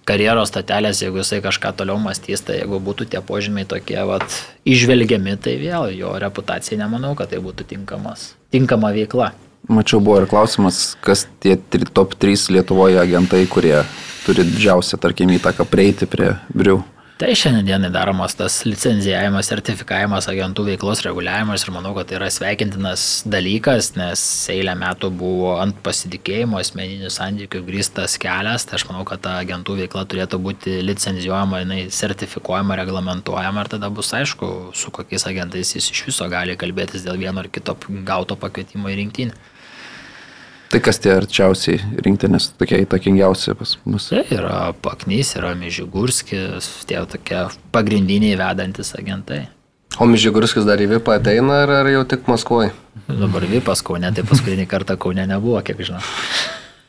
karjeros 0.09 0.53
statelės, 0.53 1.03
jeigu 1.05 1.21
jisai 1.21 1.43
kažką 1.45 1.75
toliau 1.79 1.99
mąstys, 2.01 2.45
tai 2.47 2.63
jeigu 2.63 2.81
būtų 2.85 3.09
tie 3.13 3.23
požymiai 3.25 3.69
tokie 3.69 4.01
vat, 4.09 4.25
išvelgiami, 4.65 5.37
tai 5.37 5.59
vėl 5.61 5.91
jo 5.95 6.15
reputacijai 6.21 6.81
nemanau, 6.81 7.15
kad 7.19 7.33
tai 7.35 7.43
būtų 7.45 7.69
tinkamas, 7.75 8.33
tinkama 8.55 8.95
veikla. 8.97 9.35
Mačiau, 9.69 10.01
buvo 10.05 10.19
ir 10.21 10.29
klausimas, 10.29 10.91
kas 11.01 11.25
tie 11.41 11.57
top 11.97 12.19
3 12.21 12.51
Lietuvoje 12.53 12.99
agentai, 13.01 13.47
kurie 13.49 13.79
turi 14.25 14.45
didžiausią, 14.45 14.99
tarkim, 15.01 15.33
įtaką 15.37 15.65
prieiti 15.69 16.09
prie 16.09 16.35
brių. 16.53 16.83
Tai 17.15 17.29
šiandien 17.39 17.85
daromas 17.95 18.33
tas 18.35 18.57
licenzijavimas, 18.67 19.47
sertifikavimas, 19.47 20.27
agentų 20.27 20.65
veiklos 20.67 21.05
reguliavimas 21.07 21.63
ir 21.63 21.71
manau, 21.71 21.93
kad 21.95 22.09
tai 22.11 22.17
yra 22.17 22.27
sveikintinas 22.35 23.05
dalykas, 23.31 23.93
nes 23.95 24.25
eilę 24.51 24.75
metų 24.81 25.13
buvo 25.15 25.53
ant 25.63 25.79
pasitikėjimo 25.87 26.59
asmeninių 26.59 27.13
santykių 27.15 27.63
grįstas 27.69 28.19
kelias, 28.19 28.67
tai 28.67 28.81
aš 28.81 28.89
manau, 28.89 29.05
kad 29.07 29.23
ta 29.23 29.37
agentų 29.45 29.79
veikla 29.85 30.03
turėtų 30.11 30.43
būti 30.43 30.81
licenzijuojama, 30.89 31.63
jinai 31.63 31.81
sertifikuojama, 31.95 32.81
reglamentuojama 32.83 33.63
ir 33.63 33.75
tada 33.77 33.95
bus 33.95 34.11
aišku, 34.19 34.51
su 34.75 34.91
kokiais 34.99 35.31
agentais 35.31 35.71
jis 35.79 35.93
iš 35.95 36.09
viso 36.11 36.27
gali 36.35 36.59
kalbėtis 36.59 37.07
dėl 37.07 37.23
vieno 37.23 37.47
ar 37.47 37.53
kito 37.55 37.79
gauto 38.11 38.35
pakvietimo 38.35 38.91
į 38.91 39.05
rinktinį. 39.05 39.54
Tai 40.75 40.81
kas 40.83 40.97
tie 40.99 41.13
arčiausiai 41.15 41.77
rinktinės, 42.03 42.49
tokie 42.59 42.81
įtakingiausi 42.83 43.53
pas 43.55 43.77
mus? 43.87 44.09
Tai 44.11 44.25
yra 44.35 44.73
Paknys, 44.83 45.29
yra 45.39 45.53
Mižigurskis, 45.55 46.67
tie 46.91 46.99
tokie 47.13 47.45
pagrindiniai 47.71 48.35
vedantis 48.41 48.91
agentai. 48.99 49.45
O 50.03 50.09
Mižigurskis 50.11 50.67
dar 50.67 50.83
į 50.83 50.89
Vipą 50.97 51.15
ateina 51.21 51.61
ar, 51.63 51.77
ar 51.77 51.93
jau 51.93 52.03
tik 52.11 52.27
Maskvoje? 52.27 52.73
Dabar 53.07 53.47
Vipas 53.47 53.85
Kaune, 53.87 54.11
tai 54.19 54.27
paskutinį 54.27 54.67
kartą 54.67 54.99
Kaune 54.99 55.29
nebuvo, 55.31 55.63
kiek 55.63 55.79
žinau. 55.79 56.03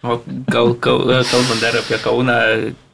O 0.05 0.19
gal, 0.51 0.73
kalbant 0.79 1.61
dar 1.61 1.77
apie 1.79 1.97
Kauną, 2.03 2.39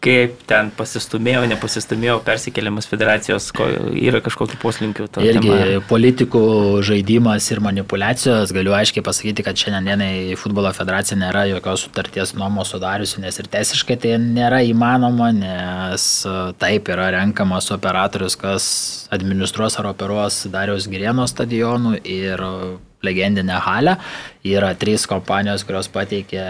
kaip 0.02 0.40
ten 0.50 0.72
pasistumėjo, 0.74 1.44
nepasistumėjo 1.52 2.18
persikeliamas 2.26 2.88
federacijos, 2.90 3.50
ko, 3.56 3.68
yra 4.00 4.22
kažkokiu 4.24 4.58
poslinkiu. 4.62 5.06
Irgi 5.22 5.52
tema. 5.52 5.82
politikų 5.90 6.44
žaidimas 6.88 7.50
ir 7.54 7.62
manipulacijos, 7.64 8.54
galiu 8.56 8.74
aiškiai 8.78 9.06
pasakyti, 9.06 9.46
kad 9.46 9.60
šiandienai 9.62 10.38
futbolo 10.42 10.72
federacija 10.74 11.20
nėra 11.22 11.46
jokios 11.52 11.86
sutarties 11.86 12.34
nuomos 12.38 12.74
sudariusi, 12.74 13.22
nes 13.22 13.38
ir 13.42 13.50
teisiškai 13.52 14.00
tai 14.02 14.18
nėra 14.24 14.64
įmanoma, 14.72 15.32
nes 15.38 16.08
taip 16.62 16.90
yra 16.94 17.12
renkamas 17.20 17.70
operatorius, 17.76 18.40
kas 18.40 18.70
administruos 19.14 19.78
ar 19.78 19.92
operuos 19.94 20.46
Dariaus 20.52 20.90
Girieno 20.90 21.28
stadionų 21.30 22.00
ir 22.02 22.48
legendinę 23.06 23.62
halę. 23.66 23.98
Yra 24.48 24.74
trys 24.76 25.08
kompanijos, 25.10 25.66
kurios 25.68 25.90
pateikė 25.92 26.46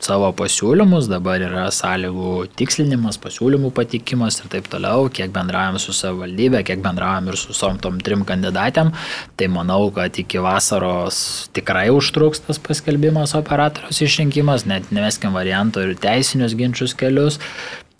savo 0.00 0.30
pasiūlymus, 0.36 1.08
dabar 1.10 1.42
yra 1.44 1.66
sąlygų 1.74 2.32
tikslinimas, 2.58 3.18
pasiūlymų 3.20 3.70
patikimas 3.76 4.40
ir 4.40 4.48
taip 4.52 4.68
toliau, 4.72 5.08
kiek 5.12 5.32
bendraujam 5.34 5.76
su 5.82 5.94
savivaldybė, 5.96 6.62
kiek 6.66 6.80
bendraujam 6.84 7.30
ir 7.30 7.38
su 7.40 7.54
som 7.56 7.78
tom 7.82 8.00
trim 8.04 8.24
kandidatėm, 8.28 8.94
tai 9.36 9.50
manau, 9.52 9.90
kad 9.94 10.16
iki 10.22 10.40
vasaros 10.42 11.50
tikrai 11.56 11.88
užtruks 11.92 12.46
tas 12.46 12.60
paskelbimas 12.62 13.36
operatorius 13.38 14.00
išrinkimas, 14.06 14.66
net 14.70 14.88
neveskim 14.94 15.36
variantų 15.36 15.86
ir 15.90 15.96
teisinius 16.00 16.56
ginčius 16.58 16.96
kelius, 16.96 17.40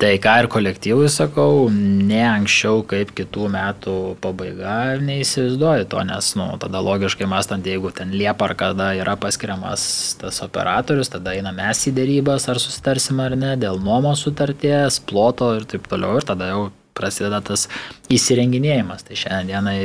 Tai 0.01 0.15
ką 0.17 0.35
ir 0.41 0.47
kolektyvui 0.49 1.11
sakau, 1.13 1.67
ne 1.69 2.23
anksčiau 2.25 2.79
kaip 2.89 3.11
kitų 3.19 3.51
metų 3.53 3.97
pabaiga 4.25 4.95
neįsivaizduoju 5.05 5.89
to, 5.93 6.01
nes, 6.09 6.31
nu, 6.41 6.47
tada 6.63 6.81
logiškai 6.81 7.29
mąstant, 7.29 7.69
jeigu 7.69 7.91
ten 7.93 8.15
Liepa 8.17 8.47
ar 8.49 8.55
kada 8.63 8.87
yra 8.97 9.19
paskiriamas 9.21 9.83
tas 10.23 10.41
operatorius, 10.47 11.13
tada 11.13 11.35
eina 11.37 11.53
mes 11.53 11.85
į 11.85 11.93
dėrybas, 11.99 12.49
ar 12.49 12.63
susitarsim 12.63 13.21
ar 13.21 13.37
ne, 13.37 13.53
dėl 13.61 13.77
nuomos 13.85 14.25
sutarties, 14.25 15.03
ploto 15.05 15.51
ir 15.59 15.69
taip 15.69 15.85
toliau, 15.93 16.17
ir 16.17 16.29
tada 16.33 16.49
jau 16.49 16.63
prasideda 16.97 17.43
tas 17.45 17.67
įsirenginėjimas. 18.09 19.05
Tai 19.05 19.21
šiandieną 19.21 19.77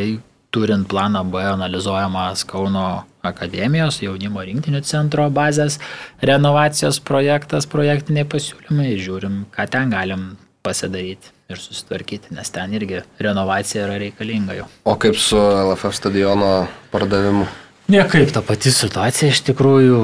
turint 0.56 0.88
planą 0.88 1.23
B 1.32 1.44
analizuojamas 1.44 2.45
Kauno 2.48 3.03
akademijos 3.26 3.99
jaunimo 4.03 4.44
rinktinių 4.45 4.82
centro 4.88 5.27
bazės 5.34 5.80
renovacijos 6.23 7.02
projektas, 7.03 7.68
projektiniai 7.68 8.27
pasiūlymai, 8.30 8.94
žiūrim, 9.02 9.44
ką 9.56 9.68
ten 9.72 9.91
galim 9.94 10.27
pasidaryti 10.65 11.34
ir 11.52 11.61
susitvarkyti, 11.61 12.34
nes 12.34 12.49
ten 12.53 12.73
irgi 12.73 13.03
renovacija 13.22 13.86
yra 13.86 13.99
reikalinga 14.02 14.57
jau. 14.57 14.69
O 14.88 14.95
kaip 15.02 15.19
su 15.22 15.38
LFF 15.38 15.94
stadiono 15.99 16.56
pardavimu? 16.94 17.45
Niekaip. 17.85 18.31
Ta 18.33 18.41
pati 18.41 18.71
situacija 18.73 19.29
iš 19.29 19.43
tikrųjų, 19.45 19.99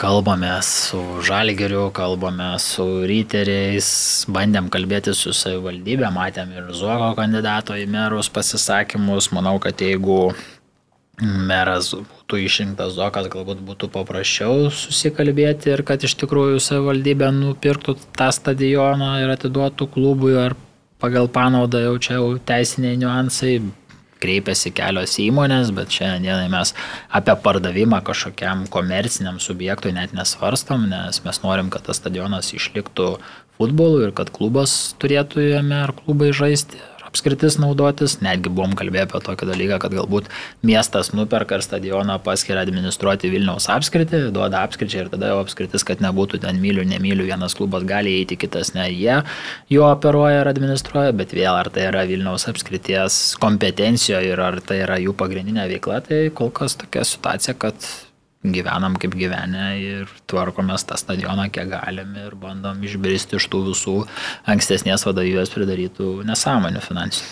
kalbame 0.00 0.54
su 0.64 0.96
Žalgeriu, 1.20 1.90
kalbame 1.92 2.54
su 2.62 2.86
Ryteriais, 3.04 3.88
bandėm 4.32 4.70
kalbėti 4.72 5.12
su 5.12 5.34
savivaldybė, 5.36 6.08
matėm 6.14 6.54
ir 6.56 6.70
Zuoko 6.72 7.10
kandidato 7.18 7.76
į 7.76 7.84
merus 7.92 8.30
pasisakymus, 8.32 9.28
manau, 9.36 9.58
kad 9.60 9.76
jeigu 9.84 10.30
meras 11.20 11.90
būtų 11.92 12.40
išrinktas 12.46 12.94
Zokas, 12.96 13.28
galbūt 13.28 13.60
būtų 13.66 13.90
paprasčiau 13.92 14.70
susikalbėti 14.72 15.74
ir 15.74 15.82
kad 15.84 16.08
iš 16.08 16.14
tikrųjų 16.22 16.62
savivaldybė 16.64 17.28
nupirktų 17.42 17.98
tą 18.16 18.30
stadioną 18.32 19.18
ir 19.20 19.34
atiduotų 19.34 19.90
klubui 19.92 20.32
ar 20.46 20.56
pagal 20.96 21.28
panaudą 21.28 21.84
jau 21.84 21.98
čia 22.00 22.16
jau 22.22 22.32
teisiniai 22.40 22.96
niuansai, 23.04 23.58
kreipiasi 24.22 24.72
kelios 24.76 25.16
įmonės, 25.22 25.72
bet 25.76 25.94
šiandienai 25.94 26.48
mes 26.52 26.74
apie 27.14 27.36
pardavimą 27.44 28.02
kažkokiam 28.06 28.66
komerciniam 28.72 29.40
subjektui 29.42 29.94
net 29.96 30.14
nesvarstom, 30.16 30.88
nes 30.90 31.22
mes 31.24 31.42
norim, 31.44 31.72
kad 31.74 31.86
tas 31.88 32.00
stadionas 32.02 32.52
išliktų 32.56 33.14
futbolu 33.58 34.06
ir 34.06 34.14
kad 34.16 34.30
klubas 34.34 34.94
turėtų 35.02 35.48
jame 35.50 35.82
ar 35.86 35.94
klubai 35.96 36.30
žaisti 36.36 36.80
apskritis 37.08 37.58
naudotis, 37.60 38.18
netgi 38.24 38.52
buvom 38.52 38.74
kalbėję 38.78 39.06
apie 39.08 39.20
tokį 39.26 39.48
dalyką, 39.50 39.78
kad 39.82 39.96
galbūt 39.96 40.30
miestas 40.66 41.12
nuperka 41.16 41.58
ir 41.58 41.64
stadioną 41.66 42.18
paskiria 42.24 42.64
administruoti 42.66 43.30
Vilniaus 43.32 43.68
apskritį, 43.72 44.28
duoda 44.34 44.62
apskričiai 44.66 45.04
ir 45.04 45.12
tada 45.12 45.32
jau 45.32 45.40
apskritis, 45.42 45.84
kad 45.88 46.02
nebūtų 46.04 46.42
ten 46.44 46.60
mylių, 46.62 46.86
nemylių, 46.92 47.28
vienas 47.30 47.56
klubas 47.58 47.86
gali 47.88 48.18
eiti, 48.20 48.38
kitas 48.40 48.74
ne, 48.76 48.88
jie 48.92 49.20
jo 49.72 49.86
operuoja 49.88 50.42
ir 50.42 50.52
administruoja, 50.52 51.14
bet 51.16 51.34
vėl 51.36 51.54
ar 51.54 51.72
tai 51.74 51.88
yra 51.90 52.04
Vilniaus 52.08 52.48
apskrities 52.50 53.20
kompetencijoje 53.42 54.34
ir 54.34 54.44
ar 54.44 54.60
tai 54.64 54.82
yra 54.84 55.00
jų 55.02 55.16
pagrindinė 55.18 55.68
veikla, 55.74 56.02
tai 56.06 56.28
kol 56.34 56.52
kas 56.54 56.78
tokia 56.80 57.06
situacija, 57.08 57.56
kad 57.58 57.90
gyvenam 58.46 58.94
kaip 59.00 59.16
gyvenę 59.18 59.64
ir 59.82 60.12
tvarkomės 60.30 60.86
tą 60.86 60.98
stadioną 61.00 61.48
kiek 61.50 61.70
galim 61.72 62.14
ir 62.20 62.36
bandom 62.38 62.78
išbristi 62.86 63.38
iš 63.38 63.48
tų 63.50 63.64
visų 63.72 63.96
ankstesnės 64.48 65.06
vadovybės 65.08 65.50
pridarytų 65.54 66.12
nesąmonių 66.28 66.82
finansinių. 66.84 67.28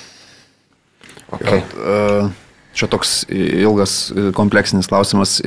Okay. 1.37 1.62
Jo, 1.62 2.28
čia 2.77 2.89
toks 2.91 3.24
ilgas 3.31 3.97
kompleksinis 4.37 4.91
klausimas. 4.91 5.39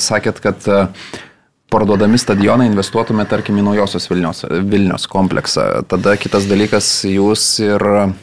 Sakėt, 0.00 0.40
kad 0.44 0.66
parduodami 1.70 2.18
stadionai 2.18 2.68
investuotume, 2.70 3.24
tarkim, 3.26 3.58
į 3.58 3.64
naujosios 3.66 4.06
Vilnios, 4.10 4.44
Vilnios 4.70 5.06
kompleksą. 5.10 5.82
Tada 5.90 6.14
kitas 6.20 6.46
dalykas, 6.46 6.88
jūs 7.10 7.44
ir 7.64 7.82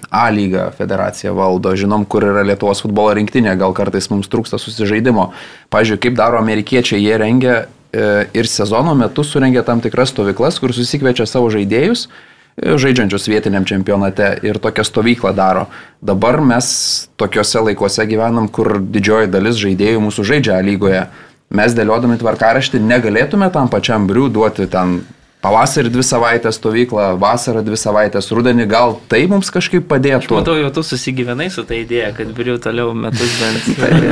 A 0.09 0.25
lygą 0.31 0.69
federacija 0.77 1.33
valdo, 1.35 1.73
žinom, 1.75 2.05
kur 2.07 2.23
yra 2.29 2.45
Lietuvos 2.47 2.83
futbolo 2.85 3.11
rinktinė, 3.17 3.57
gal 3.59 3.75
kartais 3.75 4.07
mums 4.13 4.31
trūksta 4.31 4.59
susižaidimo. 4.61 5.31
Pavyzdžiui, 5.73 5.99
kaip 6.05 6.15
daro 6.19 6.39
amerikiečiai, 6.39 7.01
jie 7.03 7.17
rengia 7.19 7.57
e, 7.59 8.05
ir 8.31 8.47
sezono 8.47 8.95
metu 8.95 9.25
surengia 9.27 9.65
tam 9.67 9.83
tikras 9.83 10.15
stovyklas, 10.15 10.61
kur 10.63 10.71
susikviečia 10.75 11.27
savo 11.27 11.51
žaidėjus 11.51 12.05
e, 12.07 12.77
žaidžiančius 12.79 13.27
vietiniam 13.27 13.67
čempionate 13.67 14.37
ir 14.47 14.61
tokią 14.63 14.87
stovyklą 14.87 15.35
daro. 15.35 15.67
Dabar 15.99 16.39
mes 16.39 16.71
tokiuose 17.19 17.67
laikuose 17.67 18.07
gyvenam, 18.07 18.47
kur 18.47 18.79
didžioji 18.79 19.33
dalis 19.35 19.59
žaidėjų 19.59 20.07
mūsų 20.07 20.27
žaidžia 20.31 20.63
lygoje 20.63 21.03
mes 21.51 21.75
dėliodami 21.75 22.19
tvarkaraštį 22.21 22.81
negalėtume 22.83 23.49
tam 23.53 23.69
pačiam 23.71 24.07
briu 24.09 24.29
duoti 24.31 24.69
ten 24.71 25.01
pavasarį 25.43 25.91
dvi 25.91 26.03
savaitės 26.07 26.57
stovyklą, 26.59 27.07
vasarą 27.19 27.63
dvi 27.65 27.77
savaitės, 27.79 28.29
rudenį, 28.35 28.65
gal 28.71 28.95
tai 29.11 29.23
mums 29.31 29.51
kažkaip 29.53 29.85
padėtų. 29.89 30.29
Aš 30.29 30.37
matau, 30.37 30.55
jau 30.59 30.69
tu 30.77 30.83
susigyvenai 30.87 31.49
su 31.53 31.65
ta 31.67 31.75
idėja, 31.75 32.13
kad 32.15 32.31
briu 32.37 32.55
toliau 32.63 32.93
metus 32.95 33.33
bent. 33.41 33.67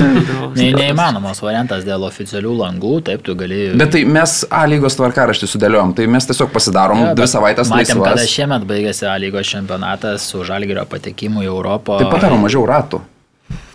ne, 0.60 0.68
neįmanomas 0.76 1.40
variantas 1.44 1.86
dėl 1.88 2.04
oficialių 2.10 2.56
langų, 2.64 2.98
taip 3.08 3.24
tu 3.28 3.38
gali. 3.40 3.70
Bet 3.80 3.96
tai 3.96 4.04
mes 4.04 4.42
A 4.52 4.66
lygos 4.68 4.98
tvarkaraštį 5.00 5.48
sudėliojom, 5.54 5.96
tai 5.96 6.10
mes 6.12 6.28
tiesiog 6.28 6.52
pasidarom 6.52 7.06
ja, 7.06 7.14
dvi 7.16 7.30
savaitės 7.32 7.72
matėm, 7.72 8.04
laisvas. 8.04 8.20
Kada 8.20 8.36
šiemet 8.36 8.68
baigėsi 8.68 9.08
A 9.08 9.16
lygos 9.22 9.56
čempionatas 9.56 10.28
su 10.34 10.44
Žalgirio 10.48 10.84
patekimu 10.92 11.46
į 11.46 11.52
Europą. 11.54 12.02
Tai 12.02 12.12
padaro 12.12 12.40
mažiau 12.42 12.68
ratų 12.68 13.06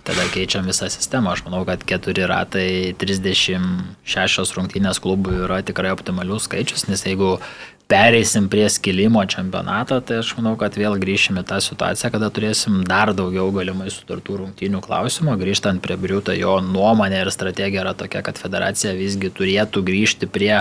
tada 0.07 0.25
keičiam 0.31 0.67
visą 0.67 0.87
sistemą. 0.91 1.33
Aš 1.35 1.43
manau, 1.47 1.63
kad 1.67 1.83
keturi 1.87 2.25
ratai 2.29 2.95
36 2.99 4.55
rungtynės 4.57 5.01
klubų 5.03 5.41
yra 5.45 5.59
tikrai 5.67 5.91
optimalius 5.95 6.47
skaičius, 6.47 6.87
nes 6.87 7.03
jeigu 7.03 7.35
pereisim 7.87 8.49
prie 8.49 8.67
skilimo 8.69 9.23
čempionato, 9.25 9.99
tai 10.03 10.19
aš 10.19 10.33
manau, 10.37 10.53
kad 10.59 10.75
vėl 10.75 10.97
grįšime 10.99 11.43
tą 11.47 11.59
situaciją, 11.63 12.11
kada 12.11 12.29
turėsim 12.35 12.81
dar 12.87 13.13
daugiau 13.15 13.47
galimai 13.55 13.87
sutartų 13.93 14.41
rungtynių 14.41 14.81
klausimų. 14.83 15.37
Grįžtant 15.39 15.81
prie 15.83 15.95
Briuto, 15.99 16.35
jo 16.35 16.57
nuomonė 16.63 17.23
ir 17.23 17.31
strategija 17.31 17.85
yra 17.85 17.95
tokia, 17.97 18.21
kad 18.27 18.39
federacija 18.41 18.91
visgi 18.97 19.31
turėtų 19.31 19.85
grįžti 19.87 20.27
prie 20.27 20.53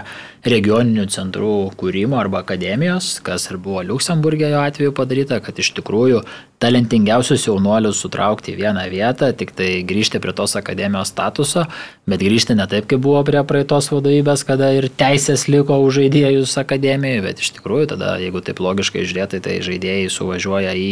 regioninių 0.47 1.09
centrų 1.11 1.55
kūrimo 1.81 2.21
arba 2.21 2.45
akademijos, 2.45 3.17
kas 3.27 3.51
ir 3.51 3.59
buvo 3.63 3.83
Luksemburgė 3.91 4.53
jo 4.55 4.63
atveju 4.63 4.95
padaryta, 4.95 5.43
kad 5.43 5.59
iš 5.59 5.75
tikrųjų 5.81 6.23
talentingiausius 6.63 7.45
jaunuolius 7.47 7.99
sutraukti 8.01 8.55
į 8.55 8.61
vieną 8.63 8.87
vietą, 8.89 9.29
tik 9.37 9.53
tai 9.57 9.83
grįžti 9.87 10.21
prie 10.23 10.33
tos 10.37 10.57
akademijos 10.57 11.11
statuso, 11.13 11.67
bet 12.09 12.23
grįžti 12.25 12.57
ne 12.57 12.65
taip, 12.71 12.87
kaip 12.89 13.03
buvo 13.05 13.21
prie 13.29 13.43
praeitos 13.45 13.91
vadovybės, 13.93 14.45
kada 14.49 14.71
ir 14.77 14.89
teisės 14.89 15.47
liko 15.53 15.77
už 15.85 16.01
žaidėjus 16.01 16.57
akademijoje, 16.63 17.16
bet 17.25 17.41
iš 17.43 17.55
tikrųjų 17.59 17.93
tada, 17.95 18.17
jeigu 18.23 18.43
taip 18.45 18.61
logiškai 18.63 19.07
žiūrėti, 19.07 19.41
tai 19.45 19.57
žaidėjai 19.65 20.13
suvažiuoja 20.13 20.75
į 20.77 20.91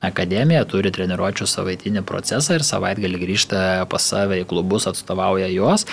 akademiją, 0.00 0.62
turi 0.68 0.92
treniruočio 0.94 1.44
savaitinį 1.50 2.02
procesą 2.08 2.56
ir 2.56 2.64
savaitgalį 2.64 3.20
grįžta 3.20 3.60
pas 3.90 4.06
save 4.12 4.40
į 4.40 4.46
klubus, 4.48 4.88
atstovauja 4.88 5.50
juos. 5.52 5.84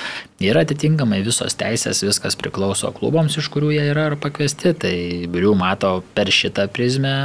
Ir 0.44 0.60
atitinkamai 0.60 1.20
visos 1.26 1.58
teisės, 1.60 2.06
viskas 2.08 2.40
priklauso 2.40 2.94
klubams, 2.96 3.36
iš 3.40 3.52
kurių 3.52 3.74
jie 3.76 3.84
yra 3.92 4.08
pakviesti, 4.16 4.74
tai 4.80 4.96
Briu 5.32 5.58
mato 5.60 6.00
per 6.16 6.32
šitą 6.32 6.70
prizmę 6.72 7.18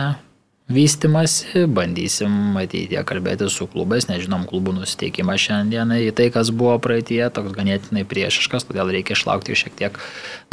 vystimasi, 0.73 1.66
bandysim 1.69 2.57
ateityje 2.61 3.03
kalbėti 3.09 3.49
su 3.53 3.69
klubais, 3.70 4.09
nežinom 4.11 4.47
klubų 4.49 4.74
nusiteikimą 4.81 5.36
šiandieną 5.40 6.01
į 6.09 6.11
tai, 6.19 6.31
kas 6.35 6.53
buvo 6.55 6.78
praeitie, 6.82 7.23
toks 7.35 7.55
ganėtinai 7.57 8.07
priešiškas, 8.09 8.66
todėl 8.69 8.93
reikia 8.97 9.16
išlaukti 9.19 9.59
šiek 9.59 9.77
tiek 9.78 10.01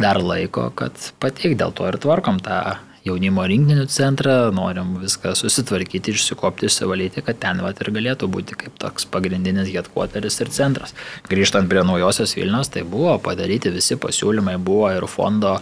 dar 0.00 0.20
laiko, 0.22 0.68
kad 0.76 0.96
pateik 1.22 1.56
dėl 1.60 1.74
to 1.76 1.88
ir 1.90 2.00
tvarkom 2.02 2.40
tą 2.44 2.78
jaunimo 3.06 3.44
rinktinių 3.48 3.86
centrą, 3.90 4.34
norim 4.54 4.96
viską 5.00 5.32
susitvarkyti, 5.38 6.12
išsikopti, 6.14 6.68
išsivalyti, 6.68 7.24
kad 7.24 7.38
ten 7.40 7.62
vat, 7.64 7.80
ir 7.80 7.92
galėtų 7.96 8.28
būti 8.32 8.58
kaip 8.60 8.76
toks 8.80 9.06
pagrindinis 9.10 9.70
headquarteris 9.72 10.40
ir 10.44 10.52
centras. 10.54 10.94
Grįžtant 11.30 11.70
prie 11.70 11.84
naujosios 11.86 12.36
Vilnius, 12.36 12.68
tai 12.74 12.84
buvo 12.88 13.16
padaryti 13.22 13.72
visi 13.72 13.96
pasiūlymai, 14.00 14.58
buvo 14.60 14.90
ir 14.92 15.06
fondo 15.10 15.56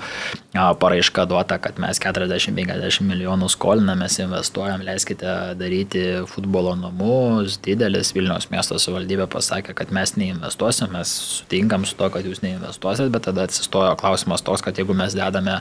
paraiška 0.54 1.26
duota, 1.30 1.58
kad 1.62 1.78
mes 1.78 2.00
40-50 2.02 3.06
milijonų 3.06 3.50
skolinamės, 3.52 4.18
investuojam, 4.24 4.82
leiskite 4.86 5.34
daryti 5.60 6.04
futbolo 6.26 6.74
namus, 6.78 7.60
didelis 7.62 8.10
Vilnius 8.16 8.48
miesto 8.50 8.80
savivaldybė 8.80 9.28
pasakė, 9.30 9.76
kad 9.78 9.92
mes 9.94 10.16
neinvestuosim, 10.18 10.90
mes 10.96 11.12
sutinkam 11.38 11.86
su 11.86 11.94
to, 12.00 12.10
kad 12.14 12.26
jūs 12.26 12.42
neinvestuosit, 12.42 13.12
bet 13.14 13.28
tada 13.28 13.46
atsistojo 13.46 13.94
klausimas 14.00 14.42
toks, 14.42 14.64
kad 14.66 14.78
jeigu 14.80 14.96
mes 14.98 15.14
dedame, 15.14 15.60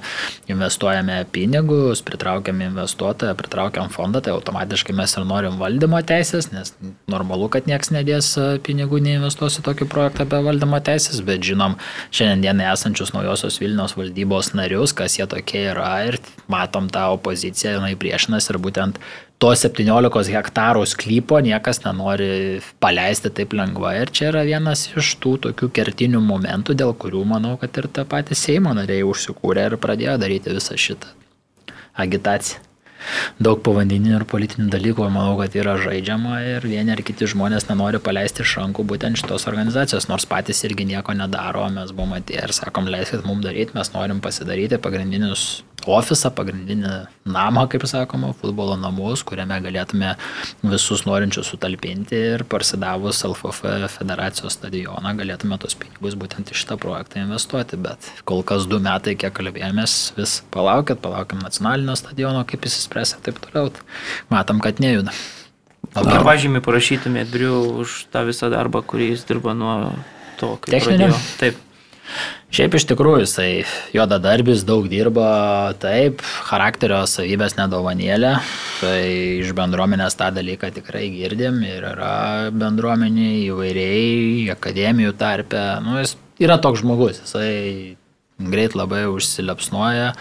investuojame 0.49 1.21
pinigus, 1.35 1.66
pinigus, 1.67 2.01
pritraukiam 2.01 2.61
investuotoją, 2.61 3.35
pritraukiam 3.35 3.89
fondą, 3.89 4.21
tai 4.21 4.33
automatiškai 4.33 4.95
mes 4.95 5.15
ir 5.17 5.25
norim 5.25 5.57
valdymo 5.59 5.99
teisės, 6.01 6.51
nes 6.51 6.73
normalu, 7.07 7.49
kad 7.49 7.67
niekas 7.67 7.91
nedės 7.91 8.37
e, 8.37 8.59
pinigų 8.63 9.01
neinvestuos 9.03 9.59
į 9.59 9.65
tokį 9.67 9.87
projektą 9.91 10.25
be 10.25 10.41
valdymo 10.45 10.79
teisės, 10.79 11.21
bet 11.21 11.43
žinom 11.43 11.77
šiandien 12.11 12.61
esančius 12.61 13.13
naujosios 13.13 13.59
Vilnius 13.59 13.97
valdybos 13.97 14.53
narius, 14.55 14.93
kas 14.93 15.19
jie 15.19 15.27
tokie 15.27 15.67
yra 15.73 16.07
ir 16.07 16.19
matom 16.47 16.89
tą 16.89 17.09
opoziciją, 17.17 17.77
jinai 17.77 17.95
priešinas 17.99 18.49
ir 18.49 18.59
būtent 18.63 18.99
to 19.37 19.51
17 19.53 20.33
hektarų 20.33 20.85
sklypo 20.89 21.37
niekas 21.45 21.83
nenori 21.83 22.57
paleisti 22.81 23.29
taip 23.29 23.53
lengvai. 23.53 23.99
Ir 24.01 24.09
čia 24.09 24.31
yra 24.31 24.41
vienas 24.47 24.87
iš 24.97 25.13
tų 25.21 25.35
tokių 25.45 25.69
kertinių 25.77 26.23
momentų, 26.25 26.77
dėl 26.79 26.95
kurių 26.97 27.21
manau, 27.35 27.53
kad 27.61 27.77
ir 27.77 27.91
tą 27.93 28.07
patį 28.09 28.39
Seimo 28.39 28.73
nariai 28.77 29.05
užsikūrė 29.05 29.69
ir 29.69 29.79
pradėjo 29.83 30.17
daryti 30.25 30.57
visą 30.57 30.79
šitą 30.79 31.16
agitacija. 31.97 32.63
Daug 33.39 33.59
povandeninių 33.63 34.15
ir 34.17 34.25
politinių 34.27 34.71
dalykų, 34.73 35.05
manau, 35.13 35.35
kad 35.39 35.53
yra 35.55 35.75
žaidžiama 35.79 36.39
ir 36.55 36.65
vieni 36.67 36.91
ar 36.95 37.03
kiti 37.05 37.27
žmonės 37.29 37.67
nenori 37.69 38.01
paleisti 38.03 38.43
iš 38.43 38.55
rankų 38.59 38.83
būtent 38.89 39.21
šitos 39.21 39.45
organizacijos, 39.51 40.09
nors 40.09 40.25
patys 40.29 40.63
irgi 40.67 40.87
nieko 40.89 41.13
nedaro, 41.15 41.67
mes 41.73 41.93
buvome 41.93 42.19
atėję 42.23 42.47
ir 42.49 42.55
sakom, 42.57 42.89
leiskit 42.91 43.25
mums 43.27 43.45
daryti, 43.45 43.77
mes 43.77 43.93
norim 43.93 44.23
pasidaryti 44.23 44.81
pagrindinius 44.81 45.45
ofisą, 45.91 46.31
pagrindinį 46.35 46.93
namą, 47.27 47.65
kaip 47.71 47.85
sakoma, 47.89 48.33
futbolo 48.37 48.77
namus, 48.79 49.23
kuriame 49.27 49.59
galėtume 49.63 50.13
visus 50.63 51.05
norinčius 51.07 51.51
sutalpinti 51.51 52.17
ir 52.33 52.45
parsidavus 52.49 53.23
LFF 53.27 53.89
federacijos 53.93 54.57
stadioną 54.57 55.13
galėtume 55.17 55.57
tos 55.61 55.77
pinigus 55.79 56.17
būtent 56.19 56.51
į 56.51 56.59
šitą 56.61 56.77
projektą 56.81 57.23
investuoti. 57.23 57.79
Bet 57.81 58.11
kol 58.27 58.43
kas 58.47 58.67
du 58.69 58.81
metai, 58.83 59.17
kiek 59.19 59.35
kalbėjomės, 59.37 59.97
vis 60.17 60.39
palaukit, 60.53 61.01
palaukim 61.03 61.41
nacionalinio 61.43 61.97
stadiono, 61.99 62.43
kaip 62.47 62.67
jis 62.67 62.81
įspręs 62.83 63.17
ir 63.17 63.25
taip 63.27 63.41
toliau. 63.43 63.71
Matom, 64.33 64.61
kad 64.63 64.81
nejuda. 64.83 65.15
Ar 65.97 66.25
pažymį 66.25 66.61
parašytumėt 66.65 67.31
Briu 67.31 67.61
už 67.83 68.03
tą 68.13 68.25
visą 68.27 68.51
darbą, 68.53 68.83
kurį 68.85 69.13
jis 69.13 69.23
dirba 69.29 69.55
nuo 69.57 69.77
to, 70.37 70.55
kai 70.61 70.75
Techninio? 70.75 71.07
pradėjo? 71.07 71.21
Taip. 71.39 71.63
Šiaip 72.47 72.77
iš 72.77 72.85
tikrųjų, 72.87 73.25
jisai 73.25 73.49
juoda 73.91 74.17
darbis, 74.23 74.63
daug 74.67 74.87
dirba, 74.87 75.27
taip, 75.81 76.23
charakterio 76.47 77.01
savybės 77.09 77.57
nedovanėlė, 77.57 78.37
tai 78.79 79.01
iš 79.43 79.51
bendruomenės 79.57 80.15
tą 80.17 80.29
dalyką 80.35 80.71
tikrai 80.77 81.09
girdim 81.11 81.59
ir 81.67 81.89
yra 81.91 82.15
bendruomenė 82.55 83.29
įvairiai, 83.49 84.47
akademijų 84.55 85.17
tarpe, 85.19 85.63
nu, 85.83 85.99
jis 85.99 86.15
yra 86.39 86.59
toks 86.63 86.85
žmogus, 86.85 87.19
jisai 87.25 87.97
greit 88.37 88.77
labai 88.77 89.05
užsilepsnuoja, 89.11 90.13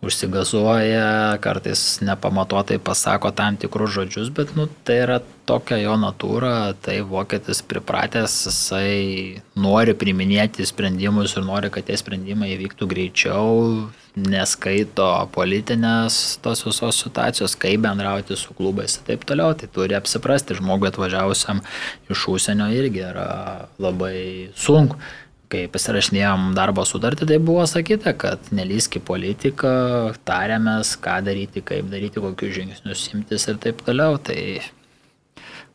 užsigazuoja, 0.00 1.36
kartais 1.44 2.00
nepamatuotai 2.00 2.78
pasako 2.80 3.30
tam 3.36 3.56
tikrus 3.60 3.92
žodžius, 3.92 4.30
bet 4.32 4.54
nu, 4.56 4.64
tai 4.84 4.96
yra 5.04 5.18
tokia 5.44 5.76
jo 5.82 5.96
natūra, 6.00 6.72
tai 6.80 7.00
vokietis 7.04 7.60
pripratęs, 7.68 8.38
jisai 8.48 9.42
nori 9.60 9.92
priminėti 9.98 10.64
sprendimus 10.64 11.36
ir 11.36 11.44
nori, 11.44 11.68
kad 11.74 11.84
tie 11.84 11.98
sprendimai 12.00 12.54
įvyktų 12.54 12.88
greičiau, 12.88 13.54
neskaito 14.16 15.10
politinės 15.36 16.40
tos 16.42 16.64
visos 16.64 17.04
situacijos, 17.04 17.54
kaip 17.60 17.84
bendrauti 17.84 18.38
su 18.40 18.56
klubais 18.56 18.96
ir 18.96 19.08
taip 19.12 19.28
toliau, 19.28 19.52
tai 19.52 19.68
turi 19.68 20.00
apsiprasti, 20.00 20.56
žmogui 20.58 20.88
atvažiavusiam 20.88 21.60
iš 22.10 22.28
užsienio 22.32 22.72
irgi 22.72 23.04
yra 23.12 23.32
labai 23.78 24.50
sunku 24.56 24.96
kai 25.50 25.64
pasirašinėjom 25.72 26.50
darbo 26.56 26.84
sutartį, 26.86 27.26
tai 27.30 27.38
buvo 27.42 27.64
sakyta, 27.68 28.14
kad 28.18 28.50
nelyski 28.54 29.02
politiką, 29.02 29.72
tarėmės, 30.28 30.94
ką 31.02 31.20
daryti, 31.26 31.64
kaip 31.66 31.90
daryti, 31.92 32.22
kokius 32.22 32.54
žingsnius 32.58 33.08
imtis 33.14 33.48
ir 33.50 33.58
taip 33.62 33.82
toliau. 33.86 34.18
Tai 34.22 34.38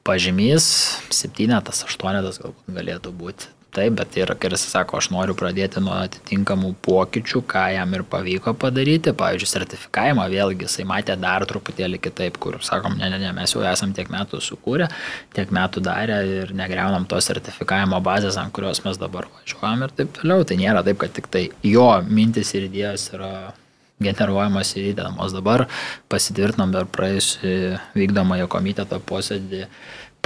pažymys, 0.05 0.69
septynetas, 1.13 1.83
aštuonetas 1.87 2.39
galbūt 2.43 2.79
galėtų 2.79 3.13
būti. 3.19 3.54
Taip, 3.75 3.95
bet 3.99 4.15
ir, 4.15 4.31
kai 4.39 4.49
jis 4.53 4.63
sako, 4.71 4.99
aš 5.01 5.09
noriu 5.11 5.35
pradėti 5.37 5.81
nuo 5.83 5.95
atitinkamų 5.97 6.71
pokyčių, 6.85 7.41
ką 7.51 7.65
jam 7.75 7.95
ir 7.97 8.05
pavyko 8.07 8.53
padaryti. 8.59 9.11
Pavyzdžiui, 9.17 9.49
sertifikavimą 9.51 10.27
vėlgi 10.31 10.67
jisai 10.67 10.85
matė 10.87 11.17
dar 11.19 11.43
truputėlį 11.49 11.99
kitaip, 12.07 12.39
kur 12.41 12.61
sakom, 12.63 12.95
ne, 13.01 13.09
ne, 13.11 13.19
ne, 13.19 13.33
mes 13.35 13.55
jau 13.55 13.65
esam 13.67 13.91
tiek 13.97 14.11
metų 14.13 14.39
sukūrę, 14.43 14.87
tiek 15.35 15.51
metų 15.55 15.83
darę 15.83 16.21
ir 16.37 16.55
negreunam 16.55 17.07
tos 17.11 17.27
sertifikavimo 17.27 17.99
bazės, 18.05 18.39
ant 18.39 18.55
kurios 18.55 18.83
mes 18.87 19.01
dabar 19.01 19.27
važiuojam 19.35 19.83
ir 19.83 19.99
taip 19.99 20.15
toliau. 20.21 20.47
Tai 20.47 20.59
nėra 20.63 20.85
taip, 20.87 21.01
kad 21.03 21.13
tik 21.15 21.29
tai 21.33 21.45
jo 21.65 21.89
mintis 22.07 22.55
ir 22.55 22.69
idėjos 22.69 23.09
yra 23.17 23.35
generuojamos 24.01 24.73
ir 24.75 24.89
įdedamos. 24.91 25.35
Dabar 25.35 25.65
pasitvirtinom 26.11 26.73
per 26.75 26.87
praėjusį 26.91 27.53
vykdomąją 27.95 28.47
komiteto 28.51 28.99
posėdį 28.99 29.65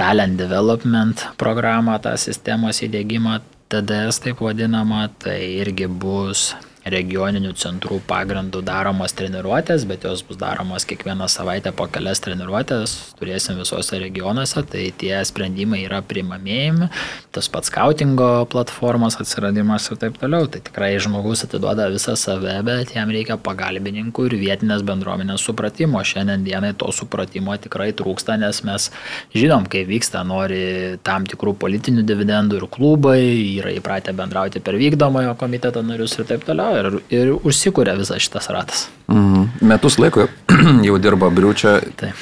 talent 0.00 0.40
development 0.40 1.26
programą, 1.36 1.98
tą 2.00 2.16
sistemos 2.16 2.80
įdėgymą, 2.86 3.36
TDS 3.70 4.22
taip 4.24 4.40
vadinama, 4.40 5.04
tai 5.20 5.38
irgi 5.60 5.86
bus 5.86 6.54
regioninių 6.92 7.52
centrų 7.58 8.00
pagrindų 8.08 8.62
daromos 8.66 9.14
treniruotės, 9.18 9.86
bet 9.88 10.04
jos 10.08 10.22
bus 10.26 10.38
daromos 10.40 10.86
kiekvieną 10.88 11.28
savaitę 11.30 11.72
po 11.76 11.86
kelias 11.92 12.22
treniruotės, 12.24 12.96
turėsim 13.20 13.60
visose 13.60 14.00
regionuose, 14.02 14.64
tai 14.70 14.88
tie 15.00 15.14
sprendimai 15.26 15.84
yra 15.86 16.02
primamėjami, 16.06 16.90
tas 17.34 17.48
pats 17.52 17.70
skautingo 17.70 18.46
platformos 18.50 19.18
atsiradimas 19.22 19.86
ir 19.90 20.00
taip 20.02 20.18
toliau, 20.20 20.48
tai 20.50 20.62
tikrai 20.66 20.92
žmogus 21.02 21.44
atiduoda 21.46 21.88
visą 21.92 22.16
save, 22.18 22.56
bet 22.66 22.94
jam 22.96 23.12
reikia 23.14 23.38
pagalbininkų 23.40 24.26
ir 24.28 24.36
vietinės 24.40 24.84
bendruomenės 24.86 25.44
supratimo. 25.46 26.02
Šiandien 26.04 26.44
dienai 26.46 26.72
to 26.78 26.90
supratimo 26.94 27.54
tikrai 27.60 27.90
trūksta, 27.96 28.38
nes 28.40 28.62
mes 28.66 28.88
žinom, 29.36 29.68
kai 29.70 29.84
vyksta, 29.88 30.24
nori 30.26 30.98
tam 31.06 31.28
tikrų 31.30 31.54
politinių 31.62 32.04
dividendų 32.08 32.60
ir 32.60 32.68
klubai, 32.72 33.20
yra 33.60 33.74
įpratę 33.76 34.14
bendrauti 34.16 34.62
per 34.64 34.78
vykdomojo 34.80 35.36
komiteto 35.40 35.84
narius 35.86 36.18
ir 36.18 36.28
taip 36.30 36.46
toliau 36.48 36.79
ir, 36.80 36.96
ir 37.12 37.30
užsikūrė 37.36 37.94
visas 38.00 38.22
šitas 38.24 38.48
ratas. 38.52 38.86
Mhm. 39.12 39.46
Metus 39.70 39.98
laiko 40.02 40.28
jau 40.88 40.98
dirba 41.02 41.30
Briučia. 41.34 41.78
Taip. 42.00 42.16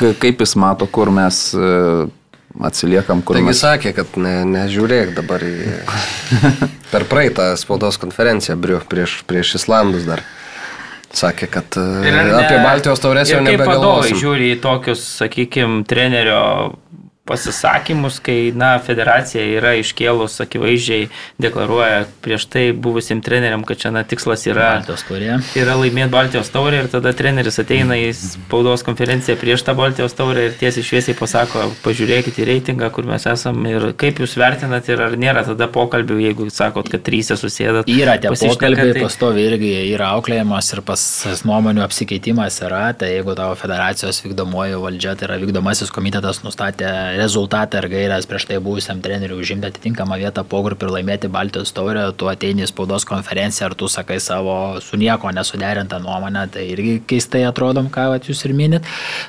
Ka- 0.00 0.14
Kaip 0.22 0.40
jis 0.44 0.54
mato, 0.60 0.86
kur 0.88 1.10
mes 1.12 1.38
e, 1.54 1.70
atsiliekam, 2.66 3.20
kur 3.22 3.36
Taigi 3.38 3.50
mes... 3.52 3.60
sakė, 3.62 3.92
kad 3.98 4.16
ne, 4.20 4.38
nežiūrėk 4.48 5.14
dabar 5.18 5.44
į... 5.44 5.54
Per 6.92 7.04
praeitą 7.10 7.52
spaudos 7.60 7.98
konferenciją 8.02 8.56
briu, 8.58 8.80
prieš, 8.90 9.20
prieš 9.28 9.56
Islandus 9.60 10.06
dar. 10.08 10.24
Sakė, 11.10 11.46
kad 11.50 11.74
e, 11.78 11.84
Ir 12.06 12.14
ne- 12.16 12.36
apie 12.38 12.58
Baltijos 12.62 13.00
taurės 13.02 13.30
jau 13.32 13.40
ir 13.42 13.48
kaip 13.52 13.64
vadovai 13.66 14.12
žiūri 14.14 14.52
į 14.54 14.60
tokius, 14.62 15.02
sakykime, 15.20 15.80
trenerio 15.90 16.40
pasisakymus, 17.30 18.18
kai, 18.24 18.50
na, 18.56 18.72
federacija 18.82 19.42
yra 19.56 19.76
iškėlus, 19.80 20.40
akivaizdžiai 20.44 21.08
deklaruoja 21.40 22.04
prieš 22.24 22.46
tai 22.50 22.64
buvusim 22.74 23.22
treneriam, 23.24 23.62
kad 23.68 23.78
čia, 23.80 23.92
na, 23.94 24.02
tikslas 24.06 24.44
yra, 24.50 24.70
yra 25.58 25.76
laimėti 25.78 26.10
Baltijos 26.12 26.50
taurę 26.52 26.82
ir 26.82 26.88
tada 26.92 27.12
treneris 27.16 27.60
ateina 27.62 27.96
į 28.00 28.10
spaudos 28.18 28.82
konferenciją 28.86 29.36
prieš 29.40 29.62
tą 29.66 29.74
Baltijos 29.78 30.14
taurę 30.18 30.48
ir 30.48 30.56
tiesiai 30.60 30.84
šviesiai 30.90 31.16
pasako, 31.18 31.68
pažiūrėkite 31.84 32.42
į 32.42 32.48
reitingą, 32.50 32.90
kur 32.94 33.06
mes 33.08 33.26
esame 33.30 33.74
ir 33.76 33.88
kaip 34.00 34.20
jūs 34.24 34.34
vertinat 34.40 34.88
ir 34.90 35.00
ar 35.06 35.16
nėra 35.20 35.44
tada 35.46 35.68
pokalbių, 35.70 36.18
jeigu 36.26 36.48
sakot, 36.52 36.90
kad 36.90 37.04
trysė 37.06 37.38
susėdat. 37.40 37.88
Yra 37.90 38.18
tie 38.20 38.32
pokalbiai, 38.34 38.92
tai- 38.96 39.04
pastovi 39.06 39.46
irgi 39.46 39.72
yra 39.94 40.10
auklėjimas 40.16 40.72
ir 40.74 40.82
pas 40.86 41.00
nuomonių 41.46 41.84
apsikeitimas 41.86 42.60
yra, 42.66 42.82
tai 42.98 43.12
jeigu 43.14 43.36
tavo 43.38 43.54
federacijos 43.60 44.22
vykdomoji 44.24 44.80
valdžia, 44.82 45.16
tai 45.18 45.28
yra 45.30 45.38
vykdomasis 45.44 45.92
komitetas 45.94 46.42
nustatė 46.44 46.90
rezultatą 47.20 47.80
ir 47.80 47.88
gairias 47.92 48.28
prieš 48.28 48.46
tai 48.48 48.58
buvusiam 48.64 49.00
treneriui 49.04 49.40
užimti 49.44 49.68
atitinkamą 49.68 50.18
vietą 50.20 50.44
pogrupį 50.48 50.88
ir 50.88 50.94
laimėti 50.96 51.30
Baltijos 51.32 51.72
taurę, 51.76 52.06
tu 52.16 52.30
ateini 52.30 52.64
į 52.64 52.70
spaudos 52.70 53.06
konferenciją 53.08 53.70
ar 53.70 53.76
tu 53.78 53.88
sakai 53.92 54.18
savo 54.20 54.80
su 54.84 54.98
nieko 55.00 55.30
nesuderintą 55.36 56.00
nuomonę, 56.02 56.46
tai 56.54 56.66
irgi 56.72 56.98
keistai 57.10 57.44
atrodom, 57.48 57.90
ką 57.92 58.08
vat, 58.14 58.28
jūs 58.30 58.44
ir 58.48 58.54
minit. 58.56 58.88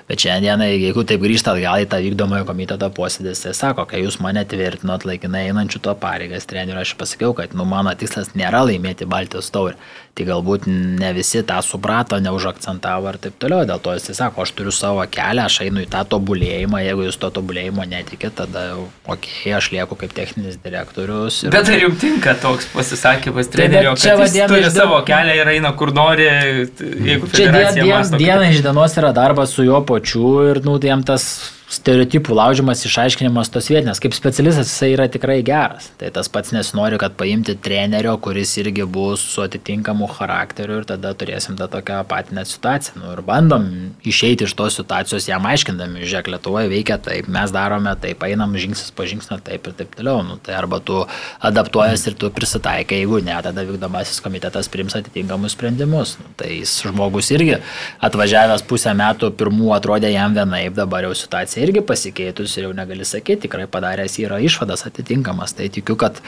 Bet 0.09 0.23
šiandieną, 0.23 0.67
jeigu 0.71 1.05
taip 1.07 1.23
grįžtat 1.23 1.61
gal 1.63 1.83
į 1.83 1.89
tą 1.91 2.01
vykdomojo 2.03 2.47
komiteto 2.49 2.89
posėdį, 2.97 3.35
tai 3.43 3.55
sako, 3.57 3.87
kai 3.89 4.03
jūs 4.05 4.19
mane 4.23 4.43
tvirtinot 4.47 5.05
laikinai 5.07 5.47
einančių 5.49 5.83
to 5.87 5.95
pareigas 6.01 6.47
treneriu, 6.49 6.81
aš 6.81 6.95
pasakiau, 6.99 7.35
kad 7.37 7.55
nu, 7.57 7.67
mano 7.67 7.93
tikslas 7.97 8.33
nėra 8.37 8.63
laimėti 8.67 9.09
Baltijos 9.09 9.51
taurę. 9.53 9.77
Tai 10.11 10.25
galbūt 10.27 10.65
ne 10.67 11.09
visi 11.15 11.39
tą 11.47 11.61
suprato, 11.63 12.17
neužakcentavo 12.19 13.13
ir 13.13 13.17
taip 13.23 13.37
toliau. 13.39 13.63
Dėl 13.67 13.79
to 13.79 13.93
jis 13.95 14.09
sako, 14.17 14.43
aš 14.43 14.51
turiu 14.57 14.73
savo 14.75 15.05
kelią, 15.07 15.45
aš 15.47 15.61
einu 15.63 15.85
į 15.85 15.87
tą 15.93 16.01
tobulėjimą, 16.11 16.81
jeigu 16.83 17.05
jūs 17.07 17.19
to 17.21 17.29
tobulėjimo 17.37 17.80
netikit, 17.89 18.33
tada 18.37 18.65
jau, 18.69 18.83
okei, 19.05 19.31
okay, 19.31 19.53
aš 19.57 19.69
lieku 19.73 19.97
kaip 19.99 20.13
techninis 20.17 20.57
direktorius. 20.63 21.41
Ir... 21.45 21.53
Bet 21.53 21.71
ar 21.71 21.79
jums 21.85 22.01
tinka 22.01 22.35
toks 22.41 22.69
pasisakymas 22.73 23.49
Tai 23.49 23.57
trenerio, 23.57 23.95
čia 23.99 24.15
kad 24.15 24.25
jis 24.25 24.35
diena 24.35 24.49
turi 24.51 24.67
iš 24.67 24.75
savo 24.75 24.99
kelią 25.07 25.37
ir 25.39 25.53
eina 25.55 25.73
kur 25.77 25.93
nori, 25.95 26.27
jeigu 26.27 27.31
Čia 27.31 27.37
dien, 27.37 27.55
federacija 27.55 27.83
dien, 27.83 27.95
mąsto, 27.95 28.21
diena 28.21 28.51
iš 28.51 28.61
dienos 28.65 28.99
yra 29.01 29.13
darbas 29.15 29.55
su 29.55 29.65
juo 29.67 29.81
pačiu 29.85 30.35
ir, 30.51 30.61
nu, 30.65 30.77
tai 30.81 30.93
jam 30.93 31.05
tas 31.07 31.27
stereotipų 31.71 32.35
laužimas, 32.35 32.83
išaiškinimas 32.87 33.51
tos 33.51 33.69
vietinės. 33.71 34.01
Kaip 34.03 34.15
specialistas 34.15 34.71
jisai 34.73 34.91
yra 34.95 35.07
tikrai 35.11 35.39
geras. 35.45 35.87
Tai 35.99 36.09
tas 36.13 36.27
pats 36.31 36.51
nesinori, 36.55 36.99
kad 36.99 37.15
paimti 37.19 37.55
trenerio, 37.55 38.17
kuris 38.23 38.51
irgi 38.59 38.83
bus 38.83 39.23
su 39.33 39.43
atitinkamu 39.45 40.09
charakteriu 40.11 40.81
ir 40.81 40.87
tada 40.89 41.13
turėsim 41.15 41.55
tą 41.59 41.69
tokią 41.71 42.01
apatinę 42.03 42.43
situaciją. 42.47 42.99
Nu, 42.99 43.13
ir 43.15 43.23
bandom 43.25 43.69
išeiti 44.07 44.47
iš 44.47 44.55
tos 44.59 44.75
situacijos, 44.81 45.29
jam 45.31 45.47
aiškindami, 45.47 46.03
žiūrėk, 46.03 46.31
Lietuvoje 46.31 46.71
veikia 46.71 46.97
taip, 47.01 47.29
mes 47.31 47.53
darome 47.55 47.93
taip, 48.03 48.23
einam 48.27 48.57
žingsnis 48.59 48.91
po 48.95 49.07
žingsnio 49.07 49.39
taip 49.45 49.71
ir 49.71 49.77
taip 49.79 49.95
toliau. 49.95 50.25
Nu, 50.27 50.37
tai 50.43 50.57
arba 50.59 50.81
tu 50.83 50.99
adaptuojas 51.39 52.03
ir 52.11 52.19
tu 52.19 52.31
prisitaikai, 52.35 53.01
jeigu 53.03 53.21
ne, 53.23 53.37
tada 53.45 53.63
vykdomasis 53.67 54.19
komitetas 54.23 54.67
priims 54.71 54.97
atitinkamus 54.99 55.55
sprendimus. 55.55 56.17
Nu, 56.19 56.35
tai 56.39 56.51
jis 56.57 56.75
žmogus 56.89 57.31
irgi 57.31 57.61
atvažiavęs 58.03 58.67
pusę 58.67 58.91
metų 58.97 59.31
pirmų 59.39 59.71
atrodė 59.77 60.11
jam 60.11 60.35
vienaip, 60.35 60.75
dabar 60.75 61.07
jau 61.07 61.15
situacija 61.15 61.60
irgi 61.61 61.83
pasikeitus 61.85 62.57
ir 62.57 62.67
jau 62.67 62.73
negali 62.75 63.05
sakyti, 63.07 63.45
tikrai 63.47 63.67
padaręs 63.71 64.17
yra 64.23 64.39
išvadas 64.43 64.85
atitinkamas. 64.89 65.55
Tai 65.57 65.69
tikiu, 65.73 65.95
kad 65.99 66.19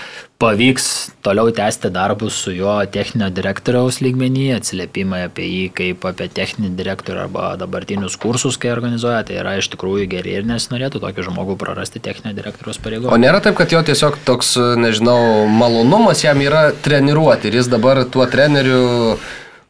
pavyks 0.41 0.87
toliau 1.25 1.51
tęsti 1.55 1.91
darbus 1.93 2.37
su 2.45 2.53
jo 2.55 2.75
techninio 2.93 3.29
direktoriaus 3.33 3.99
lygmenį, 4.03 4.47
atsiliepimai 4.57 5.23
apie 5.27 5.47
jį 5.47 5.65
kaip 5.77 6.07
apie 6.09 6.29
techninį 6.31 6.73
direktorių 6.79 7.25
arba 7.25 7.51
dabartinius 7.59 8.17
kursus, 8.21 8.57
kai 8.61 8.73
organizuoja, 8.73 9.23
tai 9.27 9.39
yra 9.41 9.57
iš 9.59 9.71
tikrųjų 9.73 10.09
geri 10.15 10.37
ir 10.39 10.49
nesinorėtų 10.49 11.03
tokį 11.03 11.27
žmogų 11.29 11.57
prarasti 11.61 12.03
techninio 12.03 12.35
direktoriaus 12.37 12.81
O 12.81 12.85
pareigų. 12.85 13.13
nėra 13.21 13.43
taip, 13.43 13.57
kad 13.59 13.71
jo 13.73 13.83
tiesiog 13.85 14.19
toks, 14.27 14.55
nežinau, 14.79 15.45
malonumas 15.51 16.23
jam 16.25 16.41
yra 16.43 16.69
treniruoti 16.83 17.49
ir 17.49 17.61
jis 17.61 17.71
dabar 17.71 18.03
tuo 18.09 18.27
treneriu 18.29 19.17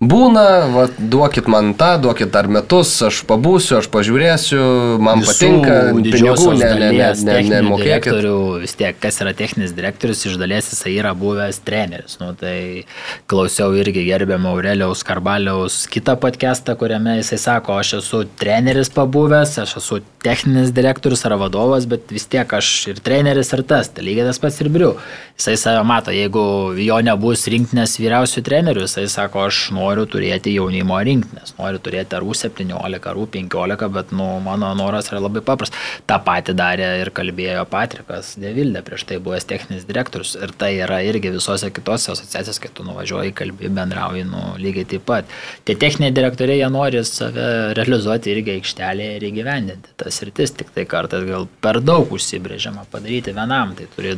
būna, 0.10 0.44
va, 0.74 0.84
duokit 0.98 1.48
man 1.52 1.74
tą, 1.78 1.96
duokit 2.02 2.32
dar 2.34 2.48
metus, 2.52 2.92
aš 3.06 3.22
pabūsiu, 3.30 3.78
aš 3.80 3.90
pažiūrėsiu, 3.94 4.62
man 5.04 5.24
Visų 5.24 5.34
patinka, 5.34 5.76
pinigų 5.98 6.54
ne, 6.58 6.70
ne, 6.80 6.90
ne, 6.98 7.10
ne, 7.28 7.38
nemokėkit. 7.52 8.28
vis 8.64 8.76
tiek, 8.80 8.98
kas 9.02 9.20
yra 9.24 9.34
techninis 9.38 9.76
direktorius, 9.76 10.26
iš 10.30 10.38
dalies 10.42 10.72
jisai 10.72 10.96
yra 10.98 11.14
buvęs 11.18 11.62
treneris. 11.66 12.18
Nu, 12.22 12.32
tai 12.40 12.86
klausiau 13.30 13.76
irgi 13.78 14.06
gerbiamą 14.08 14.54
Aureliaus 14.54 15.04
Karbaliaus 15.08 15.84
kitą 15.92 16.16
podcastą, 16.22 16.78
kuriame 16.80 17.20
jisai 17.20 17.42
sako, 17.42 17.78
aš 17.82 17.98
esu 18.02 18.24
treneris 18.40 18.92
pabuvęs, 18.94 19.58
aš 19.66 19.78
esu 19.82 20.02
techninis 20.24 20.74
direktorius 20.76 21.26
ar 21.28 21.38
vadovas, 21.42 21.86
bet 21.90 22.12
vis 22.14 22.26
tiek 22.32 22.48
aš 22.56 22.72
ir 22.94 23.04
treneris 23.04 23.54
ir 23.54 23.66
tas, 23.68 23.92
tai 23.94 24.06
lygiai 24.08 24.30
tas 24.30 24.42
pats 24.42 24.62
ir 24.64 24.72
briu. 24.74 24.94
Jisai 25.38 25.56
save 25.58 25.82
mato, 25.88 26.14
jeigu 26.14 26.44
jo 26.78 27.00
nebus 27.04 27.48
rinktinės 27.50 27.98
vyriausių 27.98 28.44
trenerių, 28.46 28.86
jisai 28.86 29.08
sako, 29.12 29.48
aš 29.50 29.66
noriu 29.74 29.93
turėti 30.10 30.56
jaunimo 30.56 30.98
rinktinės, 31.06 31.54
noriu 31.60 31.80
turėti 31.84 32.18
ar 32.18 32.26
U17, 32.26 32.74
ar 32.74 33.20
U15, 33.22 33.90
bet 33.94 34.12
nu, 34.16 34.28
mano 34.44 34.72
noras 34.78 35.12
yra 35.12 35.22
labai 35.24 35.44
paprastas. 35.46 35.80
Ta 36.10 36.18
pati 36.24 36.56
darė 36.58 36.90
ir 37.04 37.12
kalbėjo 37.16 37.64
Patrikas 37.72 38.34
Devildė, 38.42 38.82
prieš 38.86 39.06
tai 39.10 39.20
buvęs 39.24 39.48
techninis 39.50 39.88
direktorius. 39.90 40.36
Ir 40.40 40.56
tai 40.58 40.74
yra 40.82 41.00
irgi 41.06 41.32
visose 41.36 41.70
kitose 41.74 42.12
asociacijose, 42.16 42.62
kai 42.64 42.74
tu 42.74 42.86
nuvažiuoji, 42.88 43.36
kalbi, 43.38 43.72
bendrauji, 43.74 44.26
nu, 44.30 44.44
lygiai 44.60 44.90
taip 44.96 45.08
pat. 45.10 45.38
Tie 45.68 45.78
techniniai 45.80 46.16
direktoriai, 46.16 46.62
jie 46.64 46.72
nori 46.74 47.06
save 47.08 47.48
realizuoti 47.78 48.34
irgi 48.34 48.58
aikštelėje 48.58 49.18
ir 49.18 49.28
įgyvendinti. 49.30 49.96
Tas 50.02 50.22
rytis 50.26 50.56
tik 50.58 50.74
tai 50.76 50.88
kartais 50.90 51.26
gal 51.30 51.48
per 51.64 51.82
daug 51.84 52.12
užsibrėžiama 52.18 52.88
padaryti 52.92 53.36
vienam, 53.36 53.76
tai 53.78 53.90
turi 53.96 54.18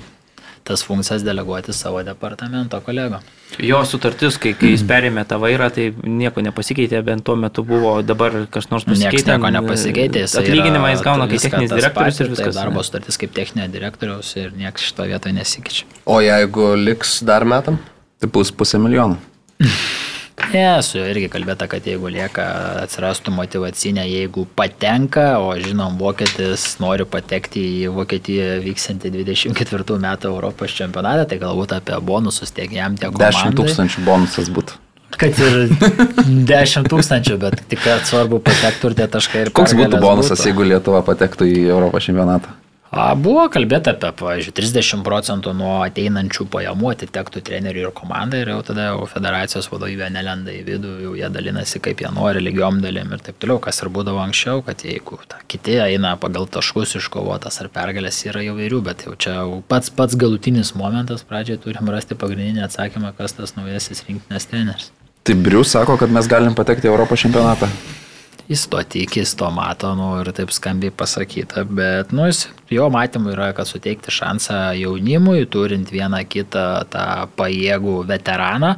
tas 0.66 0.82
funkcijas 0.86 1.24
deleguoti 1.26 1.74
savo 1.74 2.02
departamento 2.04 2.80
kolego. 2.82 3.20
Jo 3.62 3.84
sutartis, 3.86 4.40
kai, 4.42 4.56
kai 4.58 4.72
jis 4.74 4.84
perėmė 4.90 5.24
tą 5.30 5.38
vairą, 5.40 5.68
tai 5.74 5.92
nieko 5.94 6.42
nepasikeitė, 6.44 7.00
bent 7.06 7.24
tuo 7.28 7.36
metu 7.40 7.64
buvo 7.64 8.00
dabar 8.02 8.34
kas 8.52 8.72
nors 8.72 8.88
Niekas 8.88 9.04
pasikeitė. 9.04 9.36
nieko 9.36 9.52
nepasikeitė. 9.60 10.24
Atlyginimą 10.42 10.90
jis 10.96 11.04
gauna 11.06 11.30
kaip 11.30 11.44
techninis 11.46 11.76
direktorius 11.76 12.20
ir 12.24 12.32
viskas. 12.34 12.56
Tai 12.56 12.64
darbo 12.64 12.84
sutartis 12.84 13.22
kaip 13.22 13.36
techninio 13.38 13.70
direktoriaus 13.72 14.34
ir 14.42 14.52
niekas 14.58 14.90
šito 14.90 15.06
vietoje 15.12 15.38
nesikeičia. 15.38 15.86
O 16.10 16.18
jeigu 16.26 16.74
liks 16.82 17.20
dar 17.24 17.46
metam? 17.46 17.78
Tai 18.20 18.32
bus 18.34 18.52
pusė 18.52 18.82
milijono. 18.82 19.22
Ne, 20.36 20.82
su 20.84 20.98
juo 21.00 21.06
irgi 21.08 21.30
kalbėta, 21.32 21.68
kad 21.72 21.86
jeigu 21.88 22.10
lieka, 22.12 22.44
atsirastų 22.84 23.32
motivacinė, 23.36 24.04
jeigu 24.08 24.44
patenka, 24.60 25.40
o 25.40 25.54
žinom, 25.60 25.96
vokietis 26.00 26.66
nori 26.84 27.08
patekti 27.08 27.64
į 27.86 27.94
Vokietiją 27.96 28.58
vyksantį 28.66 29.14
24 29.16 30.00
metų 30.04 30.34
Europos 30.34 30.76
čempionatą, 30.76 31.24
tai 31.32 31.40
galbūt 31.42 31.78
apie 31.78 32.00
bonusus 32.04 32.52
tiek 32.56 32.72
jam, 32.76 32.98
tiek 33.00 33.16
10 33.16 33.16
komandai. 33.16 33.56
tūkstančių 33.62 34.06
bonusas 34.08 34.52
būtų. 34.52 34.82
Kad 35.16 35.40
ir 35.40 35.58
10 36.52 36.92
tūkstančių, 36.92 37.40
bet 37.40 37.64
tik 37.72 37.88
svarbu 38.04 38.42
patektų 38.44 38.92
ir 38.92 39.00
tie 39.00 39.08
taškai. 39.16 39.46
Ir 39.46 39.54
Koks 39.56 39.78
būtų 39.80 40.04
bonusas, 40.04 40.42
būtų. 40.42 40.52
jeigu 40.52 40.68
Lietuva 40.74 41.00
patektų 41.08 41.48
į 41.48 41.68
Europos 41.72 42.04
čempionatą? 42.10 42.52
Buvo 42.94 43.48
kalbėta 43.52 43.92
apie, 43.96 44.12
pavyzdžiui, 44.16 44.54
30 44.56 45.02
procentų 45.04 45.52
nuo 45.58 45.72
ateinančių 45.84 46.46
pajamų 46.54 46.92
atitektų 46.94 47.42
treneriui 47.44 47.82
ir 47.84 47.94
komandai 47.98 48.44
ir 48.44 48.52
jau 48.54 48.60
tada 48.70 48.86
jau 48.92 49.08
federacijos 49.10 49.68
vadovybė 49.72 50.12
nelenda 50.14 50.54
į 50.54 50.62
vidų, 50.70 50.92
jau 51.04 51.16
jie 51.18 51.30
dalinasi 51.34 51.82
kaip 51.84 52.04
jie 52.06 52.12
nori, 52.16 52.44
lygiom 52.46 52.80
dalim 52.86 53.12
ir 53.12 53.26
taip 53.26 53.42
toliau, 53.42 53.58
kas 53.64 53.82
ir 53.82 53.92
būdavo 53.92 54.22
anksčiau, 54.24 54.62
kad 54.64 54.86
jeigu 54.86 55.20
ta, 55.28 55.42
kiti 55.52 55.76
eina 55.82 56.14
pagal 56.22 56.48
taškus 56.48 56.96
iškovotas 57.02 57.60
ar 57.66 57.72
pergalės 57.74 58.22
yra 58.30 58.46
jau 58.46 58.56
vairių, 58.62 58.82
bet 58.86 59.08
jau 59.10 59.18
čia 59.18 59.36
jau 59.42 59.60
pats 59.68 59.92
pats 59.92 60.16
galutinis 60.16 60.76
momentas, 60.78 61.26
pradžioje 61.28 61.66
turim 61.66 61.92
rasti 61.92 62.16
pagrindinį 62.16 62.64
atsakymą, 62.70 63.12
kas 63.18 63.36
tas 63.36 63.58
naujasis 63.60 64.06
rinktinės 64.08 64.48
treneris. 64.54 64.92
Tai 65.26 65.36
Brius 65.42 65.74
sako, 65.74 65.98
kad 65.98 66.14
mes 66.14 66.30
galim 66.30 66.56
patekti 66.56 66.88
į 66.88 66.94
Europos 66.94 67.26
čempionatą. 67.26 67.68
Jis 68.46 68.68
to 68.70 68.84
tiki, 68.84 69.24
jis 69.24 69.34
to 69.40 69.48
mato, 69.50 69.96
nu, 69.98 70.12
ir 70.22 70.30
taip 70.38 70.52
skambiai 70.54 70.94
pasakyta, 70.94 71.64
bet 71.66 72.12
nu, 72.14 72.28
jis, 72.30 72.44
jo 72.70 72.86
matymu 72.94 73.32
yra, 73.34 73.50
kad 73.58 73.66
suteikti 73.66 74.14
šansą 74.14 74.60
jaunimui, 74.78 75.48
turint 75.50 75.90
vieną 75.90 76.20
kitą 76.30 76.66
tą 76.94 77.08
pajėgų 77.40 77.96
veteraną, 78.12 78.76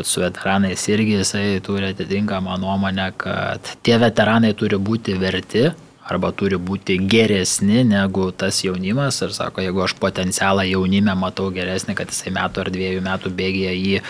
bet 0.00 0.08
su 0.08 0.24
veteranais 0.24 0.86
irgi 0.88 1.18
jisai 1.18 1.44
turi 1.60 1.92
atitinkamą 1.92 2.56
nuomonę, 2.62 3.10
kad 3.20 3.76
tie 3.84 4.00
veteranai 4.00 4.54
turi 4.56 4.80
būti 4.80 5.18
verti 5.20 5.68
arba 6.10 6.32
turi 6.34 6.58
būti 6.58 6.96
geresni 7.10 7.84
negu 7.86 8.30
tas 8.32 8.62
jaunimas 8.64 9.20
ir 9.22 9.34
sako, 9.36 9.62
jeigu 9.62 9.84
aš 9.84 9.94
potencialą 10.00 10.64
jaunime 10.66 11.14
matau 11.18 11.50
geresnį, 11.54 11.94
kad 11.98 12.10
jisai 12.10 12.32
metų 12.34 12.64
ar 12.64 12.72
dviejų 12.74 13.04
metų 13.06 13.34
bėgėje 13.36 13.76
jį 13.76 14.00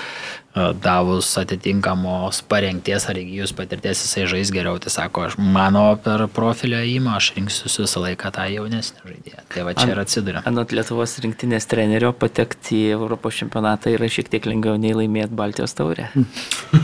davus 0.54 1.28
atitinkamos 1.38 2.40
parengties 2.50 3.06
ar 3.10 3.18
įgyjus 3.20 3.52
patirties 3.54 4.00
jisai 4.02 4.24
žais 4.32 4.50
geriau, 4.50 4.80
tai 4.82 4.90
sako, 4.90 5.28
aš 5.28 5.36
mano 5.38 5.84
per 6.02 6.24
profilio 6.34 6.80
įmą 6.82 7.14
aš 7.20 7.30
rinksiu 7.36 7.70
visą 7.70 8.02
laiką 8.02 8.32
tą 8.34 8.48
jaunesnį 8.50 9.04
žaidėją. 9.04 9.44
Tai 9.54 9.66
va 9.68 9.76
čia 9.78 9.88
ir 9.92 10.02
atsiduria. 10.02 10.42
Anot 10.50 10.74
Lietuvos 10.74 11.14
rinktinės 11.22 11.70
trenerio 11.70 12.10
patekti 12.18 12.82
į 12.88 12.96
Europos 12.96 13.38
čempionatą 13.38 13.94
yra 13.94 14.10
šiek 14.10 14.32
tiek 14.32 14.50
lengviau 14.50 14.74
nei 14.80 14.90
laimėti 14.96 15.38
Baltijos 15.38 15.76
taurę. 15.78 16.10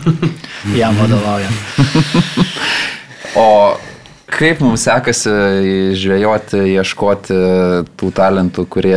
Jam 0.78 1.02
vadovaujant. 1.02 1.56
O 3.36 3.46
kaip 4.26 4.60
mums 4.60 4.82
sekasi 4.86 5.30
žvejoti, 5.96 6.58
ieškoti 6.74 7.36
tų 7.98 8.08
talentų, 8.16 8.64
kurie 8.68 8.96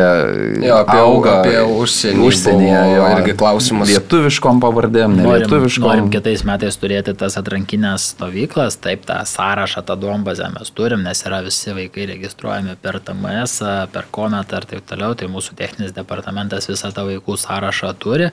Jo, 0.66 0.80
apie, 0.82 0.98
auga 1.00 1.34
apie 1.42 1.60
užsienį. 1.62 2.24
užsienyje, 2.28 2.80
jo, 2.96 3.04
irgi 3.14 3.36
klausimas. 3.38 3.92
Lietuviškom 3.94 4.62
pavardėm, 4.64 5.16
ne 5.20 5.28
Norim, 5.28 5.44
lietuviškom. 5.46 5.86
norim 5.86 6.10
kitais 6.14 6.44
metais 6.48 6.78
turėti 6.82 7.14
tas 7.18 7.38
atrankinės 7.40 8.10
stovyklas, 8.16 8.80
taip 8.82 9.06
tą 9.06 9.20
sąrašą, 9.30 9.84
tą 9.86 9.96
duombazę 10.02 10.50
mes 10.56 10.74
turim, 10.76 11.04
nes 11.06 11.22
yra 11.28 11.44
visi 11.46 11.76
vaikai 11.78 12.08
registruojami 12.16 12.76
per 12.82 13.00
TMS, 13.00 13.60
per 13.94 14.10
Kometą 14.12 14.64
ir 14.64 14.66
taip 14.74 14.86
toliau, 14.90 15.14
tai 15.16 15.30
mūsų 15.30 15.56
techninis 15.60 15.94
departamentas 15.94 16.68
visą 16.72 16.90
tą 16.96 17.06
vaikų 17.08 17.38
sąrašą 17.38 17.94
turi. 18.02 18.32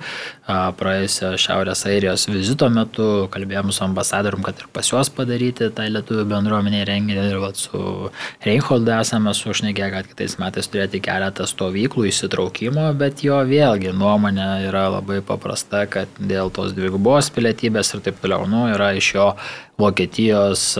Praėjusio 0.48 1.35
Šiaurės 1.40 1.85
Airijos 1.89 2.27
vizito 2.31 2.68
metu 2.73 3.27
kalbėjom 3.35 3.73
su 3.74 3.85
ambasadorium, 3.85 4.43
kad 4.47 4.59
ir 4.64 4.68
pas 4.73 4.89
juos 4.90 5.10
padaryti 5.12 5.68
tą 5.74 5.86
lietuvių 5.93 6.24
bendruomenį 6.31 6.85
renginį 6.88 7.26
ir 7.30 7.38
vat, 7.42 7.58
su 7.60 8.10
Reinholdu 8.46 8.94
esame 8.96 9.34
sušnekėję, 9.36 9.90
kad 9.94 10.10
kitais 10.10 10.36
metais 10.42 10.70
turėti 10.72 11.02
keletą 11.04 11.46
stovyklų 11.48 12.08
įsitraukimo, 12.10 12.88
bet 12.98 13.24
jo 13.26 13.38
vėlgi 13.48 13.94
nuomonė 13.96 14.48
yra 14.68 14.86
labai 14.96 15.20
paprasta, 15.26 15.84
kad 15.90 16.20
dėl 16.20 16.52
tos 16.54 16.74
dvigubos 16.76 17.32
pilietybės 17.34 17.94
ir 17.94 18.04
taip 18.06 18.22
toliau, 18.22 18.48
nu, 18.50 18.66
yra 18.74 18.92
iš 18.96 19.14
jo 19.18 19.30
Vokietijos 19.77 20.70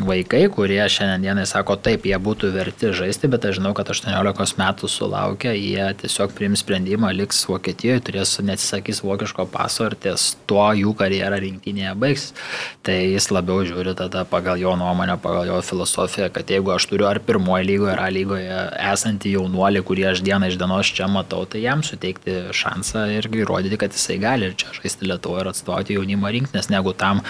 vaikai, 0.00 0.46
kurie 0.48 0.80
šiandien 0.88 1.26
dienai 1.26 1.42
sako, 1.44 1.74
taip, 1.76 2.06
jie 2.08 2.16
būtų 2.16 2.48
verti 2.54 2.88
žaisti, 2.96 3.28
bet 3.28 3.44
aš 3.44 3.58
žinau, 3.58 3.74
kad 3.76 3.90
18 3.92 4.56
metų 4.56 4.88
sulaukia, 4.88 5.50
jie 5.52 5.90
tiesiog 6.00 6.32
priims 6.32 6.62
sprendimą, 6.64 7.10
liks 7.12 7.42
Vokietijoje, 7.44 8.00
turės 8.06 8.32
neatsisakys 8.40 9.02
vokiško 9.04 9.44
paso 9.52 9.90
ir 9.90 9.96
ties 10.00 10.30
tuo 10.48 10.64
jų 10.72 10.94
karjera 10.96 11.36
rinktinėje 11.44 11.92
baigsis. 12.00 12.32
Tai 12.80 12.94
jis 12.96 13.28
labiau 13.36 13.66
žiūri 13.68 13.92
tada 14.00 14.24
pagal 14.24 14.56
jo 14.64 14.72
nuomonę, 14.80 15.18
pagal 15.20 15.50
jo 15.50 15.60
filosofiją, 15.68 16.30
kad 16.32 16.48
jeigu 16.48 16.72
aš 16.72 16.88
turiu 16.88 17.10
ar 17.10 17.20
pirmoje 17.20 17.68
lygoje, 17.68 17.92
ar 17.92 18.16
lygoje 18.16 18.62
esantį 18.94 19.34
jaunuolį, 19.36 19.84
kurį 19.84 20.08
aš 20.14 20.24
dieną 20.24 20.48
iš 20.48 20.56
dienos 20.56 20.88
čia 20.88 21.10
matau, 21.12 21.44
tai 21.44 21.66
jam 21.66 21.84
suteikti 21.84 22.48
šansą 22.56 23.04
ir 23.18 23.28
įrodyti, 23.44 23.76
kad 23.84 23.92
jisai 23.92 24.16
gali 24.24 24.48
ir 24.48 24.56
čia 24.56 24.72
žaisti 24.80 25.12
Lietuvoje 25.12 25.44
ir 25.44 25.52
atstovauti 25.52 26.00
jaunimo 26.00 26.32
rinktinės, 26.32 26.72
negu 26.72 26.96
tam 26.96 27.20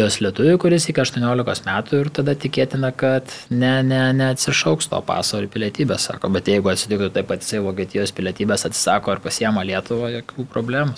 išeivijos 0.00 0.20
lietuviui, 0.24 0.58
kuris 0.60 0.86
iki 0.88 1.00
18 1.02 1.66
metų 1.66 1.98
ir 2.00 2.08
tada 2.16 2.34
tikėtina, 2.34 2.90
kad 2.96 3.28
ne, 3.50 3.82
ne, 3.84 4.12
neatsišauks 4.16 4.88
to 4.88 5.00
paso 5.04 5.40
ir 5.40 5.48
pilietybės, 5.52 6.08
sako, 6.08 6.30
bet 6.32 6.48
jeigu 6.48 6.70
atsitiktų 6.72 7.10
taip 7.12 7.28
pat 7.28 7.44
jisai 7.44 7.60
Vokietijos 7.60 8.12
pilietybės 8.16 8.64
atsisako 8.64 9.12
ir 9.12 9.20
pasiema 9.20 9.64
Lietuvą, 9.66 10.08
jokių 10.16 10.46
problemų. 10.48 10.96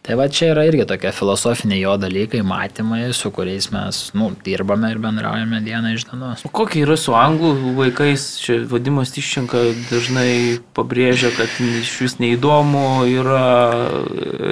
Tai 0.00 0.16
va 0.16 0.24
čia 0.32 0.54
yra 0.54 0.64
irgi 0.64 0.86
tokie 0.88 1.10
filosofiniai 1.12 1.82
jo 1.82 1.92
dalykai, 2.00 2.40
matymai, 2.46 3.02
su 3.12 3.28
kuriais 3.36 3.68
mes 3.74 3.98
nu, 4.16 4.30
dirbame 4.46 4.88
ir 4.94 5.00
bendraujame 5.02 5.60
dieną 5.66 5.92
iš 5.92 6.06
dienos. 6.08 6.44
O 6.48 6.52
kokia 6.56 6.86
yra 6.86 6.96
su 6.96 7.12
anglų 7.16 7.74
vaikais? 7.76 8.24
Čia 8.40 8.56
vadimas 8.70 9.12
Tiščenka 9.12 9.60
dažnai 9.90 10.32
pabrėžia, 10.76 11.34
kad 11.36 11.52
iš 11.68 11.92
vis 12.00 12.16
neįdomu 12.22 13.04
yra 13.12 13.44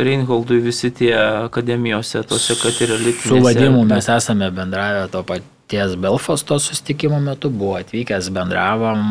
Reinholdui 0.04 0.60
visi 0.68 0.92
tie 0.92 1.14
akademijose, 1.48 2.26
tose, 2.28 2.58
kad 2.60 2.84
ir 2.84 2.98
elitinėse. 3.00 3.32
Su 3.32 3.44
vadimu 3.48 3.86
mes 3.88 4.12
esame 4.18 4.52
bendravę 4.52 5.08
to 5.14 5.24
pat 5.24 5.54
ties 5.68 5.96
Belfasto 5.96 6.58
sustikimo 6.58 7.20
metu 7.20 7.50
buvo 7.50 7.76
atvykęs 7.76 8.30
bendravom. 8.32 9.02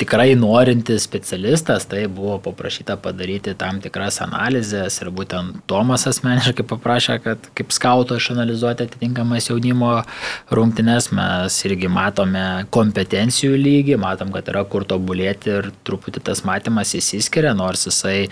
Tikrai 0.00 0.32
norintis 0.38 1.04
specialistas, 1.04 1.84
tai 1.84 2.06
buvo 2.08 2.38
paprašyta 2.40 2.96
padaryti 3.04 3.52
tam 3.60 3.82
tikras 3.84 4.22
analizės 4.24 4.96
ir 5.02 5.10
būtent 5.12 5.60
Tomas 5.68 6.06
asmeniškai 6.08 6.64
paprašė, 6.70 7.18
kad 7.24 7.50
kaip 7.56 7.74
skauto 7.76 8.16
išanalizuoti 8.16 8.86
atitinkamas 8.86 9.50
jaunimo 9.50 9.92
rungtynes, 10.56 11.10
mes 11.16 11.58
irgi 11.68 11.90
matome 11.92 12.46
kompetencijų 12.72 13.60
lygį, 13.60 14.00
matom, 14.00 14.32
kad 14.32 14.48
yra 14.48 14.64
kur 14.64 14.88
tobulėti 14.88 15.52
ir 15.58 15.70
truputį 15.84 16.24
tas 16.30 16.44
matymas 16.48 16.94
įsiskiria, 16.96 17.52
nors 17.56 17.84
jisai 17.90 18.30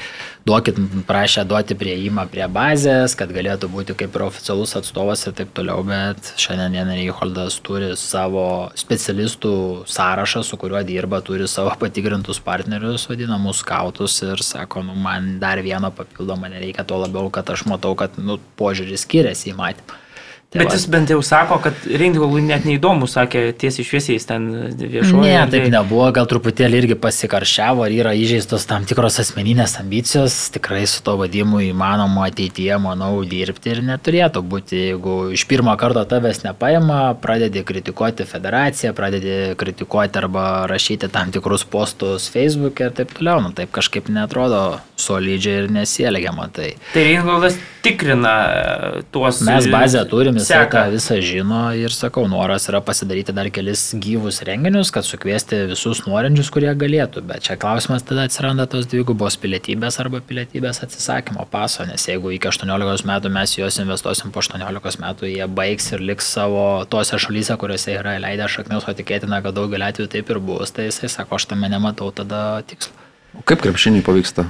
duokit, 0.49 0.81
prašė 1.09 1.45
duoti 1.49 1.77
prieimą 1.79 2.25
prie 2.33 2.49
bazės, 2.49 3.17
kad 3.19 3.33
galėtų 3.35 3.69
būti 3.73 3.97
kaip 3.99 4.17
ir 4.17 4.27
oficialus 4.31 4.75
atstovas 4.81 5.27
ir 5.29 5.37
taip 5.37 5.53
toliau, 5.57 5.85
bet 5.85 6.33
šiandien 6.41 6.79
dienai 6.79 6.99
Reiholdas 7.03 7.58
turi 7.65 7.93
savo 7.99 8.71
specialistų 8.79 9.53
sąrašą, 9.89 10.43
su 10.47 10.59
kuriuo 10.61 10.83
dirba, 10.87 11.21
turi 11.25 11.49
savo 11.51 11.75
patikrintus 11.81 12.41
partnerius, 12.45 13.07
vadinamus 13.11 13.63
skautus 13.65 14.19
ir 14.27 14.43
sako, 14.45 14.83
nu, 14.89 14.97
man 14.99 15.37
dar 15.43 15.63
vieno 15.65 15.93
papildomo 15.95 16.51
nereikia, 16.51 16.87
tuo 16.89 17.03
labiau, 17.05 17.31
kad 17.35 17.51
aš 17.51 17.67
matau, 17.71 17.95
kad 17.99 18.17
nu, 18.19 18.39
požiūris 18.59 19.07
skiriasi 19.07 19.53
į 19.53 19.59
matymą. 19.59 20.05
Tai 20.49 20.63
Bet 20.63 20.71
va. 20.71 20.77
jis 20.79 20.87
bent 20.89 21.11
jau 21.13 21.19
sako, 21.21 21.59
kad 21.61 21.83
Ringvalui 22.01 22.41
net 22.41 22.65
neįdomu, 22.65 23.05
sakė 23.05 23.51
tiesiai 23.61 23.85
šviesiai 23.85 24.23
ten 24.31 24.47
viešoje. 24.81 25.21
Ne, 25.21 25.43
taip 25.53 25.67
nebuvo, 25.69 26.07
gal 26.17 26.25
truputėlį 26.31 26.79
irgi 26.81 26.97
pasikaršiavo, 27.03 27.85
ar 27.85 27.93
yra 27.93 28.15
įžeistos 28.17 28.65
tam 28.71 28.87
tikros 28.89 29.21
asmeninės 29.21 29.77
ambicijos, 29.83 30.39
tikrai 30.55 30.87
su 30.89 31.03
to 31.05 31.19
vadimu 31.21 31.61
įmanoma 31.67 32.31
ateityje, 32.31 32.81
manau, 32.81 33.11
dirbti 33.29 33.75
ir 33.75 33.85
neturėtų 33.91 34.41
būti, 34.41 34.81
jeigu 34.95 35.19
iš 35.37 35.45
pirmo 35.53 35.77
karto 35.77 36.07
tavęs 36.09 36.41
nepaima, 36.47 37.03
pradedi 37.21 37.61
kritikuoti 37.69 38.25
federaciją, 38.33 38.97
pradedi 38.97 39.53
kritikuoti 39.61 40.23
arba 40.23 40.47
rašyti 40.73 41.13
tam 41.13 41.29
tikrus 41.35 41.69
postus 41.69 42.33
Facebook'e 42.33 42.89
ir 42.89 42.97
taip 42.97 43.13
toliau, 43.21 43.45
nu 43.45 43.53
taip 43.53 43.77
kažkaip 43.77 44.09
netrodo 44.09 44.79
solidžiai 44.97 45.67
ir 45.67 45.75
nesielgiama. 45.77 46.49
Tai, 46.57 46.73
tai 46.97 47.05
Ringvaldas 47.11 47.61
tikrina 47.85 48.35
e, 48.49 49.03
tuos. 49.13 49.41
Mes 49.45 49.69
bazę 49.71 50.05
turime 50.09 50.38
jisai 50.39 50.65
tą 50.73 50.83
visą 50.93 51.17
žino 51.25 51.61
ir 51.77 51.93
sakau, 51.95 52.25
noras 52.31 52.69
yra 52.71 52.81
pasidaryti 52.85 53.35
dar 53.37 53.51
kelis 53.55 53.83
gyvus 53.99 54.41
renginius, 54.47 54.93
kad 54.95 55.07
sukviesti 55.07 55.65
visus 55.71 56.05
norinčius, 56.07 56.51
kurie 56.55 56.71
galėtų. 56.79 57.23
Bet 57.29 57.47
čia 57.49 57.59
klausimas 57.61 58.07
tada 58.07 58.29
atsiranda 58.29 58.69
tos 58.71 58.89
dvigubos 58.91 59.39
pilietybės 59.43 60.01
arba 60.03 60.23
pilietybės 60.25 60.83
atsisakymo 60.87 61.49
paso, 61.53 61.87
nes 61.89 62.07
jeigu 62.09 62.33
iki 62.37 62.51
18 62.51 63.09
metų 63.11 63.35
mes 63.35 63.57
juos 63.59 63.81
investuosim 63.83 64.33
po 64.35 64.45
18 64.45 65.03
metų, 65.05 65.29
jie 65.33 65.51
baigs 65.61 65.91
ir 65.93 66.07
liks 66.13 66.31
savo 66.39 66.65
tose 66.91 67.19
šalyse, 67.19 67.59
kuriuose 67.61 67.99
yra 67.99 68.17
leidę 68.23 68.49
šaknius, 68.49 68.89
o 68.89 68.97
tikėtina, 68.97 69.43
kad 69.45 69.59
daugelį 69.59 69.91
atvejų 69.91 70.13
taip 70.15 70.33
ir 70.33 70.41
bus, 70.41 70.73
tai 70.73 70.89
jisai 70.89 71.11
sako, 71.13 71.37
aš 71.41 71.51
tame 71.53 71.71
nematau 71.73 72.13
tada 72.15 72.63
tikslo. 72.69 72.95
O 73.37 73.45
kaip 73.45 73.61
krepšiniai 73.65 74.05
pavyksta? 74.07 74.47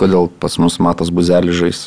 Kodėl 0.00 0.30
pas 0.40 0.56
mus 0.58 0.78
matas 0.82 1.10
buzelis 1.14 1.58
žais? 1.58 1.82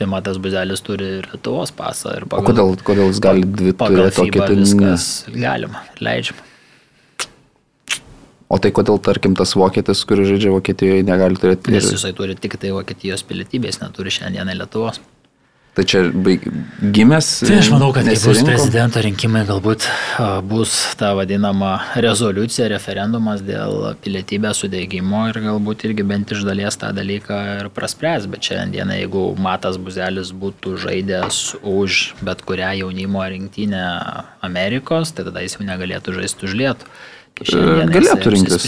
Tai 0.00 0.06
Matas 0.08 0.38
Buzelis 0.40 0.80
turi 0.80 1.04
ir 1.18 1.26
Lietuvos 1.28 1.74
pasą. 1.76 2.14
Ir 2.16 2.24
pagal, 2.24 2.40
o 2.40 2.48
kodėl, 2.48 2.70
kodėl 2.88 3.10
jis 3.10 3.18
gali 3.20 3.44
dvi 3.44 3.74
turėti, 3.76 4.22
o 4.22 4.30
kiti 4.32 4.54
viskas 4.56 5.08
galima, 5.28 5.82
leidžiama. 6.00 6.46
O 8.50 8.56
tai 8.58 8.72
kodėl, 8.74 8.96
tarkim, 9.04 9.36
tas 9.38 9.52
vokietis, 9.54 10.00
kuris 10.08 10.26
žaidžia 10.32 10.50
Vokietijoje, 10.54 11.04
negali 11.06 11.36
turėti... 11.38 11.70
Nes 11.76 11.86
jisai 11.92 12.14
turi 12.16 12.34
tik 12.34 12.56
tai 12.58 12.72
Vokietijos 12.74 13.22
pilietybės, 13.28 13.78
neturi 13.84 14.10
šiandieną 14.16 14.56
Lietuvos. 14.62 15.02
Tai 15.70 15.84
čia 15.86 16.00
baig... 16.10 16.42
gimęs. 16.82 17.26
Tai 17.46 17.58
aš 17.60 17.68
manau, 17.70 17.92
kad 17.94 18.08
kai 18.08 18.16
bus 18.18 18.40
prezidento 18.42 19.02
rinkimai, 19.04 19.44
galbūt 19.46 19.86
bus 20.50 20.72
ta 20.98 21.12
vadinama 21.14 21.76
rezoliucija, 22.02 22.66
referendumas 22.72 23.44
dėl 23.46 23.92
pilietybės 24.02 24.64
sudėgymo 24.64 25.22
ir 25.30 25.38
galbūt 25.44 25.86
irgi 25.86 26.06
bent 26.10 26.34
iš 26.34 26.42
dalies 26.48 26.78
tą 26.80 26.90
dalyką 26.96 27.38
ir 27.60 27.70
praspręs. 27.76 28.26
Bet 28.32 28.50
šiandieną, 28.50 28.98
jeigu 28.98 29.24
Matas 29.38 29.78
Buzelis 29.78 30.34
būtų 30.34 30.74
žaidęs 30.88 31.40
už 31.62 32.00
bet 32.26 32.42
kurią 32.48 32.74
jaunimo 32.82 33.22
rinktinę 33.30 33.86
Amerikos, 34.42 35.14
tai 35.14 35.28
tada 35.30 35.46
jis 35.46 35.54
jau 35.54 35.70
negalėtų 35.70 36.18
žaisti 36.18 36.50
už 36.50 36.58
Lietuvą. 36.64 37.00
Galėtų 37.40 38.32
rinktis 38.34 38.66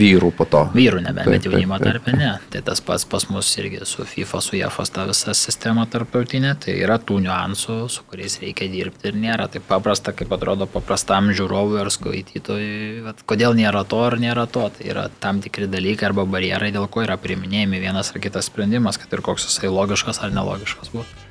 vyrų 0.00 0.30
po 0.36 0.46
to. 0.48 0.62
Vyrų 0.72 1.02
nebe, 1.04 1.24
taip, 1.26 1.34
bet 1.34 1.48
jaunimo 1.48 1.76
tarpe 1.82 2.14
ne. 2.16 2.30
Tai 2.52 2.62
tas 2.64 2.80
pats 2.84 3.04
pas 3.08 3.26
mus 3.28 3.50
irgi 3.60 3.82
su 3.88 4.06
FIFA, 4.08 4.40
su 4.44 4.56
JAFOS 4.56 4.92
ta 4.94 5.04
visa 5.08 5.34
sistema 5.36 5.84
tarptautinė, 5.90 6.54
tai 6.64 6.78
yra 6.80 6.96
tų 6.96 7.18
niuansų, 7.26 7.76
su 7.92 8.06
kuriais 8.08 8.38
reikia 8.40 8.70
dirbti 8.72 9.10
ir 9.12 9.20
nėra 9.20 9.50
taip 9.52 9.68
paprasta, 9.68 10.14
kaip 10.16 10.32
atrodo 10.32 10.68
paprastam 10.70 11.28
žiūrovui 11.36 11.82
ar 11.82 11.92
skaitytojui. 11.92 13.14
Kodėl 13.28 13.56
nėra 13.58 13.84
to 13.88 14.00
ar 14.06 14.16
nėra 14.22 14.48
to, 14.48 14.64
tai 14.78 14.88
yra 14.94 15.06
tam 15.20 15.42
tikri 15.44 15.68
dalykai 15.68 16.08
arba 16.08 16.24
barjerai, 16.24 16.72
dėl 16.72 16.88
ko 16.88 17.04
yra 17.04 17.20
priminėjami 17.20 17.84
vienas 17.84 18.14
ar 18.14 18.24
kitas 18.24 18.48
sprendimas, 18.48 18.96
kad 19.02 19.12
ir 19.12 19.24
koks 19.26 19.50
jisai 19.50 19.72
logiškas 19.72 20.24
ar 20.24 20.32
nelogiškas 20.32 20.94
būtų. 20.96 21.25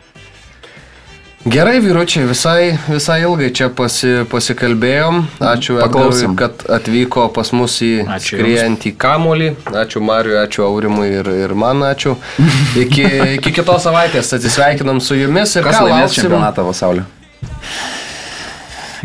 Gerai, 1.45 1.79
vyručiai, 1.79 2.25
visai, 2.25 2.77
visai 2.89 3.19
ilgai 3.21 3.51
čia 3.53 3.67
pasi, 3.69 4.23
pasikalbėjom. 4.31 5.19
Ačiū, 5.45 5.75
Edgarui, 5.83 6.31
kad 6.39 6.63
atvyko 6.73 7.27
pas 7.35 7.51
mus 7.53 7.75
į 7.85 7.91
skriejantį 8.25 8.95
kamolį. 8.97 9.51
Ačiū 9.83 10.01
Mariu, 10.01 10.39
ačiū 10.41 10.65
Aurimui 10.65 11.11
ir, 11.19 11.29
ir 11.45 11.53
man 11.53 11.85
ačiū. 11.85 12.15
Iki, 12.85 13.05
iki 13.37 13.53
kitos 13.59 13.85
savaitės 13.85 14.33
atsisveikinam 14.39 14.97
su 14.97 15.19
jumis 15.19 15.53
ir 15.53 15.69
kas 15.69 15.83
laimės 15.85 16.17
čempionatą 16.17 16.65
pasaulio. 16.65 17.05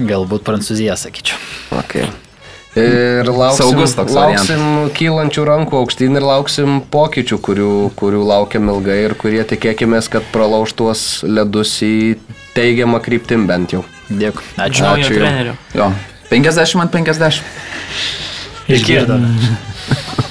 Galbūt 0.01 0.49
Prancūzija, 0.49 0.97
sakyčiau. 0.97 1.37
Okay. 1.85 2.09
Ir 2.79 3.27
lauksim, 3.27 3.81
lauksim 4.15 4.61
kylančių 4.95 5.47
rankų 5.49 5.81
aukštyn 5.81 6.21
ir 6.21 6.23
lauksim 6.23 6.77
pokyčių, 6.93 7.39
kurių, 7.43 7.73
kurių 7.99 8.21
laukiam 8.29 8.71
ilgai 8.71 9.01
ir 9.09 9.17
kurie 9.19 9.43
tikėkime, 9.43 9.99
kad 10.13 10.29
pralauž 10.31 10.77
tuos 10.79 11.03
ledus 11.27 11.75
į 11.83 12.21
teigiamą 12.55 13.03
kryptim 13.03 13.49
bent 13.51 13.75
jau. 13.75 13.83
Dėkui. 14.07 14.47
Ačiū. 14.55 14.87
Ačiū 14.87 15.19
treneriu. 15.19 15.59
Jo. 15.75 15.91
50 16.31 16.87
ant 16.87 16.95
50. 16.95 17.43
Išgirdo. 18.71 19.19